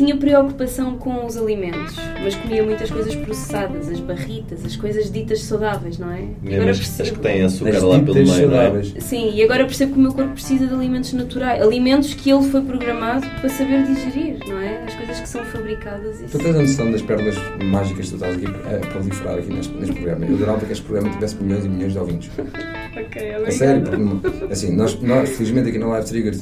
tinha 0.00 0.16
preocupação 0.16 0.96
com 0.96 1.26
os 1.26 1.36
alimentos, 1.36 1.94
mas 2.22 2.34
comia 2.34 2.62
muitas 2.62 2.90
coisas 2.90 3.14
processadas, 3.14 3.86
as 3.86 4.00
barritas, 4.00 4.64
as 4.64 4.74
coisas 4.74 5.12
ditas 5.12 5.42
saudáveis, 5.42 5.98
não 5.98 6.10
é? 6.10 6.24
E 6.42 6.54
agora 6.54 6.72
percebo... 6.72 7.02
As 7.02 7.10
que 7.10 7.18
têm 7.18 7.42
açúcar 7.42 7.84
lá 7.84 7.98
pelo 7.98 8.14
meio, 8.14 8.50
não 8.50 8.60
é? 8.62 8.82
Sim, 8.98 9.30
e 9.34 9.42
agora 9.42 9.66
percebo 9.66 9.92
que 9.92 9.98
o 9.98 10.02
meu 10.02 10.14
corpo 10.14 10.32
precisa 10.32 10.66
de 10.66 10.72
alimentos 10.72 11.12
naturais, 11.12 11.60
alimentos 11.60 12.14
que 12.14 12.30
ele 12.30 12.42
foi 12.44 12.62
programado 12.62 13.26
para 13.40 13.48
saber 13.50 13.84
digerir, 13.84 14.38
não 14.48 14.58
é? 14.58 14.84
As 14.84 14.94
coisas 14.94 15.20
que 15.20 15.28
são 15.28 15.44
fabricadas. 15.44 16.22
E 16.22 16.24
tu 16.24 16.38
tens 16.38 16.56
a 16.56 16.62
noção 16.62 16.90
das 16.90 17.02
pérolas 17.02 17.36
mágicas 17.62 18.06
que 18.06 18.10
tu 18.12 18.14
estás 18.14 18.36
aqui 18.36 18.46
a 18.46 18.86
proliferar 18.86 19.38
aqui 19.38 19.52
neste, 19.52 19.74
neste 19.74 19.94
programa? 19.96 20.24
Eu 20.24 20.34
adorava 20.36 20.64
que 20.64 20.72
este 20.72 20.84
programa 20.84 21.10
tivesse 21.10 21.36
milhões 21.42 21.64
e 21.66 21.68
milhões 21.68 21.92
de 21.92 21.98
ouvintes. 21.98 22.30
ok, 22.38 23.02
obrigada. 23.02 23.48
A 23.48 23.50
sério, 23.50 23.82
porque, 23.82 24.44
assim, 24.50 24.74
nós, 24.74 24.98
nós 25.02 25.28
felizmente 25.28 25.68
aqui 25.68 25.78
na 25.78 25.88
Live 25.88 26.06
Trigger 26.08 26.34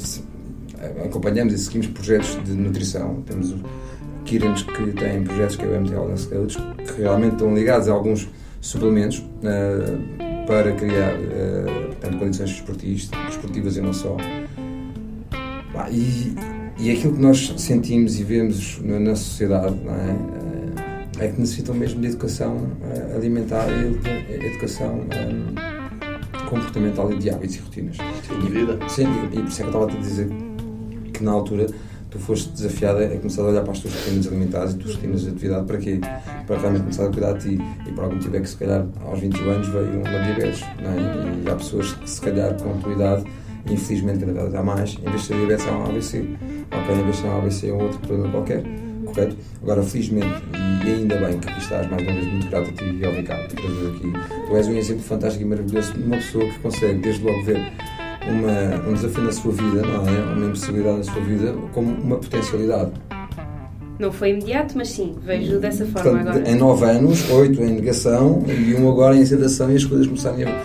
acompanhamos 1.05 1.55
e 1.55 1.59
seguimos 1.59 1.89
projetos 1.89 2.39
de 2.45 2.53
nutrição. 2.53 3.23
Temos 3.23 3.55
Kirans 4.25 4.63
que 4.63 4.93
têm 4.93 5.25
projetos 5.25 5.57
que 5.57 5.65
é 5.65 5.69
o 5.69 5.81
MT 5.81 5.95
Wellness 5.95 6.27
Coach, 6.27 6.59
que 6.77 7.03
realmente 7.03 7.33
estão 7.33 7.55
ligados 7.55 7.89
a 7.89 7.93
alguns 7.93 8.29
suplementos 8.61 9.19
uh, 9.19 10.47
para 10.47 10.73
criar 10.73 11.15
uh, 11.15 11.87
portanto, 11.89 12.19
condições 12.19 12.63
desportivas 13.27 13.77
e 13.77 13.81
não 13.81 13.93
só. 13.93 14.17
E, 15.91 16.35
e 16.79 16.91
aquilo 16.91 17.15
que 17.15 17.23
nós 17.23 17.55
sentimos 17.57 18.19
e 18.19 18.25
vemos 18.25 18.81
na, 18.83 18.99
na 18.99 19.17
sociedade 19.17 19.77
é? 21.19 21.25
é? 21.25 21.29
que 21.29 21.41
necessitam 21.41 21.75
mesmo 21.75 22.01
de 22.01 22.09
educação 22.09 22.71
alimentar 23.15 23.67
e 23.69 24.45
educação 24.47 25.01
um, 25.01 26.49
comportamental 26.49 27.13
e 27.13 27.17
de 27.17 27.31
hábitos 27.31 27.57
e 27.57 27.59
rotinas. 27.61 27.97
Estilo 28.23 28.43
de 28.43 28.51
vida. 28.51 28.79
Sim, 28.89 29.07
e, 29.33 29.37
e 29.37 29.41
por 29.41 29.49
isso 29.49 29.63
é 29.63 29.63
que 29.63 29.63
eu 29.63 29.67
estava 29.67 29.85
a 29.85 29.89
te 29.89 29.97
dizer 29.99 30.48
que 31.19 31.25
na 31.25 31.33
altura 31.33 31.67
tu 32.11 32.19
foste 32.19 32.51
desafiada 32.51 33.05
a 33.05 33.17
começar 33.17 33.43
a 33.43 33.47
olhar 33.47 33.63
para 33.63 33.73
as 33.73 33.81
tuas 33.81 33.95
rotinas 33.95 34.27
alimentares 34.27 34.73
e 34.73 34.77
as 34.77 34.83
tuas 34.83 34.95
rotinas 34.95 35.21
de 35.23 35.29
atividade 35.29 35.67
para 35.67 35.77
quê? 35.79 36.01
Para 36.47 36.59
realmente 36.59 36.83
começar 36.83 37.05
a 37.05 37.09
cuidar 37.11 37.33
de 37.35 37.57
ti. 37.57 37.63
E 37.87 37.93
por 37.93 38.05
algum 38.05 38.17
motivo 38.17 38.37
é 38.37 38.41
que 38.41 38.49
se 38.49 38.57
calhar 38.57 38.87
aos 39.05 39.21
21 39.21 39.51
anos 39.51 39.69
veio 39.69 39.91
uma 39.91 40.25
diabetes. 40.25 40.61
Não 40.83 40.91
é? 40.91 41.43
E 41.45 41.51
há 41.51 41.55
pessoas 41.55 41.93
que 41.93 42.09
se 42.09 42.21
calhar 42.21 42.55
com 42.55 42.71
a 42.71 42.75
tua 42.75 42.93
idade, 42.93 43.25
infelizmente 43.69 44.21
cada 44.21 44.33
vez 44.33 44.55
há 44.55 44.63
mais, 44.63 44.97
em 44.99 45.11
vez 45.11 45.23
de 45.23 45.29
ter 45.29 45.35
diabetes 45.35 45.67
há 45.67 45.73
um 45.73 45.83
AVC. 45.85 46.29
Ok, 46.71 46.95
em 46.95 47.05
vez 47.05 47.17
de 47.17 47.23
ter 47.23 47.29
um 47.29 47.39
AVC 47.39 47.69
é 47.69 47.73
outro 47.73 47.99
problema 47.99 48.31
qualquer. 48.31 48.63
Correto? 49.05 49.37
Agora, 49.63 49.83
felizmente, 49.83 50.43
e 50.85 50.91
ainda 50.91 51.17
bem 51.17 51.39
que 51.39 51.49
aqui 51.49 51.61
estás, 51.61 51.91
mais 51.91 52.03
uma 52.03 52.13
vez, 52.13 52.27
muito 52.27 52.49
grato 52.49 52.71
a 52.71 52.73
ti 52.73 52.85
e 52.85 53.05
ao 53.05 53.13
Ricardo 53.13 53.55
por 53.55 53.65
aqui. 53.65 54.13
Tu 54.47 54.57
és 54.57 54.69
um 54.69 54.77
exemplo 54.77 55.03
fantástico 55.03 55.45
e 55.45 55.47
maravilhoso 55.47 55.93
de 55.95 56.03
uma 56.03 56.17
pessoa 56.17 56.45
que 56.45 56.59
consegue, 56.59 57.01
desde 57.01 57.25
logo, 57.25 57.43
ver 57.45 57.73
uma, 58.29 58.89
um 58.89 58.95
desafio 58.95 59.25
na 59.25 59.33
sua 59.33 59.53
vida, 59.53 59.83
não 59.83 60.09
é? 60.09 60.21
Uma 60.35 60.47
impossibilidade 60.47 60.99
na 60.99 61.05
sua 61.05 61.23
vida 61.23 61.55
como 61.73 61.93
uma 61.93 62.17
potencialidade. 62.17 62.93
Não 63.99 64.13
foi 64.13 64.31
imediato, 64.31 64.75
mas 64.77 64.91
sim, 64.91 65.17
vejo 65.21 65.59
dessa 65.59 65.85
forma 65.87 66.11
Portanto, 66.11 66.29
agora. 66.29 66.51
Em 66.51 66.55
nove 66.55 66.85
anos, 66.85 67.31
oito 67.31 67.61
em 67.63 67.73
negação 67.73 68.45
e 68.47 68.75
um 68.75 68.89
agora 68.89 69.17
em 69.17 69.23
aceitação 69.23 69.73
e 69.73 69.77
as 69.77 69.85
coisas 69.85 70.07
começarem 70.07 70.45
a. 70.45 70.63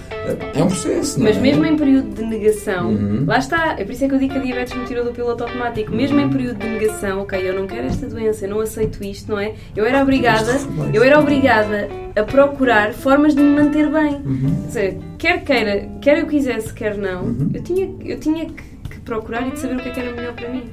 É 0.56 0.64
um 0.64 0.68
processo, 0.68 1.20
não 1.20 1.26
Mas 1.26 1.38
é? 1.38 1.40
mesmo 1.42 1.66
em 1.66 1.76
período 1.76 2.16
de 2.16 2.24
negação, 2.24 2.92
uhum. 2.92 3.26
lá 3.28 3.40
está, 3.40 3.76
é 3.78 3.84
por 3.84 3.92
isso 3.92 4.06
é 4.06 4.08
que 4.08 4.16
eu 4.16 4.20
digo 4.20 4.34
que 4.34 4.40
a 4.40 4.42
diabetes 4.42 4.74
me 4.78 4.86
tirou 4.86 5.04
do 5.04 5.12
piloto 5.12 5.44
automático. 5.44 5.92
Mesmo 5.92 6.20
em 6.20 6.30
período 6.30 6.60
de 6.60 6.68
negação, 6.68 7.22
ok, 7.22 7.50
eu 7.50 7.54
não 7.54 7.68
quero 7.68 7.88
esta 7.88 8.08
doença, 8.08 8.46
eu 8.46 8.52
não 8.52 8.62
aceito 8.62 9.04
isto, 9.04 9.32
não 9.32 9.40
é? 9.40 9.54
Eu 9.76 9.86
era 9.86 10.02
obrigada, 10.02 10.54
eu 10.94 11.04
era 11.04 11.20
obrigada 11.20 11.90
a 12.16 12.24
procurar 12.24 12.94
formas 12.94 13.36
de 13.36 13.42
me 13.42 13.64
manter 13.64 13.90
bem. 13.92 14.16
Uhum. 14.26 14.64
Ou 14.64 14.72
seja, 14.72 14.98
quer 15.18 15.44
queira, 15.44 15.90
quer 16.02 16.20
eu 16.20 16.28
quisesse, 16.28 16.74
quer 16.74 16.98
não, 16.98 17.24
uhum. 17.24 17.50
eu 17.54 17.62
tinha, 17.64 17.92
eu 18.06 18.20
tinha 18.20 18.46
que, 18.46 18.64
que 18.90 19.00
procurar 19.02 19.46
e 19.48 19.52
de 19.52 19.60
saber 19.60 19.76
o 19.76 19.80
que, 19.80 19.90
é 19.90 19.92
que 19.92 20.00
era 20.00 20.16
melhor 20.16 20.34
para 20.34 20.50
mim. 20.50 20.64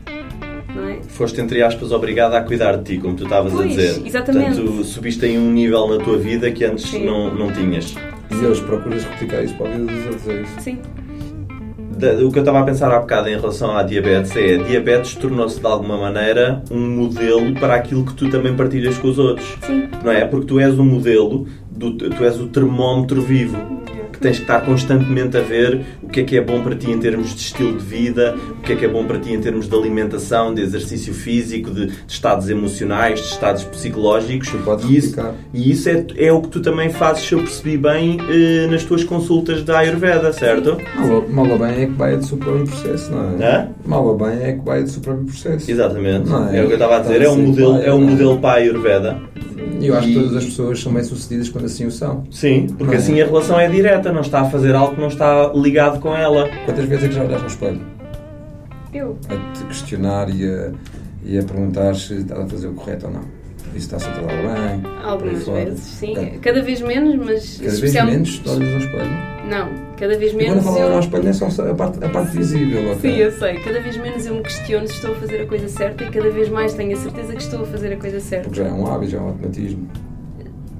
É? 0.76 1.02
Foste, 1.08 1.40
entre 1.40 1.62
aspas, 1.62 1.92
obrigada 1.92 2.38
a 2.38 2.42
cuidar 2.42 2.76
de 2.76 2.84
ti, 2.84 3.00
como 3.00 3.16
tu 3.16 3.24
estavas 3.24 3.58
a 3.58 3.64
dizer. 3.64 4.02
Exatamente. 4.04 4.60
Portanto, 4.60 4.84
subiste 4.84 5.26
em 5.26 5.38
um 5.38 5.50
nível 5.52 5.88
na 5.88 6.02
tua 6.02 6.16
vida 6.16 6.50
que 6.50 6.64
antes 6.64 6.92
não, 6.92 7.34
não 7.34 7.52
tinhas. 7.52 7.94
E 8.30 8.46
hoje 8.46 8.62
procuras 8.62 9.04
replicar 9.04 9.42
isso 9.42 9.54
para 9.54 9.68
a 9.68 9.72
vida 9.72 9.92
dos 9.92 10.06
outros, 10.06 10.28
é 10.28 10.42
isso? 10.42 10.60
Sim. 10.60 10.78
O 12.24 12.32
que 12.32 12.38
eu 12.38 12.42
estava 12.42 12.60
a 12.60 12.62
pensar 12.62 12.90
há 12.90 12.98
bocado 12.98 13.28
em 13.28 13.36
relação 13.36 13.76
à 13.76 13.82
diabetes 13.82 14.34
é 14.34 14.54
a 14.54 14.62
diabetes 14.62 15.16
tornou-se 15.16 15.60
de 15.60 15.66
alguma 15.66 15.98
maneira 15.98 16.62
um 16.70 16.88
modelo 16.96 17.52
para 17.60 17.74
aquilo 17.74 18.06
que 18.06 18.14
tu 18.14 18.30
também 18.30 18.56
partilhas 18.56 18.96
com 18.96 19.08
os 19.08 19.18
outros. 19.18 19.58
Sim. 19.66 19.86
Não 20.02 20.10
é? 20.10 20.24
Porque 20.24 20.46
tu 20.46 20.58
és 20.58 20.78
o 20.78 20.84
modelo, 20.84 21.46
do, 21.70 21.92
tu 21.92 22.24
és 22.24 22.40
o 22.40 22.46
termómetro 22.46 23.20
vivo 23.20 23.58
tens 24.20 24.36
que 24.36 24.42
estar 24.42 24.60
constantemente 24.60 25.36
a 25.36 25.40
ver 25.40 25.80
o 26.02 26.08
que 26.08 26.20
é 26.20 26.24
que 26.24 26.36
é 26.36 26.40
bom 26.40 26.62
para 26.62 26.76
ti 26.76 26.90
em 26.90 26.98
termos 26.98 27.34
de 27.34 27.40
estilo 27.40 27.76
de 27.76 27.84
vida, 27.84 28.36
o 28.50 28.62
que 28.62 28.72
é 28.72 28.76
que 28.76 28.84
é 28.84 28.88
bom 28.88 29.04
para 29.04 29.18
ti 29.18 29.32
em 29.32 29.40
termos 29.40 29.68
de 29.68 29.74
alimentação, 29.74 30.54
de 30.54 30.62
exercício 30.62 31.14
físico, 31.14 31.70
de, 31.70 31.86
de 31.86 32.12
estados 32.12 32.48
emocionais, 32.48 33.20
de 33.20 33.26
estados 33.26 33.64
psicológicos. 33.64 34.50
E 34.88 34.96
isso, 34.96 35.16
e 35.52 35.70
isso 35.70 35.88
é, 35.88 36.06
é 36.16 36.32
o 36.32 36.40
que 36.42 36.48
tu 36.48 36.60
também 36.60 36.90
fazes, 36.90 37.24
se 37.26 37.32
eu 37.32 37.40
percebi 37.40 37.76
bem, 37.76 38.18
eh, 38.28 38.66
nas 38.70 38.84
tuas 38.84 39.04
consultas 39.04 39.62
da 39.62 39.78
Ayurveda, 39.78 40.32
certo? 40.32 40.76
Mal 41.30 41.48
ou 41.48 41.58
bem 41.58 41.82
é 41.82 41.86
que 41.86 41.92
vai 41.92 42.16
do 42.16 42.24
seu 42.24 42.36
próprio 42.36 42.66
processo, 42.66 43.10
não 43.10 43.42
é? 43.42 43.46
Hã? 43.46 43.68
Mal 43.84 44.06
ou 44.06 44.16
bem 44.16 44.42
é 44.42 44.52
que 44.52 44.64
vai 44.64 44.82
do 44.82 44.90
seu 44.90 45.00
próprio 45.00 45.26
processo. 45.26 45.70
Exatamente. 45.70 46.28
Não 46.28 46.48
é? 46.48 46.58
é 46.58 46.62
o 46.62 46.66
que 46.66 46.72
eu 46.72 46.76
estava 46.76 46.96
a 46.98 47.00
dizer, 47.00 47.22
é 47.22 47.28
um 47.28 47.38
modelo, 47.38 47.76
é 47.80 47.94
um 47.94 48.00
modelo 48.00 48.38
para 48.38 48.50
a 48.50 48.54
Ayurveda. 48.54 49.30
Eu 49.80 49.96
acho 49.96 50.08
que 50.08 50.14
todas 50.14 50.36
as 50.36 50.44
pessoas 50.44 50.80
são 50.80 50.92
bem 50.92 51.02
sucedidas 51.02 51.48
quando 51.48 51.64
assim 51.64 51.86
o 51.86 51.90
são. 51.90 52.24
Sim, 52.30 52.66
porque 52.76 52.94
é? 52.94 52.98
assim 52.98 53.20
a 53.20 53.24
relação 53.24 53.58
é 53.58 53.68
direta, 53.68 54.09
não 54.12 54.20
está 54.20 54.40
a 54.40 54.44
fazer 54.44 54.74
algo 54.74 54.94
que 54.94 55.00
não 55.00 55.08
está 55.08 55.52
ligado 55.54 56.00
com 56.00 56.14
ela. 56.14 56.48
Quantas 56.64 56.84
vezes 56.84 57.04
é 57.04 57.08
que 57.08 57.14
já 57.14 57.24
olhas 57.24 57.40
no 57.40 57.48
espelho? 57.48 57.80
Eu. 58.92 59.16
A 59.28 59.52
te 59.52 59.64
questionar 59.64 60.28
e 60.30 60.48
a, 60.48 60.72
e 61.24 61.38
a 61.38 61.42
perguntar 61.42 61.94
se 61.94 62.14
estás 62.14 62.40
a 62.40 62.46
fazer 62.46 62.68
o 62.68 62.74
correto 62.74 63.06
ou 63.06 63.12
não. 63.12 63.40
Isso 63.74 63.94
está-se 63.94 64.08
a 64.08 64.12
tratar 64.12 64.36
bem? 64.36 64.82
Algumas 65.04 65.46
vezes, 65.46 65.80
sim. 65.80 66.14
Cada 66.42 66.60
vez 66.60 66.80
menos, 66.80 67.14
mas. 67.24 67.58
Cada 67.58 67.76
vez 67.76 67.94
menos 67.94 68.42
olhas 68.46 68.72
ao 68.72 68.80
espelho? 68.80 69.30
Não, 69.48 69.68
cada 69.96 70.18
vez 70.18 70.32
menos. 70.32 70.62
E 70.62 70.64
quando 70.64 70.74
falar 70.74 70.86
eu... 70.86 70.94
ao 70.94 71.00
espelho 71.00 71.28
é 71.28 71.32
só 71.32 71.46
a 71.46 71.74
parte, 71.74 72.04
a 72.04 72.08
parte 72.08 72.36
visível, 72.36 72.92
okay? 72.92 73.12
Sim, 73.12 73.18
eu 73.18 73.32
sei. 73.32 73.60
Cada 73.60 73.80
vez 73.80 73.96
menos 73.96 74.26
eu 74.26 74.34
me 74.34 74.42
questiono 74.42 74.88
se 74.88 74.94
estou 74.94 75.12
a 75.12 75.14
fazer 75.14 75.42
a 75.42 75.46
coisa 75.46 75.68
certa 75.68 76.04
e 76.04 76.10
cada 76.10 76.30
vez 76.30 76.48
mais 76.48 76.74
tenho 76.74 76.96
a 76.96 77.00
certeza 77.00 77.32
que 77.32 77.42
estou 77.42 77.62
a 77.62 77.66
fazer 77.66 77.92
a 77.92 77.96
coisa 77.96 78.18
certa. 78.18 78.48
Porque 78.48 78.60
já 78.60 78.68
é 78.68 78.72
um 78.72 78.92
hábito, 78.92 79.12
já 79.12 79.18
é 79.18 79.20
um 79.20 79.28
automatismo. 79.28 79.88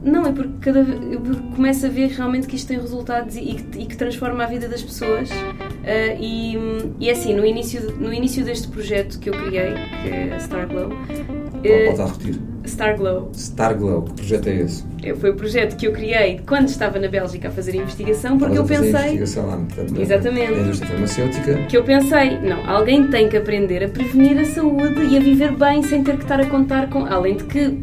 Não, 0.03 0.27
é 0.27 0.33
porque 0.33 0.53
cada 0.61 0.81
eu 0.81 1.21
começo 1.55 1.85
a 1.87 1.89
ver 1.89 2.09
realmente 2.09 2.47
que 2.47 2.57
isto 2.57 2.69
tem 2.69 2.79
resultados 2.79 3.37
e, 3.37 3.57
e, 3.77 3.87
que 3.87 3.97
transforma 3.97 4.45
a 4.45 4.47
vida 4.47 4.69
das 4.69 4.83
pessoas. 4.83 5.31
Uh, 5.31 6.19
e, 6.19 6.57
e 6.99 7.09
é 7.09 7.13
assim, 7.13 7.35
no 7.35 7.45
início, 7.45 7.95
no 7.99 8.13
início 8.13 8.45
deste 8.45 8.69
projeto 8.69 9.19
que 9.19 9.29
eu 9.29 9.35
criei, 9.35 9.75
que 10.03 10.09
é 10.09 10.35
a 10.35 10.41
Star 10.41 10.67
Glow. 10.69 10.89
Uh, 10.89 11.97
Pode 11.97 12.13
repetir. 12.13 12.41
Star 12.67 12.97
Glow. 12.97 13.31
Star 13.35 13.77
Glow, 13.77 14.03
que 14.03 14.13
projeto 14.15 14.47
é 14.49 14.55
esse? 14.57 14.85
Foi 15.19 15.31
o 15.31 15.35
projeto 15.35 15.77
que 15.77 15.87
eu 15.87 15.93
criei 15.93 16.41
quando 16.47 16.69
estava 16.69 16.99
na 16.99 17.09
Bélgica 17.09 17.49
a 17.49 17.51
fazer 17.51 17.75
investigação, 17.75 18.39
porque 18.39 18.59
eu 18.59 18.65
pensei. 18.65 18.89
investigação 18.89 19.47
lá, 19.47 19.57
portanto, 19.57 20.01
Exatamente. 20.01 20.53
Na 20.53 20.59
indústria 20.61 20.91
farmacêutica. 20.91 21.55
Que 21.67 21.77
eu 21.77 21.85
pensei, 21.85 22.39
não, 22.39 22.69
alguém 22.69 23.09
tem 23.09 23.29
que 23.29 23.37
aprender 23.37 23.85
a 23.85 23.89
prevenir 23.89 24.39
a 24.39 24.45
saúde 24.45 25.03
e 25.05 25.17
a 25.17 25.21
viver 25.21 25.53
bem 25.53 25.83
sem 25.83 26.05
ter 26.05 26.17
que 26.17 26.23
estar 26.23 26.41
a 26.41 26.47
contar 26.47 26.89
com. 26.89 27.05
Além 27.07 27.37
de 27.37 27.45
que 27.45 27.79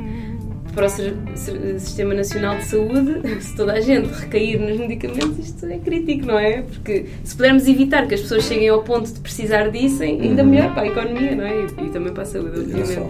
para 0.78 0.86
o 0.86 1.80
Sistema 1.80 2.14
Nacional 2.14 2.58
de 2.58 2.66
Saúde, 2.66 3.20
se 3.42 3.56
toda 3.56 3.74
a 3.74 3.82
gente 3.82 4.10
recair 4.14 4.60
nos 4.60 4.78
medicamentos, 4.78 5.40
isto 5.40 5.66
é 5.66 5.80
crítico, 5.80 6.28
não 6.28 6.38
é? 6.38 6.62
Porque 6.62 7.08
se 7.24 7.36
pudermos 7.36 7.68
evitar 7.68 8.08
que 8.08 8.14
as 8.14 8.22
pessoas 8.22 8.44
cheguem 8.44 8.70
ao 8.70 8.84
ponto 8.84 9.12
de 9.12 9.20
precisar 9.20 9.70
disso, 9.70 10.04
ainda 10.04 10.44
uhum. 10.44 10.50
melhor 10.50 10.72
para 10.76 10.84
a 10.84 10.88
economia, 10.88 11.36
não 11.36 11.44
é? 11.44 11.62
E, 11.62 11.86
e 11.88 11.90
também 11.90 12.14
para 12.14 12.22
a 12.22 12.26
saúde, 12.28 12.60
obviamente. 12.60 13.02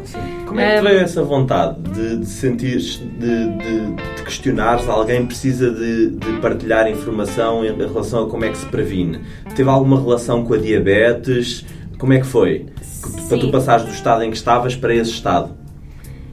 Como 0.45 0.59
é 0.61 0.77
que 0.77 0.81
veio 0.81 0.99
essa 0.99 1.21
vontade 1.21 1.81
de, 1.91 2.19
de 2.19 2.25
sentir, 2.25 2.77
de, 2.77 3.49
de, 3.57 3.95
de 4.15 4.23
questionares 4.23 4.87
alguém 4.87 5.25
precisa 5.25 5.69
de, 5.69 6.11
de 6.11 6.39
partilhar 6.39 6.89
informação 6.89 7.65
em 7.65 7.75
relação 7.75 8.23
a 8.23 8.29
como 8.29 8.45
é 8.45 8.49
que 8.49 8.57
se 8.57 8.65
previne? 8.67 9.19
Teve 9.53 9.69
alguma 9.69 9.99
relação 9.99 10.45
com 10.45 10.53
a 10.53 10.57
diabetes? 10.57 11.65
Como 11.97 12.13
é 12.13 12.19
que 12.19 12.27
foi? 12.27 12.65
Sim. 12.81 13.27
Para 13.27 13.37
tu 13.39 13.51
passares 13.51 13.85
do 13.85 13.91
estado 13.91 14.23
em 14.23 14.31
que 14.31 14.37
estavas 14.37 14.73
para 14.73 14.95
esse 14.95 15.11
estado? 15.11 15.66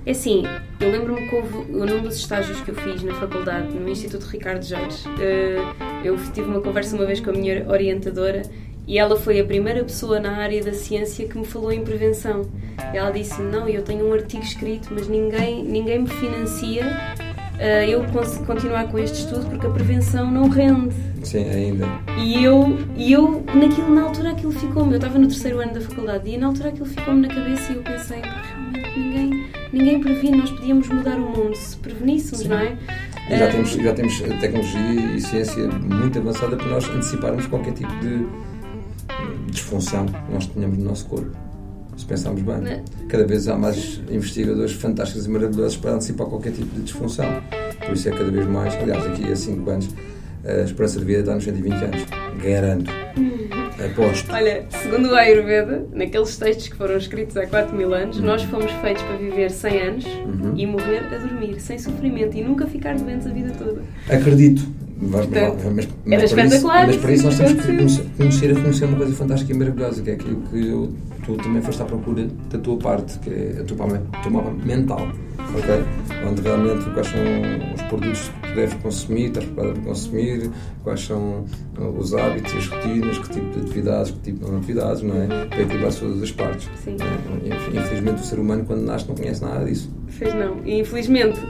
É 0.07 0.11
assim, 0.11 0.43
eu 0.81 0.91
lembro-me 0.91 1.29
que 1.29 1.35
houve, 1.35 1.73
num 1.73 2.03
dos 2.03 2.17
estágios 2.17 2.61
que 2.61 2.71
eu 2.71 2.75
fiz 2.75 3.03
na 3.03 3.15
faculdade, 3.15 3.75
no 3.75 3.89
Instituto 3.89 4.27
Ricardo 4.27 4.63
Geires, 4.63 5.05
eh, 5.19 5.57
eu 6.05 6.17
tive 6.33 6.47
uma 6.49 6.61
conversa 6.61 6.95
uma 6.95 7.07
vez 7.07 7.21
com 7.21 7.31
a 7.31 7.33
minha 7.33 7.67
orientadora 7.69 8.43
E 8.87 8.99
ela 8.99 9.17
foi 9.17 9.41
a 9.41 9.45
primeira 9.45 9.83
pessoa 9.83 10.21
na 10.21 10.37
área 10.37 10.63
da 10.63 10.75
ciência 10.75 11.27
que 11.27 11.39
me 11.39 11.45
falou 11.47 11.73
em 11.73 11.83
prevenção. 11.83 12.43
Ela 12.93 13.11
disse: 13.11 13.41
Não, 13.41 13.67
eu 13.67 13.83
tenho 13.83 14.07
um 14.07 14.13
artigo 14.13 14.43
escrito, 14.43 14.89
mas 14.93 15.09
ninguém, 15.09 15.65
ninguém 15.65 16.01
me 16.01 16.09
financia 16.09 16.85
uh, 17.55 17.89
eu 17.89 18.05
continuar 18.47 18.89
com 18.89 18.99
este 18.99 19.21
estudo 19.21 19.47
porque 19.49 19.67
a 19.67 19.71
prevenção 19.71 20.31
não 20.31 20.49
rende. 20.49 20.95
Sim, 21.23 21.49
ainda. 21.49 21.87
E 22.19 22.45
eu, 22.45 22.77
e 22.95 23.13
eu 23.13 23.43
naquilo, 23.55 23.95
na 23.95 24.03
altura 24.03 24.33
aquilo 24.33 24.53
ficou-me. 24.53 24.93
Eu 24.93 24.97
estava 24.97 25.19
no 25.19 25.29
terceiro 25.29 25.61
ano 25.61 25.73
da 25.73 25.81
faculdade 25.81 26.29
e 26.29 26.37
na 26.37 26.49
altura 26.49 26.69
aquilo 26.69 26.87
ficou-me 26.87 27.27
na 27.27 27.35
cabeça 27.35 27.73
e 27.73 27.77
eu 27.77 27.83
pensei: 27.83 28.21
realmente 28.21 28.99
ninguém, 28.99 29.34
ninguém 29.75 30.01
previne, 30.01 30.39
nós 30.39 30.51
podíamos 30.51 30.89
mudar 30.89 31.17
o 31.17 31.21
mundo 31.21 31.55
se 31.55 31.77
preveníssemos, 31.77 32.41
Sim. 32.41 32.49
não 32.49 32.59
é? 32.59 32.77
E 33.29 33.37
já, 33.37 33.49
uh, 33.49 33.53
temos, 33.53 33.71
já 33.71 33.93
temos 33.93 34.21
tecnologia 34.21 35.17
e 35.17 35.21
ciência 35.21 35.69
muito 35.69 36.19
avançada 36.19 36.57
para 36.57 36.67
nós 36.67 36.89
anteciparmos 36.89 37.47
qualquer 37.47 37.73
tipo 37.73 37.93
de 38.01 38.27
disfunção 39.51 40.07
que 40.07 40.33
nós 40.33 40.47
tenhamos 40.47 40.79
no 40.79 40.85
nosso 40.85 41.07
corpo. 41.07 41.31
Se 41.97 42.05
pensarmos 42.07 42.43
bem, 42.43 42.57
né? 42.57 42.85
cada 43.09 43.25
vez 43.25 43.47
há 43.47 43.57
mais 43.57 44.01
investigadores 44.11 44.73
fantásticos 44.73 45.27
e 45.27 45.31
maravilhosos 45.31 45.77
para 45.77 45.93
antecipar 45.93 46.27
qualquer 46.27 46.53
tipo 46.53 46.75
de 46.75 46.83
disfunção. 46.83 47.27
Por 47.85 47.95
isso 47.95 48.09
é 48.09 48.13
cada 48.13 48.31
vez 48.31 48.47
mais. 48.47 48.75
Aliás, 48.75 49.07
aqui 49.07 49.31
a 49.31 49.37
5 49.37 49.71
anos 49.71 49.89
a 50.45 50.65
esperança 50.65 50.99
de 50.99 51.05
vida 51.05 51.21
está 51.21 51.35
nos 51.35 51.45
120 51.45 51.73
anos. 51.73 52.07
Garanto. 52.43 52.91
Aposto. 53.83 54.33
Olha, 54.33 54.65
segundo 54.71 55.09
o 55.09 55.15
Ayurveda, 55.15 55.87
naqueles 55.93 56.37
textos 56.37 56.69
que 56.69 56.77
foram 56.77 56.97
escritos 56.97 57.37
há 57.37 57.47
4 57.47 57.77
mil 57.77 57.93
anos, 57.93 58.19
uhum. 58.19 58.27
nós 58.27 58.43
fomos 58.45 58.71
feitos 58.81 59.03
para 59.03 59.17
viver 59.17 59.51
100 59.51 59.81
anos 59.81 60.05
uhum. 60.05 60.53
e 60.57 60.67
morrer 60.67 61.03
a 61.13 61.19
dormir, 61.19 61.61
sem 61.61 61.79
sofrimento 61.79 62.37
e 62.37 62.45
nunca 62.45 62.67
ficar 62.67 62.97
doentes 62.97 63.27
a 63.27 63.31
vida 63.31 63.53
toda. 63.59 63.83
Acredito. 64.09 64.63
Mas, 64.97 65.27
mas, 65.27 65.89
mas, 66.07 66.33
para 66.33 66.47
isso, 66.47 66.67
mas 66.67 66.97
para 66.97 67.13
isso 67.13 67.25
nós 67.25 67.37
temos 67.37 67.99
que 67.99 68.05
conhecer 68.17 68.53
a 68.53 68.55
função 68.55 68.89
uma 68.89 68.97
coisa 68.97 69.13
fantástica 69.13 69.53
e 69.53 69.57
maravilhosa, 69.57 70.03
que 70.03 70.11
é 70.11 70.15
aquilo 70.15 70.41
que 70.43 70.67
eu, 70.69 70.93
tu 71.25 71.37
também 71.37 71.61
foste 71.61 71.83
à 71.83 71.85
procura 71.85 72.29
da 72.51 72.59
tua 72.59 72.79
parte, 72.79 73.19
que 73.19 73.29
é 73.29 73.61
a 73.61 73.65
tua, 73.65 73.77
mapa 74.31 74.51
mental, 74.65 75.09
ok? 75.39 75.85
Onde 76.27 76.43
realmente 76.43 76.85
quais 76.91 77.09
são 77.09 77.21
os 77.75 77.83
produtos 77.83 78.31
deves 78.55 78.75
consumir, 78.75 79.27
estás 79.27 79.47
preparado 79.47 79.75
para 79.75 79.83
consumir, 79.83 80.51
quais 80.83 81.01
são 81.01 81.45
uh, 81.79 81.99
os 81.99 82.15
hábitos, 82.15 82.55
as 82.55 82.67
rotinas, 82.67 83.19
que 83.19 83.29
tipo 83.31 83.51
de 83.51 83.61
atividades, 83.61 84.11
que 84.13 84.19
tipo 84.21 84.45
de 84.45 84.57
atividades, 84.57 85.03
não 85.03 85.23
é? 85.23 85.27
Para 85.47 85.63
equilibrar 85.63 85.95
todas 85.95 86.23
as 86.23 86.33
partes. 86.33 86.69
Sim. 86.83 86.97
É? 87.01 87.77
Infelizmente 87.77 88.23
o 88.23 88.25
ser 88.25 88.39
humano 88.39 88.65
quando 88.65 88.83
nasce 88.83 89.09
não 89.09 89.15
conhece 89.15 89.43
nada 89.43 89.65
disso. 89.65 89.91
Fez 90.09 90.35
não. 90.35 90.65
E 90.65 90.79
infelizmente 90.79 91.41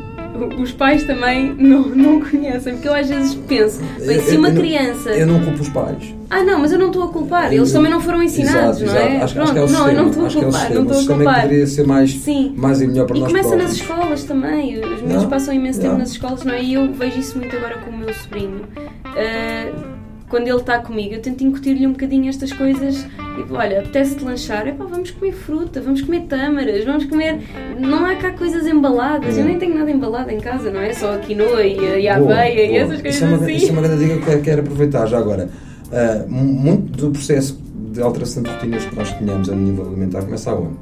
os 0.59 0.73
pais 0.73 1.05
também 1.05 1.55
não, 1.55 1.83
não 1.89 2.21
conhecem, 2.21 2.75
porque 2.75 2.89
eu 2.89 2.95
às 2.95 3.09
vezes 3.09 3.35
penso, 3.35 3.81
bem, 4.05 4.21
se 4.21 4.37
uma 4.37 4.49
eu, 4.49 4.55
criança. 4.55 5.11
Eu 5.11 5.27
não 5.27 5.41
culpo 5.41 5.63
os 5.63 5.69
pais. 5.69 6.15
Ah, 6.31 6.43
não, 6.43 6.59
mas 6.59 6.73
eu 6.73 6.79
não 6.79 6.89
estou 6.89 7.05
a 7.05 7.09
culpar, 7.09 7.53
eles 7.53 7.71
também 7.71 7.91
não 7.91 8.01
foram 8.01 8.23
ensinados, 8.23 8.83
exato, 8.83 8.99
não 8.99 9.07
é? 9.07 9.23
Acho, 9.23 9.35
Pronto, 9.35 9.45
acho 9.45 9.53
que 9.53 9.59
é 9.59 9.63
o 9.63 9.69
não, 9.69 9.89
eu 9.89 9.95
não 9.95 10.11
estou 10.11 10.27
a 10.27 10.31
culpar, 10.31 10.75
não 10.75 10.83
estou 10.83 11.01
a 11.01 11.17
culpar. 11.17 11.43
poderia 11.43 11.67
ser 11.67 11.87
mais, 11.87 12.15
Sim. 12.15 12.55
mais 12.57 12.81
e 12.81 12.87
melhor 12.87 13.07
para 13.07 13.17
e 13.17 13.21
nós. 13.21 13.29
E 13.29 13.33
começa 13.33 13.49
próprios. 13.51 13.71
nas 13.71 13.81
escolas 13.81 14.25
também, 14.25 14.79
os 14.79 15.03
meus 15.03 15.25
passam 15.27 15.55
imenso 15.55 15.81
tempo 15.81 15.99
nas 15.99 16.11
escolas, 16.11 16.45
não 16.45 16.55
é? 16.55 16.63
E 16.63 16.75
eu 16.75 16.93
vejo 16.93 17.21
isso 17.21 17.39
muito 17.39 17.55
agora 17.57 17.79
com 17.79 17.91
o 17.91 17.97
meu 17.97 18.13
sobrinho. 18.15 18.63
Uh, 19.07 19.94
quando 20.35 20.49
ele 20.49 20.57
está 20.57 20.81
comigo, 20.81 21.15
eu 21.15 21.23
tento 21.23 21.45
incutir-lhe 21.45 21.87
um 21.87 21.93
bocadinho 21.93 22.29
estas 22.29 22.53
coisas. 22.53 23.07
Tipo, 23.37 23.55
olha, 23.55 23.79
apetece-te 23.79 24.25
lanchar? 24.25 24.67
Epá, 24.67 24.85
vamos 24.85 25.13
comer 25.13 25.31
fruta, 25.31 25.81
vamos 25.81 26.03
comer 26.03 26.23
tâmaras, 26.23 26.85
vamos 26.85 27.05
comer. 27.05 27.39
Não 27.79 28.05
há 28.05 28.17
cá 28.17 28.33
coisas 28.33 28.67
embaladas. 28.67 29.39
Eu 29.39 29.45
nem 29.45 29.61
tenho 29.61 29.79
nada 29.79 29.89
embalado 29.93 30.33
em 30.33 30.41
casa, 30.41 30.73
não 30.73 30.81
é? 30.81 30.93
Só 30.93 31.15
a 31.15 31.19
quinoa 31.19 31.63
e 31.63 31.79
a, 31.79 31.99
e 32.01 32.09
a 32.09 32.19
boa, 32.19 32.33
aveia 32.33 32.67
boa. 32.67 32.67
e 32.67 32.77
essas 32.77 33.01
coisas 33.01 33.15
isso 33.15 33.25
é 33.25 33.29
uma, 33.29 33.37
assim. 33.37 33.55
Isso 33.55 33.69
é 33.69 33.71
uma 33.71 33.83
grande 33.83 34.05
dica 34.05 34.19
que 34.19 34.31
eu 34.33 34.43
quero 34.43 34.61
aproveitar 34.63 35.07
já 35.07 35.19
agora. 35.19 35.49
Uh, 35.87 36.29
muito 36.29 36.97
do 36.97 37.11
processo 37.13 37.57
de 37.93 38.03
alteração 38.03 38.43
de 38.43 38.51
rotinas 38.51 38.85
que 38.87 38.97
nós 38.97 39.13
tenhamos 39.13 39.49
a 39.49 39.55
nível 39.55 39.87
alimentar 39.87 40.23
começa 40.23 40.51
aonde? 40.51 40.75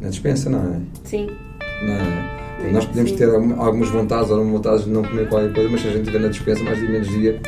Na 0.00 0.08
dispensa, 0.08 0.50
não 0.50 0.58
é? 0.58 0.80
Sim. 1.04 1.28
Não 1.86 1.94
é? 1.94 2.72
Nós 2.72 2.86
podemos 2.86 3.12
Sim. 3.12 3.16
ter 3.16 3.30
algumas 3.30 3.88
vontades 3.88 4.32
ou 4.32 4.38
não 4.38 4.50
vontades 4.50 4.84
de 4.84 4.90
não 4.90 5.04
comer 5.04 5.28
qualquer 5.28 5.52
coisa, 5.54 5.68
mas 5.70 5.80
se 5.80 5.86
a 5.86 5.92
gente 5.92 6.06
tiver 6.06 6.18
na 6.18 6.28
dispensa 6.28 6.64
mais 6.64 6.78
dia 6.78 6.90
menos 6.90 7.08
dia, 7.08 7.40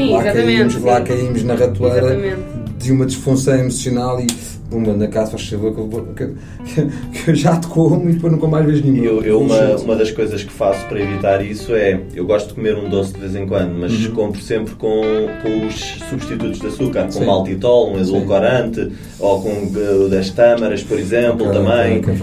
Sim, 0.00 0.12
lá 0.12 0.20
exatamente. 0.22 0.56
Caímos, 0.56 0.74
sim. 0.74 0.80
Lá 0.80 1.00
caímos 1.00 1.42
na 1.44 1.54
ratoeira 1.54 2.38
de 2.78 2.92
uma 2.92 3.04
disfunção 3.04 3.54
emocional 3.54 4.20
e 4.20 4.26
pumba, 4.70 4.94
na 4.94 5.08
casa 5.08 5.32
faz 5.32 5.48
favor 5.48 5.74
que, 6.14 6.26
que, 6.26 6.84
que, 7.24 7.30
eu 7.30 7.34
já 7.34 7.56
te 7.58 7.66
como 7.66 8.08
e 8.08 8.14
depois 8.14 8.32
nunca 8.32 8.46
mais 8.46 8.64
vejo 8.64 8.84
nenhum. 8.84 9.04
Eu, 9.04 9.22
eu 9.22 9.40
uma, 9.40 9.76
uma 9.76 9.96
das 9.96 10.10
coisas 10.12 10.42
que 10.42 10.52
faço 10.52 10.86
para 10.86 11.00
evitar 11.00 11.44
isso 11.44 11.74
é, 11.74 12.00
eu 12.14 12.24
gosto 12.24 12.48
de 12.48 12.54
comer 12.54 12.76
um 12.76 12.88
doce 12.88 13.12
de 13.12 13.20
vez 13.20 13.34
em 13.34 13.46
quando, 13.46 13.72
mas 13.74 13.92
uhum. 13.92 14.14
compro 14.14 14.40
sempre 14.40 14.74
com, 14.76 15.02
com 15.42 15.66
os 15.66 15.74
substitutos 16.08 16.60
de 16.60 16.68
açúcar, 16.68 17.04
com 17.04 17.12
Sim. 17.12 17.26
maltitol, 17.26 17.92
um 17.92 17.98
edulcorante, 17.98 18.84
Sim. 18.84 18.92
ou 19.18 19.42
com 19.42 19.50
uh, 19.50 20.08
das 20.08 20.30
tâmaras, 20.30 20.82
por 20.82 20.98
exemplo, 20.98 21.48
okay, 21.48 21.60
também. 21.60 21.98
Okay, 21.98 22.14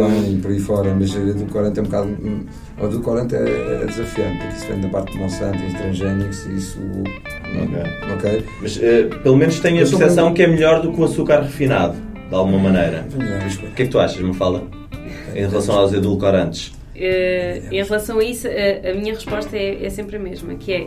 um, 0.00 0.32
e 0.32 0.38
por 0.40 0.50
aí 0.52 0.60
fora, 0.60 0.94
mas 0.98 1.14
edulcorante 1.14 1.78
é 1.80 1.82
um 1.82 1.86
bocado... 1.86 2.16
O 2.78 2.86
edulcorante 2.86 3.34
é, 3.34 3.38
é 3.38 3.86
desafiante, 3.86 4.38
porque 4.38 4.56
isso 4.56 4.66
vem 4.66 4.80
da 4.80 4.88
parte 4.88 5.12
de 5.12 5.18
Monsanto 5.18 5.58
e 5.58 5.72
transgénicos 5.72 6.46
e 6.46 6.56
isso... 6.56 6.78
Ok. 6.82 8.14
okay. 8.14 8.44
Mas 8.60 8.76
uh, 8.76 9.20
pelo 9.22 9.36
menos 9.36 9.58
tenho 9.60 9.76
a 9.76 9.88
percepção 9.88 10.34
que 10.34 10.42
é 10.42 10.46
melhor 10.46 10.82
do 10.82 10.92
que 10.92 11.00
o 11.00 11.04
açúcar 11.04 11.40
refinado 11.40 11.96
de 12.28 12.34
alguma 12.34 12.58
maneira. 12.58 13.06
O 13.10 13.74
que 13.74 13.82
é 13.82 13.86
que 13.86 13.90
tu 13.90 13.98
achas, 13.98 14.20
Mafalda? 14.20 14.62
Em 15.34 15.46
relação 15.46 15.78
aos 15.78 15.92
edulcorantes? 15.92 16.68
Uh, 16.94 17.72
em 17.72 17.82
relação 17.82 18.18
a 18.18 18.24
isso, 18.24 18.46
a, 18.46 18.90
a 18.90 18.94
minha 18.94 19.14
resposta 19.14 19.56
é, 19.56 19.84
é, 19.84 19.90
sempre 19.90 20.16
a 20.16 20.18
mesma, 20.18 20.54
que 20.54 20.72
é 20.72 20.86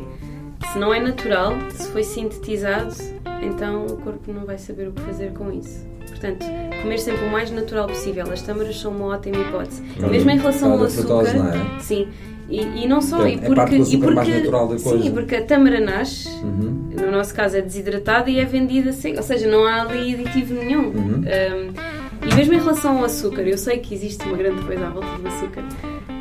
se 0.71 0.77
não 0.77 0.93
é 0.93 0.99
natural, 0.99 1.53
se 1.71 1.89
foi 1.91 2.03
sintetizado, 2.03 2.93
então 3.41 3.85
o 3.85 3.97
corpo 3.97 4.31
não 4.31 4.45
vai 4.45 4.57
saber 4.57 4.87
o 4.87 4.91
que 4.91 5.01
fazer 5.01 5.31
com 5.33 5.51
isso. 5.51 5.87
Portanto, 6.07 6.45
comer 6.81 6.97
sempre 6.97 7.25
o 7.25 7.31
mais 7.31 7.49
natural 7.51 7.87
possível. 7.87 8.31
As 8.31 8.41
tâmaras 8.41 8.79
são 8.79 8.91
uma 8.91 9.07
ótima 9.07 9.37
hipótese. 9.37 9.81
Mesmo 10.09 10.29
em 10.29 10.37
relação 10.37 10.73
ao 10.73 10.83
açúcar, 10.83 11.25
frutose, 11.25 11.37
é? 11.37 11.79
sim. 11.79 12.07
E, 12.49 12.83
e, 12.83 12.87
não 12.87 12.99
só, 12.99 13.23
é, 13.25 13.33
e 13.33 13.37
porque, 13.37 13.75
é 13.75 13.77
e 13.77 13.97
porque 13.99 14.41
da 14.41 14.51
coisa. 14.55 15.01
sim, 15.03 15.11
porque 15.11 15.35
a 15.35 15.45
tâmara 15.45 15.79
nasce, 15.79 16.27
uhum. 16.29 16.89
no 16.99 17.11
nosso 17.11 17.33
caso 17.33 17.55
é 17.55 17.61
desidratada 17.61 18.27
e 18.27 18.39
é 18.39 18.45
vendida 18.45 18.91
seca, 18.91 19.17
ou 19.17 19.23
seja, 19.23 19.47
não 19.47 19.65
há 19.65 19.81
ali 19.81 20.15
aditivo 20.15 20.55
nenhum. 20.55 20.87
Uhum. 20.87 21.23
Um, 21.25 22.27
e 22.27 22.35
mesmo 22.35 22.53
em 22.53 22.57
relação 22.57 22.97
ao 22.97 23.05
açúcar, 23.05 23.43
eu 23.43 23.57
sei 23.57 23.77
que 23.77 23.93
existe 23.93 24.25
uma 24.27 24.35
grande 24.35 24.65
coisa 24.65 24.87
à 24.87 24.89
volta 24.89 25.15
do 25.19 25.27
açúcar. 25.27 25.63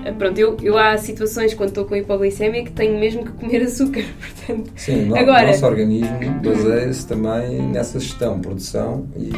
Uh, 0.07 0.15
pronto, 0.17 0.39
eu, 0.39 0.57
eu 0.63 0.79
há 0.79 0.97
situações 0.99 1.55
quando 1.55 1.71
estou 1.71 1.85
com 1.85 1.97
hipoglicemia 1.97 2.65
que 2.65 2.73
tenho 2.73 2.99
mesmo 2.99 3.25
que 3.25 3.33
comer 3.33 3.63
açúcar, 3.65 4.05
portanto. 4.19 4.71
Sim, 4.77 5.17
Agora, 5.17 5.45
o 5.45 5.47
nosso 5.49 5.67
organismo 5.67 6.41
baseia-se 6.43 7.07
também 7.07 7.63
nessa 7.63 7.99
gestão, 8.01 8.41
produção 8.41 9.07
e 9.17 9.31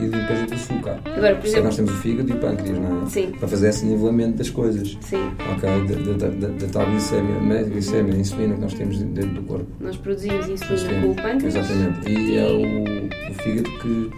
e 0.00 0.06
limpeza 0.06 0.46
do 0.46 0.54
açúcar. 0.54 1.00
Agora, 1.04 1.36
por 1.36 1.46
exemplo, 1.46 1.64
nós 1.64 1.76
temos 1.76 1.90
o 1.92 1.96
fígado 1.96 2.30
e 2.30 2.32
o 2.32 2.36
pâncreas, 2.36 2.78
não 2.78 3.02
é? 3.02 3.06
Sim. 3.06 3.32
Para 3.38 3.48
fazer 3.48 3.68
esse 3.68 3.84
nivelamento 3.84 4.38
das 4.38 4.50
coisas. 4.50 4.96
Sim. 5.00 5.30
Ok? 5.54 5.68
Da, 5.68 6.28
da, 6.28 6.48
da, 6.48 6.66
tal 6.72 6.86
glicemia, 6.86 7.62
glicemia, 7.64 8.14
a 8.14 8.18
insulina 8.18 8.54
que 8.54 8.60
nós 8.60 8.74
temos 8.74 8.98
dentro 8.98 9.30
do 9.30 9.42
corpo. 9.42 9.66
Nós 9.80 9.96
produzimos 9.96 10.48
insulina 10.48 11.00
com 11.02 11.10
o 11.10 11.14
pâncreas. 11.14 11.56
Exatamente. 11.56 12.10
E, 12.10 12.14
e... 12.14 12.38
é 12.38 12.46
o, 12.46 13.30
o 13.30 13.34
fígado 13.34 13.70
que 13.80 14.10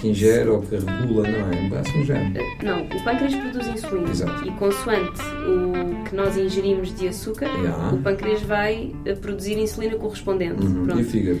que 0.00 0.08
ingere 0.08 0.48
ou 0.48 0.62
que 0.62 0.76
regula, 0.76 1.28
não 1.28 1.50
é? 1.50 1.76
É 1.76 1.78
assim 1.80 2.04
género. 2.04 2.44
Não, 2.62 2.82
o 2.82 3.04
pâncreas 3.04 3.34
produz 3.34 3.66
insulina. 3.68 4.10
Exato. 4.10 4.48
E 4.48 4.50
consoante 4.52 5.20
o 5.46 6.04
que 6.04 6.16
nós 6.16 6.36
ingerimos 6.36 6.94
de 6.94 7.08
açúcar, 7.08 7.46
yeah. 7.46 7.94
o 7.94 7.98
pâncreas 7.98 8.42
vai 8.42 8.94
eh, 9.04 9.14
produzir 9.14 9.58
insulina 9.58 9.96
correspondente. 9.96 10.62
Uhum. 10.64 10.98
E 10.98 11.02
o 11.02 11.04
fígado? 11.04 11.40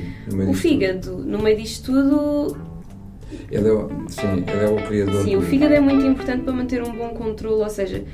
o 0.50 0.54
fígado, 0.54 1.18
no 1.18 1.38
meio 1.38 1.56
disto 1.56 1.92
tudo, 1.92 2.56
ele 3.50 3.68
é, 3.68 4.08
sim, 4.08 4.44
ele 4.46 4.64
é 4.64 4.68
o 4.68 4.86
criador. 4.86 5.24
Sim, 5.24 5.32
do... 5.32 5.38
o 5.38 5.42
fígado 5.42 5.74
é 5.74 5.80
muito 5.80 6.04
importante 6.06 6.44
para 6.44 6.52
manter 6.52 6.82
um 6.82 6.92
bom 6.92 7.10
controle, 7.10 7.62
ou 7.62 7.70
seja, 7.70 8.04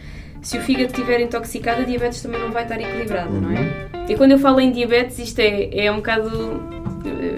se 0.41 0.57
o 0.57 0.61
fígado 0.61 0.93
estiver 0.93 1.21
intoxicado, 1.21 1.83
a 1.83 1.85
diabetes 1.85 2.23
também 2.23 2.41
não 2.41 2.53
vai 2.53 2.63
estar 2.63 2.81
equilibrada, 2.81 3.31
uhum. 3.31 3.41
não 3.41 3.51
é? 3.51 3.61
Uhum. 3.61 4.07
E 4.09 4.17
quando 4.17 4.33
eu 4.33 4.39
falo 4.39 4.61
em 4.61 4.71
diabetes, 4.71 5.19
isto 5.19 5.41
é, 5.41 5.87
é 5.87 5.93
um 5.93 5.97
bocado. 5.97 6.31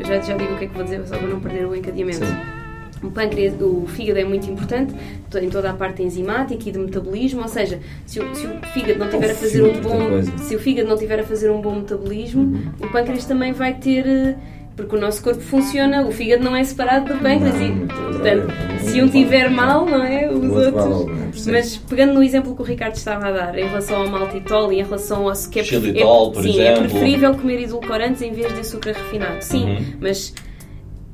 Já, 0.07 0.21
já 0.21 0.37
digo 0.37 0.55
o 0.55 0.59
que 0.59 0.65
é 0.65 0.69
que 0.69 0.75
vou 0.75 0.85
dizer, 0.85 1.07
só 1.07 1.17
para 1.17 1.29
não 1.29 1.41
perder 1.41 1.67
o 1.67 1.75
encadeamento. 1.75 2.25
Sim. 2.25 2.58
O 3.03 3.11
pâncreas, 3.11 3.55
o 3.61 3.87
fígado 3.87 4.19
é 4.19 4.25
muito 4.25 4.51
importante 4.51 4.95
em 5.41 5.49
toda 5.49 5.71
a 5.71 5.75
parte 5.75 6.03
enzimática 6.03 6.69
e 6.69 6.73
de 6.73 6.79
metabolismo, 6.79 7.43
ou 7.43 7.49
seja, 7.49 7.79
se 8.07 8.21
o, 8.21 8.35
se 8.35 8.47
o 8.47 8.61
fígado 8.73 8.99
não 8.99 9.09
tiver 9.09 9.31
a 9.31 9.35
fazer 9.35 9.63
um 9.63 9.81
bom, 9.81 10.23
se 10.39 10.57
o 10.57 10.59
fígado 10.59 10.89
não 10.89 10.97
tiver 10.97 11.21
a 11.21 11.25
fazer 11.25 11.51
um 11.51 11.61
bom 11.61 11.77
metabolismo, 11.77 12.43
uhum. 12.43 12.73
o 12.81 12.89
pâncreas 12.91 13.25
também 13.25 13.53
vai 13.53 13.75
ter 13.75 14.37
porque 14.79 14.95
o 14.95 15.01
nosso 15.01 15.21
corpo 15.25 15.41
funciona, 15.41 16.07
o 16.07 16.13
fígado 16.13 16.45
não 16.45 16.55
é 16.55 16.63
separado 16.63 17.13
do 17.13 17.19
pâncreas 17.21 17.57
e, 17.61 17.73
portanto, 18.13 18.47
se 18.81 19.03
um 19.03 19.09
tiver 19.09 19.51
mal, 19.51 19.85
não 19.85 20.05
é? 20.05 20.31
Os 20.31 20.51
outros. 20.53 21.47
Mas 21.47 21.77
pegando 21.77 22.15
no 22.15 22.23
exemplo 22.23 22.55
que 22.55 22.63
o 22.63 22.65
Ricardo 22.65 22.95
estava 22.95 23.27
a 23.27 23.33
dar, 23.33 23.59
em 23.59 23.67
relação 23.67 24.03
ao 24.03 24.09
maltitol 24.09 24.73
e 24.73 24.79
em 24.79 24.85
relação 24.85 25.29
ao 25.29 25.35
que 25.51 25.59
é, 25.59 25.65
Xilitol, 25.65 26.33
é, 26.37 26.43
sim, 26.43 26.51
exemplo. 26.51 26.85
é 26.85 26.89
preferível 26.89 27.35
comer 27.35 27.63
edulcorantes 27.65 28.23
em 28.23 28.33
vez 28.33 28.55
de 28.55 28.61
açúcar 28.61 28.93
refinado. 28.93 29.43
Sim, 29.43 29.65
uhum. 29.65 29.85
mas 30.01 30.33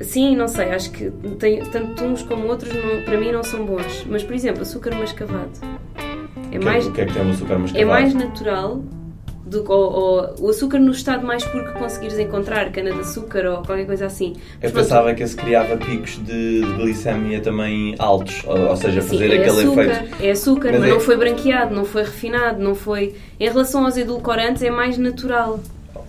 Sim, 0.01 0.37
não 0.37 0.49
sei, 0.49 0.71
acho 0.71 0.91
que 0.91 1.11
tem, 1.39 1.61
tanto 1.71 2.05
uns 2.05 2.23
como 2.23 2.49
outros 2.49 2.73
não, 2.75 3.03
para 3.05 3.17
mim 3.17 3.31
não 3.31 3.43
são 3.43 3.65
bons. 3.65 4.05
Mas, 4.09 4.23
por 4.23 4.35
exemplo, 4.35 4.63
açúcar 4.63 4.95
mascavado. 4.95 5.51
É 6.51 6.59
que, 6.59 6.65
mais, 6.65 6.87
o 6.87 6.93
que 6.93 7.01
é 7.01 7.07
que 7.07 7.13
tem 7.13 7.27
o 7.27 7.31
açúcar 7.31 7.59
mascavado? 7.59 7.79
É 7.79 7.85
mais 7.85 8.15
natural 8.15 8.83
do, 9.47 9.65
ou, 9.71 10.35
o 10.41 10.49
açúcar 10.49 10.79
no 10.79 10.91
estado 10.91 11.25
mais 11.25 11.45
puro 11.45 11.65
que 11.67 11.79
conseguires 11.79 12.19
encontrar, 12.19 12.71
cana-de-açúcar 12.73 13.47
ou 13.47 13.63
qualquer 13.63 13.87
coisa 13.87 14.07
assim. 14.07 14.33
Eu 14.61 14.71
Mas, 14.71 14.73
pensava 14.73 15.05
pronto, 15.05 15.17
que 15.17 15.23
esse 15.23 15.37
criava 15.37 15.77
picos 15.77 16.17
de, 16.25 16.61
de 16.61 16.73
glicemia 16.77 17.41
também 17.41 17.95
altos, 17.99 18.43
ou, 18.47 18.71
ou 18.71 18.77
seja, 18.77 19.03
fazer 19.03 19.29
sim, 19.29 19.37
é 19.37 19.41
aquele 19.41 19.61
açúcar, 19.61 19.85
efeito. 19.85 20.23
É 20.23 20.31
açúcar, 20.31 20.73
mas, 20.73 20.81
mas 20.81 20.89
é... 20.89 20.93
não 20.93 21.01
foi 21.01 21.17
branqueado, 21.17 21.75
não 21.75 21.85
foi 21.85 22.03
refinado, 22.03 22.63
não 22.63 22.75
foi. 22.75 23.15
Em 23.39 23.49
relação 23.49 23.85
aos 23.85 23.97
edulcorantes, 23.97 24.63
é 24.63 24.71
mais 24.71 24.99
natural. 24.99 25.61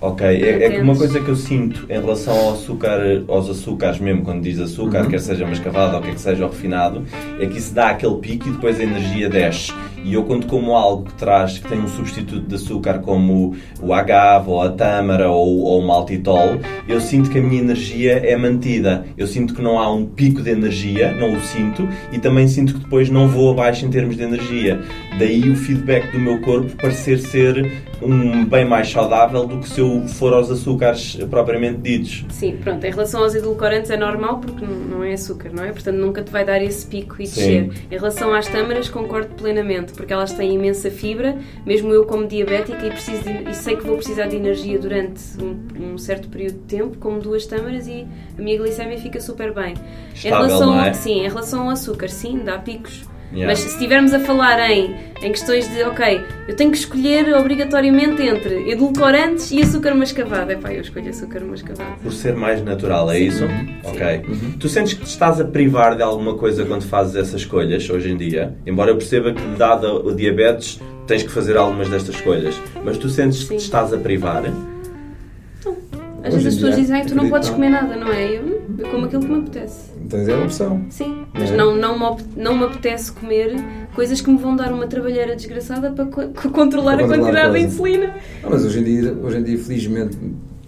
Ok, 0.02 0.26
é, 0.26 0.64
é 0.66 0.70
que 0.70 0.82
uma 0.82 0.96
coisa 0.96 1.20
que 1.20 1.30
eu 1.30 1.36
sinto 1.36 1.86
em 1.90 2.00
relação 2.00 2.34
ao 2.34 2.54
açúcar, 2.54 3.00
aos 3.28 3.50
açúcares 3.50 4.00
mesmo, 4.00 4.24
quando 4.24 4.42
diz 4.42 4.60
açúcar, 4.60 5.04
uhum. 5.04 5.10
quer 5.10 5.20
seja 5.20 5.48
mascavado 5.48 5.96
ou 5.96 6.02
quer 6.02 6.14
que 6.14 6.22
seja 6.22 6.46
refinado, 6.46 7.04
é 7.40 7.46
que 7.46 7.58
isso 7.58 7.74
dá 7.74 7.90
aquele 7.90 8.16
pico 8.18 8.50
e 8.50 8.52
depois 8.52 8.80
a 8.80 8.84
energia 8.84 9.30
desce. 9.30 9.74
E 10.06 10.14
eu 10.14 10.24
quando 10.24 10.46
como 10.46 10.76
algo 10.76 11.06
que 11.06 11.14
traz, 11.16 11.58
que 11.58 11.68
tem 11.68 11.80
um 11.80 11.88
substituto 11.88 12.48
de 12.48 12.54
açúcar 12.54 13.00
como 13.00 13.56
o 13.82 13.92
agave 13.92 14.52
ou 14.52 14.62
a 14.62 14.70
tâmara 14.70 15.32
ou, 15.32 15.62
ou 15.64 15.80
o 15.80 15.88
maltitol, 15.88 16.60
eu 16.88 17.02
sinto 17.02 17.28
que 17.28 17.40
a 17.40 17.42
minha 17.42 17.60
energia 17.60 18.20
é 18.20 18.38
mantida. 18.38 19.04
Eu 19.18 19.26
sinto 19.26 19.56
que 19.56 19.64
não 19.64 19.80
há 19.80 19.92
um 19.92 20.06
pico 20.06 20.44
de 20.44 20.52
energia, 20.52 21.12
não 21.12 21.34
o 21.34 21.42
sinto, 21.42 21.90
e 22.12 22.20
também 22.20 22.48
sinto 22.48 22.76
que 22.76 22.82
depois 22.82 23.10
não 23.10 23.28
vou 23.28 23.52
abaixo 23.52 23.84
em 23.84 23.90
termos 23.90 24.16
de 24.16 24.22
energia. 24.22 24.80
Daí 25.18 25.50
o 25.50 25.56
feedback 25.56 26.12
do 26.12 26.20
meu 26.20 26.40
corpo 26.42 26.70
parecer 26.76 27.18
ser 27.18 27.84
um 28.00 28.46
bem 28.46 28.64
mais 28.64 28.90
saudável 28.90 29.48
do 29.48 29.58
que 29.58 29.70
se 29.70 29.80
eu 29.80 30.08
for 30.08 30.34
aos 30.34 30.52
açúcares 30.52 31.16
propriamente 31.32 31.80
ditos. 31.80 32.26
Sim, 32.30 32.58
pronto. 32.58 32.86
Em 32.86 32.92
relação 32.92 33.24
aos 33.24 33.34
edulcorantes 33.34 33.90
é 33.90 33.98
normal 33.98 34.40
porque 34.40 34.64
não 34.66 35.04
é 35.04 35.14
açúcar, 35.14 35.50
não 35.52 35.64
é? 35.64 35.72
Portanto, 35.72 35.96
nunca 35.96 36.22
te 36.22 36.32
vai 36.32 36.46
dar 36.46 36.62
esse 36.62 36.86
pico 36.86 37.16
e 37.20 37.24
descer. 37.24 37.72
Em 37.90 37.96
relação 37.96 38.34
às 38.34 38.48
tâmaras, 38.48 38.88
concordo 38.88 39.34
plenamente, 39.36 39.94
porque 39.96 40.14
elas 40.14 40.34
têm 40.34 40.54
imensa 40.54 40.92
fibra, 40.92 41.38
mesmo 41.66 41.92
eu 41.92 42.06
como 42.06 42.28
diabética 42.28 42.86
e, 42.86 42.90
preciso 42.90 43.24
de, 43.24 43.50
e 43.50 43.54
sei 43.54 43.76
que 43.76 43.86
vou 43.86 43.96
precisar 43.96 44.28
de 44.28 44.36
energia 44.36 44.78
durante 44.78 45.22
um, 45.42 45.94
um, 45.94 45.98
certo 45.98 46.28
período 46.30 46.54
de 46.54 46.66
tempo, 46.66 46.98
como 46.98 47.20
duas 47.20 47.46
tâmaras 47.46 47.88
e 47.88 48.08
a 48.38 48.42
minha 48.42 48.58
glicemia 48.58 49.00
fica 49.00 49.20
super 49.20 49.54
bem. 49.54 49.74
Estável, 50.14 50.46
em 50.46 50.48
relação, 50.48 50.80
é? 50.82 50.94
Sim, 50.94 51.20
em 51.26 51.30
relação 51.30 51.64
ao 51.64 51.70
açúcar, 51.70 52.10
sim, 52.10 52.40
dá 52.44 52.58
picos 52.58 53.04
Yeah. 53.36 53.48
Mas 53.48 53.60
se 53.60 53.68
estivermos 53.68 54.14
a 54.14 54.20
falar 54.22 54.58
em, 54.72 54.96
em 55.22 55.32
questões 55.32 55.70
de, 55.70 55.84
ok, 55.84 56.22
eu 56.48 56.56
tenho 56.56 56.72
que 56.72 56.78
escolher 56.78 57.34
obrigatoriamente 57.36 58.22
entre 58.22 58.72
edulcorantes 58.72 59.52
e 59.52 59.62
açúcar 59.62 59.94
mascavado. 59.94 60.54
É 60.54 60.56
pá, 60.56 60.72
eu 60.74 60.80
escolho 60.80 61.10
açúcar 61.10 61.42
mascavado. 61.42 62.00
Por 62.02 62.14
ser 62.14 62.34
mais 62.34 62.64
natural, 62.64 63.12
é 63.12 63.16
Sim. 63.16 63.26
isso? 63.26 63.44
Uhum. 63.44 63.68
Ok. 63.84 64.22
Uhum. 64.26 64.52
Tu 64.58 64.70
sentes 64.70 64.94
que 64.94 65.04
te 65.04 65.10
estás 65.10 65.42
a 65.42 65.44
privar 65.44 65.98
de 65.98 66.02
alguma 66.02 66.36
coisa 66.36 66.64
quando 66.64 66.84
fazes 66.84 67.16
essas 67.18 67.42
escolhas 67.42 67.90
hoje 67.90 68.10
em 68.10 68.16
dia? 68.16 68.56
Embora 68.66 68.92
eu 68.92 68.96
perceba 68.96 69.34
que, 69.34 69.42
dado 69.58 70.08
o 70.08 70.16
diabetes, 70.16 70.80
tens 71.06 71.22
que 71.22 71.30
fazer 71.30 71.58
algumas 71.58 71.90
destas 71.90 72.16
escolhas. 72.16 72.56
Mas 72.86 72.98
tu 72.98 73.10
sentes 73.10 73.40
Sim. 73.40 73.48
que 73.50 73.56
te 73.58 73.64
estás 73.64 73.92
a 73.94 73.98
privar? 73.98 74.44
Não. 74.44 75.78
Às 76.24 76.34
vezes 76.34 76.48
as 76.48 76.56
pessoas 76.56 76.76
dizem, 76.78 77.06
tu 77.06 77.16
não 77.16 77.30
podes 77.30 77.50
comer 77.50 77.70
nada, 77.70 77.96
não 77.98 78.12
é? 78.12 78.38
Eu, 78.38 78.66
eu 78.80 78.90
como 78.90 79.06
aquilo 79.06 79.22
que 79.22 79.32
me 79.32 79.40
apetece. 79.40 79.95
Tens 80.10 80.28
é 80.28 80.34
a 80.34 80.44
opção. 80.44 80.86
Sim, 80.90 81.26
mas 81.34 81.52
é. 81.52 81.58
não, 81.58 81.76
não, 81.76 81.98
me, 81.98 82.24
não 82.36 82.58
me 82.58 82.66
apetece 82.66 83.12
comer 83.12 83.56
coisas 83.94 84.22
que 84.22 84.30
me 84.30 84.38
vão 84.38 84.56
dar 84.56 84.72
uma 84.72 84.88
trabalheira 84.88 85.36
desgraçada 85.36 85.92
para 85.92 86.06
co 86.06 86.28
controlar, 86.32 86.50
para 86.50 86.52
controlar 86.52 86.94
a 86.94 87.08
quantidade 87.08 87.54
de 87.54 87.60
insulina. 87.62 88.16
Ah, 88.44 88.48
mas 88.50 88.66
hoje 88.66 88.80
em, 88.80 88.84
dia, 88.84 89.14
hoje 89.14 89.38
em 89.38 89.44
dia, 89.44 89.58
felizmente, 89.58 90.18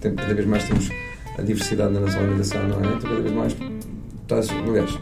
cada 0.00 0.34
vez 0.34 0.46
mais 0.46 0.64
temos 0.64 0.88
a 1.38 1.42
diversidade 1.42 1.92
na 1.92 2.00
nossa 2.00 2.18
alimentação, 2.18 2.66
não 2.68 2.76
é? 2.76 2.94
Então, 2.94 3.10
cada 3.10 3.20
vez 3.20 3.34
mais 3.34 3.56
estás, 4.22 4.48
aliás, 4.50 4.98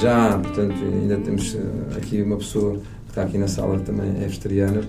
já, 0.00 0.38
portanto, 0.38 0.74
ainda 0.82 1.16
temos 1.18 1.54
eh, 1.54 1.96
aqui 1.96 2.22
uma 2.22 2.36
pessoa 2.36 2.78
que 3.04 3.10
está 3.10 3.22
aqui 3.22 3.38
na 3.38 3.48
sala 3.48 3.78
que 3.78 3.84
também 3.84 4.08
é 4.22 4.26
vegetariana. 4.26 4.80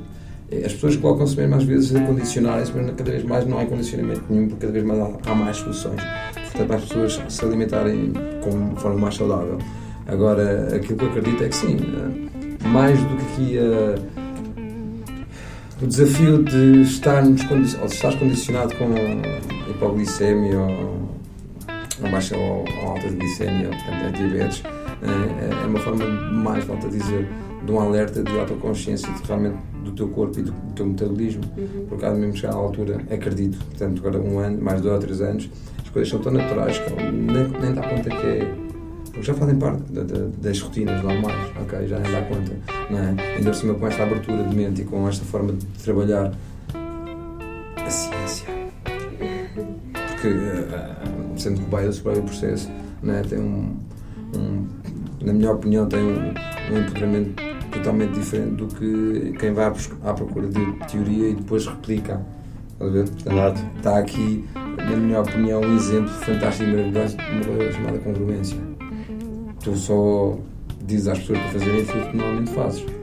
As 0.66 0.74
pessoas 0.74 0.98
colocam-se 0.98 1.38
mesmo 1.38 1.56
às 1.56 1.64
vezes 1.64 1.96
a 1.96 2.02
condicionarem-se, 2.02 2.74
mas 2.76 2.94
cada 2.96 3.12
vez 3.12 3.24
mais 3.24 3.46
não 3.46 3.58
há 3.58 3.66
condicionamento 3.66 4.24
nenhum, 4.30 4.48
porque 4.50 4.62
cada 4.66 4.74
vez 4.74 4.84
mais 4.84 5.00
há, 5.00 5.32
há 5.32 5.36
mais 5.36 5.58
soluções 5.58 6.02
portanto, 6.52 6.68
para 6.68 6.76
as 6.78 6.84
pessoas 6.84 7.22
se 7.30 7.46
alimentarem 7.46 8.14
com 8.44 8.76
forma 8.76 9.00
mais 9.00 9.16
saudável. 9.16 9.58
Agora, 10.08 10.76
aquilo 10.76 10.98
que 10.98 11.06
eu 11.06 11.10
acredito 11.10 11.44
é 11.44 11.50
que 11.50 11.56
sim, 11.56 11.78
eh, 11.78 12.68
mais 12.68 13.00
do 13.00 13.18
que 13.18 13.24
aqui 13.24 13.58
uh, 13.58 14.22
o 15.82 15.88
desafio 15.88 16.44
de 16.44 16.82
estarmos 16.82 17.42
ou 17.50 17.88
de 17.88 17.94
estar 17.94 18.18
condicionado 18.20 18.76
com 18.76 18.86
hipoglicemia 19.70 20.60
ou, 20.60 21.10
ou 22.04 22.12
baixa 22.12 22.38
ou, 22.38 22.66
ou 22.84 22.90
alta 22.90 23.08
glicemia, 23.10 23.70
portanto, 23.70 24.06
é 24.06 24.12
diabetes, 24.12 24.64
é, 25.02 25.64
é 25.64 25.68
uma 25.68 25.80
forma 25.80 26.06
mais, 26.06 26.64
volto 26.66 26.88
a 26.88 26.90
dizer, 26.90 27.28
de 27.64 27.72
um 27.72 27.80
alerta 27.80 28.24
de 28.24 28.40
autoconsciência 28.40 29.12
de, 29.12 29.24
realmente 29.28 29.58
do 29.84 29.92
teu 29.92 30.08
corpo 30.10 30.40
e 30.40 30.44
do, 30.44 30.52
do 30.52 30.74
teu 30.74 30.86
metabolismo. 30.86 31.44
Uhum. 31.58 31.86
Porque 31.90 32.06
há 32.06 32.12
mesmo 32.12 32.36
chegar 32.36 32.54
à 32.54 32.58
altura, 32.58 33.02
acredito, 33.10 33.58
portanto, 33.66 34.00
agora 34.00 34.20
um 34.20 34.40
ano, 34.40 34.62
mais 34.62 34.82
dois 34.82 34.94
ou 34.94 35.00
três 35.00 35.22
anos, 35.22 35.50
coisas 35.92 36.10
são 36.10 36.20
tão 36.20 36.32
naturais 36.32 36.78
que 36.80 36.94
nem, 36.94 37.48
nem 37.48 37.74
dá 37.74 37.82
conta 37.82 38.10
que 38.10 38.26
é. 38.26 38.56
Porque 39.06 39.24
já 39.24 39.34
fazem 39.34 39.58
parte 39.58 39.84
de, 39.92 40.04
de, 40.06 40.28
das 40.38 40.60
rotinas 40.62 41.04
normais, 41.04 41.52
ok? 41.62 41.88
Já 41.88 42.00
nem 42.00 42.12
dá 42.12 42.22
conta, 42.22 42.52
não 42.90 42.98
é? 42.98 43.36
Ainda 43.36 43.50
por 43.50 43.56
cima 43.56 43.74
com 43.74 43.88
esta 43.88 44.04
abertura 44.04 44.44
de 44.44 44.56
mente 44.56 44.82
e 44.82 44.86
com 44.86 45.08
esta 45.08 45.26
forma 45.26 45.52
de 45.52 45.66
trabalhar 45.84 46.32
a 47.76 47.90
ciência. 47.90 48.48
Porque, 49.94 50.30
uh, 50.30 51.38
sendo 51.38 51.60
cobaia 51.62 51.88
do 51.88 51.94
seu 51.94 52.04
próprio 52.04 52.24
processo, 52.24 52.70
não 53.04 53.14
é? 53.14 53.22
Tem 53.22 53.38
um, 53.38 53.76
um, 54.34 54.68
na 55.26 55.34
minha 55.34 55.52
opinião, 55.52 55.88
tem 55.90 56.00
um, 56.00 56.34
um 56.74 56.80
empoderamento 56.80 57.44
totalmente 57.72 58.14
diferente 58.14 58.56
do 58.56 58.68
que 58.68 59.34
quem 59.40 59.54
vai 59.54 59.72
à 60.04 60.14
procura 60.14 60.48
de 60.48 60.74
teoria 60.90 61.30
e 61.30 61.36
depois 61.36 61.66
replica. 61.66 62.22
Portanto, 62.78 63.62
está 63.78 64.00
aqui 64.00 64.44
na 64.56 64.96
minha 64.98 65.22
opinião, 65.22 65.62
um 65.62 65.76
exemplo 65.76 66.10
fantástico 66.10 66.70
e 66.70 66.74
maravilhoso 66.74 67.18
de 67.18 67.24
uma 67.24 67.58
coisa 67.58 67.72
chamada 67.74 68.00
congruência. 68.00 68.58
Tu 69.64 69.76
só 69.76 70.38
dizes 70.84 71.08
às 71.08 71.20
pessoas 71.20 71.40
para 71.40 71.50
fazerem 71.50 71.82
aquilo 71.82 72.10
que 72.10 72.18
normalmente 72.18 72.52
fazes. 72.52 73.01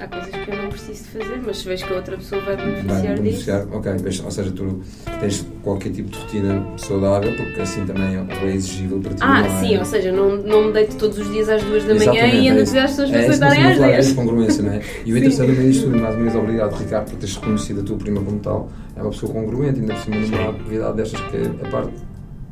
Há 0.00 0.06
coisas 0.06 0.30
que 0.30 0.50
eu 0.50 0.56
não 0.56 0.68
preciso 0.70 1.04
de 1.04 1.08
fazer, 1.10 1.42
mas 1.44 1.58
se 1.58 1.68
vês 1.68 1.82
que 1.82 1.92
a 1.92 1.96
outra 1.96 2.16
pessoa 2.16 2.40
vai 2.42 2.56
beneficiar, 2.56 3.02
vai 3.02 3.14
beneficiar 3.14 3.66
disso. 3.66 3.76
Ok, 3.76 3.92
ou 4.24 4.30
seja, 4.30 4.50
tu 4.50 4.80
tens 5.20 5.46
qualquer 5.62 5.90
tipo 5.90 6.10
de 6.10 6.18
rotina 6.18 6.66
saudável, 6.78 7.36
porque 7.36 7.60
assim 7.60 7.84
também 7.84 8.16
é 8.16 8.46
exigível 8.54 9.00
para 9.00 9.12
ti. 9.12 9.20
Ah, 9.20 9.44
é? 9.44 9.60
sim, 9.60 9.76
ou 9.76 9.84
seja, 9.84 10.12
não, 10.12 10.36
não 10.36 10.66
me 10.66 10.72
deito 10.72 10.96
todos 10.96 11.18
os 11.18 11.30
dias 11.30 11.48
às 11.50 11.62
duas 11.62 11.84
da 11.84 11.94
manhã 11.94 12.12
Exatamente, 12.12 12.36
e 12.36 12.48
ando 12.48 12.58
é 12.58 12.60
a 12.60 12.64
dizer 12.64 12.78
às 12.78 12.90
pessoas 12.90 13.10
para 13.10 13.20
é 13.20 13.28
deitarem 13.28 13.64
às 13.64 13.78
10. 13.78 14.10
É 14.10 14.14
congruência, 14.14 14.62
não 14.62 14.72
é? 14.72 14.80
E 15.04 15.12
o 15.12 15.18
interessante 15.18 15.50
também 15.50 15.70
disto 15.70 15.84
tudo, 15.84 15.98
mais 15.98 16.14
uma 16.14 16.22
vez, 16.22 16.36
obrigado 16.36 16.74
Ricardo 16.74 17.10
por 17.10 17.18
teres 17.18 17.36
reconhecido 17.36 17.80
a 17.80 17.84
tua 17.84 17.96
prima 17.98 18.22
como 18.22 18.38
tal, 18.38 18.70
é 18.96 19.02
uma 19.02 19.10
pessoa 19.10 19.32
congruente, 19.32 19.80
ainda 19.80 19.94
por 19.94 20.02
cima 20.02 20.16
numa 20.16 20.50
atividade 20.50 20.96
destas 20.96 21.20
que 21.20 21.36
é 21.36 21.66
a 21.66 21.70
parte 21.70 21.92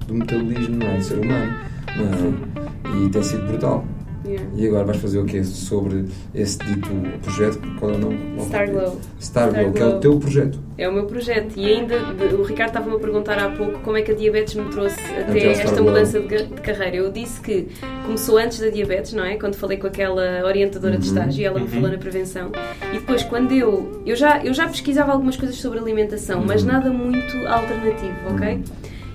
do 0.06 0.14
metabolismo, 0.14 0.76
não 0.76 0.86
é? 0.86 0.96
Do 0.98 1.04
ser 1.04 1.18
humano, 1.18 1.54
não 1.96 2.98
é? 2.98 3.06
E 3.06 3.08
tem 3.08 3.22
sido 3.22 3.46
brutal. 3.46 3.84
Yeah. 4.26 4.48
E 4.54 4.66
agora 4.66 4.84
vais 4.84 4.98
fazer 4.98 5.18
o 5.18 5.24
quê 5.26 5.44
sobre 5.44 6.06
esse 6.34 6.58
dito 6.58 6.88
projeto? 7.22 7.60
Qual 7.78 7.90
é 7.90 7.94
o 7.94 7.98
nome? 7.98 8.40
Starglow. 8.40 9.00
Starglow, 9.20 9.72
que 9.72 9.82
é 9.82 9.86
o 9.86 10.00
teu 10.00 10.18
projeto. 10.18 10.58
É 10.78 10.88
o 10.88 10.92
meu 10.92 11.04
projeto. 11.04 11.52
E 11.56 11.66
ainda, 11.66 11.94
o 12.34 12.42
Ricardo 12.42 12.70
estava-me 12.70 12.96
a 12.96 12.98
perguntar 12.98 13.38
há 13.38 13.50
pouco 13.50 13.80
como 13.80 13.96
é 13.98 14.02
que 14.02 14.12
a 14.12 14.14
diabetes 14.14 14.54
me 14.54 14.70
trouxe 14.70 14.98
até, 15.00 15.22
até 15.22 15.52
esta 15.52 15.82
mudança 15.82 16.20
de, 16.20 16.44
de, 16.44 16.60
carreira. 16.62 16.96
Eu 16.96 17.12
disse 17.12 17.40
que 17.40 17.68
começou 18.06 18.38
antes 18.38 18.58
da 18.60 18.70
diabetes, 18.70 19.12
não 19.12 19.24
é? 19.24 19.36
Quando 19.36 19.56
falei 19.56 19.76
com 19.76 19.86
aquela 19.86 20.42
orientadora 20.44 20.94
uhum. 20.94 21.00
de 21.00 21.06
estágio 21.06 21.42
e 21.42 21.44
ela 21.44 21.58
me 21.58 21.66
uhum. 21.66 21.70
falou 21.70 21.90
na 21.90 21.98
prevenção. 21.98 22.50
E 22.92 22.98
depois, 22.98 23.22
quando 23.24 23.52
eu. 23.52 24.02
Eu 24.06 24.16
já, 24.16 24.42
eu 24.42 24.54
já 24.54 24.66
pesquisava 24.66 25.12
algumas 25.12 25.36
coisas 25.36 25.56
sobre 25.56 25.78
alimentação, 25.78 26.40
uhum. 26.40 26.46
mas 26.46 26.64
nada 26.64 26.90
muito 26.90 27.36
alternativo, 27.46 28.14
ok? 28.34 28.54
Uhum. 28.54 28.62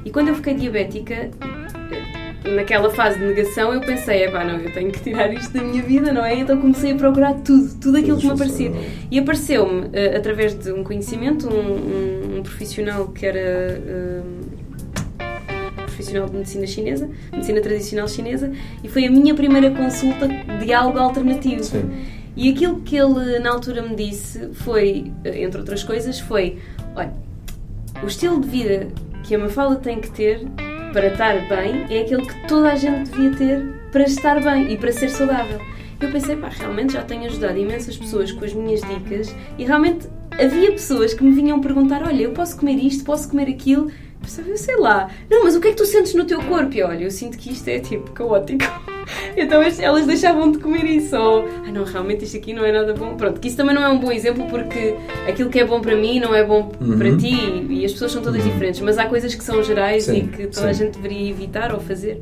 E 0.06 0.12
quando 0.12 0.30
eu 0.30 0.36
fiquei 0.36 0.54
diabética, 0.54 1.30
naquela 2.44 2.90
fase 2.90 3.20
de 3.20 3.26
negação 3.26 3.74
eu 3.74 3.82
pensei, 3.82 4.24
é 4.24 4.32
pá, 4.32 4.44
não, 4.44 4.58
eu 4.58 4.72
tenho 4.72 4.92
que 4.92 5.00
tirar 5.02 5.34
isto 5.34 5.54
da 5.54 5.62
minha 5.62 5.82
vida, 5.82 6.12
não 6.12 6.24
é? 6.24 6.36
Então 6.36 6.60
comecei 6.60 6.94
a 6.94 6.96
procurar 6.96 7.34
tudo, 7.36 7.74
tudo 7.80 7.98
aquilo 7.98 8.18
que 8.18 8.26
me 8.26 8.34
aparecia. 8.34 8.72
E 9.12 9.20
apareceu-me, 9.20 9.88
uh, 9.88 10.18
através 10.18 10.54
de 10.56 10.72
um 10.72 10.84
conhecimento, 10.84 11.48
um, 11.50 11.60
um, 11.60 12.38
um 12.38 12.44
profissional 12.44 13.08
que 13.10 13.26
era. 13.26 13.80
Uh, 13.80 14.50
profissional 15.86 16.30
de 16.30 16.38
medicina 16.38 16.66
chinesa, 16.66 17.10
medicina 17.34 17.62
tradicional 17.62 18.08
chinesa, 18.08 18.52
e 18.82 18.88
foi 18.88 19.06
a 19.06 19.12
minha 19.12 19.36
primeira 19.36 19.70
consulta 19.72 20.30
de 20.64 20.74
algo 20.74 20.98
alternativo. 20.98 21.62
Sim. 21.62 21.92
E 22.38 22.50
aquilo 22.50 22.80
que 22.82 22.96
ele 22.96 23.38
na 23.40 23.52
altura 23.52 23.82
me 23.82 23.96
disse 23.96 24.50
foi, 24.54 25.12
eh, 25.26 25.44
entre 25.44 25.60
outras 25.60 25.84
coisas, 25.84 26.18
foi: 26.18 26.58
olha, 26.96 27.12
o 28.02 28.08
estilo 28.08 28.40
de 28.40 28.48
vida 28.48 28.88
que 29.24 29.36
a 29.36 29.40
Mafalda 29.40 29.76
tem 29.76 30.00
que 30.00 30.10
ter 30.10 30.48
para 30.92 31.08
estar 31.08 31.48
bem 31.48 31.86
é 31.90 32.02
aquele 32.02 32.26
que 32.26 32.48
toda 32.48 32.72
a 32.72 32.76
gente 32.76 33.12
devia 33.12 33.32
ter 33.36 33.66
para 33.92 34.04
estar 34.04 34.42
bem 34.42 34.72
e 34.72 34.78
para 34.78 34.92
ser 34.92 35.10
saudável. 35.10 35.60
Eu 36.00 36.12
pensei, 36.12 36.36
pá, 36.36 36.50
realmente 36.50 36.94
já 36.94 37.04
tenho 37.04 37.26
ajudado 37.26 37.58
imensas 37.58 37.98
pessoas 37.98 38.32
com 38.32 38.46
as 38.46 38.54
minhas 38.54 38.82
dicas 38.82 39.36
e 39.58 39.66
realmente 39.66 40.08
havia 40.32 40.72
pessoas 40.72 41.14
que 41.14 41.24
me 41.24 41.32
vinham 41.32 41.60
perguntar: 41.60 42.04
olha, 42.04 42.24
eu 42.24 42.32
posso 42.32 42.58
comer 42.58 42.76
isto, 42.76 43.04
posso 43.04 43.30
comer 43.30 43.50
aquilo. 43.50 43.92
Eu 44.38 44.58
sei 44.58 44.78
lá, 44.78 45.10
não, 45.30 45.44
mas 45.44 45.56
o 45.56 45.62
que 45.62 45.68
é 45.68 45.72
que 45.72 45.78
tu 45.78 45.86
sentes 45.86 46.14
no 46.14 46.26
teu 46.26 46.42
corpo? 46.42 46.76
E 46.76 46.84
olha, 46.84 47.04
eu 47.04 47.12
sinto 47.12 47.38
que 47.38 47.52
isto 47.52 47.68
é 47.68 47.80
tipo 47.80 48.12
caótico. 48.12 48.64
então 49.36 49.62
elas 49.62 50.06
deixavam 50.06 50.52
de 50.52 50.60
comer 50.60 50.86
isso. 50.86 51.16
Ou, 51.16 51.48
ah 51.66 51.72
não, 51.72 51.84
realmente 51.84 52.26
isto 52.26 52.38
aqui 52.38 52.54
não 52.54 52.64
é 52.64 52.72
nada 52.72 52.94
bom. 52.94 53.16
Pronto, 53.16 53.40
que 53.40 53.48
isso 53.48 53.58
também 53.58 53.74
não 53.74 53.84
é 53.84 53.90
um 53.90 54.00
bom 54.00 54.12
exemplo 54.12 54.46
porque 54.48 54.96
aquilo 55.28 55.50
que 55.50 55.60
é 55.60 55.66
bom 55.66 55.82
para 55.82 55.96
mim 55.96 56.20
não 56.20 56.34
é 56.36 56.44
bom 56.44 56.72
uhum. 56.80 56.98
para 56.98 57.16
ti 57.18 57.66
e 57.70 57.86
as 57.86 57.92
pessoas 57.92 58.12
são 58.12 58.22
todas 58.22 58.44
uhum. 58.44 58.52
diferentes. 58.52 58.82
Mas 58.82 58.98
há 58.98 59.06
coisas 59.06 59.34
que 59.34 59.44
são 59.44 59.64
gerais 59.64 60.04
sim, 60.04 60.18
e 60.18 60.28
que 60.28 60.48
toda 60.48 60.74
sim. 60.74 60.84
a 60.84 60.86
gente 60.86 61.00
deveria 61.00 61.30
evitar 61.30 61.74
ou 61.74 61.80
fazer. 61.80 62.22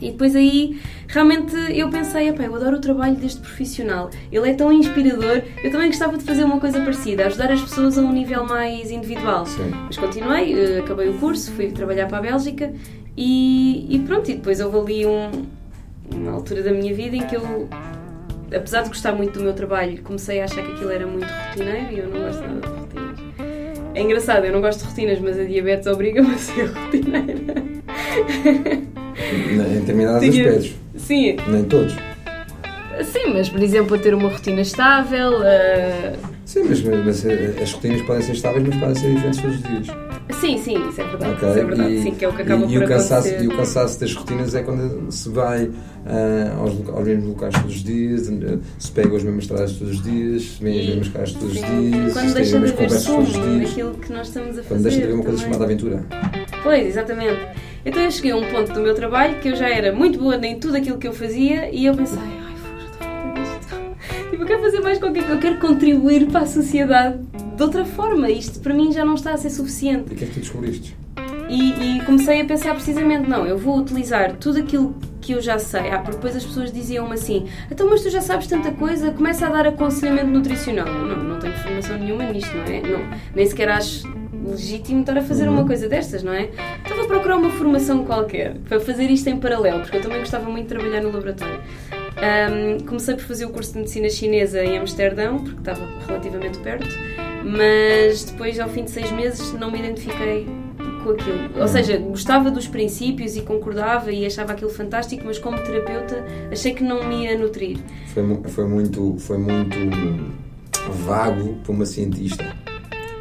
E 0.00 0.10
depois 0.10 0.36
aí, 0.36 0.78
realmente, 1.08 1.54
eu 1.74 1.88
pensei, 1.88 2.28
eu 2.28 2.54
adoro 2.54 2.76
o 2.76 2.80
trabalho 2.80 3.16
deste 3.16 3.40
profissional. 3.40 4.10
Ele 4.30 4.50
é 4.50 4.54
tão 4.54 4.70
inspirador. 4.70 5.42
Eu 5.62 5.70
também 5.70 5.88
gostava 5.88 6.18
de 6.18 6.24
fazer 6.24 6.44
uma 6.44 6.60
coisa 6.60 6.80
parecida, 6.80 7.26
ajudar 7.26 7.50
as 7.50 7.62
pessoas 7.62 7.96
a 7.96 8.02
um 8.02 8.12
nível 8.12 8.44
mais 8.44 8.90
individual. 8.90 9.46
Sim. 9.46 9.70
Mas 9.86 9.96
continuei, 9.96 10.52
eh, 10.52 10.80
acabei 10.80 11.08
o 11.08 11.14
curso, 11.14 11.50
fui 11.52 11.70
trabalhar 11.70 12.06
para 12.08 12.18
a 12.18 12.20
Bélgica 12.20 12.72
e, 13.16 13.86
e 13.88 13.98
pronto. 14.00 14.30
E 14.30 14.34
depois 14.34 14.60
houve 14.60 14.78
ali 14.78 15.06
um, 15.06 15.46
uma 16.12 16.32
altura 16.32 16.62
da 16.62 16.72
minha 16.72 16.94
vida 16.94 17.16
em 17.16 17.26
que 17.26 17.34
eu, 17.34 17.68
apesar 18.54 18.82
de 18.82 18.88
gostar 18.88 19.12
muito 19.12 19.38
do 19.38 19.44
meu 19.44 19.54
trabalho, 19.54 20.02
comecei 20.02 20.42
a 20.42 20.44
achar 20.44 20.62
que 20.62 20.72
aquilo 20.72 20.90
era 20.90 21.06
muito 21.06 21.26
rotineiro 21.26 21.92
e 21.92 21.98
eu 22.00 22.08
não 22.08 22.20
gosto 22.20 22.42
nada 22.42 22.60
de 22.60 22.66
rotinas. 22.68 23.18
É 23.94 24.02
engraçado, 24.02 24.44
eu 24.44 24.52
não 24.52 24.60
gosto 24.60 24.80
de 24.80 24.88
rotinas, 24.90 25.18
mas 25.20 25.38
a 25.38 25.44
diabetes 25.44 25.86
obriga-me 25.86 26.34
a 26.34 26.38
ser 26.38 26.66
rotineira. 26.76 27.66
Em 29.32 29.80
determinados 29.80 30.20
Tinha... 30.20 30.48
aspectos. 30.48 30.74
Sim. 30.96 31.36
Nem 31.48 31.64
todos. 31.64 31.94
Sim, 33.04 33.32
mas 33.32 33.48
por 33.48 33.62
exemplo, 33.62 33.98
ter 33.98 34.14
uma 34.14 34.28
rotina 34.28 34.60
estável. 34.60 35.40
Uh... 35.40 36.36
Sim, 36.44 36.64
mas, 36.68 36.82
mas, 36.82 37.26
eh, 37.26 37.54
as 37.60 37.72
rotinas 37.72 38.02
podem 38.02 38.22
ser 38.22 38.32
estáveis, 38.32 38.64
mas 38.66 38.76
podem 38.76 38.94
ser 38.94 39.14
diferentes 39.14 39.40
todos 39.40 39.56
os 39.56 39.62
dias. 39.62 39.86
Sim, 40.40 40.58
sim, 40.58 40.88
isso 40.88 41.00
é 41.00 41.04
verdade. 41.04 41.32
Okay. 41.32 41.48
Isso 41.48 41.58
é 41.58 41.64
verdade, 41.64 41.94
e, 41.94 42.02
sim, 42.02 42.14
que 42.14 42.24
é 42.24 42.28
o 42.28 42.32
que 42.32 42.42
acaba 42.42 42.60
e, 42.60 42.66
por 42.66 42.72
e 42.72 42.78
o 42.78 42.88
cansaço, 42.88 43.28
acontecer. 43.28 43.44
E 43.44 43.48
o 43.48 43.56
cansaço 43.56 44.00
das 44.00 44.14
rotinas 44.14 44.54
é 44.54 44.62
quando 44.62 45.12
se 45.12 45.28
vai 45.28 45.64
uh, 45.64 45.72
aos, 46.60 46.88
aos 46.88 47.04
mesmos 47.04 47.28
locais 47.28 47.54
todos 47.54 47.76
os 47.76 47.84
dias, 47.84 48.30
se 48.78 48.92
pega 48.92 49.14
os 49.14 49.24
mesmos 49.24 49.44
estradas 49.44 49.72
todos 49.72 49.94
os 49.94 50.02
dias, 50.02 50.42
se 50.42 50.62
vê 50.62 50.80
as 50.80 50.86
mesmas 50.86 51.08
casas 51.08 51.32
todos 51.32 51.56
os 51.56 51.60
dias, 51.60 52.12
quando 52.12 52.28
se 52.28 52.34
deixa 52.34 52.60
de 52.60 52.72
haver 52.72 52.90
sumo 52.90 53.56
naquilo 53.58 53.94
que 53.94 54.12
nós 54.12 54.28
estamos 54.28 54.50
a 54.50 54.62
fazer. 54.62 54.68
Quando 54.68 54.82
deixa 54.82 54.98
de 54.98 55.04
haver 55.04 55.14
uma 55.14 55.24
coisa 55.24 55.42
chamada 55.42 55.64
aventura. 55.64 56.06
Pois, 56.62 56.86
exatamente. 56.86 57.65
Então 57.86 58.02
eu 58.02 58.10
cheguei 58.10 58.32
a 58.32 58.36
um 58.36 58.44
ponto 58.50 58.72
do 58.72 58.80
meu 58.80 58.96
trabalho 58.96 59.38
que 59.38 59.48
eu 59.48 59.54
já 59.54 59.68
era 59.68 59.92
muito 59.92 60.18
boa 60.18 60.34
em 60.44 60.58
tudo 60.58 60.76
aquilo 60.76 60.98
que 60.98 61.06
eu 61.06 61.12
fazia 61.12 61.70
e 61.72 61.86
eu 61.86 61.94
pensei, 61.94 62.18
ai, 62.18 62.56
já 62.80 62.86
estou 62.86 63.42
disto. 63.44 64.26
Tipo, 64.30 64.42
eu 64.42 64.46
quero 64.46 64.60
fazer 64.60 64.80
mais 64.80 64.98
qualquer 64.98 65.20
coisa, 65.20 65.34
eu 65.36 65.40
quero 65.40 65.58
contribuir 65.60 66.26
para 66.26 66.40
a 66.40 66.46
sociedade 66.46 67.20
de 67.56 67.62
outra 67.62 67.84
forma. 67.84 68.28
Isto 68.28 68.58
para 68.58 68.74
mim 68.74 68.92
já 68.92 69.04
não 69.04 69.14
está 69.14 69.34
a 69.34 69.36
ser 69.36 69.50
suficiente. 69.50 70.10
E 70.10 70.14
o 70.14 70.16
que 70.16 70.24
é 70.24 70.26
que 70.26 70.34
tu 70.34 70.40
descobriste? 70.40 70.96
E, 71.48 71.98
e, 71.98 72.04
comecei 72.04 72.40
a 72.40 72.44
pensar 72.44 72.74
precisamente, 72.74 73.30
não, 73.30 73.46
eu 73.46 73.56
vou 73.56 73.78
utilizar 73.78 74.32
tudo 74.32 74.58
aquilo 74.58 74.96
que 75.20 75.30
eu 75.30 75.40
já 75.40 75.60
sei. 75.60 75.90
Ah, 75.90 76.00
porque 76.00 76.16
depois 76.16 76.34
as 76.34 76.44
pessoas 76.44 76.72
diziam-me 76.72 77.14
assim, 77.14 77.46
então 77.70 77.88
mas 77.88 78.02
tu 78.02 78.10
já 78.10 78.20
sabes 78.20 78.48
tanta 78.48 78.72
coisa, 78.72 79.12
começa 79.12 79.46
a 79.46 79.50
dar 79.50 79.68
aconselhamento 79.68 80.26
nutricional. 80.26 80.86
Não, 80.86 81.22
não 81.22 81.38
tenho 81.38 81.54
formação 81.58 81.96
nenhuma 81.96 82.24
nisto, 82.24 82.52
não 82.52 82.64
é? 82.64 82.80
Não, 82.80 82.98
nem 83.32 83.46
sequer 83.46 83.68
acho 83.68 84.08
legítimo 84.46 85.00
estar 85.00 85.18
a 85.18 85.22
fazer 85.22 85.48
uhum. 85.48 85.54
uma 85.54 85.66
coisa 85.66 85.88
destas, 85.88 86.22
não 86.22 86.32
é? 86.32 86.50
Estava 86.82 87.02
a 87.02 87.06
procurar 87.06 87.36
uma 87.36 87.50
formação 87.50 88.04
qualquer 88.04 88.54
para 88.68 88.80
fazer 88.80 89.10
isto 89.10 89.28
em 89.28 89.38
paralelo, 89.38 89.80
porque 89.80 89.96
eu 89.96 90.02
também 90.02 90.20
gostava 90.20 90.48
muito 90.48 90.68
de 90.68 90.74
trabalhar 90.74 91.02
no 91.02 91.10
laboratório. 91.10 91.60
Um, 92.16 92.84
comecei 92.84 93.14
por 93.14 93.24
fazer 93.24 93.44
o 93.44 93.50
curso 93.50 93.72
de 93.72 93.78
medicina 93.78 94.08
chinesa 94.08 94.64
em 94.64 94.78
Amsterdão, 94.78 95.38
porque 95.38 95.58
estava 95.58 95.86
relativamente 96.06 96.58
perto, 96.58 96.88
mas 97.44 98.24
depois, 98.24 98.58
ao 98.58 98.68
fim 98.68 98.84
de 98.84 98.90
seis 98.90 99.10
meses, 99.12 99.52
não 99.52 99.70
me 99.70 99.78
identifiquei 99.78 100.46
com 101.04 101.10
aquilo. 101.10 101.50
Ou 101.54 101.62
uhum. 101.62 101.68
seja, 101.68 101.96
gostava 101.98 102.50
dos 102.50 102.66
princípios 102.66 103.36
e 103.36 103.42
concordava 103.42 104.10
e 104.10 104.26
achava 104.26 104.52
aquilo 104.52 104.70
fantástico, 104.70 105.22
mas 105.24 105.38
como 105.38 105.58
terapeuta 105.58 106.24
achei 106.50 106.74
que 106.74 106.82
não 106.82 107.06
me 107.08 107.24
ia 107.24 107.38
nutrir. 107.38 107.78
Foi, 108.08 108.22
foi, 108.48 108.66
muito, 108.66 109.16
foi 109.18 109.38
muito 109.38 109.76
vago 111.04 111.54
para 111.62 111.72
uma 111.72 111.86
cientista. 111.86 112.44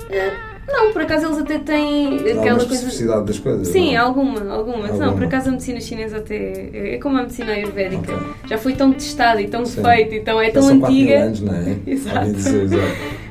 Uh, 0.09 0.54
não, 0.67 0.91
por 0.91 1.01
acaso 1.03 1.27
eles 1.27 1.37
até 1.37 1.59
têm 1.59 2.17
aquela 2.17 2.61
Há 2.61 2.65
coisa. 2.65 3.21
das 3.21 3.39
coisas? 3.39 3.67
Sim, 3.67 3.93
não? 3.93 4.05
alguma, 4.05 4.39
alguma, 4.51 4.87
alguma. 4.87 5.05
Não, 5.05 5.13
por 5.13 5.23
acaso 5.23 5.49
a 5.49 5.51
medicina 5.51 5.79
chinesa 5.79 6.17
até 6.17 6.35
é, 6.35 6.95
é 6.95 6.97
como 6.97 7.17
a 7.17 7.21
medicina 7.21 7.51
ayurvédica. 7.51 8.13
Okay. 8.13 8.27
Já 8.47 8.57
foi 8.57 8.73
tão 8.73 8.91
testada 8.91 9.41
e 9.41 9.47
tão 9.47 9.65
feita 9.65 10.15
e 10.15 10.19
tão, 10.21 10.41
é 10.41 10.49
tão 10.49 10.63
Já 10.63 10.69
são 10.69 10.85
antiga. 10.85 11.19
anos, 11.19 11.41
não 11.41 11.53
é? 11.53 11.77
exato. 11.85 12.29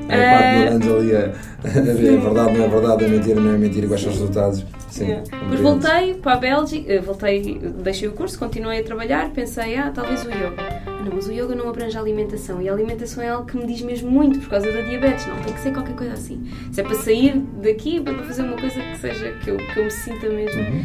É 0.08 0.30
4 0.30 0.58
mil 0.58 0.68
anos 0.68 0.88
ali 0.88 1.16
a, 1.16 1.32
é 1.64 2.16
verdade, 2.16 2.58
não 2.58 2.64
é 2.64 2.68
verdade, 2.68 3.04
é 3.04 3.08
mentira, 3.08 3.40
não 3.40 3.54
é 3.54 3.58
mentira, 3.58 3.88
quais 3.88 4.02
são 4.02 4.12
os 4.12 4.18
resultados. 4.18 4.64
Sim, 4.90 5.06
yeah. 5.06 5.24
Mas 5.48 5.60
voltei 5.60 6.14
para 6.14 6.34
a 6.34 6.36
Bélgica, 6.36 6.92
eh, 6.92 7.00
voltei, 7.00 7.58
deixei 7.82 8.06
o 8.06 8.12
curso, 8.12 8.38
continuei 8.38 8.80
a 8.80 8.84
trabalhar, 8.84 9.30
pensei, 9.30 9.76
ah, 9.76 9.90
talvez 9.92 10.24
o 10.24 10.28
yoga 10.28 10.93
não, 11.04 11.12
mas 11.14 11.26
o 11.26 11.32
yoga 11.32 11.54
não 11.54 11.68
abrange 11.68 11.96
a 11.96 12.00
alimentação 12.00 12.60
e 12.60 12.68
a 12.68 12.72
alimentação 12.72 13.22
é 13.22 13.28
algo 13.28 13.46
que 13.46 13.56
me 13.56 13.66
diz 13.66 13.82
mesmo 13.82 14.10
muito 14.10 14.40
por 14.40 14.50
causa 14.50 14.70
da 14.72 14.80
diabetes. 14.80 15.26
Não, 15.26 15.36
tem 15.36 15.52
que 15.52 15.60
ser 15.60 15.72
qualquer 15.72 15.94
coisa 15.96 16.14
assim. 16.14 16.42
Se 16.72 16.80
é 16.80 16.84
para 16.84 16.94
sair 16.94 17.38
daqui, 17.62 17.98
é 17.98 18.02
para 18.02 18.24
fazer 18.24 18.42
uma 18.42 18.56
coisa 18.56 18.80
que 18.80 18.98
seja 18.98 19.32
que 19.42 19.50
eu, 19.50 19.56
que 19.56 19.78
eu 19.78 19.84
me 19.84 19.90
sinta 19.90 20.28
mesmo. 20.28 20.60
Uhum. 20.60 20.84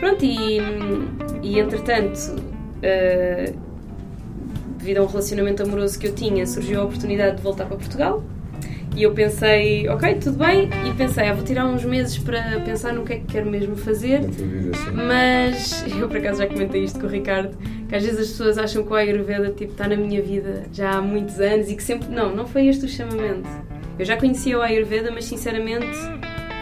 Pronto, 0.00 0.24
e, 0.24 0.58
e 1.42 1.58
entretanto, 1.60 2.18
uh, 2.38 3.58
devido 4.78 4.98
a 4.98 5.02
um 5.02 5.06
relacionamento 5.06 5.62
amoroso 5.62 5.98
que 5.98 6.08
eu 6.08 6.14
tinha, 6.14 6.44
surgiu 6.46 6.80
a 6.80 6.84
oportunidade 6.84 7.36
de 7.36 7.42
voltar 7.42 7.66
para 7.66 7.76
Portugal. 7.76 8.22
E 8.94 9.04
eu 9.04 9.12
pensei, 9.12 9.88
ok, 9.88 10.16
tudo 10.16 10.36
bem, 10.36 10.68
e 10.86 10.92
pensei, 10.92 11.26
ah, 11.26 11.32
vou 11.32 11.42
tirar 11.42 11.64
uns 11.64 11.82
meses 11.82 12.18
para 12.18 12.60
pensar 12.60 12.92
no 12.92 13.04
que 13.04 13.14
é 13.14 13.16
que 13.16 13.24
quero 13.24 13.50
mesmo 13.50 13.74
fazer. 13.74 14.18
Assim. 14.18 14.74
Mas 14.92 15.84
eu 15.98 16.08
por 16.08 16.18
acaso 16.18 16.42
já 16.42 16.46
comentei 16.46 16.84
isto 16.84 17.00
com 17.00 17.06
o 17.06 17.08
Ricardo, 17.08 17.56
que 17.92 17.96
às 17.96 18.04
vezes 18.04 18.20
as 18.20 18.28
pessoas 18.28 18.56
acham 18.56 18.82
que 18.82 18.90
o 18.90 18.94
Ayurveda 18.94 19.50
tipo, 19.50 19.72
está 19.72 19.86
na 19.86 19.94
minha 19.94 20.22
vida 20.22 20.62
já 20.72 20.92
há 20.92 21.02
muitos 21.02 21.38
anos 21.38 21.68
e 21.68 21.76
que 21.76 21.82
sempre. 21.82 22.08
Não, 22.08 22.34
não 22.34 22.46
foi 22.46 22.66
este 22.66 22.86
o 22.86 22.88
chamamento. 22.88 23.46
Eu 23.98 24.06
já 24.06 24.16
conhecia 24.16 24.58
o 24.58 24.62
Ayurveda, 24.62 25.10
mas 25.10 25.26
sinceramente 25.26 25.94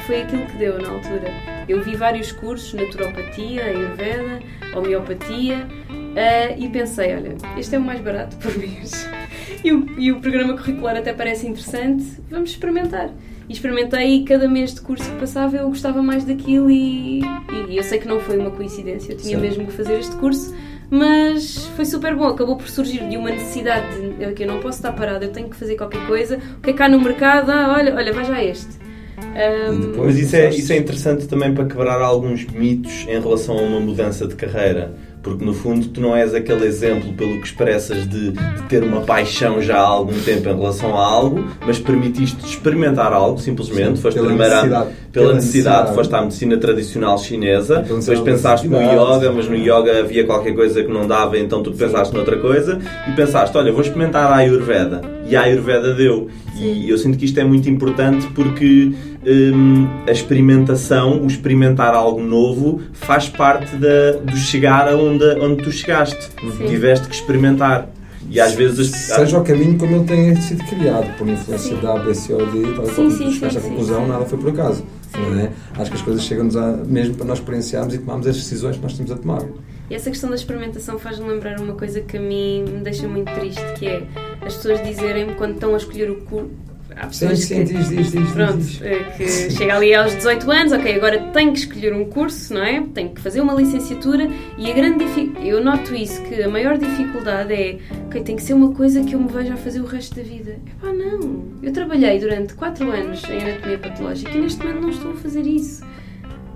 foi 0.08 0.22
aquilo 0.22 0.44
que 0.46 0.56
deu 0.56 0.82
na 0.82 0.88
altura. 0.88 1.28
Eu 1.68 1.84
vi 1.84 1.94
vários 1.94 2.32
cursos, 2.32 2.74
naturopatia, 2.74 3.64
Ayurveda, 3.64 4.40
homeopatia, 4.76 5.68
uh, 5.88 6.60
e 6.60 6.68
pensei, 6.68 7.14
olha, 7.14 7.36
este 7.56 7.76
é 7.76 7.78
o 7.78 7.80
mais 7.80 8.00
barato 8.00 8.36
por 8.38 8.58
mês 8.58 9.08
e, 9.62 9.72
o, 9.72 10.00
e 10.00 10.10
o 10.10 10.20
programa 10.20 10.56
curricular 10.56 10.96
até 10.96 11.12
parece 11.12 11.46
interessante, 11.46 12.04
vamos 12.28 12.50
experimentar. 12.50 13.08
E 13.48 13.52
experimentei 13.52 14.16
e 14.16 14.24
cada 14.24 14.48
mês 14.48 14.74
de 14.74 14.80
curso 14.80 15.08
que 15.08 15.20
passava 15.20 15.56
eu 15.56 15.68
gostava 15.68 16.02
mais 16.02 16.24
daquilo 16.24 16.68
e, 16.68 17.20
e 17.68 17.76
eu 17.76 17.82
sei 17.84 18.00
que 18.00 18.08
não 18.08 18.18
foi 18.18 18.36
uma 18.36 18.50
coincidência, 18.50 19.12
eu 19.12 19.16
tinha 19.16 19.36
Sim. 19.36 19.42
mesmo 19.42 19.66
que 19.66 19.72
fazer 19.72 19.96
este 19.98 20.16
curso, 20.16 20.52
mas 20.90 21.66
foi 21.76 21.84
super 21.84 22.14
bom, 22.16 22.26
acabou 22.26 22.56
por 22.56 22.68
surgir 22.68 23.08
de 23.08 23.16
uma 23.16 23.30
necessidade 23.30 23.86
de 24.18 24.32
que 24.32 24.42
eu 24.42 24.46
não 24.48 24.60
posso 24.60 24.78
estar 24.78 24.92
parada, 24.92 25.24
eu 25.24 25.32
tenho 25.32 25.48
que 25.48 25.56
fazer 25.56 25.76
qualquer 25.76 26.04
coisa, 26.06 26.38
o 26.58 26.60
que 26.60 26.70
é 26.70 26.72
cá 26.72 26.88
no 26.88 27.00
mercado? 27.00 27.50
Ah, 27.50 27.74
olha, 27.76 27.94
olha, 27.94 28.12
vai 28.12 28.24
já 28.24 28.42
este. 28.42 28.80
Um, 29.20 30.04
mas 30.04 30.18
isso 30.18 30.34
é, 30.34 30.48
isso 30.50 30.72
é 30.72 30.76
interessante 30.76 31.28
também 31.28 31.54
para 31.54 31.64
quebrar 31.66 32.00
alguns 32.00 32.44
mitos 32.46 33.06
em 33.06 33.20
relação 33.20 33.58
a 33.58 33.62
uma 33.62 33.78
mudança 33.78 34.26
de 34.26 34.34
carreira 34.34 34.94
porque 35.22 35.44
no 35.44 35.52
fundo 35.52 35.86
tu 35.88 36.00
não 36.00 36.16
és 36.16 36.34
aquele 36.34 36.64
exemplo 36.66 37.12
pelo 37.12 37.38
que 37.40 37.46
expressas 37.46 38.08
de, 38.08 38.32
de, 38.32 38.62
ter 38.68 38.82
uma 38.82 39.02
paixão 39.02 39.60
já 39.60 39.76
há 39.76 39.86
algum 39.86 40.18
tempo 40.20 40.48
em 40.48 40.56
relação 40.56 40.96
a 40.96 41.04
algo, 41.04 41.44
mas 41.66 41.78
permitiste 41.78 42.44
experimentar 42.44 43.12
algo, 43.12 43.38
simplesmente. 43.38 43.96
Sim, 43.96 44.02
foste 44.02 44.16
pela 44.16 44.28
primeiro 44.28 44.54
necessidade. 44.54 44.84
pela, 44.84 45.26
pela 45.26 45.34
necessidade, 45.34 45.76
necessidade, 45.76 45.94
foste 45.94 46.14
à 46.14 46.22
medicina 46.22 46.56
tradicional 46.56 47.18
chinesa, 47.18 47.82
depois 47.82 48.20
pensaste 48.20 48.68
no 48.68 48.80
yoga, 48.80 49.32
mas 49.32 49.48
no 49.48 49.56
yoga 49.56 50.00
havia 50.00 50.24
qualquer 50.24 50.54
coisa 50.54 50.82
que 50.82 50.90
não 50.90 51.06
dava, 51.06 51.38
então 51.38 51.62
tu 51.62 51.72
pensaste 51.72 52.14
noutra 52.14 52.38
coisa 52.38 52.78
e 53.08 53.12
pensaste, 53.12 53.56
olha, 53.56 53.72
vou 53.72 53.82
experimentar 53.82 54.32
a 54.32 54.36
Ayurveda. 54.36 55.02
E 55.26 55.36
a 55.36 55.42
Ayurveda 55.42 55.94
deu. 55.94 56.28
E 56.56 56.90
eu 56.90 56.98
sinto 56.98 57.16
que 57.16 57.24
isto 57.24 57.38
é 57.38 57.44
muito 57.44 57.70
importante 57.70 58.26
porque 58.34 58.92
hum, 59.26 59.88
a 60.06 60.10
experimentação, 60.10 61.22
o 61.22 61.26
experimentar 61.26 61.94
algo 61.94 62.22
novo, 62.22 62.80
faz 62.92 63.28
parte 63.28 63.76
da, 63.76 64.12
do 64.22 64.36
chegar 64.36 64.88
aonde, 64.88 65.24
onde 65.40 65.62
tu 65.62 65.72
chegaste. 65.72 66.28
Sim. 66.40 66.66
Tiveste 66.66 67.08
que 67.08 67.14
experimentar. 67.14 67.88
E 68.28 68.38
às 68.40 68.54
vezes. 68.54 68.90
Seja 68.90 69.38
o 69.38 69.44
caminho 69.44 69.76
como 69.78 69.96
ele 69.96 70.04
tenha 70.04 70.36
sido 70.40 70.64
criado, 70.64 71.16
por 71.16 71.28
influência 71.28 71.76
sim. 71.76 71.82
da 71.82 71.94
ABCOD, 71.94 72.74
tal 72.76 72.86
sim, 72.86 73.10
sim, 73.10 73.32
chegaste 73.32 73.58
à 73.58 73.60
conclusão, 73.60 74.06
nada 74.06 74.24
foi 74.24 74.38
por 74.38 74.50
acaso. 74.50 74.84
É? 75.12 75.50
Acho 75.80 75.90
que 75.90 75.96
as 75.96 76.02
coisas 76.02 76.22
chegam-nos 76.22 76.54
mesmo 76.86 77.16
para 77.16 77.26
nós 77.26 77.38
experienciarmos 77.38 77.92
e 77.94 77.98
tomarmos 77.98 78.26
as 78.28 78.36
decisões 78.36 78.76
que 78.76 78.82
nós 78.82 78.96
temos 78.96 79.10
a 79.10 79.16
tomar. 79.16 79.42
E 79.90 79.94
essa 79.94 80.08
questão 80.08 80.30
da 80.30 80.36
experimentação 80.36 80.98
faz-me 81.00 81.28
lembrar 81.28 81.58
uma 81.58 81.74
coisa 81.74 82.00
que 82.00 82.16
a 82.16 82.20
mim 82.20 82.62
me 82.62 82.80
deixa 82.80 83.08
muito 83.08 83.32
triste, 83.34 83.60
que 83.76 83.88
é 83.88 84.06
as 84.40 84.54
pessoas 84.54 84.80
dizerem-me 84.84 85.34
quando 85.34 85.54
estão 85.54 85.74
a 85.74 85.76
escolher 85.76 86.10
o 86.10 86.16
curso. 86.22 86.69
Há 86.96 87.06
pessoas 87.06 87.40
sim, 87.40 87.64
sim, 87.64 87.64
que, 87.64 87.74
diz, 87.74 87.88
diz, 87.88 88.12
diz, 88.12 88.30
pronto. 88.32 88.64
Eh, 88.82 89.04
que 89.16 89.50
chega 89.50 89.76
ali 89.76 89.94
aos 89.94 90.14
18 90.16 90.50
anos, 90.50 90.72
ok, 90.72 90.94
agora 90.94 91.18
tenho 91.32 91.52
que 91.52 91.58
escolher 91.60 91.94
um 91.94 92.04
curso, 92.04 92.54
não 92.54 92.62
é? 92.62 92.82
Tenho 92.94 93.10
que 93.10 93.20
fazer 93.20 93.40
uma 93.40 93.54
licenciatura 93.54 94.28
e 94.58 94.70
a 94.70 94.74
grande 94.74 95.04
eu 95.42 95.62
noto 95.62 95.94
isso, 95.94 96.22
que 96.22 96.42
a 96.42 96.48
maior 96.48 96.78
dificuldade 96.78 97.52
é, 97.52 97.78
ok, 98.06 98.22
tem 98.22 98.36
que 98.36 98.42
ser 98.42 98.54
uma 98.54 98.72
coisa 98.72 99.02
que 99.02 99.14
eu 99.14 99.20
me 99.20 99.28
veja 99.28 99.54
a 99.54 99.56
fazer 99.56 99.80
o 99.80 99.86
resto 99.86 100.16
da 100.16 100.22
vida. 100.22 100.58
Epá, 100.66 100.92
não! 100.92 101.44
Eu 101.62 101.72
trabalhei 101.72 102.18
durante 102.18 102.54
4 102.54 102.90
anos 102.90 103.22
em 103.24 103.38
anatomia 103.38 103.78
patológica 103.78 104.30
e 104.30 104.40
neste 104.40 104.64
momento 104.64 104.82
não 104.82 104.90
estou 104.90 105.12
a 105.12 105.14
fazer 105.14 105.46
isso. 105.46 105.84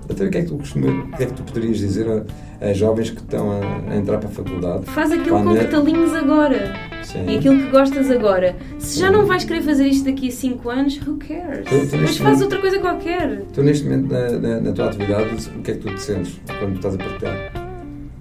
Até 0.09 0.25
o 0.25 0.31
que 0.31 0.39
é 0.39 0.43
que 0.43 0.49
tu, 0.49 0.59
costuma, 0.59 1.17
que 1.17 1.23
é 1.23 1.27
que 1.27 1.33
tu 1.33 1.43
poderias 1.43 1.79
dizer 1.79 2.07
a, 2.09 2.67
a 2.67 2.73
jovens 2.75 3.11
que 3.11 3.21
estão 3.21 3.51
a, 3.51 3.93
a, 3.93 3.97
entrar 3.97 4.19
para 4.19 4.29
a 4.29 4.33
faculdade? 4.33 4.85
Faz 4.87 5.11
aquilo 5.11 5.43
com 5.43 5.55
que 5.55 5.65
te 5.65 5.75
alinhas 5.75 6.15
agora. 6.15 6.75
Sim. 7.05 7.27
E 7.29 7.37
aquilo 7.37 7.59
que 7.59 7.71
gostas 7.71 8.11
agora. 8.11 8.57
Se 8.79 8.99
já 8.99 9.11
não 9.11 9.27
vais 9.27 9.45
querer 9.45 9.63
fazer 9.63 9.87
isto 9.87 10.05
daqui 10.05 10.29
a 10.29 10.33
5 10.33 10.71
anos, 10.71 11.01
who 11.07 11.17
cares? 11.19 11.69
Tu, 11.69 11.91
tu 11.91 11.97
Mas 11.99 12.17
faz 12.17 12.41
outra 12.41 12.61
coisa 12.61 12.79
qualquer. 12.79 13.43
Tu, 13.53 13.63
neste 13.63 13.85
momento, 13.85 14.13
na, 14.13 14.31
na, 14.31 14.61
na, 14.61 14.73
tua 14.73 14.87
atividade, 14.87 15.49
o 15.57 15.63
que 15.63 15.71
é 15.71 15.75
que 15.75 15.81
tu 15.81 15.95
te 15.95 16.01
sentes 16.01 16.41
quando 16.59 16.77
estás 16.77 16.95
a 16.95 16.99
partilhar? 16.99 17.53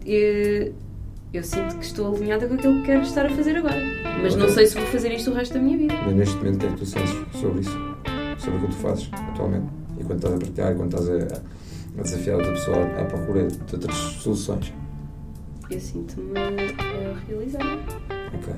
Eu, 0.05 0.73
eu 1.33 1.43
sinto 1.43 1.77
que 1.77 1.85
estou 1.85 2.15
alinhada 2.15 2.47
com 2.47 2.55
aquilo 2.55 2.75
que 2.81 2.87
quero 2.87 3.01
estar 3.01 3.25
a 3.25 3.29
fazer 3.29 3.55
agora. 3.57 3.81
Mas 4.21 4.35
não 4.35 4.49
sei 4.49 4.67
se 4.67 4.75
vou 4.75 4.85
fazer 4.87 5.11
isto 5.13 5.31
o 5.31 5.33
resto 5.33 5.53
da 5.53 5.59
minha 5.59 5.77
vida. 5.77 5.95
Mas 6.05 6.15
neste 6.15 6.35
momento, 6.35 6.55
o 6.55 6.59
que 6.59 6.65
é 6.65 6.69
que 6.69 6.75
tu 6.75 6.85
sentes 6.85 7.15
sobre 7.39 7.61
isso? 7.61 7.79
Sobre 8.37 8.59
o 8.59 8.61
que 8.61 8.67
tu 8.67 8.75
fazes 8.75 9.09
atualmente? 9.13 9.67
E 9.99 10.03
quando 10.03 10.17
estás 10.17 10.33
a 10.33 10.37
partilhar, 10.37 10.71
e 10.71 10.75
quando 10.75 10.99
estás 10.99 11.09
a, 11.09 11.41
a 11.99 12.01
desafiar 12.01 12.35
outra 12.37 12.51
pessoa 12.51 12.85
à 12.99 13.05
procura 13.05 13.47
de 13.47 13.75
outras 13.75 13.95
soluções? 13.95 14.73
Eu 15.69 15.79
sinto-me 15.79 16.39
uh, 16.39 17.15
realizada. 17.27 18.22
Ok. 18.35 18.53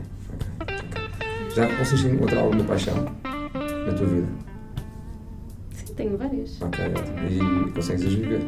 Já 1.56 1.68
conseguiste 1.78 2.08
encontrar 2.08 2.42
alguma 2.42 2.64
paixão 2.66 3.06
na 3.24 3.94
tua 3.94 4.08
vida? 4.08 4.28
Sim, 5.74 5.94
tenho 5.96 6.18
várias. 6.18 6.62
Ok, 6.62 6.86
E 7.30 7.72
consegues 7.72 8.06
as 8.06 8.14
viver? 8.14 8.42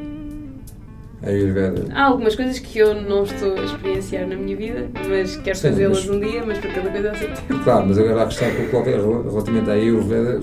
A 1.23 1.29
Ayurveda. 1.29 1.85
Há 1.93 2.03
algumas 2.03 2.35
coisas 2.35 2.59
que 2.59 2.77
eu 2.77 2.93
não 3.01 3.23
estou 3.23 3.57
a 3.57 3.63
experienciar 3.63 4.27
na 4.27 4.35
minha 4.35 4.55
vida, 4.55 4.87
mas 5.07 5.35
quero 5.37 5.57
fazê-las 5.57 6.05
mas... 6.05 6.15
um 6.15 6.19
dia, 6.19 6.45
mas 6.45 6.59
para 6.59 6.73
cada 6.73 6.91
coisa 6.91 7.11
há 7.11 7.15
seu 7.15 7.27
tempo. 7.29 7.63
Claro, 7.63 7.87
mas 7.87 7.97
agora 7.97 8.23
a 8.23 8.25
questão 8.27 8.51
que 8.51 8.61
eu 8.61 8.69
coloquei 8.69 8.93
relativamente 8.93 9.69
à 9.69 9.73
Ayurveda 9.73 10.39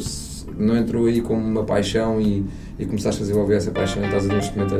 não 0.57 0.76
entrou 0.76 1.07
aí 1.07 1.20
como 1.20 1.41
uma 1.41 1.64
paixão 1.64 2.20
e, 2.20 2.45
e 2.78 2.87
começaste 2.87 3.22
a 3.22 3.24
desenvolver 3.26 3.57
essa 3.57 3.70
paixão 3.70 4.03
e 4.03 4.07
estás 4.07 4.26
neste 4.26 4.57
momento 4.57 4.74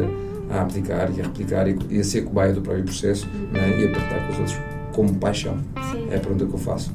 a, 0.51 0.57
a 0.57 0.63
aplicar 0.63 1.11
e 1.17 1.21
a 1.21 1.25
replicar 1.25 1.69
e, 1.69 1.77
e 1.91 2.01
a 2.01 2.05
ser 2.05 2.23
cobaia 2.23 2.53
do 2.53 2.61
próprio 2.61 2.85
processo 2.85 3.27
uhum. 3.27 3.53
né? 3.53 3.81
e 3.81 3.87
a 3.87 3.91
partilhar 3.91 4.27
com 4.27 4.33
os 4.33 4.39
outros 4.39 4.74
como 4.95 5.14
paixão. 5.16 5.59
Sim. 5.90 6.07
É 6.11 6.16
a 6.16 6.20
pergunta 6.20 6.47
que 6.47 6.55
eu 6.55 6.59
faço. 6.59 6.92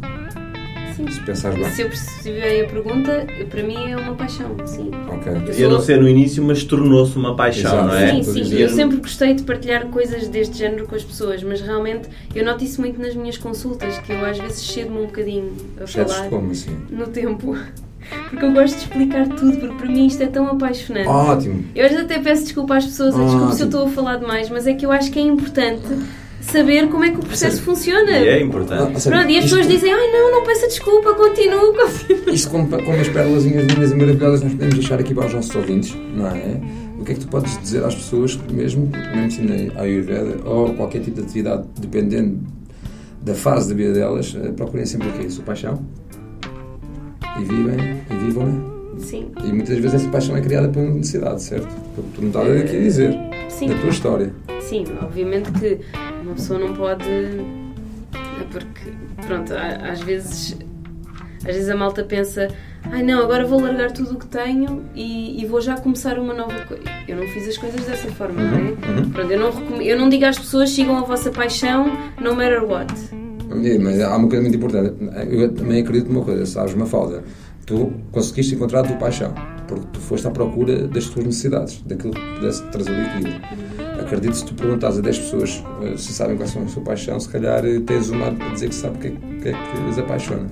Sim. 0.96 1.10
Se 1.12 1.22
pensar 1.22 1.54
bem. 1.54 1.70
Se 1.70 1.82
eu 1.82 1.88
percebi 1.88 2.62
a 2.62 2.68
pergunta, 2.68 3.26
para 3.50 3.64
mim 3.64 3.92
é 3.92 3.96
uma 3.96 4.14
paixão, 4.16 4.56
sim. 4.66 4.92
Ok. 5.08 5.32
Eu, 5.58 5.70
não 5.70 5.80
ser 5.80 6.02
no 6.02 6.10
início, 6.10 6.44
mas 6.44 6.64
tornou-se 6.64 7.18
uma 7.18 7.36
paixão, 7.36 7.72
Exato. 7.72 7.88
não 7.88 7.96
é? 7.96 8.24
Sim, 8.24 8.44
sim. 8.44 8.56
Eu 8.58 8.70
sempre 8.70 8.98
gostei 8.98 9.34
de 9.34 9.44
partilhar 9.44 9.86
coisas 9.88 10.28
deste 10.28 10.58
género 10.58 10.88
com 10.88 10.96
as 10.96 11.04
pessoas, 11.04 11.42
mas 11.42 11.62
realmente 11.62 12.10
eu 12.36 12.44
noto 12.44 12.64
isso 12.64 12.82
muito 12.82 13.00
nas 13.00 13.16
minhas 13.16 13.38
consultas, 13.38 13.98
que 14.00 14.12
eu 14.12 14.26
às 14.26 14.38
vezes 14.38 14.60
cedo-me 14.60 15.00
um 15.00 15.06
bocadinho 15.06 15.54
a 15.82 15.88
Cedes 15.88 16.14
falar 16.14 16.30
como 16.30 16.52
assim? 16.52 16.78
no 16.90 17.08
tempo. 17.08 17.56
Porque 18.30 18.44
eu 18.44 18.52
gosto 18.52 18.76
de 18.76 18.82
explicar 18.84 19.28
tudo, 19.28 19.58
porque 19.58 19.76
para 19.76 19.88
mim 19.88 20.08
isto 20.08 20.24
é 20.24 20.28
tão 20.28 20.48
apaixonante. 20.48 21.08
Ótimo! 21.08 21.64
Eu 21.76 21.86
às 21.86 21.92
vezes 21.92 22.06
até 22.06 22.20
peço 22.20 22.44
desculpa 22.44 22.76
às 22.76 22.86
pessoas, 22.86 23.16
desculpa 23.16 23.52
se 23.54 23.62
eu 23.62 23.68
estou 23.68 23.86
a 23.86 23.90
falar 23.90 24.18
demais, 24.18 24.50
mas 24.50 24.68
é 24.68 24.74
que 24.74 24.86
eu 24.86 24.92
acho 24.92 25.12
que 25.12 25.20
é 25.20 25.22
importante 25.22 25.88
saber 26.50 26.88
como 26.90 27.04
é 27.04 27.12
que 27.12 27.18
o 27.18 27.24
processo 27.24 27.58
Sim. 27.58 27.64
funciona. 27.64 28.12
E 28.12 28.28
é 28.28 28.42
importante. 28.42 29.08
Ah, 29.08 29.10
Pronto, 29.10 29.30
e 29.30 29.38
as 29.38 29.44
pessoas 29.46 29.68
dizem, 29.68 29.94
ai 29.94 30.12
não, 30.12 30.32
não 30.32 30.44
peça 30.44 30.68
desculpa, 30.68 31.14
continuo, 31.14 31.74
continuo. 31.78 32.30
Isto 32.34 32.50
como, 32.50 32.68
como 32.68 33.00
as 33.00 33.08
pérolas 33.08 33.46
lindas 33.46 33.92
e 33.92 33.96
maravilhosas 33.96 34.42
nós 34.44 34.54
podemos 34.54 34.76
deixar 34.76 35.00
aqui 35.00 35.14
para 35.14 35.28
os 35.28 35.34
nossos 35.34 35.56
ouvintes, 35.56 35.96
não 36.16 36.28
é? 36.28 36.60
O 37.00 37.04
que 37.06 37.14
é 37.14 37.16
que 37.16 37.22
tu 37.22 37.28
podes 37.28 37.58
dizer 37.62 37.84
às 37.84 37.96
pessoas 37.96 38.36
que 38.36 38.54
mesmo, 38.54 38.92
mesmo 39.16 39.26
assim 39.26 39.72
a 39.76 39.82
Ayurveda 39.82 40.38
ou 40.44 40.74
qualquer 40.74 41.00
tipo 41.02 41.18
de 41.18 41.24
atividade, 41.24 41.64
dependendo 41.80 42.40
da 43.22 43.34
fase 43.34 43.70
da 43.70 43.76
vida 43.76 43.94
delas, 43.94 44.36
eh, 44.42 44.52
procurem 44.52 44.86
sempre 44.86 45.08
o 45.08 45.14
quê? 45.14 45.26
A 45.26 45.30
sua 45.30 45.44
paixão? 45.44 45.82
E 47.40 47.44
vivem, 47.44 48.02
e 48.10 48.26
vivam-na? 48.26 48.80
Sim. 49.00 49.32
E 49.46 49.48
muitas 49.48 49.78
vezes 49.78 49.94
essa 49.94 50.10
paixão 50.10 50.36
é 50.36 50.42
criada 50.42 50.68
por 50.68 50.82
necessidade, 50.84 51.42
certo? 51.42 51.74
Porque 51.96 52.10
tu 52.16 52.22
não 52.22 52.28
estás 52.30 52.62
aqui 52.62 52.76
a 52.76 52.80
dizer. 52.80 53.18
Sim. 53.48 53.68
Da 53.70 53.76
tua 53.76 53.90
história. 53.90 54.34
Sim, 54.62 54.84
obviamente 55.02 55.52
que 55.54 55.80
uma 56.30 56.36
pessoa 56.36 56.60
não 56.60 56.74
pode. 56.74 57.04
Porque, 58.52 58.92
pronto, 59.26 59.54
às 59.54 60.02
vezes. 60.02 60.58
Às 61.40 61.56
vezes 61.56 61.70
a 61.70 61.76
malta 61.76 62.04
pensa, 62.04 62.50
ai 62.92 63.02
não, 63.02 63.24
agora 63.24 63.46
vou 63.48 63.62
largar 63.62 63.94
tudo 63.94 64.16
o 64.16 64.20
que 64.20 64.28
tenho 64.28 64.84
e, 64.94 65.42
e, 65.42 65.46
vou 65.46 65.62
já 65.62 65.78
começar 65.78 66.20
uma 66.20 66.34
nova 66.34 66.66
coisa. 66.66 66.84
Eu 67.08 67.16
não 67.16 67.26
fiz 67.28 67.48
as 67.48 67.58
coisas 67.58 67.86
dessa 67.86 68.10
forma, 68.12 68.42
uhum, 68.42 68.52
não 68.52 68.58
é? 68.58 68.62
Uhum. 68.62 69.10
Pronto, 69.10 69.32
eu 69.32 69.40
não, 69.40 69.82
eu 69.82 69.98
não 69.98 70.10
digo 70.10 70.26
às 70.26 70.38
pessoas 70.38 70.70
sigam 70.72 70.98
a 70.98 71.02
vossa 71.02 71.32
paixão, 71.32 71.98
no 72.20 72.36
matter 72.36 72.66
what. 72.66 72.94
É, 73.64 73.80
mas 73.80 74.02
há 74.02 74.18
uma 74.18 74.28
coisa 74.28 74.42
muito 74.42 74.58
importante. 74.58 74.96
Eu 75.32 75.54
também 75.54 75.82
acredito 75.82 76.12
numa 76.12 76.26
coisa, 76.26 76.46
sabes, 76.46 76.74
uma 76.74 76.86
falda. 76.86 77.24
Tu 77.66 77.90
conseguiste 78.12 78.56
encontrar 78.56 78.82
a 78.82 78.84
tua 78.84 78.98
paixão, 78.98 79.34
porque 79.66 79.88
tu 79.94 80.00
foste 80.02 80.28
à 80.28 80.32
procura 80.32 80.90
das 80.90 81.06
tuas 81.06 81.26
necessidades, 81.26 81.82
daquilo 81.84 82.14
que 82.14 82.36
pudesse 82.36 82.64
trazer 82.64 82.92
o 82.92 83.02
equilíbrio. 83.02 83.89
Acredito 84.10 84.38
se 84.38 84.44
tu 84.44 84.56
perguntas 84.56 84.98
a 84.98 85.02
10 85.02 85.20
pessoas 85.20 85.64
eh, 85.84 85.96
se 85.96 86.12
sabem 86.14 86.36
quais 86.36 86.50
são 86.50 86.64
a 86.64 86.68
sua 86.68 86.82
paixão, 86.82 87.20
se 87.20 87.30
calhar 87.30 87.64
eh, 87.64 87.80
tens 87.80 88.10
uma 88.10 88.30
a 88.30 88.54
dizer 88.54 88.70
que 88.70 88.74
sabe 88.74 88.98
o 88.98 89.00
que, 89.00 89.08
é, 89.08 89.12
que, 89.12 89.50
é 89.50 89.52
que 89.52 89.88
os 89.88 90.00
apaixona. 90.00 90.48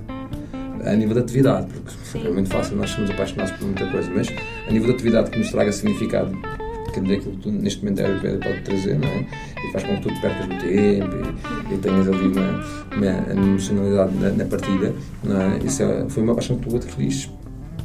A 0.86 0.96
nível 0.96 1.16
de 1.16 1.22
atividade, 1.22 1.66
porque 1.74 2.28
é 2.28 2.30
muito 2.30 2.50
fácil 2.50 2.78
nós 2.78 2.92
somos 2.92 3.10
apaixonados 3.10 3.54
por 3.54 3.66
muita 3.66 3.88
coisa, 3.88 4.12
mas 4.16 4.28
a 4.68 4.72
nível 4.72 4.90
de 4.90 4.94
atividade 4.94 5.32
que 5.32 5.40
nos 5.40 5.50
traga 5.50 5.72
significado, 5.72 6.38
que 6.94 7.00
é 7.00 7.16
aquilo 7.16 7.32
que 7.32 7.38
tu, 7.38 7.52
neste 7.52 7.84
momento 7.84 8.02
a 8.02 8.06
Ayurveda 8.06 8.38
pode 8.38 8.62
trazer, 8.62 9.00
não 9.00 9.08
é? 9.08 9.28
E 9.68 9.72
faz 9.72 9.84
com 9.84 9.96
que 9.96 10.02
tu 10.04 10.14
te 10.14 10.22
percas 10.22 10.48
no 10.48 10.60
tempo 10.60 11.16
e, 11.72 11.74
e 11.74 11.78
tenhas 11.80 12.08
ali 12.08 12.28
uma, 12.28 12.64
uma 12.96 13.44
emocionalidade 13.44 14.16
na, 14.18 14.30
na 14.30 14.46
partida, 14.46 14.94
não 15.24 15.42
é? 15.42 15.58
Isso 15.66 15.82
é, 15.82 16.06
foi 16.08 16.22
uma 16.22 16.36
paixão 16.36 16.60
que 16.60 16.70
tu 16.70 16.76
adquiriste 16.76 17.32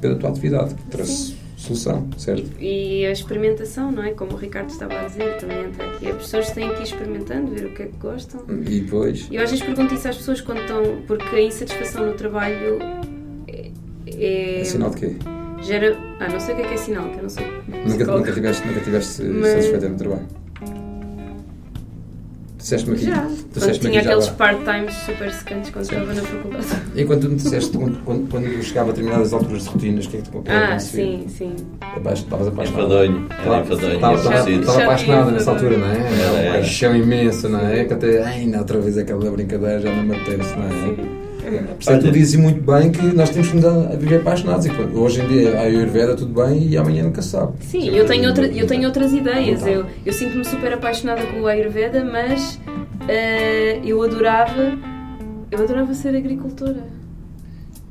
pela 0.02 0.16
tua 0.16 0.28
atividade, 0.28 0.74
que 0.74 0.82
trouxe. 0.90 1.31
Solução, 1.62 2.08
certo? 2.16 2.50
E, 2.58 3.02
e, 3.02 3.06
a 3.06 3.12
experimentação, 3.12 3.92
não 3.92 4.02
é? 4.02 4.10
Como 4.10 4.32
o 4.32 4.36
Ricardo 4.36 4.68
estava 4.68 4.98
a 4.98 5.04
dizer, 5.04 5.36
também 5.38 5.66
entra 5.66 5.86
aqui. 5.86 6.08
As 6.08 6.16
pessoas 6.16 6.50
têm 6.50 6.68
que 6.74 6.80
ir 6.80 6.82
experimentando, 6.82 7.52
ver 7.52 7.66
o 7.66 7.74
que 7.74 7.82
é 7.84 7.86
que 7.86 7.96
gostam. 7.98 8.44
E 8.48 8.80
depois? 8.80 9.28
Eu 9.30 9.44
às 9.44 9.50
vezes 9.50 9.64
pergunto 9.64 9.94
isso 9.94 10.08
às 10.08 10.16
pessoas 10.16 10.40
quando 10.40 10.60
estão. 10.62 10.82
Porque 11.06 11.36
a 11.36 11.40
insatisfação 11.40 12.06
no 12.06 12.14
trabalho 12.14 12.78
é. 13.46 13.70
É, 14.08 14.60
é 14.60 14.64
sinal 14.64 14.90
de 14.90 14.96
quê? 14.96 15.16
Gera. 15.62 15.96
Ah, 16.18 16.28
não 16.28 16.40
sei 16.40 16.54
o 16.54 16.56
que 16.56 16.62
é 16.64 16.66
que 16.66 16.74
é 16.74 16.76
sinal, 16.76 17.08
que 17.10 17.18
eu 17.18 17.22
não 17.22 17.30
sei. 17.30 17.46
Nunca, 17.86 18.04
nunca 18.06 18.32
tiveste, 18.32 18.66
nunca 18.66 18.80
tiveste 18.80 19.22
Mas... 19.22 19.50
satisfeita 19.52 19.88
no 19.88 19.96
trabalho? 19.96 20.41
Disseste-me 22.62 22.96
aqui. 22.96 23.06
Já. 23.06 23.26
Quando 23.58 23.78
tinha 23.80 24.00
aqueles 24.00 24.28
part-times 24.28 24.94
super 25.04 25.32
secantes 25.32 25.70
quando 25.70 25.84
Sim. 25.84 25.94
estava 25.96 26.14
na 26.14 26.22
faculdade. 26.22 26.66
E 26.94 27.04
quando 27.04 27.20
tu 27.22 27.28
me 27.28 27.34
disseste, 27.34 27.76
quando, 27.76 27.98
quando, 28.04 28.30
quando 28.30 28.62
chegava 28.62 28.90
a 28.90 28.92
determinadas 28.92 29.32
alturas 29.32 29.64
de 29.64 29.68
rotinas, 29.68 30.06
o 30.06 30.08
que 30.08 30.16
é 30.16 30.20
que 30.20 30.30
tu 30.30 30.44
Ah, 30.46 30.78
sim, 30.78 31.26
sim. 31.28 31.56
Estavas 32.14 32.48
apaixonada. 32.48 32.94
Era 32.94 33.60
enfadonho. 33.60 34.60
Estava 34.60 34.82
apaixonada 34.84 35.30
nessa 35.32 35.50
altura, 35.50 35.76
não 35.76 35.86
é? 35.88 35.96
Era 35.98 36.32
uma 36.32 36.52
paixão 36.52 36.96
imensa, 36.96 37.48
não 37.48 37.66
é? 37.68 37.84
Que 37.84 37.94
até, 37.94 38.22
ainda 38.24 38.58
outra 38.58 38.78
vez 38.78 38.96
aquela 38.96 39.28
brincadeira 39.30 39.80
já 39.80 39.94
não 39.94 40.04
me 40.04 40.14
apetece, 40.14 40.54
não 40.56 40.64
é? 40.64 41.21
Portanto, 41.58 42.02
tu 42.02 42.10
dizes 42.10 42.36
muito 42.36 42.60
bem 42.60 42.90
que 42.90 43.02
nós 43.14 43.30
temos 43.30 43.50
que 43.50 43.66
a 43.66 43.96
viver 43.96 44.16
apaixonados. 44.20 44.66
E 44.66 44.70
hoje 44.70 45.20
em 45.20 45.28
dia 45.28 45.58
a 45.58 45.62
Ayurveda 45.62 46.14
tudo 46.16 46.42
bem 46.42 46.68
e 46.68 46.76
amanhã 46.76 47.04
nunca 47.04 47.22
sabe. 47.22 47.52
Sim, 47.60 47.88
eu 47.90 48.06
tenho, 48.06 48.28
outra, 48.28 48.46
eu 48.46 48.66
tenho 48.66 48.86
outras 48.86 49.12
ideias. 49.12 49.66
Eu, 49.66 49.86
eu 50.04 50.12
sinto-me 50.12 50.44
super 50.44 50.72
apaixonada 50.72 51.22
com 51.26 51.40
o 51.40 51.46
Ayurveda, 51.46 52.04
mas 52.04 52.60
uh, 53.02 53.86
eu 53.86 54.02
adorava 54.02 54.78
eu 55.52 55.62
adorava 55.62 55.92
ser 55.92 56.16
agricultora. 56.16 56.82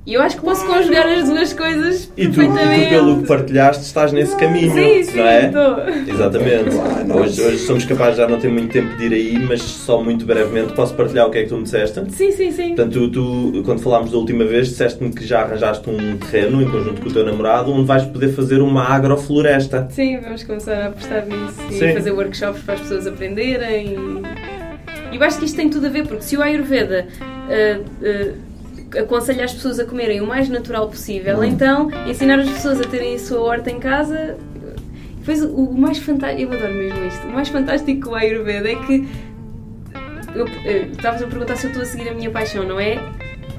E 0.04 0.16
eu 0.16 0.22
acho 0.22 0.38
que 0.38 0.42
posso 0.42 0.66
conjugar 0.66 1.08
as 1.08 1.30
duas 1.30 1.54
coisas 1.54 2.12
e 2.18 2.28
tu, 2.28 2.42
e 2.42 2.48
tu, 2.48 2.90
pelo 2.90 3.22
que 3.22 3.28
partilhaste, 3.28 3.84
estás 3.84 4.12
nesse 4.12 4.36
caminho, 4.36 4.74
sim, 4.74 5.04
sim, 5.04 5.18
não 5.18 5.28
é? 5.28 5.46
Estou. 5.46 6.16
Exatamente. 6.16 6.76
hoje, 7.16 7.42
hoje 7.42 7.58
somos 7.60 7.86
capazes, 7.86 8.18
já 8.18 8.28
não 8.28 8.40
ter 8.40 8.50
muito 8.50 8.72
tempo 8.72 8.98
de 8.98 9.06
ir 9.06 9.14
aí, 9.14 9.40
mas 9.48 9.62
só 9.62 10.02
muito 10.02 10.26
brevemente 10.26 10.74
posso 10.74 10.96
partilhar 10.96 11.28
o 11.28 11.30
que 11.30 11.38
é 11.38 11.44
que 11.44 11.50
tu 11.50 11.58
me 11.58 11.64
disseste? 11.64 12.02
Sim, 12.10 12.32
sim, 12.32 12.52
sim. 12.52 12.68
Portanto, 12.70 13.10
tu, 13.12 13.52
tu 13.52 13.64
quando 13.64 13.80
falámos 13.80 14.12
da 14.12 14.18
última 14.18 14.44
vez, 14.44 14.70
disseste-me 14.70 15.14
que 15.14 15.24
já 15.24 15.42
arranjaste 15.42 15.88
um 15.88 16.18
terreno 16.18 16.64
em 16.64 16.72
conjunto 16.72 17.00
com 17.00 17.08
o 17.10 17.14
teu 17.14 17.24
namorado 17.24 17.72
onde 17.72 17.86
vais 17.86 18.04
poder 18.04 18.34
fazer 18.34 18.60
uma 18.60 18.84
agrofloresta. 18.84 19.88
Sim, 19.92 20.20
vamos 20.20 20.42
começar 20.42 20.82
a 20.82 20.88
apostar 20.88 21.28
nisso 21.28 21.62
sim. 21.70 21.86
e 21.86 21.94
fazer 21.94 22.12
workshops 22.12 22.64
para 22.64 22.74
as 22.74 22.80
pessoas 22.82 23.06
aprenderem. 23.06 23.98
E 25.12 25.16
eu 25.16 25.24
acho 25.24 25.38
que 25.38 25.46
isto 25.46 25.56
tem 25.56 25.70
tudo 25.70 25.86
a 25.86 25.90
ver, 25.90 26.08
porque 26.08 26.24
se 26.24 26.36
o 26.36 26.42
Ayurveda. 26.42 27.06
Uh, 27.22 27.82
uh, 27.82 28.51
aconselho 28.98 29.44
as 29.44 29.54
pessoas 29.54 29.80
a 29.80 29.86
comerem 29.86 30.22
o 30.22 30.28
mais 30.28 30.50
natural 30.50 30.88
possível, 30.88 31.44
então 31.44 31.90
ensinar 32.08 32.40
as 32.40 32.50
pessoas 32.50 32.80
a 32.82 32.84
terem 32.84 33.16
a 33.16 33.20
sua 33.20 33.40
horta 33.40 33.72
em 33.72 33.80
casa. 33.80 34.38
Depois, 35.20 35.44
o 35.44 35.72
mais 35.74 36.00
fantástico, 36.00 36.42
eu 36.42 36.58
adoro 36.58 36.74
mesmo 36.74 37.06
isto, 37.06 37.28
o 37.28 37.32
mais 37.32 37.48
fantástico 37.48 38.10
com 38.10 38.16
a 38.16 38.20
Ayurveda 38.20 38.72
é 38.72 38.76
que 38.76 39.08
estavas 40.92 41.22
a 41.22 41.28
perguntar 41.28 41.56
se 41.58 41.66
eu 41.66 41.70
estou 41.70 41.84
a 41.84 41.86
seguir 41.86 42.10
a 42.10 42.14
minha 42.14 42.32
paixão, 42.32 42.64
não 42.64 42.80
é? 42.80 42.96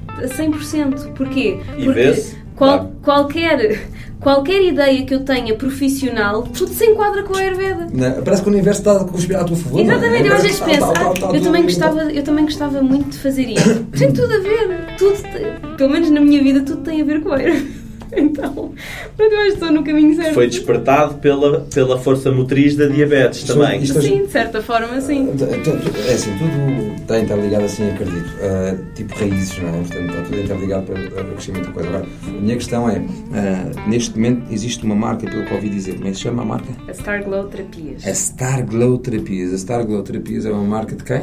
A 0.09 0.27
100%. 0.27 1.13
Porquê? 1.13 1.61
E 1.79 1.85
Porque 1.85 2.15
qual, 2.57 2.93
qualquer 3.03 3.87
qualquer 4.23 4.63
ideia 4.63 5.05
que 5.05 5.15
eu 5.15 5.21
tenha 5.21 5.55
profissional, 5.55 6.45
tudo 6.45 6.73
se 6.73 6.87
enquadra 6.87 7.23
com 7.23 7.37
a 7.37 7.41
Ayurveda. 7.41 7.89
Não, 7.93 8.23
parece 8.23 8.43
que 8.43 8.49
o 8.49 8.53
universo 8.53 8.81
está 8.81 8.97
a 8.97 9.05
conspirar 9.05 9.43
a 9.43 9.45
tua 9.45 9.57
favor. 9.57 9.81
Exatamente, 9.81 10.29
eu 10.29 10.35
às 10.35 10.43
vezes 10.43 10.61
penso, 10.61 10.87
eu, 11.35 11.43
também 11.43 11.63
gostava, 11.63 12.03
eu 12.13 12.23
também 12.23 12.45
gostava 12.45 12.83
muito 12.83 13.11
de 13.11 13.19
fazer 13.19 13.49
isto. 13.49 13.85
tem 13.99 14.13
tudo 14.13 14.33
a 14.33 14.39
ver, 14.39 14.97
tudo, 14.97 15.77
pelo 15.77 15.91
menos 15.91 16.11
na 16.11 16.21
minha 16.21 16.43
vida, 16.43 16.61
tudo 16.63 16.83
tem 16.83 17.03
a 17.03 17.05
ver 17.05 17.21
com 17.23 17.33
a 17.33 17.37
Ayurveda. 17.37 17.82
então, 18.17 18.73
pronto, 19.17 19.33
eu 19.33 19.39
acho 19.41 19.47
que 19.49 19.55
estou 19.55 19.73
no 19.73 19.83
caminho 19.85 20.15
certo. 20.15 20.35
Foi 20.35 20.47
despertado 20.47 21.15
pela, 21.15 21.61
pela 21.73 21.99
força 21.99 22.31
motriz 22.31 22.77
da 22.77 22.87
diabetes 22.87 23.41
Isto- 23.41 23.55
também. 23.55 23.83
isto- 23.83 24.01
Sim, 24.03 24.25
de 24.25 24.31
certa 24.31 24.63
forma, 24.63 25.01
sim. 25.01 25.29
É 26.09 26.13
assim, 26.13 26.31
tudo 26.39 27.01
está 27.03 27.19
interligado 27.21 27.65
assim, 27.65 27.91
acredito. 27.91 28.31
Ah, 28.43 28.77
tipo 28.95 29.15
raízes, 29.19 29.59
não 29.59 29.69
é? 29.69 29.73
Portanto, 29.79 30.09
está 30.11 30.23
tudo 30.23 30.41
interligado 30.41 30.87
para 30.87 31.11
para 31.11 31.23
o 31.23 31.27
crescimento 31.33 31.67
da 31.67 31.73
coisa. 31.73 31.89
Agora, 31.89 32.07
a 32.27 32.31
minha 32.31 32.55
questão 32.57 32.89
é, 32.89 33.03
ah, 33.33 33.89
neste 33.89 34.15
momento 34.17 34.53
existe 34.53 34.85
uma 34.85 34.95
marca, 34.95 35.29
pelo 35.29 35.45
que 35.45 35.55
ouvi 35.55 35.69
dizer, 35.69 35.95
como 35.95 36.07
é 36.07 36.11
que 36.11 36.17
se 36.17 36.23
chama 36.23 36.43
a 36.43 36.45
marca? 36.47 36.73
A 36.89 36.95
Star 36.95 37.25
Glow 37.25 37.45
Terapias. 37.49 38.07
A 38.07 38.15
Star 38.15 38.67
Glow 38.67 38.99
Terapias. 38.99 39.53
A 39.55 39.59
Star 39.59 39.87
Glow 39.87 40.03
Terapias 40.03 40.45
é 40.47 40.51
uma 40.51 40.63
marca 40.65 40.95
de 40.95 41.05
quem? 41.05 41.23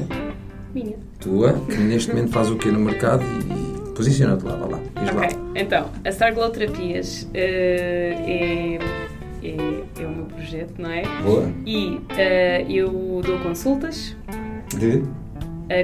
Minha. 0.74 0.96
Tua, 1.20 1.54
que 1.70 1.78
neste 1.78 2.14
momento 2.14 2.32
faz 2.32 2.50
o 2.50 2.56
quê 2.56 2.72
no 2.72 2.80
mercado 2.80 3.24
e 3.24 3.69
posiciona-te 4.00 4.46
lá, 4.46 4.56
vá 4.56 4.66
lá. 4.66 4.80
Diz 5.02 5.14
lá. 5.14 5.26
Ok, 5.26 5.38
então, 5.56 5.90
a 6.06 6.12
Star 6.12 6.34
Glow 6.34 6.50
Terapias 6.52 7.28
eh, 7.34 8.80
é, 9.44 9.46
é, 9.46 10.02
é 10.02 10.06
o 10.06 10.10
meu 10.10 10.26
projeto, 10.26 10.76
não 10.78 10.90
é? 10.90 11.04
Boa. 11.22 11.52
E 11.66 12.00
eh, 12.18 12.66
eu 12.70 13.22
dou 13.26 13.38
consultas, 13.40 14.16
De? 14.78 15.04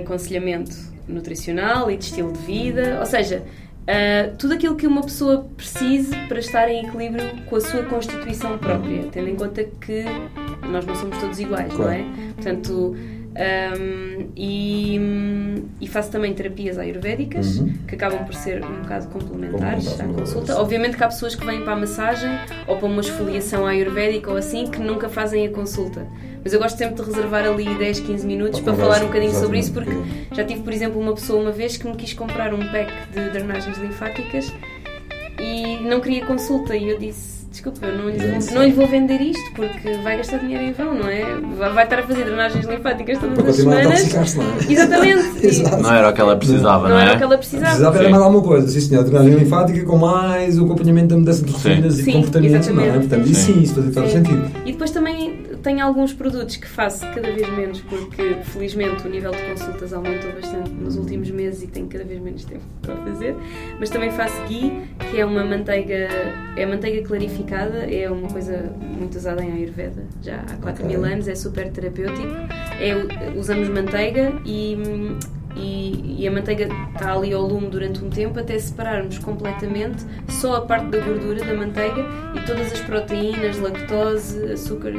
aconselhamento 0.02 0.74
nutricional 1.10 1.92
e 1.92 1.98
de 1.98 2.06
estilo 2.06 2.32
de 2.32 2.40
vida, 2.40 2.98
ou 3.02 3.06
seja, 3.06 3.44
eh, 3.86 4.32
tudo 4.40 4.54
aquilo 4.54 4.78
que 4.78 4.88
uma 4.88 5.02
pessoa 5.02 5.46
precise 5.58 6.16
para 6.30 6.40
estar 6.40 6.70
em 6.70 6.88
equilíbrio 6.88 7.26
com 7.50 7.58
a 7.58 7.62
sua 7.62 7.84
constituição 7.84 8.58
própria, 8.58 9.04
tendo 9.12 9.28
em 9.28 9.36
conta 9.36 9.62
que 9.66 10.06
nós 10.72 10.86
não 10.86 10.96
somos 10.96 11.18
todos 11.18 11.38
iguais, 11.38 11.78
não 11.78 11.92
é? 11.92 12.06
Portanto, 12.36 12.96
ahm, 13.36 14.28
e, 14.36 15.00
e 15.82 15.88
faço 15.88 16.12
também 16.12 16.34
terapias 16.34 16.78
ayurvédicas 16.78 17.60
Uhum. 17.60 17.74
que 17.88 17.96
acabam 17.96 18.24
por 18.26 18.34
ser 18.36 18.64
um 18.64 18.82
bocado 18.82 19.08
complementares 19.08 20.00
à 20.00 20.04
consulta. 20.06 20.38
outra. 20.40 20.56
Obviamente 20.62 20.98
que 20.98 21.04
há 21.04 21.08
pessoas 21.08 21.36
que 21.36 21.46
vêm 21.46 21.62
para 21.62 21.74
a 21.74 21.76
massagem 21.76 22.30
ou 22.68 22.78
para 22.78 22.86
uma 22.88 23.02
esfoliação 23.02 23.66
ayurvédica 23.66 24.32
ou 24.32 24.38
assim 24.38 24.68
que 24.68 24.80
nunca 24.80 25.10
fazem 25.10 25.46
a 25.48 25.50
consulta. 25.50 26.08
Mas 26.44 26.54
eu 26.54 26.60
gosto 26.60 26.78
sempre 26.78 26.96
de 26.96 27.02
reservar 27.02 27.44
ali 27.46 27.66
10, 27.76 28.02
15 28.02 28.28
minutos 28.28 28.60
Para 28.60 28.74
para 28.74 28.84
falar 28.84 29.04
um 29.04 29.08
bocadinho 29.08 29.34
sobre 29.34 29.58
isso, 29.60 29.74
porque 29.74 29.92
já 30.32 30.44
tive, 30.46 30.62
por 30.62 30.72
exemplo, 30.72 31.02
uma 31.02 31.14
pessoa 31.14 31.42
uma 31.42 31.52
vez 31.52 31.76
que 31.76 31.88
me 31.88 31.96
quis 31.96 32.14
comprar 32.14 32.54
um 32.54 32.60
pack 32.72 32.92
de 33.12 33.30
drenagens 33.32 33.78
linfáticas 33.80 34.54
e 35.40 35.78
não 35.84 36.00
queria 36.00 36.26
consulta 36.26 36.76
e 36.76 36.88
eu 36.90 37.00
disse 37.00 37.35
desculpa, 37.56 37.86
eu 37.86 37.98
não 37.98 38.10
lhe, 38.10 38.18
vou, 38.18 38.54
não 38.54 38.64
lhe 38.64 38.72
vou 38.74 38.86
vender 38.86 39.22
isto 39.22 39.54
porque 39.56 39.94
vai 40.04 40.18
gastar 40.18 40.40
dinheiro 40.40 40.64
em 40.64 40.74
vão, 40.74 40.94
não 40.94 41.08
é? 41.08 41.24
Vai, 41.58 41.72
vai 41.72 41.84
estar 41.86 42.00
a 42.00 42.04
fazer 42.04 42.26
drenagens 42.26 42.66
linfáticas 42.66 43.18
todas 43.18 43.38
Para 43.38 43.50
as 43.50 43.56
semanas. 43.56 44.36
não 44.36 44.44
é? 44.44 44.48
Exatamente. 44.70 45.24
Exato. 45.48 45.82
Não 45.82 45.94
era 45.94 46.10
o 46.10 46.14
que 46.14 46.22
ela 46.22 46.36
precisava, 46.36 46.90
Não 46.90 46.96
não, 46.96 47.02
era 47.02 47.12
é? 47.12 47.14
o 47.14 47.18
que 47.18 47.24
ela 47.24 47.38
precisava. 47.38 47.66
Precisava 47.68 47.96
era 47.98 48.06
Sim. 48.06 48.12
mais 48.12 48.24
alguma 48.24 48.44
coisa, 48.44 48.68
sim 48.68 48.82
senhor, 48.82 49.04
drenagem 49.06 49.36
linfática 49.36 49.86
com 49.86 49.98
mais 49.98 50.60
o 50.60 50.66
acompanhamento 50.66 51.08
da 51.08 51.18
mudança 51.18 51.46
de 51.46 51.52
Sim. 51.52 51.70
rotinas 51.70 52.00
e 52.00 52.04
Sim, 52.04 52.12
comportamentos, 52.12 52.68
não 52.68 52.84
é? 52.84 52.92
Portanto, 52.92 53.30
isso 53.30 53.42
Sim. 53.42 53.54
sim, 53.54 53.62
isso 53.62 53.76
fazia 53.76 53.92
todo 53.92 54.06
Sim. 54.08 54.12
sentido. 54.12 54.52
E 54.66 54.72
depois 54.74 54.92
também 54.92 55.45
tenho 55.64 55.84
alguns 55.86 56.14
produtos 56.14 56.56
que 56.58 56.68
faço 56.68 57.02
cada 57.14 57.32
vez 57.32 57.50
menos 57.50 57.82
porque 57.82 58.36
felizmente 58.44 59.06
o 59.08 59.10
nível 59.10 59.32
de 59.32 59.42
consultas 59.44 59.94
aumentou 59.94 60.32
bastante 60.34 60.70
nos 60.72 60.96
últimos 60.98 61.30
meses 61.32 61.64
e 61.64 61.68
tenho 61.68 61.88
cada 61.88 62.04
vez 62.04 62.20
menos 62.22 62.46
tempo 62.46 62.64
para 62.82 62.96
fazer. 62.98 63.36
Mas 63.80 63.90
também 63.90 64.12
faço 64.12 64.36
ghee, 64.48 64.72
que 65.12 65.20
é 65.20 65.26
uma 65.26 65.44
manteiga, 65.44 66.08
é 66.56 66.66
manteiga 66.66 67.06
clarificada, 67.08 67.80
é 67.92 68.10
uma 68.10 68.28
coisa 68.28 68.72
muito 68.82 69.16
usada 69.16 69.44
em 69.44 69.52
Ayurveda 69.52 70.04
já 70.22 70.38
há 70.42 70.58
4 70.58 70.84
Ok. 70.84 70.86
mil 70.86 71.04
anos, 71.06 71.28
é 71.28 71.36
super 71.36 71.70
terapêutico. 71.72 72.28
É, 72.80 73.38
usamos 73.38 73.70
manteiga 73.70 74.34
e, 74.46 74.78
e, 75.56 76.18
e 76.20 76.28
a 76.28 76.32
manteiga 76.32 76.68
está 76.94 77.14
ali 77.14 77.34
ao 77.34 77.42
lume 77.42 77.70
durante 77.70 78.04
um 78.04 78.10
tempo 78.10 78.40
até 78.40 78.58
separarmos 78.58 79.18
completamente 79.20 80.04
só 80.30 80.58
a 80.58 80.62
parte 80.62 80.88
da 80.88 81.00
gordura 81.00 81.44
da 81.44 81.54
manteiga 81.54 82.06
e 82.36 82.46
todas 82.46 82.72
as 82.74 82.80
proteínas, 82.82 83.58
lactose, 83.60 84.52
açúcar 84.52 84.92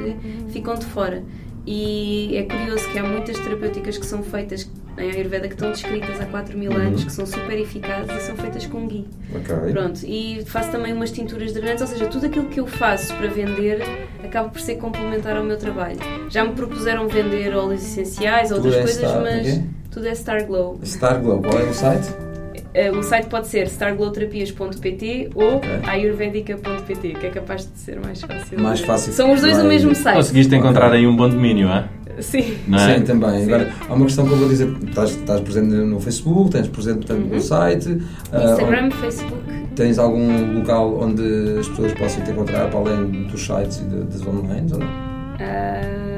ficam 0.48 0.74
de 0.74 0.86
fora. 0.86 1.22
E 1.66 2.36
é 2.36 2.44
curioso 2.44 2.88
que 2.90 2.98
há 2.98 3.02
muitas 3.02 3.38
terapêuticas 3.40 3.98
que 3.98 4.06
são 4.06 4.22
feitas 4.22 4.70
em 4.96 5.10
Ayurveda 5.10 5.48
que 5.48 5.54
estão 5.54 5.72
descritas 5.72 6.20
há 6.20 6.26
4 6.26 6.56
mil 6.56 6.72
anos, 6.72 7.04
que 7.04 7.12
são 7.12 7.26
super 7.26 7.58
eficazes 7.58 8.10
e 8.16 8.20
são 8.20 8.36
feitas 8.36 8.66
com 8.66 8.86
ghee. 8.86 9.04
Ok. 9.34 9.72
Pronto, 9.72 10.00
e 10.04 10.44
faço 10.46 10.70
também 10.70 10.92
umas 10.92 11.10
tinturas 11.10 11.52
drenantes, 11.52 11.82
ou 11.82 11.88
seja, 11.88 12.06
tudo 12.06 12.26
aquilo 12.26 12.46
que 12.46 12.60
eu 12.60 12.66
faço 12.66 13.12
para 13.14 13.26
vender 13.26 13.82
acaba 14.24 14.48
por 14.48 14.60
ser 14.60 14.76
complementar 14.76 15.36
ao 15.36 15.44
meu 15.44 15.58
trabalho. 15.58 15.98
Já 16.30 16.44
me 16.44 16.52
propuseram 16.52 17.08
vender 17.08 17.54
óleos 17.54 17.82
essenciais 17.82 18.52
outras 18.52 18.76
coisas, 18.76 19.12
mas 19.22 19.46
ok. 19.48 19.64
Tudo 19.96 20.08
é 20.08 20.14
Star 20.14 20.44
Glow. 20.46 20.78
Star 20.84 21.20
Glow, 21.22 21.40
qual 21.40 21.58
é 21.58 21.62
o 21.64 21.72
site? 21.72 22.06
Eh, 22.74 22.90
o 22.90 23.02
site 23.02 23.28
pode 23.28 23.46
ser 23.48 23.66
starglowterapias.pt 23.68 25.30
ou 25.34 25.56
Ok. 25.56 25.70
ayurvedica.pt, 25.86 27.08
que 27.14 27.26
é 27.26 27.30
capaz 27.30 27.62
de 27.72 27.78
ser 27.78 27.98
mais 27.98 28.20
fácil. 28.20 28.60
Mais 28.60 28.80
fácil. 28.80 29.12
São 29.14 29.32
os 29.32 29.40
dois 29.40 29.56
o 29.58 29.64
mesmo 29.64 29.94
site. 29.94 30.16
Conseguiste 30.16 30.54
encontrar 30.54 30.92
aí 30.92 31.06
um 31.06 31.16
bom 31.16 31.28
domínio, 31.30 31.68
é? 31.70 31.88
Sim. 32.20 32.56
Não 32.68 32.78
é? 32.78 32.98
Sim, 32.98 33.04
também. 33.04 33.40
Sim. 33.40 33.44
Agora, 33.52 33.72
há 33.88 33.94
uma 33.94 34.04
questão 34.04 34.26
que 34.26 34.32
eu 34.32 34.36
vou 34.36 34.48
dizer. 34.50 34.68
Estás, 34.86 35.10
estás 35.10 35.40
presente 35.40 35.68
no 35.74 35.98
Facebook, 36.00 36.50
tens 36.50 36.68
presente 36.68 37.06
portanto, 37.06 37.26
no 37.32 37.40
site. 37.40 37.98
ah, 38.32 38.38
Uhum. 38.38 38.50
Instagram, 38.52 38.90
Facebook. 38.90 39.42
onde- 39.48 39.66
tens 39.74 39.98
algum 39.98 40.52
local 40.58 40.98
onde 41.00 41.58
as 41.60 41.68
pessoas 41.68 41.92
possam 41.94 42.22
te 42.24 42.30
encontrar 42.30 42.68
para 42.70 42.78
além 42.80 43.22
dos 43.28 43.40
sites 43.40 43.78
e 43.78 43.84
das 44.04 44.26
online 44.26 44.70
ou 44.72 44.78
não? 44.78 44.86
Ah, 45.40 46.15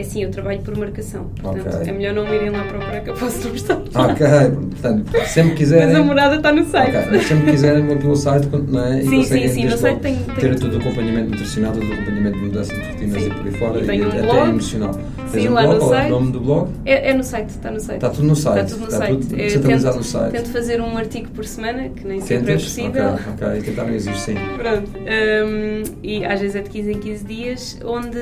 é 0.00 0.02
assim, 0.02 0.22
eu 0.22 0.30
trabalho 0.30 0.60
por 0.60 0.76
marcação. 0.76 1.24
Portanto, 1.40 1.76
Ok. 1.76 1.88
é 1.88 1.92
melhor 1.92 2.14
não 2.14 2.24
me 2.28 2.34
irem 2.34 2.50
lá 2.50 2.64
procurar 2.64 3.00
que 3.00 3.10
eu 3.10 3.14
posso 3.14 3.46
não 3.48 3.54
estar. 3.54 3.74
Ok, 3.76 4.26
portanto, 4.70 5.26
sempre 5.26 5.54
quiserem. 5.54 5.86
Mas 5.88 5.96
a 5.96 6.02
morada 6.02 6.36
está 6.36 6.52
no 6.52 6.64
site. 6.64 6.96
Ok, 6.96 7.08
mas 7.12 7.26
sempre 7.26 7.50
quiserem 7.50 7.86
vão 7.86 7.98
pelo 7.98 8.16
site 8.16 8.48
não 8.68 8.84
é? 8.84 9.00
E 9.00 9.06
Sim, 9.06 9.22
sim, 9.24 9.48
sim, 9.48 9.64
no 9.66 9.76
site 9.76 10.00
tem- 10.00 10.16
tem- 10.16 10.34
ter 10.36 10.58
todo 10.58 10.74
o 10.74 10.78
acompanhamento 10.80 11.30
nutricional, 11.30 11.72
todo 11.72 11.88
o 11.88 11.92
acompanhamento 11.92 12.38
de 12.38 12.44
mudança 12.44 12.74
de 12.74 12.80
rotinas 12.80 13.22
Sim. 13.22 13.28
e 13.28 13.34
por 13.34 13.46
aí 13.46 13.52
fora 13.52 13.80
E 13.94 13.98
e, 13.98 14.02
um 14.02 14.08
até 14.08 14.22
blog. 14.22 14.48
emocional. 14.48 14.94
Sim, 15.30 15.48
um 15.48 15.52
lá 15.52 15.62
blog, 15.62 15.74
no 15.74 15.78
qual 15.80 15.92
é 15.92 15.96
o 15.96 16.00
site. 16.00 16.10
nome 16.10 16.32
do 16.32 16.40
blog? 16.40 16.70
É, 16.84 17.10
é 17.10 17.14
no 17.14 17.22
site, 17.22 17.48
está 17.50 17.70
no 17.70 17.78
site. 17.80 17.96
Está 17.96 18.08
tudo 18.10 18.26
no 18.26 18.34
site. 18.36 18.56
Está 18.64 18.68
tudo 18.74 18.80
no 18.80 18.86
Está 18.86 18.98
site. 18.98 19.20
tudo 19.20 19.36
Eu 19.40 19.50
centralizado 19.50 19.94
tento, 19.94 20.04
no 20.04 20.04
site. 20.10 20.32
Tento 20.32 20.48
fazer 20.48 20.80
um 20.80 20.96
artigo 20.98 21.28
por 21.30 21.44
semana, 21.44 21.88
que 21.90 22.06
nem 22.06 22.20
sempre 22.20 22.34
é 22.34 22.40
Tentas? 22.56 22.62
possível. 22.64 23.06
Ok, 23.10 23.46
ok. 23.46 23.58
E 23.58 23.62
tentar 23.62 23.84
não 23.84 23.94
existe, 23.94 24.20
sim. 24.20 24.34
Pronto. 24.58 24.90
Hum, 24.98 25.82
e 26.02 26.24
às 26.24 26.40
vezes 26.40 26.56
é 26.56 26.62
de 26.62 26.70
15 26.70 26.90
em 26.92 26.98
15 26.98 27.24
dias, 27.24 27.78
onde 27.84 28.18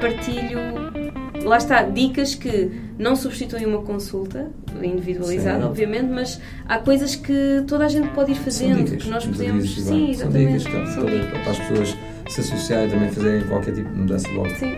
partilho, 0.00 0.58
lá 1.44 1.56
está, 1.56 1.82
dicas 1.82 2.34
que 2.34 2.70
não 2.98 3.16
substituem 3.16 3.66
uma 3.66 3.82
consulta 3.82 4.50
individualizada, 4.82 5.60
Sim. 5.60 5.64
obviamente, 5.66 6.06
mas 6.10 6.40
há 6.68 6.78
coisas 6.78 7.16
que 7.16 7.64
toda 7.66 7.86
a 7.86 7.88
gente 7.88 8.08
pode 8.10 8.32
ir 8.32 8.36
São 8.36 8.44
fazendo, 8.44 8.84
dicas. 8.84 9.02
que 9.04 9.10
nós 9.10 9.24
podemos. 9.26 9.68
dizes, 9.68 9.84
Sim, 9.84 9.94
Ivan. 10.10 10.14
São 10.14 10.28
exatamente. 10.28 10.58
dicas, 10.58 10.72
claro, 10.72 10.86
São 10.94 11.06
dicas. 11.06 11.40
para 11.42 11.50
as 11.50 11.58
pessoas 11.58 11.96
se 12.30 12.40
associarem 12.40 12.86
e 12.86 12.90
também 12.90 13.10
fazerem 13.10 13.46
qualquer 13.46 13.74
tipo 13.74 13.90
de 13.90 13.98
mudança 13.98 14.28
logo. 14.32 14.50
Sim. 14.50 14.76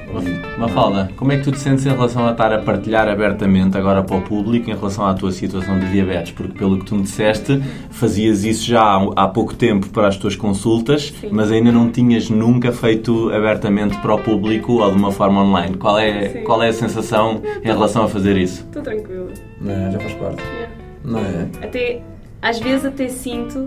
Mafalda, 0.59 1.11
como 1.17 1.33
é 1.33 1.37
que 1.37 1.45
tu 1.45 1.53
te 1.53 1.59
sentes 1.59 1.85
em 1.85 1.91
relação 1.91 2.27
a 2.27 2.33
estar 2.33 2.53
a 2.53 2.59
partilhar 2.59 3.09
abertamente 3.09 3.77
agora 3.77 4.03
para 4.03 4.17
o 4.17 4.23
público 4.23 4.71
em 4.71 4.75
relação 4.75 5.07
à 5.07 5.13
tua 5.15 5.31
situação 5.31 5.79
de 5.79 5.91
diabetes? 5.91 6.33
Porque 6.33 6.59
pelo 6.59 6.79
que 6.79 6.87
tu 6.87 6.95
me 6.97 7.03
disseste, 7.03 7.63
fazias 7.91 8.45
isso 8.45 8.65
já 8.65 8.97
há 9.15 9.29
pouco 9.29 9.55
tempo 9.55 9.89
para 9.91 10.09
as 10.09 10.17
tuas 10.17 10.35
consultas, 10.35 11.13
Sim. 11.21 11.29
mas 11.31 11.53
ainda 11.53 11.71
não 11.71 11.91
tinhas 11.91 12.31
nunca 12.31 12.73
feito 12.73 13.31
abertamente 13.31 13.99
para 13.99 14.15
o 14.15 14.19
público 14.19 14.81
ou 14.81 14.91
de 14.91 14.97
uma 14.97 15.13
forma 15.13 15.43
online. 15.43 15.77
Qual 15.77 15.99
é, 15.99 16.29
Sim. 16.31 16.45
qual 16.45 16.63
é 16.63 16.69
a 16.69 16.73
sensação 16.73 17.43
em 17.63 17.67
relação 17.67 18.05
a 18.05 18.09
fazer 18.09 18.37
isso? 18.37 18.65
Estou 18.65 18.83
tranquila. 18.83 19.31
Não 19.61 19.73
é? 19.73 19.91
Já 19.91 20.01
faz 20.01 20.15
parte. 20.15 20.43
Não 21.05 21.19
é? 21.19 21.49
Até, 21.63 22.03
às 22.41 22.59
vezes 22.59 22.87
até 22.87 23.09
sinto 23.09 23.67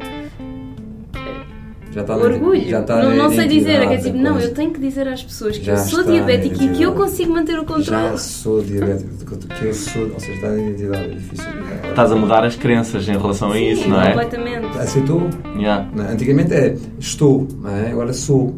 Já 1.95 2.01
está 2.01 2.17
orgulho. 2.17 2.67
já 2.67 2.81
está 2.81 3.01
não, 3.01 3.15
não 3.15 3.29
sei 3.31 3.47
dizer, 3.47 3.81
é 3.81 3.87
que 3.87 3.93
é 3.93 3.97
tipo, 3.97 4.17
não, 4.17 4.37
eu 4.37 4.53
tenho 4.53 4.69
que 4.71 4.81
dizer 4.81 5.07
às 5.07 5.23
pessoas 5.23 5.57
que 5.57 5.63
Já 5.63 5.71
eu 5.73 5.77
sou 5.77 6.03
na 6.03 6.11
diabética 6.11 6.53
e 6.55 6.57
que 6.57 6.63
eu 6.65 6.67
identidade. 6.67 6.95
consigo 6.97 7.33
manter 7.33 7.57
o 7.57 7.63
controle. 7.63 7.85
Já 7.85 8.17
sou 8.17 8.61
diabético, 8.61 9.37
que 9.37 9.65
eu 9.65 9.73
sou, 9.73 10.03
ou 10.11 10.19
seja, 10.19 10.33
está 10.33 10.49
na 10.49 10.57
identidade, 10.57 11.05
é 11.05 11.07
difícil. 11.15 11.45
Estás 11.89 12.11
a 12.11 12.15
mudar 12.17 12.43
as 12.43 12.57
crenças 12.57 13.07
em 13.07 13.13
relação 13.13 13.49
a 13.49 13.53
Sim, 13.53 13.69
isso, 13.71 13.87
não 13.87 14.01
é? 14.01 14.09
completamente. 14.09 14.77
Aceitou? 14.77 15.29
Yeah. 15.57 15.89
Antigamente 16.11 16.53
é 16.53 16.75
estou, 16.99 17.47
não 17.61 17.69
é? 17.69 17.91
agora 17.91 18.11
sou. 18.11 18.53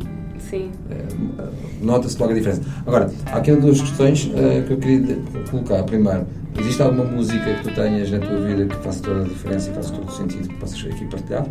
Sim. 0.50 0.72
É, 0.90 1.46
Nota-se 1.80 2.20
logo 2.20 2.32
a 2.32 2.36
diferença. 2.36 2.62
Agora, 2.88 3.12
há 3.28 3.38
aqui 3.38 3.52
duas 3.52 3.80
questões 3.80 4.32
eh, 4.36 4.64
que 4.66 4.74
eu 4.74 4.78
queria 4.78 5.18
colocar. 5.52 5.84
Primeiro, 5.84 6.26
existe 6.60 6.82
alguma 6.82 7.04
música 7.04 7.54
que 7.54 7.70
tu 7.70 7.76
tenhas 7.76 8.10
na 8.10 8.18
tua 8.18 8.40
vida 8.40 8.66
que 8.66 8.76
faça 8.84 9.04
toda 9.04 9.22
a 9.22 9.24
diferença 9.26 9.70
e 9.70 9.74
faça 9.76 9.94
todo 9.94 10.08
o 10.08 10.12
sentido 10.12 10.48
que 10.48 10.56
possas 10.56 10.84
aqui 10.86 11.06
partilhar? 11.06 11.46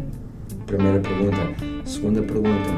Primeira 0.67 0.99
pergunta. 0.99 1.37
Segunda 1.85 2.23
pergunta, 2.23 2.71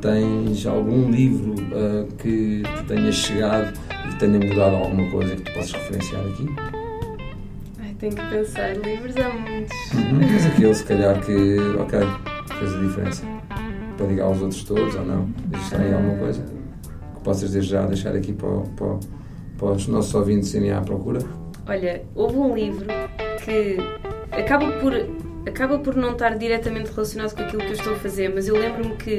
tens 0.00 0.66
algum 0.66 1.10
livro 1.10 1.54
eh, 1.72 2.06
que 2.16 2.62
tu 2.64 2.84
tenhas 2.84 3.14
chegado 3.14 3.78
e 3.90 4.08
que 4.08 4.18
tenha 4.18 4.38
mudado 4.38 4.76
alguma 4.76 5.10
coisa 5.10 5.36
que 5.36 5.42
tu 5.42 5.52
possas 5.52 5.72
referenciar 5.72 6.22
aqui? 6.22 6.46
Ai, 7.78 7.94
tenho 7.98 8.14
que 8.14 8.26
pensar. 8.30 8.74
Livros 8.76 9.14
há 9.18 9.28
muitos. 9.28 9.76
Mas 10.18 10.46
aquele, 10.46 10.74
se 10.74 10.84
calhar, 10.84 11.20
que, 11.20 11.58
ok, 11.78 11.98
fez 12.58 12.74
a 12.74 12.78
diferença. 12.80 13.26
Para 13.98 14.06
ligar 14.06 14.24
aos 14.24 14.40
outros 14.40 14.64
todos 14.64 14.94
ou 14.94 15.04
não? 15.04 15.28
Existe 15.52 15.74
aí 15.76 15.92
alguma 15.92 16.16
coisa 16.16 16.42
que 16.42 17.20
possas 17.22 17.66
já 17.66 17.86
deixar 17.86 18.16
aqui 18.16 18.32
para, 18.32 18.60
para, 18.76 18.98
para 19.58 19.72
os 19.72 19.86
nossos 19.88 20.14
ouvintes 20.14 20.54
irem 20.54 20.72
à 20.72 20.80
procura? 20.80 21.20
Olha, 21.68 22.02
houve 22.14 22.38
um 22.38 22.54
livro 22.54 22.86
que 23.44 23.76
acaba 24.32 24.72
por 24.80 24.92
acaba 25.46 25.78
por 25.78 25.94
não 25.94 26.12
estar 26.12 26.36
diretamente 26.36 26.90
relacionado 26.90 27.34
com 27.34 27.42
aquilo 27.42 27.62
que 27.62 27.68
eu 27.68 27.72
estou 27.72 27.94
a 27.94 27.96
fazer, 27.96 28.32
mas 28.34 28.48
eu 28.48 28.56
lembro-me 28.56 28.96
que 28.96 29.18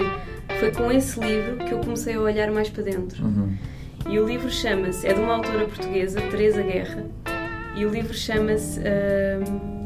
foi 0.60 0.72
com 0.72 0.92
esse 0.92 1.20
livro 1.20 1.58
que 1.58 1.74
eu 1.74 1.80
comecei 1.80 2.16
a 2.16 2.22
olhar 2.22 2.52
mais 2.52 2.70
para 2.70 2.84
dentro. 2.84 3.24
Uhum. 3.24 3.56
E 4.10 4.20
o 4.20 4.26
livro 4.26 4.50
chama-se, 4.50 5.08
é 5.08 5.14
de 5.14 5.20
uma 5.20 5.36
autora 5.36 5.66
portuguesa, 5.66 6.22
Teresa 6.30 6.62
Guerra, 6.62 7.06
e 7.76 7.86
o 7.86 7.90
livro 7.90 8.14
chama-se. 8.14 8.80
hum, 8.80 9.78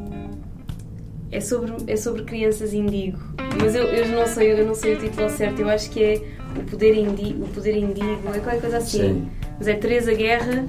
é 1.32 1.40
sobre, 1.40 1.74
é 1.88 1.96
sobre 1.96 2.24
crianças 2.24 2.74
indigo. 2.74 3.20
Mas 3.60 3.74
eu, 3.74 3.84
eu 3.84 4.08
não 4.10 4.28
sei, 4.28 4.52
eu 4.52 4.66
não 4.66 4.76
sei 4.76 4.96
o 4.96 5.00
título 5.00 5.30
certo, 5.30 5.62
eu 5.62 5.70
acho 5.70 5.90
que 5.90 6.04
é 6.04 6.22
O 6.60 6.64
Poder 6.70 6.94
Indigo, 6.94 7.46
o 7.46 7.48
poder 7.48 7.78
indigo 7.78 8.20
é 8.36 8.40
qualquer 8.40 8.62
coisa 8.62 8.78
assim. 8.78 9.00
Sim. 9.00 9.32
Mas 9.58 9.68
é 9.68 9.76
Teresa 9.76 10.14
Guerra. 10.14 10.66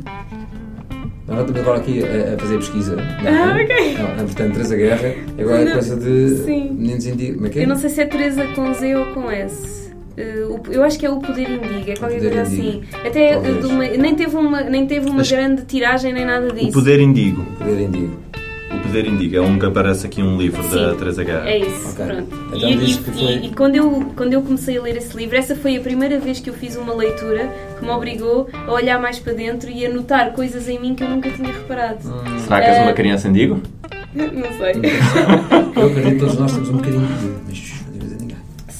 Nós 1.33 1.41
estamos 1.41 1.61
agora 1.61 1.78
aqui 1.78 2.03
a, 2.05 2.35
a 2.35 2.39
fazer 2.39 2.57
pesquisa. 2.59 2.97
não? 2.97 3.03
Ah, 3.03 3.57
ok. 3.62 3.95
Não, 3.99 4.24
portanto, 4.26 4.53
Teresa 4.53 4.76
Guerra, 4.76 5.14
agora 5.39 5.62
é 5.62 5.72
coisa 5.72 5.97
de 5.97 6.28
sim. 6.45 6.70
meninos 6.70 7.07
indígenas. 7.07 7.35
Como 7.37 7.47
é 7.47 7.51
que 7.51 7.59
é? 7.59 7.62
Eu 7.64 7.68
não 7.68 7.76
sei 7.76 7.91
se 7.91 8.01
é 8.03 8.07
Teresa 8.07 8.47
com 8.55 8.72
Z 8.74 8.95
ou 8.97 9.07
com 9.07 9.30
S. 9.30 9.83
Eh, 10.16 10.45
eu 10.70 10.83
acho 10.85 10.99
que 10.99 11.07
é 11.07 11.11
o 11.11 11.18
poder 11.20 11.49
indigo, 11.49 11.91
é 11.91 11.95
qualquer 11.97 12.20
coisa 12.20 12.26
Indigo. 12.26 12.41
assim. 12.41 12.83
Até 13.07 13.30
eh, 13.33 13.39
uma- 13.64 13.89
nem 13.89 14.14
teve 14.14 14.37
uma, 14.37 14.61
nem 14.62 14.87
teve 14.87 15.09
uma 15.09 15.22
grande 15.22 15.62
tiragem 15.64 16.12
nem 16.12 16.26
nada 16.26 16.51
disso. 16.53 16.68
O. 16.68 16.72
Poder 16.72 17.01
indigo. 17.01 17.41
O 17.41 17.57
Poder 17.64 17.80
Indigo 17.80 18.12
é 18.97 19.40
um 19.40 19.59
que 19.59 19.66
aparece 19.66 20.07
aqui 20.07 20.22
um 20.22 20.36
livro 20.36 20.62
da 20.68 20.90
Sim. 20.93 20.97
Teresa 20.99 21.24
Guerra. 21.24 21.49
É 21.49 21.59
isso, 21.59 21.88
Ok. 21.90 22.05
pronto. 22.07 22.28
Então 22.55 22.68
e, 22.70 22.90
e- 22.90 22.95
foi- 22.95 23.14
e- 23.24 23.47
e 23.47 23.55
quando, 23.55 23.76
eu, 23.76 24.12
quando 24.14 24.32
eu 24.34 24.43
comecei 24.43 24.76
a 24.76 24.82
ler 24.82 24.97
esse 24.97 25.16
livro, 25.16 25.36
essa 25.36 25.57
foi 25.57 25.76
a 25.76 25.80
primeira 25.80 26.18
vez 26.18 26.40
que 26.40 26.51
eu 26.51 26.55
fiz 26.55 26.76
uma 26.76 26.95
leitura 26.95 27.51
que 27.78 27.84
me 27.84 27.90
obrigou 27.90 28.49
a 28.66 28.72
olhar 28.72 29.01
mais 29.01 29.18
para 29.18 29.32
dentro 29.32 29.70
e 29.70 29.86
a 29.86 29.88
notar 29.93 30.32
coisas 30.32 30.68
em 30.68 30.78
mim 30.78 30.95
que 30.95 31.03
eu 31.03 31.09
nunca 31.09 31.30
tinha 31.30 31.49
reparado. 31.53 31.99
Será 32.45 32.61
que 32.61 32.66
és 32.66 32.82
uma 32.82 32.93
criança 32.93 33.28
indigo? 33.28 33.61
Não 34.14 34.59
sei. 34.59 34.72
Eu 35.74 35.86
acredito 35.86 36.12
que 36.12 36.18
todos 36.20 36.38
nós 36.38 36.53
temos 36.53 36.68
um 36.68 36.76
bocadinho 36.76 37.09
de. 37.49 37.82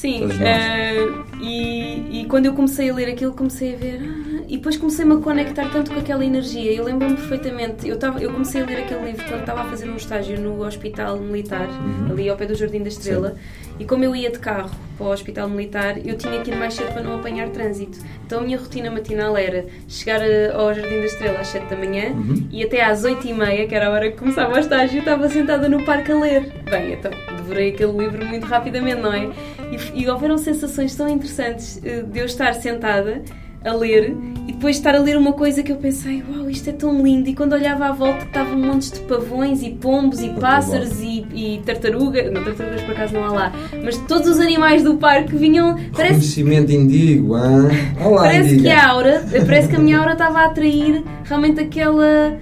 Sim, 0.03 0.27
eh, 0.43 1.07
e, 1.41 2.21
e 2.23 2.25
quando 2.27 2.45
eu 2.47 2.53
comecei 2.53 2.89
a 2.89 2.93
ler 2.93 3.07
aquilo, 3.07 3.31
comecei 3.31 3.73
a 3.73 3.77
ver. 3.77 4.01
ah, 4.03 4.43
e 4.49 4.57
depois 4.57 4.75
comecei-me 4.75 5.13
a 5.13 5.17
conectar 5.17 5.69
tanto 5.71 5.91
com 5.91 5.99
aquela 6.01 6.25
energia. 6.25 6.73
Eu 6.73 6.83
lembro-me 6.83 7.15
perfeitamente. 7.15 7.87
Eu, 7.87 7.97
tava, 7.97 8.19
eu 8.21 8.29
comecei 8.29 8.61
a 8.61 8.65
ler 8.65 8.79
aquele 8.79 9.05
livro 9.05 9.23
quando 9.29 9.39
estava 9.39 9.61
a 9.61 9.63
fazer 9.63 9.89
um 9.89 9.95
estágio 9.95 10.37
no 10.41 10.61
Hospital 10.65 11.17
Militar, 11.19 11.69
Uhum. 11.69 12.11
ali 12.11 12.27
ao 12.29 12.35
pé 12.35 12.45
do 12.45 12.53
Jardim 12.53 12.81
da 12.81 12.89
Estrela. 12.89 13.35
E 13.79 13.85
como 13.85 14.03
eu 14.03 14.13
ia 14.13 14.29
de 14.29 14.39
carro 14.39 14.69
para 14.97 15.07
o 15.07 15.09
Hospital 15.09 15.47
Militar, 15.49 15.97
eu 16.05 16.17
tinha 16.17 16.41
que 16.41 16.51
ir 16.51 16.57
mais 16.57 16.73
cedo 16.73 16.91
para 16.91 17.01
não 17.01 17.15
apanhar 17.15 17.47
trânsito. 17.49 17.97
Então 18.25 18.39
a 18.39 18.43
minha 18.43 18.57
rotina 18.57 18.91
matinal 18.91 19.37
era 19.37 19.65
chegar 19.87 20.21
eh, 20.21 20.51
ao 20.53 20.73
Jardim 20.73 20.99
da 20.99 21.05
Estrela 21.05 21.39
às 21.39 21.47
7 21.47 21.69
da 21.69 21.77
manhã 21.77 22.09
Uhum. 22.09 22.45
e 22.51 22.61
até 22.61 22.83
às 22.83 23.05
8 23.05 23.25
e 23.25 23.33
meia, 23.33 23.65
que 23.67 23.73
era 23.73 23.87
a 23.87 23.91
hora 23.91 24.11
que 24.11 24.17
começava 24.17 24.53
o 24.53 24.59
estágio, 24.59 24.97
eu 24.97 24.99
estava 24.99 25.29
sentada 25.29 25.69
no 25.69 25.83
parque 25.85 26.11
a 26.11 26.19
ler. 26.19 26.51
Bem, 26.69 26.93
então 26.93 27.11
devorei 27.37 27.69
aquele 27.69 27.93
livro 27.97 28.23
muito 28.25 28.45
rapidamente, 28.45 29.01
não 29.01 29.11
é? 29.13 29.29
E, 29.75 30.01
e 30.03 30.09
houveram 30.09 30.37
sensações 30.37 30.95
tão 30.95 31.07
interessantes 31.09 31.79
eh, 31.83 32.03
de 32.03 32.19
eu 32.19 32.25
estar 32.25 32.53
sentada 32.53 33.21
a 33.65 33.73
ler 33.73 34.13
e 34.45 34.51
depois 34.51 34.75
estar 34.75 34.93
a 34.93 34.99
ler 34.99 35.15
uma 35.17 35.31
coisa 35.31 35.63
que 35.63 35.71
eu 35.71 35.77
pensei, 35.77 36.21
uau, 36.29 36.49
isto 36.49 36.69
é 36.69 36.73
tão 36.73 37.01
lindo. 37.01 37.29
E 37.29 37.33
quando 37.33 37.53
olhava 37.53 37.85
à 37.85 37.91
volta 37.93 38.25
estavam 38.25 38.55
um 38.55 38.65
monte 38.65 38.91
de 38.91 38.99
pavões 39.01 39.63
e 39.63 39.69
pombos 39.71 40.21
e 40.21 40.29
pássaros 40.31 40.99
e, 40.99 41.25
e 41.33 41.61
tartarugas. 41.65 42.29
Não, 42.31 42.43
tartarugas 42.43 42.81
por 42.81 42.91
acaso 42.91 43.13
não 43.13 43.23
há 43.23 43.31
lá. 43.31 43.51
Mas 43.83 43.97
todos 43.99 44.27
os 44.27 44.39
animais 44.39 44.83
do 44.83 44.97
parque 44.97 45.35
vinham. 45.37 45.75
Parece, 45.93 46.13
Reconhecimento 46.15 46.71
indigo, 46.73 47.35
hã? 47.35 47.69
Olá, 48.03 48.23
parece 48.27 48.49
indiga. 48.55 48.63
que 48.63 48.69
a 48.75 48.89
aura, 48.89 49.25
parece 49.45 49.69
que 49.69 49.75
a 49.77 49.79
minha 49.79 49.97
aura 49.97 50.11
estava 50.11 50.39
a 50.39 50.45
atrair 50.47 51.01
realmente 51.23 51.61
aquela, 51.61 52.37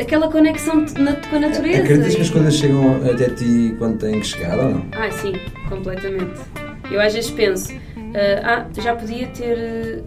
aquela 0.00 0.28
conexão 0.28 0.84
com 0.84 1.36
a 1.36 1.38
natureza. 1.38 1.82
Acreditas 1.82 2.14
que 2.16 2.22
as 2.22 2.30
coisas 2.30 2.54
chegam 2.54 2.96
até 3.08 3.30
ti 3.30 3.76
quando 3.78 3.98
têm 3.98 4.18
que 4.18 4.26
chegar 4.26 4.58
ou 4.58 4.70
não? 4.70 4.86
Ah, 4.92 5.08
sim, 5.12 5.34
completamente. 5.68 6.63
Eu 6.90 7.00
às 7.00 7.12
vezes 7.14 7.30
penso, 7.30 7.72
ah, 8.14 8.66
ah, 8.76 8.80
já 8.80 8.94
podia 8.94 9.26
ter. 9.28 9.58
eh, 9.58 10.00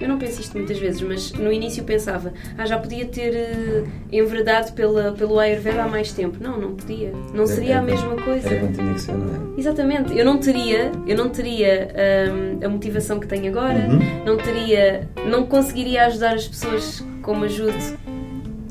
Eu 0.00 0.08
não 0.08 0.16
penso 0.16 0.40
isto 0.40 0.56
muitas 0.56 0.78
vezes, 0.78 1.00
mas 1.00 1.32
no 1.32 1.52
início 1.52 1.82
pensava, 1.82 2.32
ah, 2.56 2.64
já 2.66 2.78
podia 2.78 3.04
ter 3.06 3.34
eh, 3.34 3.84
enveredado 4.12 4.72
pela, 4.72 5.10
pelo 5.12 5.38
Ayurveda 5.40 5.82
há 5.82 5.88
mais 5.88 6.12
tempo. 6.12 6.36
Não, 6.40 6.56
não 6.56 6.74
podia. 6.76 7.12
Não 7.34 7.46
seria 7.46 7.78
a 7.80 7.82
mesma 7.82 8.14
coisa. 8.16 8.48
Era 8.48 8.68
tinha 8.72 8.94
que 8.94 9.00
ser, 9.00 9.12
não 9.14 9.26
é? 9.56 9.58
Exatamente. 9.60 10.16
Eu 10.16 10.24
não 10.24 10.38
teria, 10.38 10.92
eu 11.06 11.16
não 11.16 11.28
teria 11.30 11.88
hum, 12.32 12.64
a 12.64 12.68
motivação 12.68 13.18
que 13.18 13.26
tenho 13.26 13.48
agora, 13.48 13.88
Uhum. 13.88 14.24
não 14.24 14.36
teria, 14.36 15.08
não 15.28 15.46
conseguiria 15.46 16.06
ajudar 16.06 16.34
as 16.34 16.46
pessoas 16.46 17.04
como 17.22 17.44
ajudo. 17.44 17.74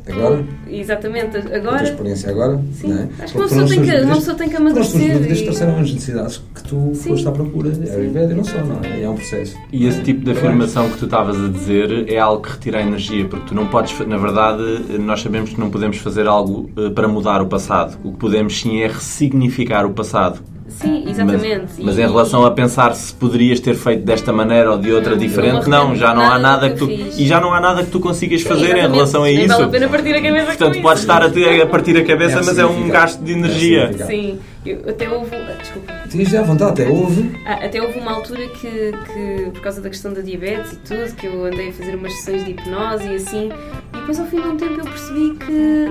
Agora? 0.10 0.46
Exatamente, 0.70 1.38
A 1.38 1.42
tua 1.42 1.56
agora. 1.58 1.84
experiência 1.84 2.30
agora? 2.30 2.62
Sim. 2.74 2.88
Não 2.88 2.98
é? 2.98 3.10
Acho 3.20 3.34
que 3.34 3.40
uma 3.40 3.48
pessoa, 3.48 3.64
as 3.64 3.70
tem 3.70 3.82
que, 3.82 3.92
uma 4.02 4.16
pessoa 4.16 4.38
tem 4.38 4.50
que 4.50 4.56
foram 4.58 4.68
as 4.70 4.96
amadurecer. 4.96 5.32
e- 5.32 5.44
trouxeram 5.44 5.74
as 5.80 5.92
necessidades 5.94 6.42
que 6.56 6.64
tu 6.64 6.92
Sim. 6.94 7.10
foste 7.10 7.28
à 7.28 7.32
procura. 7.32 7.72
É 7.86 7.96
Ayurveda 7.96 8.34
e 8.34 8.36
não 8.36 8.44
só, 8.44 8.58
não 8.64 8.80
é? 8.84 9.02
É 9.04 9.10
um 9.10 9.16
processo. 9.16 9.58
E 9.72 9.86
esse 9.88 10.02
tipo 10.04 10.24
de 10.26 10.32
afirmação 10.32 10.90
que 10.90 10.98
tu 10.98 11.06
estavas 11.06 11.38
a 11.44 11.48
dizer 11.50 12.12
é 12.12 12.18
algo 12.20 12.42
que 12.44 12.52
retira 12.52 12.80
a 12.80 12.82
energia, 12.82 13.26
porque 13.26 13.48
tu 13.48 13.56
não 13.56 13.68
podes, 13.68 13.98
na 14.08 14.18
verdade, 14.18 14.64
nós 15.00 15.22
sabemos 15.22 15.50
que 15.52 15.60
não 15.60 15.70
podemos 15.70 15.98
fazer 15.98 16.28
algo 16.28 16.70
eh, 16.78 16.90
para 16.90 17.08
mudar 17.08 17.42
o 17.42 17.48
passado. 17.48 17.98
O 18.04 18.12
que 18.12 18.18
podemos 18.18 18.60
sim 18.60 18.82
é 18.82 18.88
ressignificar 18.88 19.86
o 19.86 19.92
passado. 19.92 20.40
Sim, 20.80 21.10
exatamente. 21.10 21.74
Mas, 21.78 21.86
mas 21.86 21.98
em 21.98 22.02
relação 22.08 22.46
a 22.46 22.52
pensar 22.52 22.94
se 22.94 23.12
poderias 23.14 23.60
ter 23.60 23.74
feito 23.76 24.04
desta 24.06 24.32
maneira 24.32 24.72
ou 24.72 24.78
de 24.78 24.92
outra 24.92 25.12
Não, 25.12 25.18
diferente, 25.18 25.68
não 25.68 25.96
já 25.96 26.14
não 26.14 26.22
há 26.24 26.38
nada 26.38 26.70
que 26.70 26.76
tu 26.78 26.86
fiz. 26.86 27.18
e 27.18 27.26
já 27.28 27.42
não 27.42 27.52
há 27.54 27.60
nada 27.60 27.84
que 27.84 27.90
tu 27.90 28.00
consigas 28.00 28.42
Sim, 28.44 28.50
fazer 28.50 28.78
em 28.78 28.82
relação 28.90 29.24
a 29.24 29.26
Nem 29.26 29.40
isso. 29.46 29.48
vale 29.50 29.64
a 29.64 29.68
pena 29.70 29.90
partir 29.90 30.14
a 30.16 30.22
cabeça 30.22 30.46
Portanto, 30.46 30.82
podes 30.82 31.02
estar 31.02 31.24
a, 31.24 31.30
ter- 31.30 31.62
a 31.62 31.66
partir 31.66 31.98
a 31.98 32.06
cabeça, 32.06 32.40
É 32.40 32.44
mas 32.44 32.58
é 32.60 32.66
um 32.66 32.88
gasto 32.90 33.20
de 33.24 33.32
É 33.32 33.36
energia. 33.36 33.82
significado. 33.88 34.12
Sim, 34.12 34.40
eu, 34.66 34.82
até 34.90 35.10
houve. 35.10 35.32
Desculpa. 35.60 35.94
Tinhas 36.10 36.30
já 36.30 36.40
à 36.42 36.44
vontade, 36.44 36.72
até 36.84 36.88
houve. 36.88 37.32
Ah, 37.46 37.54
até 37.66 37.82
houve 37.82 38.00
uma 38.00 38.12
altura 38.12 38.48
que, 38.50 38.68
que, 38.70 39.50
por 39.52 39.62
causa 39.62 39.82
da 39.82 39.90
questão 39.90 40.14
da 40.14 40.22
diabetes 40.22 40.74
e 40.74 40.76
tudo, 40.78 41.16
que 41.16 41.26
eu 41.26 41.46
andei 41.46 41.70
a 41.70 41.74
fazer 41.74 41.96
umas 41.96 42.14
sessões 42.14 42.46
de 42.46 42.52
hipnose 42.52 43.08
e 43.08 43.16
assim, 43.16 43.50
e 43.94 43.98
depois 43.98 44.20
ao 44.20 44.26
fim 44.28 44.40
de 44.42 44.48
um 44.48 44.58
tempo 44.58 44.80
eu 44.80 44.86
percebi 44.86 45.32
que 45.38 45.90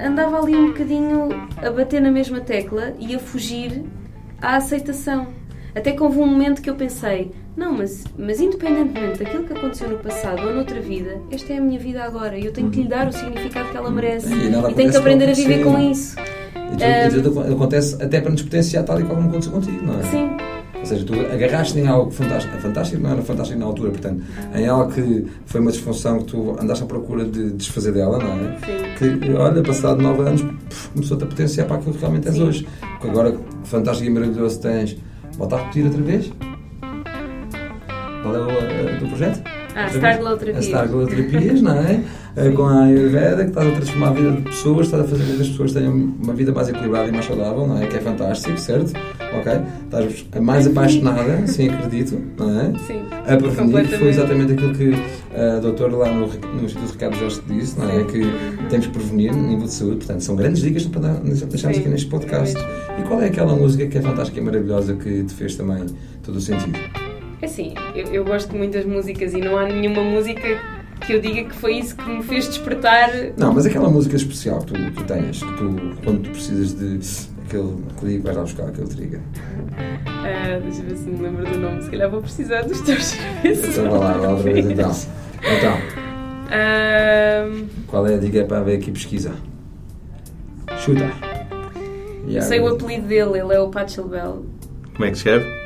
andava 0.00 0.40
ali 0.40 0.54
um 0.56 0.68
bocadinho 0.68 1.28
a 1.62 1.70
bater 1.70 2.00
na 2.00 2.10
mesma 2.10 2.40
tecla 2.40 2.94
e 3.00 3.14
a 3.14 3.18
fugir 3.18 3.82
à 4.40 4.56
aceitação. 4.56 5.28
Até 5.74 5.92
que 5.92 6.02
houve 6.02 6.18
um 6.18 6.26
momento 6.26 6.60
que 6.62 6.70
eu 6.70 6.74
pensei, 6.74 7.30
não, 7.56 7.72
mas, 7.72 8.04
mas 8.16 8.40
independentemente 8.40 9.18
daquilo 9.18 9.44
que 9.44 9.52
aconteceu 9.52 9.88
no 9.88 9.98
passado 9.98 10.46
ou 10.46 10.54
noutra 10.54 10.80
vida, 10.80 11.20
esta 11.30 11.52
é 11.52 11.58
a 11.58 11.60
minha 11.60 11.78
vida 11.78 12.02
agora 12.02 12.38
e 12.38 12.46
eu 12.46 12.52
tenho 12.52 12.70
que 12.70 12.82
lhe 12.82 12.88
dar 12.88 13.08
o 13.08 13.12
significado 13.12 13.70
que 13.70 13.76
ela 13.76 13.90
merece. 13.90 14.32
E 14.32 14.48
E 14.70 14.74
tenho 14.74 14.90
que 14.90 14.96
aprender 14.96 15.30
a 15.30 15.34
viver 15.34 15.64
com 15.64 15.78
isso. 15.78 16.16
E 16.72 17.10
tudo, 17.10 17.18
e 17.18 17.22
tudo 17.22 17.54
acontece 17.54 18.02
até 18.02 18.20
para 18.20 18.30
nos 18.30 18.42
potenciar 18.42 18.84
tal 18.84 19.00
e 19.00 19.04
qual 19.04 19.16
como 19.16 19.28
aconteceu 19.28 19.52
contigo, 19.52 19.84
não 19.84 19.98
é? 19.98 20.02
Sim, 20.04 20.36
Ou 20.80 20.86
seja, 20.86 21.04
tu 21.04 21.12
agarraste 21.14 21.78
em 21.78 21.86
algo 21.86 22.10
fantástico, 22.10 22.56
é 22.56 22.60
fantástico, 22.60 23.02
não 23.02 23.10
era 23.10 23.22
fantástico 23.22 23.58
na 23.58 23.66
altura, 23.66 23.90
portanto, 23.90 24.22
em 24.54 24.66
algo 24.66 24.92
que 24.92 25.26
foi 25.46 25.60
uma 25.60 25.70
disfunção 25.70 26.18
que 26.18 26.24
tu 26.24 26.56
andaste 26.60 26.84
à 26.84 26.86
procura 26.86 27.24
de 27.24 27.50
desfazer 27.52 27.92
dela, 27.92 28.18
não 28.18 28.32
é? 28.32 28.56
sim. 28.58 29.18
Que, 29.18 29.32
olha, 29.32 29.62
passado 29.62 30.00
nove 30.02 30.22
anos, 30.22 30.44
começou-te 30.92 31.24
a 31.24 31.26
potenciar 31.26 31.66
para 31.66 31.76
aquilo 31.76 31.94
que 31.94 32.00
realmente 32.00 32.28
és 32.28 32.34
Sim. 32.36 32.42
hoje. 32.42 32.68
Porque 32.80 33.08
agora, 33.08 33.36
fantástico 33.64 34.08
e 34.08 34.12
maravilhoso 34.12 34.60
tens, 34.60 34.96
volta 35.36 35.56
a 35.56 35.58
repetir 35.60 35.84
outra 35.84 36.02
vez? 36.02 36.32
Qual 38.22 38.34
é 38.34 38.40
o 38.40 38.50
eh, 38.50 38.98
do 38.98 39.06
projeto? 39.08 39.57
A 40.58 40.62
Star 40.62 40.88
Glow 40.88 41.06
Terapias, 41.06 41.62
não 41.62 41.72
é? 41.78 42.00
Eh, 42.36 42.50
Com 42.50 42.64
a 42.66 42.84
Ayurveda, 42.84 43.44
que 43.44 43.50
estás 43.50 43.66
a 43.68 43.70
transformar 43.72 44.08
a 44.08 44.12
vida 44.12 44.30
de 44.32 44.42
pessoas, 44.42 44.86
estás 44.86 45.04
a 45.04 45.08
fazer 45.08 45.24
com 45.24 45.36
que 45.36 45.42
as 45.42 45.48
pessoas 45.48 45.72
tenham 45.72 45.92
uma 45.94 46.32
vida 46.34 46.52
mais 46.52 46.68
equilibrada 46.68 47.08
e 47.08 47.12
mais 47.12 47.24
saudável, 47.26 47.66
não 47.66 47.80
é? 47.80 47.86
Que 47.86 47.96
é 47.96 48.00
fantástico, 48.00 48.58
certo? 48.58 48.92
Ok? 49.38 49.52
Estás 49.84 50.26
mais 50.40 50.66
apaixonada, 50.66 51.46
sim, 51.46 51.68
acredito, 51.68 52.20
não 52.38 52.60
é? 52.60 52.72
Sim, 52.86 53.02
A 53.26 53.36
prevenir, 53.36 53.88
que 53.88 53.98
foi 53.98 54.08
exatamente 54.08 54.52
aquilo 54.52 54.74
que 54.74 54.94
a 55.36 55.58
doutora 55.60 55.96
lá 55.96 56.12
no, 56.12 56.26
no 56.26 56.64
Instituto 56.64 56.92
Ricardo 56.92 57.16
Jorge 57.16 57.40
disse, 57.48 57.78
não 57.78 57.88
é? 57.90 58.04
Que 58.04 58.22
temos 58.68 58.86
que 58.86 58.92
prevenir 58.92 59.32
no 59.34 59.42
nível 59.48 59.66
de 59.66 59.72
saúde, 59.72 59.96
portanto, 59.96 60.20
são 60.22 60.36
grandes 60.36 60.62
dicas 60.62 60.84
para 60.86 61.00
dar- 61.02 61.20
deixarmos 61.20 61.78
aqui 61.78 61.88
neste 61.88 62.06
podcast. 62.08 62.56
é 62.56 63.00
E 63.00 63.04
qual 63.04 63.20
é 63.22 63.26
aquela 63.26 63.54
música 63.54 63.86
que 63.86 63.98
é 63.98 64.02
fantástica 64.02 64.40
e 64.40 64.42
maravilhosa 64.42 64.94
que 64.94 65.24
te 65.24 65.34
fez 65.34 65.54
também 65.56 65.84
todo 66.22 66.36
o 66.36 66.40
sentido? 66.40 66.78
É 67.40 67.46
assim, 67.46 67.74
eu, 67.94 68.06
eu 68.12 68.24
gosto 68.24 68.50
de 68.50 68.58
muitas 68.58 68.84
músicas 68.84 69.32
e 69.32 69.38
não 69.38 69.56
há 69.56 69.64
nenhuma 69.64 70.02
música 70.02 70.60
que 71.06 71.12
eu 71.12 71.20
diga 71.20 71.44
que 71.44 71.54
foi 71.54 71.78
isso 71.78 71.96
que 71.96 72.08
me 72.08 72.22
fez 72.22 72.48
despertar. 72.48 73.10
Não, 73.36 73.54
mas 73.54 73.66
aquela 73.66 73.88
música 73.88 74.16
especial 74.16 74.58
que 74.60 74.72
tu, 74.72 74.90
tu 74.92 75.04
tens, 75.04 75.42
que 75.42 75.52
tu, 75.54 75.96
quando 76.04 76.22
tu 76.22 76.30
precisas 76.30 76.74
de 76.74 76.98
aquele 77.46 77.76
clique, 77.98 78.18
vais 78.18 78.36
lá 78.36 78.42
buscar 78.42 78.68
aquele 78.68 78.88
trigger. 78.88 79.20
Ah, 80.06 80.58
deixa 80.62 80.82
eu 80.82 80.88
ver 80.88 80.96
se 80.96 81.08
me 81.08 81.22
lembro 81.22 81.44
do 81.44 81.58
nome, 81.58 81.82
se 81.82 81.90
calhar 81.90 82.10
vou 82.10 82.20
precisar 82.20 82.62
dos 82.62 82.80
teus 82.82 83.04
serviços. 83.04 83.78
Então 83.78 83.90
vai 83.90 84.00
lá, 84.00 84.16
lá 84.16 84.28
outra 84.30 84.52
vez 84.52 84.66
então. 84.66 84.90
Então, 85.56 86.08
Ahm, 86.50 87.66
qual 87.86 88.06
é 88.06 88.14
a 88.14 88.18
dica 88.18 88.42
para 88.44 88.62
ver 88.62 88.78
aqui 88.78 88.90
pesquisa? 88.90 89.34
Chuta. 90.78 91.10
eu 92.26 92.42
sei 92.42 92.60
o 92.60 92.68
apelido 92.68 93.06
dele, 93.06 93.38
ele 93.38 93.54
é 93.54 93.60
o 93.60 93.68
Pachelbel. 93.68 94.46
Como 94.94 95.04
é 95.04 95.10
que 95.10 95.18
se 95.18 95.28
escreve? 95.28 95.57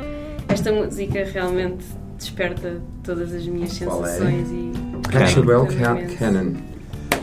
Esta 0.49 0.71
música 0.71 1.23
realmente 1.33 1.85
desperta 2.17 2.81
todas 3.03 3.33
as 3.33 3.45
minhas 3.45 3.77
Qual 3.79 4.05
é? 4.05 4.09
sensações 4.09 4.47
e. 4.51 4.71
Pachelbel 5.11 5.65
Exatamente. 5.67 6.15
Cannon. 6.15 6.53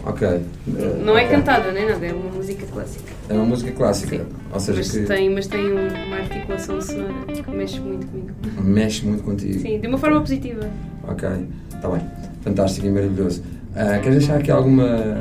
Ok. 0.07 0.41
Não 1.05 1.19
é 1.19 1.27
cantada 1.29 1.73
nem 1.73 1.87
nada, 1.89 2.07
é 2.07 2.13
uma 2.13 2.31
música 2.33 2.65
clássica. 2.67 3.05
É 3.29 3.35
uma 3.35 3.45
música 3.45 3.71
clássica. 3.73 4.17
Sim. 4.19 4.27
Ou 4.53 4.61
seja, 4.61 4.79
Mas 4.79 4.91
que 4.93 5.01
tem, 5.03 5.31
mas 5.31 5.47
tem 5.47 5.73
um- 5.73 5.89
uma 6.07 6.17
articulação 6.17 6.81
sonora 6.81 7.13
que 7.27 7.51
mexe 7.51 7.79
muito 7.81 8.07
comigo. 8.07 8.31
mexe 8.63 9.07
muito 9.07 9.23
contigo. 9.23 9.61
Sim, 9.61 9.79
de 9.79 9.87
uma 9.87 9.99
forma 9.99 10.21
positiva. 10.21 10.69
Ok, 11.07 11.29
está 11.75 11.89
bem. 11.89 12.01
Fantástico 12.43 12.87
e 12.87 12.91
maravilhoso. 12.91 13.43
Ah, 13.77 14.01
queres 14.01 14.19
deixar 14.19 14.39
aqui 14.39 14.51
alguma 14.51 15.17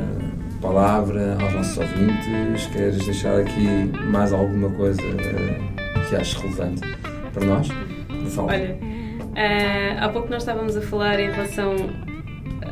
palavra 0.60 1.36
aos 1.40 1.52
nossos 1.54 1.78
ouvintes? 1.78 2.66
Queres 2.66 2.98
deixar 3.04 3.38
aqui 3.38 3.66
mais 4.10 4.32
alguma 4.32 4.68
coisa 4.70 5.00
ah, 5.02 6.08
que 6.08 6.16
aches 6.16 6.34
relevante 6.34 6.82
para 7.32 7.44
nós? 7.44 7.68
Fala. 8.34 8.52
Olha, 8.52 8.76
ah, 9.36 10.04
há 10.04 10.08
pouco 10.08 10.28
nós 10.28 10.42
estávamos 10.42 10.76
a 10.76 10.80
falar 10.80 11.20
em 11.20 11.30
relação 11.30 11.76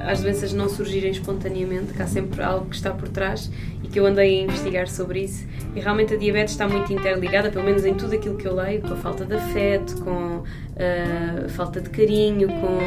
às 0.01 0.21
doenças 0.21 0.53
não 0.53 0.69
surgirem 0.69 1.13
espontaneamente, 1.13 1.93
que 1.93 2.03
há 2.03 2.07
sempre 2.07 2.43
algo 2.43 2.67
que 2.67 2.77
está 2.77 2.91
por 2.91 3.09
trás 3.09 3.51
e 3.85 3.89
que 3.89 4.01
eu 4.01 4.07
andei 4.07 4.41
a 4.41 4.43
investigar 4.43 4.89
sobre 4.89 5.25
isso. 5.25 5.47
E 5.77 5.81
realmente 5.81 6.15
a 6.15 6.17
diabetes 6.17 6.55
está 6.55 6.69
muito 6.69 6.93
interligada, 6.93 7.51
pelo 7.51 7.65
menos 7.65 7.85
em 7.85 7.95
tudo 7.95 8.15
aquilo 8.15 8.37
que 8.37 8.49
eu 8.49 8.55
leio, 8.55 8.83
com 8.83 8.95
a 8.95 8.97
falta 8.97 9.25
de 9.25 9.35
afeto, 9.35 10.03
com 10.03 10.43
ah, 10.77 11.45
a 11.47 11.49
falta 11.51 11.81
de 11.81 11.89
carinho, 11.89 12.49
com 12.49 12.79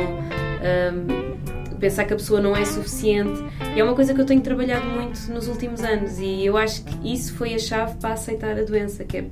ah, 0.61 1.61
pensar 1.82 2.06
que 2.06 2.14
a 2.14 2.16
pessoa 2.16 2.40
não 2.40 2.56
é 2.56 2.64
suficiente. 2.64 3.44
E 3.76 3.80
é 3.80 3.84
uma 3.84 3.94
coisa 3.95 4.14
que 4.14 4.22
eu 4.22 4.26
tenho 4.26 4.40
trabalhado 4.41 4.86
muito 4.86 5.20
nos 5.34 5.48
últimos 5.48 5.82
anos 5.82 6.20
e 6.20 6.45
eu 6.45 6.56
acho 6.56 6.84
que 6.86 7.14
isso 7.14 7.34
foi 7.34 7.53
a 7.56 7.60
chave 7.60 7.95
para 7.95 8.14
aceitar 8.14 8.58
a 8.58 8.64
doença, 8.64 9.03
que 9.03 9.18
é, 9.18 9.26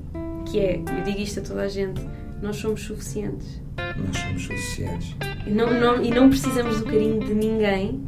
que 0.46 0.60
é 0.60 0.76
eu 0.98 1.04
digo 1.04 1.20
isto 1.20 1.40
a 1.40 1.44
toda 1.44 1.62
a 1.62 1.68
gente, 1.70 2.02
nós 2.42 2.56
somos 2.58 2.82
suficientes. 2.82 3.62
Nós 3.78 4.18
somos 4.18 4.44
suficientes. 4.44 5.16
E 5.46 5.52
não, 5.52 5.74
não- 5.74 6.04
e 6.04 6.10
não 6.10 6.30
precisamos 6.30 6.80
do 6.80 6.86
carinho 6.86 7.20
de 7.26 7.34
ninguém, 7.34 8.02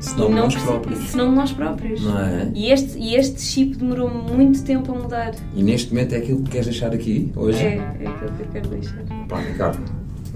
Senão 0.00 0.28
e 0.30 0.34
não 0.34 0.42
nós 0.44 0.54
próprios. 0.56 0.98
senão 1.10 1.32
nós 1.32 1.52
próprios. 1.52 2.00
Não 2.02 2.18
é? 2.20 2.50
E 2.54 2.70
este, 2.72 2.98
e 2.98 3.14
este 3.16 3.40
chip 3.40 3.76
demorou 3.76 4.08
muito 4.08 4.62
tempo 4.64 4.92
a 4.92 4.94
mudar. 4.94 5.32
E 5.54 5.62
neste 5.62 5.92
momento 5.92 6.14
é 6.14 6.18
aquilo 6.18 6.42
que 6.42 6.50
queres 6.50 6.66
deixar 6.68 6.92
aqui 6.92 7.30
hoje? 7.36 7.62
É, 7.62 7.76
é 8.00 8.06
aquilo 8.06 8.32
que 8.32 8.42
eu 8.42 8.48
quero 8.52 8.68
deixar. 8.68 9.04
Pá, 9.28 9.40
Ricardo, 9.40 9.78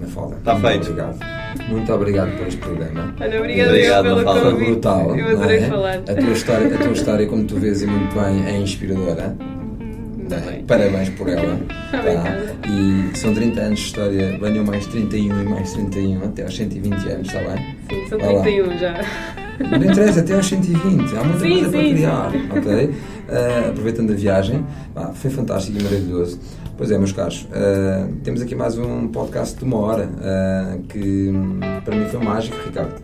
na 0.05 0.11
falda. 0.11 0.35
Tá 0.43 0.53
Muito 0.53 0.67
feito. 0.67 0.89
Obrigado. 0.89 1.19
Muito 1.67 1.93
obrigado 1.93 2.37
por 2.37 2.47
este 2.47 2.59
programa. 2.61 3.15
Olha, 3.19 3.39
obrigada 3.39 3.69
Obrigado, 3.69 4.03
pelo 4.03 4.15
Mafalda. 4.17 4.41
Foi 4.41 4.65
brutal. 4.65 5.15
Eu 5.17 5.29
adorei 5.29 5.57
é? 5.57 5.61
falar. 5.61 5.95
A 5.95 6.15
tua, 6.15 6.31
história, 6.31 6.75
a 6.75 6.77
tua 6.77 6.91
história, 6.91 7.27
como 7.27 7.43
tu 7.45 7.55
vês 7.55 7.81
e 7.81 7.87
muito 7.87 8.15
bem, 8.15 8.45
é 8.45 8.57
inspiradora. 8.57 9.35
Muito 10.17 10.45
bem. 10.45 10.63
Parabéns 10.65 11.09
por 11.09 11.29
ela. 11.29 11.59
Tá? 11.95 12.69
E 12.69 13.17
são 13.17 13.33
30 13.33 13.61
anos 13.61 13.79
de 13.79 13.85
história, 13.85 14.37
venham 14.39 14.65
mais 14.65 14.85
31 14.87 15.41
e 15.41 15.45
mais 15.45 15.71
31 15.73 16.23
até 16.25 16.43
aos 16.43 16.55
120 16.55 16.93
anos, 17.09 17.27
está 17.27 17.39
bem? 17.39 17.75
Sim, 17.89 18.07
são 18.09 18.19
Vai 18.19 18.33
lá. 18.33 18.41
31 18.41 18.77
já. 18.77 19.01
Não 19.59 19.77
interessa, 19.77 20.19
até 20.19 20.33
aos 20.35 20.45
120, 20.47 21.15
há 21.15 21.23
muita 21.23 21.39
Sim, 21.39 21.49
coisa 21.49 21.69
para 21.69 21.79
sim, 21.79 21.93
criar, 21.93 22.31
sim. 22.31 22.49
ok? 22.51 22.95
Ah, 23.29 23.69
aproveitando 23.69 24.11
a 24.11 24.15
viagem, 24.15 24.65
Pá, 24.93 25.11
foi 25.13 25.31
fantástico 25.31 25.79
e 25.79 25.83
maravilhoso. 25.83 26.39
Pois 26.77 26.91
é, 26.91 26.97
meus 26.97 27.13
caros, 27.13 27.47
ah, 27.53 28.07
temos 28.21 28.41
aqui 28.41 28.53
mais 28.53 28.77
um 28.77 29.07
podcast 29.07 29.57
de 29.57 29.63
uma 29.63 29.77
hora, 29.77 30.09
ah, 30.21 30.77
que 30.89 31.31
para 31.85 31.95
mim 31.95 32.05
foi 32.05 32.19
mágico, 32.19 32.57
Ricardo. 32.65 32.95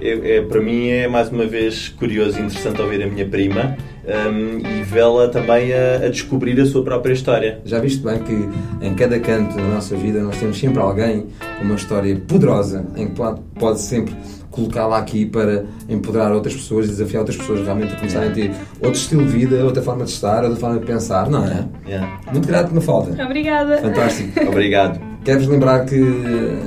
É, 0.00 0.36
é, 0.36 0.42
para 0.42 0.60
mim 0.60 0.88
é 0.88 1.06
mais 1.06 1.28
uma 1.28 1.46
vez 1.46 1.88
curioso 1.88 2.38
e 2.38 2.42
interessante 2.42 2.80
ouvir 2.80 3.02
a 3.02 3.06
minha 3.06 3.28
prima 3.28 3.76
hum, 4.04 4.58
e 4.58 4.82
vê-la 4.82 5.28
também 5.28 5.72
a, 5.72 6.06
a 6.06 6.08
descobrir 6.08 6.60
a 6.60 6.66
sua 6.66 6.82
própria 6.82 7.12
história. 7.12 7.60
Já 7.64 7.80
viste 7.80 8.02
bem 8.02 8.18
que 8.20 8.48
em 8.84 8.94
cada 8.94 9.18
canto 9.20 9.56
da 9.56 9.62
nossa 9.62 9.96
vida 9.96 10.20
nós 10.20 10.36
temos 10.38 10.58
sempre 10.58 10.80
alguém 10.80 11.26
com 11.58 11.64
uma 11.64 11.74
história 11.76 12.16
poderosa 12.16 12.84
em 12.96 13.08
que 13.08 13.14
pode, 13.14 13.40
pode 13.58 13.80
sempre 13.80 14.14
colocá-la 14.50 14.98
aqui 14.98 15.26
para 15.26 15.64
empoderar 15.88 16.32
outras 16.32 16.54
pessoas 16.54 16.86
e 16.86 16.88
desafiar 16.88 17.20
outras 17.20 17.36
pessoas 17.36 17.60
realmente 17.60 17.94
a 17.94 17.96
começarem 17.96 18.30
a 18.30 18.32
ter 18.32 18.50
outro 18.80 18.98
estilo 18.98 19.24
de 19.24 19.30
vida, 19.30 19.64
outra 19.64 19.82
forma 19.82 20.04
de 20.04 20.10
estar, 20.10 20.42
outra 20.44 20.58
forma 20.58 20.78
de 20.78 20.86
pensar, 20.86 21.28
não 21.28 21.44
é? 21.44 21.66
Yeah. 21.86 22.20
Muito 22.32 22.46
grato, 22.46 22.74
me 22.74 22.80
falta. 22.80 23.22
Obrigada. 23.22 23.78
Fantástico. 23.78 24.40
Obrigado. 24.48 25.00
Quero-vos 25.24 25.48
lembrar 25.48 25.84
que 25.84 26.00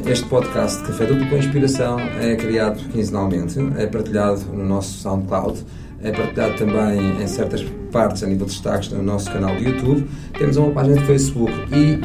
este 0.05 0.25
podcast 0.27 0.83
Café 0.83 1.05
Duplo 1.05 1.27
com 1.27 1.37
Inspiração 1.37 1.99
é 2.21 2.35
criado 2.35 2.77
quinzenalmente, 2.89 3.57
é 3.77 3.87
partilhado 3.87 4.41
no 4.53 4.63
nosso 4.63 4.99
SoundCloud, 4.99 5.65
é 6.03 6.11
partilhado 6.11 6.55
também 6.57 7.21
em 7.21 7.27
certas 7.27 7.63
partes 7.91 8.23
a 8.23 8.27
nível 8.27 8.45
de 8.45 8.51
destaques 8.51 8.89
no 8.89 9.01
nosso 9.01 9.31
canal 9.31 9.55
de 9.55 9.65
YouTube. 9.65 10.07
Temos 10.37 10.57
uma 10.57 10.71
página 10.71 10.97
de 10.97 11.05
Facebook 11.05 11.51
e, 11.73 11.99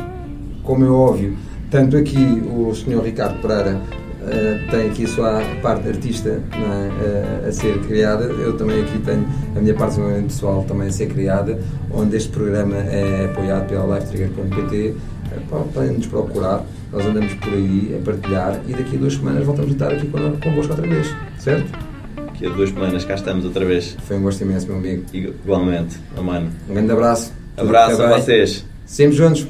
como 0.63 0.85
é 0.85 0.89
óbvio, 0.89 1.37
tanto 1.71 1.97
aqui 1.97 2.17
o 2.17 2.75
Sr. 2.75 3.03
Ricardo 3.03 3.41
Pereira 3.43 3.81
eh, 4.27 4.59
tem 4.71 4.91
aqui 4.91 5.05
a 5.05 5.09
sua 5.09 5.41
parte 5.63 5.89
artista 5.89 6.29
é, 6.53 7.45
eh, 7.45 7.49
a 7.49 7.53
ser 7.53 7.79
criada, 7.81 8.25
eu 8.25 8.57
também 8.57 8.83
aqui 8.83 8.99
tenho 8.99 9.27
a 9.57 9.61
minha 9.61 9.75
parte 9.75 9.99
pessoal 10.27 10.65
também 10.65 10.89
a 10.89 10.93
ser 10.93 11.07
criada, 11.07 11.59
onde 11.91 12.17
este 12.17 12.31
programa 12.31 12.77
é 12.77 13.27
apoiado 13.33 13.69
pela 13.69 13.99
LifeTrigger.pt 13.99 14.95
eh, 15.33 15.39
podem 15.51 15.93
nos 15.93 16.07
procurar, 16.07 16.65
nós 16.93 17.05
andamos 17.07 17.35
por 17.35 17.53
aí 17.53 17.99
a 18.01 18.05
partilhar 18.05 18.61
e 18.69 18.73
daqui 18.73 18.97
a 18.97 18.99
duas 18.99 19.15
semanas 19.15 19.45
voltamos 19.45 19.71
a 19.71 19.75
estar 19.75 19.93
aqui 19.93 20.07
con- 20.09 20.37
convosco 20.43 20.73
outra 20.73 20.87
vez, 20.89 21.07
certo? 21.39 21.87
Daqui 22.17 22.47
a 22.47 22.51
duas 22.51 22.69
semanas 22.69 23.05
cá 23.05 23.15
estamos 23.15 23.45
outra 23.47 23.65
vez. 23.65 23.97
Foi 24.07 24.17
um 24.19 24.23
gosto 24.23 24.43
imenso, 24.43 24.67
meu 24.67 24.77
amigo. 24.77 25.05
Igualmente, 25.13 25.97
oh, 26.19 26.23
mano. 26.23 26.51
Um 26.69 26.75
grande 26.75 26.93
abraço. 26.93 27.33
Abraço 27.57 28.03
a 28.03 28.19
vocês. 28.19 28.63
Sempre 28.85 29.17
juntos. 29.17 29.47